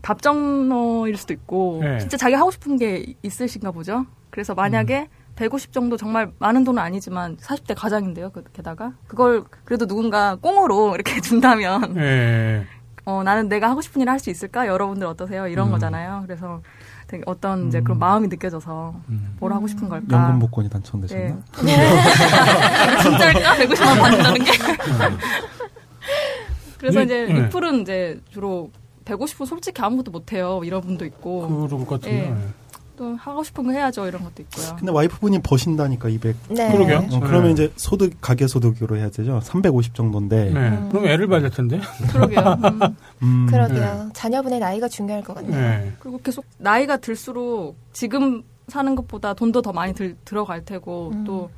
답정너일 0.03 1.17
수도 1.17 1.33
있고 1.33 1.81
네. 1.83 1.99
진짜 1.99 2.17
자기 2.17 2.35
하고 2.35 2.51
싶은 2.51 2.79
게 2.79 3.15
있으신가 3.23 3.71
보죠. 3.71 4.07
그래서 4.31 4.55
만약에 4.55 5.09
150 5.37 5.73
정도 5.73 5.97
정말 5.97 6.31
많은 6.39 6.65
돈은 6.65 6.81
아니지만 6.83 7.37
40대 7.39 7.75
가장인데요. 7.77 8.31
그- 8.31 8.45
게다가 8.53 8.93
그걸 9.09 9.45
그래도 9.65 9.87
누군가 9.87 10.37
꽁으로 10.37 10.95
이렇게 10.95 11.21
준다면 11.23 11.97
예. 11.97 12.65
어, 13.07 13.23
나는 13.23 13.49
내가 13.49 13.69
하고 13.69 13.81
싶은 13.83 14.01
일을 14.01 14.11
할 14.13 14.19
수 14.21 14.31
있을까? 14.31 14.67
여러분들 14.67 15.07
어떠세요? 15.07 15.47
이런 15.49 15.69
음. 15.69 15.73
거잖아요. 15.73 16.23
그래서 16.27 16.63
되게 17.07 17.23
어떤 17.27 17.69
이제 17.69 17.81
그런 17.83 17.99
마음이 17.99 18.29
느껴져서 18.29 18.95
음. 19.11 19.37
뭘 19.41 19.53
하고 19.53 19.67
싶은 19.67 19.89
걸까? 19.91 20.17
연금 20.17 20.39
복권이 20.39 20.71
당첨되셨나? 20.71 21.37
네. 21.65 21.77
진짜일까? 23.03 23.55
150만 23.57 23.87
원 23.89 23.99
받는다는 23.99 24.45
게. 24.45 24.53
그래서 26.79 26.99
네, 27.01 27.05
이제 27.05 27.27
네. 27.27 27.33
리플은 27.43 27.81
이제 27.83 28.21
주로 28.31 28.71
150은 29.05 29.47
솔직히 29.47 29.83
아무것도 29.83 30.11
못해요. 30.11 30.63
이런 30.65 30.81
분도 30.81 31.05
있고. 31.05 31.67
그럴 31.67 31.85
것 31.87 32.01
같은데. 32.01 32.29
예. 32.31 32.35
또 32.97 33.17
하고 33.17 33.43
싶은 33.43 33.65
거 33.65 33.73
해야죠. 33.73 34.07
이런 34.07 34.23
것도 34.23 34.43
있고요. 34.43 34.77
근데 34.77 34.93
와이프분이 34.93 35.41
버신다니까 35.41 36.09
200. 36.09 36.37
네. 36.51 36.73
그러게요. 36.73 37.09
어, 37.13 37.21
그러면 37.21 37.47
네. 37.47 37.51
이제 37.53 37.73
소득 37.77 38.21
가계 38.21 38.47
소득으로 38.47 38.97
해야 38.97 39.11
되죠. 39.11 39.41
350 39.43 39.95
정도인데. 39.95 40.51
네. 40.53 40.89
그럼 40.91 41.07
애를 41.07 41.27
봐야 41.27 41.41
될 41.41 41.51
텐데. 41.51 41.81
그러게요. 42.13 42.41
음. 42.65 42.97
음, 43.23 43.47
그러게요. 43.51 44.11
자녀분의 44.13 44.61
나이가 44.61 44.89
중요할 44.89 45.25
것 45.25 45.35
같네요. 45.35 45.61
네. 45.61 45.93
그리고 45.99 46.21
계속 46.23 46.45
나이가 46.59 46.97
들수록 46.97 47.77
지금 47.93 48.43
사는 48.69 48.95
것보다 48.95 49.35
돈도 49.35 49.63
더 49.63 49.73
많이 49.73 49.93
들, 49.93 50.17
들어갈 50.25 50.65
테고 50.65 51.11
음. 51.15 51.25
또 51.25 51.51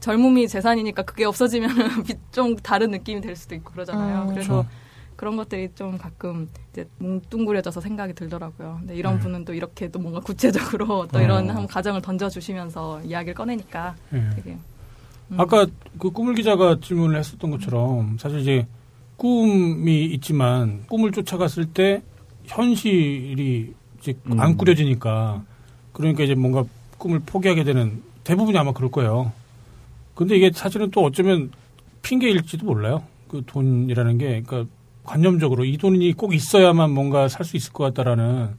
젊음이 0.00 0.48
재산이니까 0.48 1.02
그게 1.02 1.24
없어지면 1.24 1.70
좀 2.32 2.56
다른 2.56 2.90
느낌이 2.90 3.20
될 3.20 3.36
수도 3.36 3.54
있고 3.54 3.72
그러잖아요. 3.72 4.28
음. 4.28 4.34
그래서 4.34 4.62
그 4.62 4.81
런 5.24 5.36
것들이 5.36 5.70
좀 5.76 5.96
가끔 5.98 6.48
이제 6.72 6.84
뭉뚱그려져서 6.98 7.80
생각이 7.80 8.12
들더라고요. 8.14 8.78
근데 8.80 8.96
이런 8.96 9.14
네. 9.14 9.20
분은 9.20 9.44
또 9.44 9.54
이렇게 9.54 9.88
또 9.88 10.00
뭔가 10.00 10.18
구체적으로 10.20 11.06
또 11.12 11.18
어. 11.18 11.22
이런 11.22 11.48
한 11.48 11.66
가정을 11.66 12.02
던져주시면서 12.02 13.02
이야기를 13.02 13.34
꺼내니까 13.34 13.94
예. 14.14 14.30
되게 14.34 14.56
음. 15.30 15.40
아까 15.40 15.66
그 15.98 16.10
꿈을 16.10 16.34
기자가 16.34 16.78
질문을 16.80 17.18
했었던 17.18 17.52
것처럼 17.52 18.18
사실 18.18 18.40
이제 18.40 18.66
꿈이 19.16 20.06
있지만 20.06 20.84
꿈을 20.88 21.12
쫓아갔을 21.12 21.66
때 21.66 22.02
현실이 22.46 23.72
이제 24.00 24.14
음. 24.26 24.40
안 24.40 24.56
꾸려지니까 24.56 25.40
그러니까 25.92 26.24
이제 26.24 26.34
뭔가 26.34 26.64
꿈을 26.98 27.20
포기하게 27.24 27.62
되는 27.62 28.02
대부분이 28.24 28.58
아마 28.58 28.72
그럴 28.72 28.90
거예요. 28.90 29.30
근데 30.16 30.36
이게 30.36 30.50
사실은 30.52 30.90
또 30.90 31.04
어쩌면 31.04 31.52
핑계일지도 32.02 32.66
몰라요. 32.66 33.04
그 33.28 33.42
돈이라는 33.46 34.18
게 34.18 34.42
그러니까 34.42 34.64
관념적으로 35.04 35.64
이 35.64 35.76
돈이 35.78 36.12
꼭 36.14 36.34
있어야만 36.34 36.90
뭔가 36.90 37.28
살 37.28 37.44
수 37.44 37.56
있을 37.56 37.72
것 37.72 37.84
같다라는 37.84 38.50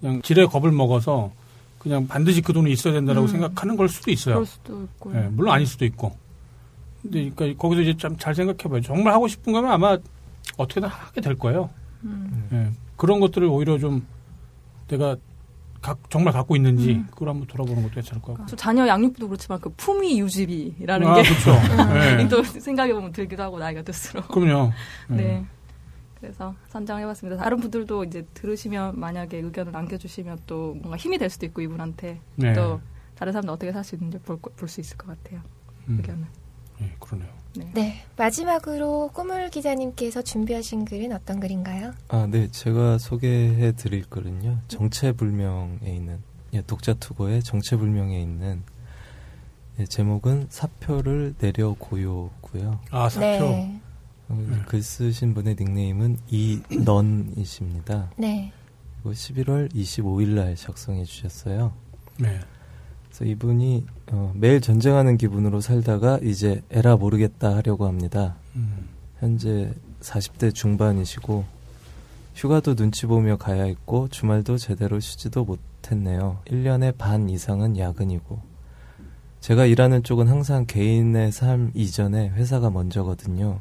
그냥 0.00 0.22
지레 0.22 0.44
겁을 0.46 0.70
먹어서 0.72 1.32
그냥 1.78 2.06
반드시 2.06 2.42
그 2.42 2.52
돈이 2.52 2.70
있어야 2.72 2.92
된다라고 2.94 3.26
음. 3.26 3.28
생각하는 3.30 3.76
걸 3.76 3.88
수도 3.88 4.10
있어요. 4.10 4.34
그럴 4.36 4.46
수도 4.46 4.82
있고 4.84 5.14
예, 5.14 5.20
물론 5.30 5.54
아닐 5.54 5.66
수도 5.66 5.84
있고. 5.84 6.12
근데 7.02 7.30
그러니까 7.34 7.60
거기서 7.62 7.82
이제 7.82 7.96
좀잘 7.96 8.34
생각해봐요. 8.34 8.80
정말 8.82 9.12
하고 9.14 9.28
싶은 9.28 9.52
거면 9.52 9.70
아마 9.70 9.96
어떻게든 10.56 10.88
하게 10.88 11.20
될 11.20 11.38
거예요. 11.38 11.70
음. 12.04 12.48
예, 12.52 12.68
그런 12.96 13.20
것들을 13.20 13.46
오히려 13.48 13.78
좀 13.78 14.04
내가 14.88 15.16
각- 15.80 15.98
정말 16.10 16.32
갖고 16.32 16.56
있는지 16.56 16.92
음. 16.94 17.06
그걸 17.10 17.28
한번 17.28 17.46
돌아보는 17.46 17.82
것도 17.84 17.94
괜찮을 17.94 18.20
것 18.20 18.32
같고. 18.32 18.46
저 18.46 18.56
자녀 18.56 18.86
양육비도 18.86 19.28
그렇지만 19.28 19.60
그 19.60 19.70
품위 19.76 20.18
유지비라는 20.20 21.06
아, 21.06 21.14
게 21.14 21.22
그렇죠. 21.22 21.52
예. 22.22 22.28
또 22.28 22.42
생각해보면 22.42 23.12
들기도 23.12 23.42
하고 23.42 23.58
나이가 23.58 23.82
들수록 23.82 24.26
그럼요. 24.28 24.72
예. 25.12 25.14
네. 25.14 25.44
그래서 26.26 26.54
선정해봤습니다. 26.70 27.40
다른 27.40 27.58
분들도 27.60 28.02
이제 28.04 28.26
들으시면 28.34 28.98
만약에 28.98 29.38
의견을 29.38 29.70
남겨주시면 29.70 30.40
또 30.46 30.74
뭔가 30.74 30.96
힘이 30.96 31.18
될 31.18 31.30
수도 31.30 31.46
있고 31.46 31.60
이분한테 31.60 32.18
네. 32.34 32.52
또 32.52 32.80
다른 33.14 33.32
사람들 33.32 33.50
어떻게 33.52 33.70
살 33.70 33.84
수 33.84 33.94
있는지 33.94 34.18
볼 34.18 34.68
수 34.68 34.80
있을 34.80 34.96
것 34.96 35.06
같아요. 35.06 35.40
음, 35.88 35.98
의견을. 35.98 36.24
예, 36.82 36.92
그러네요. 36.98 37.28
네. 37.56 37.70
네. 37.74 38.04
마지막으로 38.16 39.10
꾸물 39.14 39.50
기자님께서 39.50 40.20
준비하신 40.22 40.84
글은 40.84 41.12
어떤 41.12 41.38
글인가요? 41.38 41.92
아, 42.08 42.26
네. 42.28 42.48
제가 42.50 42.98
소개해 42.98 43.72
드릴 43.76 44.04
글은요. 44.10 44.58
정체불명에 44.66 45.86
있는, 45.86 46.18
예, 46.54 46.62
독자 46.62 46.92
투고의 46.94 47.44
정체불명에 47.44 48.20
있는, 48.20 48.62
예, 49.78 49.86
제목은 49.86 50.48
사표를 50.50 51.36
내려 51.38 51.74
고요고요. 51.78 52.80
아, 52.90 53.08
사표. 53.08 53.26
네. 53.26 53.80
어, 54.28 54.46
글 54.66 54.82
쓰신 54.82 55.34
분의 55.34 55.56
닉네임은 55.58 56.18
이넌이십니다. 56.28 58.10
네. 58.16 58.52
그리고 59.02 59.12
11월 59.14 59.72
25일 59.72 60.28
날 60.34 60.56
작성해 60.56 61.04
주셨어요. 61.04 61.72
네. 62.18 62.40
그래서 63.08 63.24
이분이 63.24 63.86
어, 64.12 64.32
매일 64.34 64.60
전쟁하는 64.60 65.16
기분으로 65.16 65.60
살다가 65.60 66.18
이제 66.22 66.62
에라 66.70 66.96
모르겠다 66.96 67.56
하려고 67.56 67.86
합니다. 67.86 68.36
음, 68.56 68.88
현재 69.20 69.72
40대 70.00 70.54
중반이시고 70.54 71.44
휴가도 72.34 72.74
눈치 72.74 73.06
보며 73.06 73.36
가야 73.36 73.64
했고 73.64 74.08
주말도 74.08 74.58
제대로 74.58 75.00
쉬지도 75.00 75.44
못했네요. 75.44 76.40
1년에 76.46 76.98
반 76.98 77.30
이상은 77.30 77.78
야근이고 77.78 78.38
제가 79.40 79.64
일하는 79.64 80.02
쪽은 80.02 80.28
항상 80.28 80.66
개인의 80.66 81.32
삶 81.32 81.70
이전에 81.74 82.30
회사가 82.30 82.68
먼저거든요. 82.68 83.60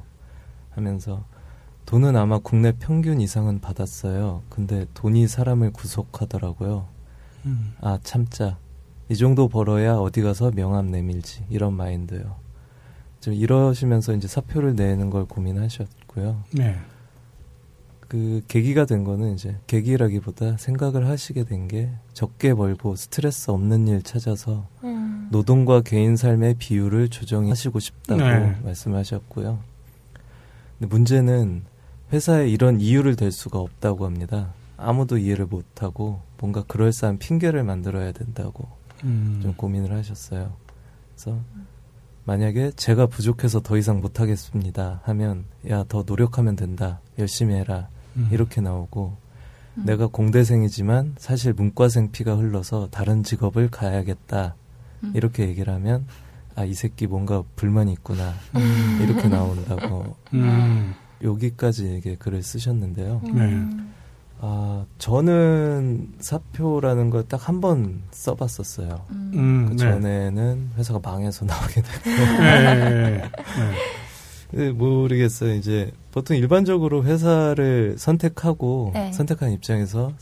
하면서 0.76 1.24
돈은 1.86 2.16
아마 2.16 2.40
국내 2.40 2.72
평균 2.72 3.22
이상은 3.22 3.62
받았어요. 3.62 4.42
근데 4.50 4.86
돈이 4.94 5.28
사람을 5.28 5.72
구속하더라고요. 5.72 6.86
음, 7.46 7.74
아 7.82 8.00
참자 8.04 8.58
이 9.10 9.16
정도 9.16 9.48
벌어야 9.48 9.96
어디 9.96 10.22
가서 10.22 10.52
명함 10.52 10.90
내밀지 10.92 11.44
이런 11.50 11.74
마인드요. 11.74 12.36
좀 13.22 13.34
이러시면서 13.34 14.14
이제 14.14 14.28
사표를 14.28 14.76
내는 14.76 15.10
걸 15.10 15.26
고민하셨고요. 15.26 16.44
네. 16.54 16.76
그 18.08 18.44
계기가 18.48 18.86
된 18.86 19.04
거는 19.04 19.34
이제 19.34 19.56
계기라기보다 19.68 20.58
생각을 20.58 21.08
하시게 21.08 21.44
된 21.44 21.68
게 21.68 21.90
적게 22.14 22.54
벌고 22.54 22.96
스트레스 22.96 23.50
없는 23.50 23.88
일 23.88 24.04
찾아서 24.04 24.68
음. 24.84 25.28
노동과 25.32 25.82
개인 25.82 26.16
삶의 26.16 26.56
비율을 26.60 27.10
조정하시고 27.10 27.80
싶다고 27.80 28.22
네. 28.22 28.56
말씀하셨고요. 28.64 29.60
근데 30.80 30.90
문제는 30.94 31.64
회사에 32.14 32.50
이런 32.50 32.80
이유를 32.80 33.16
댈 33.16 33.32
수가 33.32 33.60
없다고 33.60 34.06
합니다. 34.06 34.54
아무도 34.78 35.18
이해를 35.18 35.46
못하고 35.46 36.22
뭔가 36.40 36.64
그럴싸한 36.64 37.18
핑계를 37.18 37.64
만들어야 37.64 38.12
된다고 38.12 38.68
음, 39.04 39.40
좀 39.42 39.54
고민을 39.54 39.92
하셨어요. 39.94 40.52
그래서 41.16 41.40
만약에 42.26 42.72
제가 42.76 43.06
부족해서 43.08 43.62
더 43.62 43.78
이상 43.78 44.02
못하겠습니다 44.02 45.02
하면 45.04 45.46
야 45.70 45.86
더 45.88 46.04
노력하면 46.06 46.56
된다 46.56 47.00
열심히 47.20 47.54
해라 47.56 47.88
음, 48.18 48.28
이렇게 48.32 48.62
나오고 48.62 49.16
음. 49.78 49.86
내가 49.86 50.08
공대생이지만 50.08 51.16
사실 51.18 51.54
문과생 51.54 52.12
피가 52.12 52.36
흘러서 52.36 52.90
다른 52.92 53.24
직업을 53.24 53.70
가야겠다 53.70 54.56
이렇게 55.14 55.48
얘기를 55.48 55.72
하면 55.74 56.08
아 56.56 56.64
이 56.64 56.74
새끼 56.74 57.06
뭔가 57.08 57.44
불만이 57.58 57.92
있구나 57.94 58.34
음. 58.56 59.00
이렇게 59.04 59.28
나온다고 59.28 60.16
음. 60.34 60.94
여기까지 61.22 61.98
이게 61.98 62.16
글을 62.16 62.44
쓰셨는데요. 62.44 63.22
네. 63.34 63.62
아 64.42 64.86
저는 64.98 66.14
사표라는 66.20 67.10
걸 67.10 67.24
딱 67.28 67.50
한 67.50 67.62
번 67.62 68.02
써봤었어요. 68.12 69.06
음, 69.10 69.66
그 69.70 69.72
네. 69.74 69.78
전에는 69.78 70.70
회사가 70.78 71.00
망해서 71.02 71.44
나오게 71.46 71.82
됐고 71.82 72.10
네. 72.10 72.76
네. 72.86 73.24
네, 74.52 74.72
모르겠어요. 74.72 75.56
이제 75.56 75.92
보통 76.12 76.38
일반적으로 76.38 77.04
회사를 77.04 77.96
선택하고 77.98 78.92
네. 78.94 79.12
선택한 79.12 79.52
입장에서 79.52 80.14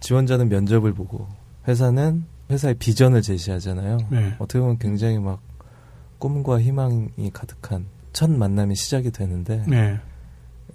지원자는 0.00 0.48
면접을 0.48 0.92
보고 0.92 1.26
회사는 1.66 2.24
회사의 2.50 2.74
비전을 2.74 3.22
제시하잖아요. 3.22 3.98
네. 4.10 4.34
어떻게 4.38 4.60
보면 4.60 4.78
굉장히 4.78 5.18
막 5.18 5.40
꿈과 6.18 6.60
희망이 6.60 7.30
가득한 7.32 7.86
첫 8.12 8.30
만남이 8.30 8.74
시작이 8.76 9.10
되는데 9.10 9.64
네. 9.66 9.98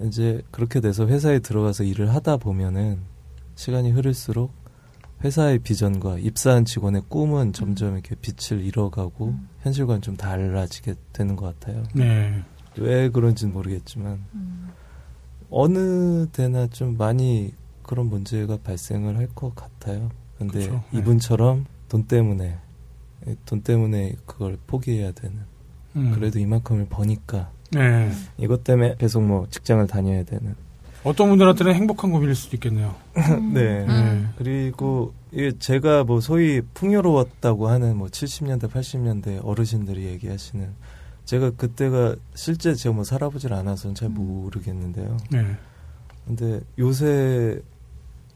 이제 0.01 0.41
그렇게 0.51 0.79
돼서 0.79 1.07
회사에 1.07 1.39
들어가서 1.39 1.83
일을 1.83 2.13
하다 2.13 2.37
보면은 2.37 2.99
시간이 3.55 3.91
흐를수록 3.91 4.51
회사의 5.23 5.59
비전과 5.59 6.19
입사한 6.19 6.63
직원의 6.65 7.03
꿈은 7.09 7.51
점점 7.51 7.93
이렇게 7.93 8.15
빛을 8.15 8.63
잃어가고 8.63 9.35
현실과는 9.61 10.01
좀 10.01 10.15
달라지게 10.15 10.95
되는 11.11 11.35
것 11.35 11.59
같아요. 11.59 11.83
네. 11.93 12.41
왜 12.77 13.09
그런지는 13.09 13.51
모르겠지만 13.53 14.23
어느 15.49 16.27
때나 16.27 16.67
좀 16.67 16.97
많이 16.97 17.53
그런 17.83 18.05
문제가 18.07 18.57
발생을 18.63 19.17
할 19.17 19.27
것 19.33 19.55
같아요. 19.55 20.09
근데 20.37 20.59
그쵸, 20.59 20.83
네. 20.91 20.99
이분처럼 20.99 21.65
돈 21.89 22.03
때문에 22.05 22.57
돈 23.45 23.61
때문에 23.61 24.15
그걸 24.25 24.57
포기해야 24.67 25.11
되는. 25.11 25.37
음. 25.95 26.11
그래도 26.13 26.39
이만큼을 26.39 26.87
버니까 26.89 27.49
네. 27.71 28.11
이것 28.37 28.63
때문에 28.63 28.95
계속 28.99 29.21
뭐 29.23 29.47
직장을 29.49 29.85
다녀야 29.87 30.23
되는. 30.23 30.55
어떤 31.03 31.29
분들한테는 31.29 31.73
행복한 31.75 32.11
고민일 32.11 32.35
수도 32.35 32.57
있겠네요. 32.57 32.93
네. 33.53 33.85
네. 33.85 34.25
그리고 34.37 35.13
이게 35.31 35.51
제가 35.57 36.03
뭐 36.03 36.19
소위 36.19 36.61
풍요로웠다고 36.73 37.67
하는 37.69 37.95
뭐 37.97 38.07
70년대, 38.07 38.69
80년대 38.69 39.39
어르신들이 39.43 40.05
얘기하시는 40.05 40.67
제가 41.25 41.51
그때가 41.51 42.15
실제 42.35 42.73
제가 42.75 42.95
뭐 42.95 43.03
살아보질 43.03 43.53
않아서는 43.53 43.95
잘 43.95 44.09
모르겠는데요. 44.09 45.17
네. 45.31 45.45
근데 46.25 46.59
요새 46.77 47.61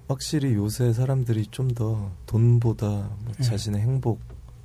확실히 0.07 0.53
요새 0.53 0.93
사람들이 0.93 1.47
좀 1.47 1.69
더 1.73 2.11
돈보다 2.27 2.85
뭐 2.87 3.33
네. 3.37 3.43
자신의 3.43 3.81
행복, 3.81 4.19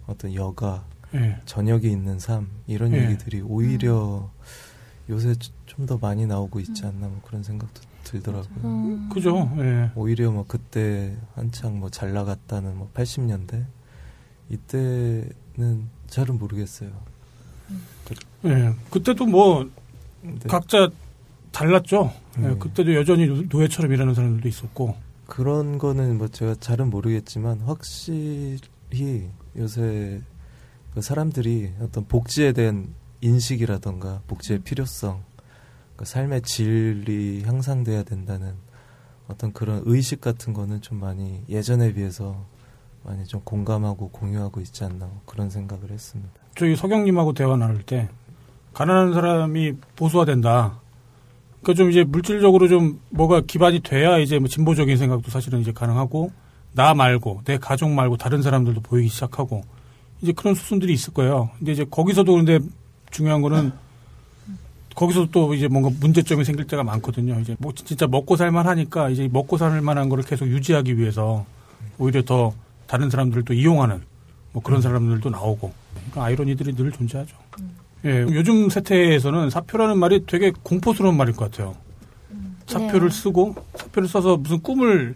어떤 0.09 0.35
여가, 0.35 0.85
네. 1.13 1.41
저녁이 1.47 1.87
있는 1.91 2.19
삶 2.19 2.49
이런 2.67 2.91
네. 2.91 3.05
얘기들이 3.05 3.41
오히려 3.43 4.29
요새 5.09 5.35
좀 5.67 5.87
더 5.87 5.97
많이 5.97 6.27
나오고 6.27 6.59
있지 6.59 6.85
않나 6.85 7.07
뭐 7.07 7.21
그런 7.25 7.45
생각도 7.45 7.81
들더라고요. 8.03 8.49
음. 8.65 9.09
그죠. 9.13 9.49
예. 9.59 9.91
오히려 9.95 10.33
뭐 10.33 10.45
그때 10.49 11.15
한창 11.37 11.79
뭐 11.79 11.89
잘 11.89 12.13
나갔다는 12.13 12.77
뭐 12.77 12.91
80년대 12.95 13.65
이때는 14.51 15.87
잘은 16.09 16.37
모르겠어요. 16.39 16.91
예. 18.47 18.75
그때도 18.91 19.27
뭐 19.27 19.69
근데 20.23 20.49
각자 20.49 20.89
달랐죠. 21.53 22.13
예, 22.39 22.49
네. 22.49 22.55
그때도 22.59 22.95
여전히 22.95 23.27
노- 23.27 23.43
노예처럼 23.49 23.93
일하는 23.93 24.15
사람들도 24.15 24.49
있었고. 24.49 24.97
그런 25.27 25.79
거는 25.79 26.19
뭐 26.19 26.27
제가 26.29 26.57
잘은 26.59 26.91
모르겠지만 26.91 27.61
확실히 27.61 29.29
요새 29.57 30.21
그 30.95 31.03
사람들이 31.03 31.73
어떤 31.81 32.07
복지에 32.07 32.53
대한 32.53 32.89
인식이라던가 33.21 34.23
복지의 34.27 34.61
필요성, 34.61 35.23
그 35.97 36.05
삶의 36.05 36.43
질이 36.43 37.43
향상돼야 37.45 38.05
된다는 38.05 38.55
어떤 39.29 39.53
그런 39.53 39.83
의식 39.85 40.21
같은 40.21 40.53
거는 40.53 40.81
좀 40.81 41.01
많이 41.01 41.43
예전에 41.49 41.93
비해서 41.93 42.45
많이 43.05 43.25
좀 43.27 43.41
공감하고 43.45 44.11
공유하고 44.11 44.61
있지 44.61 44.85
않나 44.85 45.07
뭐 45.07 45.23
그런 45.27 45.51
생각을 45.51 45.91
했습니다. 45.91 46.33
저희 46.57 46.77
서경님하고 46.77 47.33
대화 47.35 47.57
나눌 47.57 47.83
때 47.83 48.09
가난한 48.75 49.13
사람이 49.13 49.75
보수화된다. 49.97 50.79
그러니까 51.63 51.75
좀 51.75 51.91
이제 51.91 52.05
물질적으로 52.05 52.69
좀 52.69 53.01
뭐가 53.11 53.43
기반이 53.43 53.81
돼야 53.81 54.19
이제 54.19 54.39
뭐 54.39 54.49
진보적인 54.49 54.97
생각도 54.97 55.31
사실은 55.31 55.61
이제 55.61 55.73
가능하고 55.73 56.31
나 56.75 56.95
말고 56.95 57.43
내 57.45 57.59
가족 57.59 57.91
말고 57.91 58.17
다른 58.17 58.43
사람들도 58.43 58.81
보이기 58.83 59.09
시작하고 59.09 59.65
이제 60.21 60.33
그런 60.33 60.55
수순들이 60.55 60.93
있을 60.93 61.13
거예요. 61.13 61.51
근데 61.59 61.73
이제 61.73 61.85
거기서도 61.89 62.35
근데 62.35 62.59
중요한 63.11 63.43
거는 63.43 63.73
거기서 64.95 65.29
또 65.31 65.55
이제 65.55 65.69
뭔가 65.69 65.91
문제점이 66.01 66.45
생길 66.45 66.67
때가 66.67 66.83
많거든요. 66.83 67.39
이제 67.41 67.55
뭐 67.59 67.73
진짜 67.73 68.07
먹고 68.07 68.37
살만 68.37 68.67
하니까 68.67 69.11
이제 69.11 69.29
먹고 69.31 69.57
살 69.57 69.81
만한 69.81 70.09
거를 70.09 70.25
계속 70.25 70.49
유지하기 70.49 70.99
위해서 70.99 71.47
오히려 71.99 72.23
더 72.23 72.53
다른 72.87 73.09
사람들을 73.09 73.45
또 73.45 73.55
이용하는 73.55 74.03
뭐 74.53 74.63
그런 74.63 74.83
사람들도 74.83 75.31
나오고 75.31 75.73
그러니까 75.95 76.25
아이러니들이 76.25 76.75
늘 76.75 76.91
존재하죠. 76.91 77.37
예, 78.05 78.23
요즘 78.23 78.71
세태에서는 78.71 79.51
사표라는 79.51 79.99
말이 79.99 80.25
되게 80.27 80.53
공포스러운 80.63 81.17
말일 81.17 81.35
것 81.37 81.51
같아요. 81.51 81.77
사표를 82.67 83.11
네. 83.11 83.17
쓰고 83.17 83.55
사표를 83.75 84.09
써서 84.09 84.37
무슨 84.37 84.61
꿈을 84.61 85.15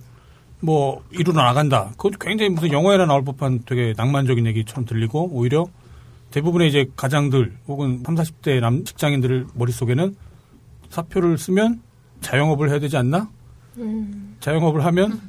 뭐 0.63 1.03
이루어 1.11 1.35
나간다. 1.35 1.91
그건 1.97 2.13
굉장히 2.21 2.51
무슨 2.51 2.73
영화에나 2.73 3.05
나올 3.05 3.25
법한 3.25 3.65
되게 3.67 3.95
낭만적인 3.97 4.47
얘기처럼 4.47 4.85
들리고 4.85 5.29
오히려 5.33 5.67
대부분의 6.31 6.69
이제 6.69 6.87
가장들 6.97 7.53
혹은 7.67 8.03
3, 8.07 8.15
40대 8.15 8.61
남 8.61 8.85
직장인들을 8.85 9.49
머릿속에는 9.55 10.17
사표를 10.89 11.37
쓰면 11.37 11.81
자영업을 12.21 12.71
해야 12.71 12.79
되지 12.79 12.97
않나? 12.97 13.29
음. 13.79 14.37
자영업을 14.39 14.85
하면 14.85 15.21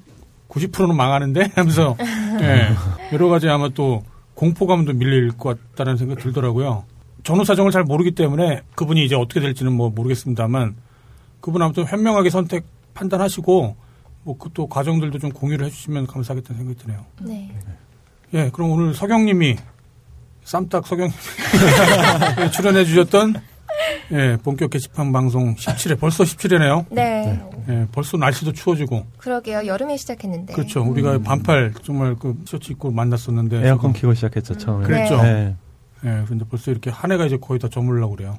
90%는 0.50 0.96
망하는데 0.96 1.50
하면서 1.56 1.98
예, 2.42 2.70
여러 3.12 3.28
가지 3.28 3.50
아마 3.50 3.70
또 3.70 4.04
공포감도 4.36 4.94
밀릴 4.94 5.32
것 5.32 5.58
같다는 5.72 5.98
생각이 5.98 6.22
들더라고요. 6.22 6.84
전후 7.24 7.44
사정을 7.44 7.72
잘 7.72 7.84
모르기 7.84 8.12
때문에 8.12 8.62
그분이 8.76 9.04
이제 9.04 9.16
어떻게 9.16 9.40
될지는 9.40 9.74
뭐 9.74 9.90
모르겠습니다만 9.90 10.76
그분 11.42 11.62
아무튼 11.62 11.86
현명하게 11.86 12.30
선택 12.30 12.66
판단하시고 12.94 13.76
뭐 14.24 14.38
그 14.38 14.50
또 14.54 14.68
과정들도 14.68 15.20
좀 15.20 15.32
공유를 15.32 15.66
해주시면 15.68 16.08
감사하겠다는 16.08 16.60
생각이 16.60 16.80
드네요. 16.86 17.06
네. 17.22 17.52
예, 18.34 18.50
그럼 18.54 18.72
오늘 18.72 18.94
서경님이 18.94 19.58
쌈딱 20.44 20.86
서경님이 20.88 21.16
예, 22.42 22.50
출연해 22.52 22.86
주셨던 22.86 23.36
예, 24.12 24.38
본격 24.44 24.70
게시판 24.70 25.12
방송 25.12 25.56
17회 25.56 26.00
벌써 26.00 26.24
17회네요. 26.24 26.86
네. 26.92 27.40
예, 27.70 27.88
벌써 27.92 28.18
날씨도 28.18 28.52
추워지고 28.54 29.06
그러게요. 29.18 29.66
여름에 29.66 29.98
시작했는데. 29.98 30.54
그렇죠. 30.54 30.84
우리가 30.84 31.20
반팔 31.20 31.74
정말 31.84 32.16
그 32.16 32.36
티셔츠 32.46 32.72
입고 32.74 32.92
만났었는데 32.92 33.66
에어컨 33.66 33.94
키고 33.94 34.14
시작했죠 34.14 34.58
처음에. 34.58 34.86
그랬죠. 34.86 35.22
네. 35.22 35.56
예, 36.06 36.24
근데 36.28 36.46
벌써 36.50 36.70
이렇게 36.72 36.90
한 36.90 37.12
해가 37.12 37.26
이제 37.26 37.38
거의 37.38 37.60
다 37.60 37.68
저물려고 37.70 38.16
그래요. 38.16 38.38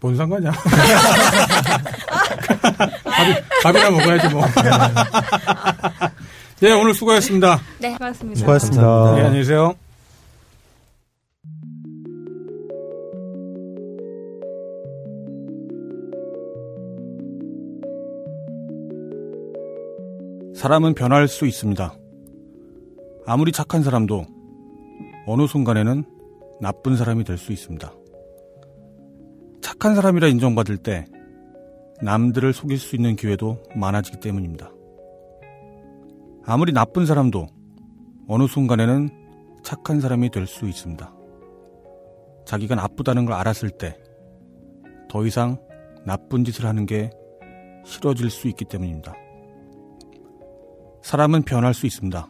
뭔 0.00 0.16
상관이야? 0.16 0.50
밥이, 3.04 3.34
밥이나 3.62 3.90
먹어야지 3.90 4.28
뭐. 4.34 4.42
예, 6.62 6.72
오늘 6.72 6.94
수고하셨습니다. 6.94 7.60
네. 7.78 7.92
수고하셨습니다. 7.92 8.38
수고하셨습니다. 8.40 8.82
감사합니다. 8.82 9.18
예, 9.20 9.26
안녕히 9.26 9.38
계세요. 9.44 9.74
사람은 20.54 20.94
변할 20.94 21.28
수 21.28 21.46
있습니다. 21.46 21.94
아무리 23.26 23.52
착한 23.52 23.82
사람도 23.82 24.26
어느 25.26 25.46
순간에는 25.46 26.04
나쁜 26.60 26.96
사람이 26.96 27.24
될 27.24 27.38
수 27.38 27.52
있습니다. 27.52 27.92
착한 29.60 29.94
사람이라 29.94 30.28
인정받을 30.28 30.76
때 30.78 31.06
남들을 32.02 32.52
속일 32.52 32.78
수 32.78 32.96
있는 32.96 33.16
기회도 33.16 33.62
많아지기 33.76 34.20
때문입니다. 34.20 34.70
아무리 36.46 36.72
나쁜 36.72 37.06
사람도 37.06 37.46
어느 38.28 38.46
순간에는 38.46 39.10
착한 39.62 40.00
사람이 40.00 40.30
될 40.30 40.46
수 40.46 40.66
있습니다. 40.66 41.12
자기가 42.46 42.74
나쁘다는 42.74 43.26
걸 43.26 43.34
알았을 43.34 43.70
때 43.70 43.96
더 45.10 45.26
이상 45.26 45.58
나쁜 46.06 46.44
짓을 46.44 46.64
하는 46.66 46.86
게 46.86 47.10
싫어질 47.84 48.30
수 48.30 48.46
있기 48.46 48.64
때문입니다. 48.64 49.12
사람은 51.02 51.42
변할 51.42 51.74
수 51.74 51.84
있습니다. 51.86 52.28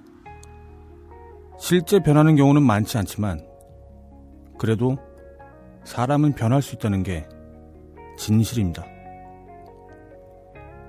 실제 1.59 2.01
변하는 2.01 2.37
경우는 2.37 2.63
많지 2.63 2.97
않지만 2.97 3.47
그래도 4.59 4.97
사람은 5.85 6.35
변할 6.35 6.63
수 6.63 6.75
있다는 6.75 7.03
게 7.03 7.29
진실입니다. 8.17 8.85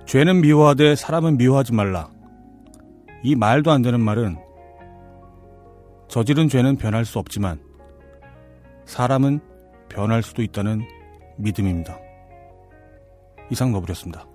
죄는 0.05 0.41
미워하되 0.41 0.95
사람은 0.95 1.37
미워하지 1.37 1.73
말라. 1.73 2.09
이 3.23 3.35
말도 3.35 3.71
안 3.71 3.81
되는 3.81 3.99
말은 3.99 4.37
저지른 6.07 6.49
죄는 6.49 6.75
변할 6.75 7.05
수 7.05 7.19
없지만 7.19 7.61
사람은 8.85 9.39
변할 9.87 10.23
수도 10.23 10.41
있다는 10.41 10.81
믿음입니다. 11.37 11.97
이상 13.49 13.71
너브렸습니다. 13.71 14.25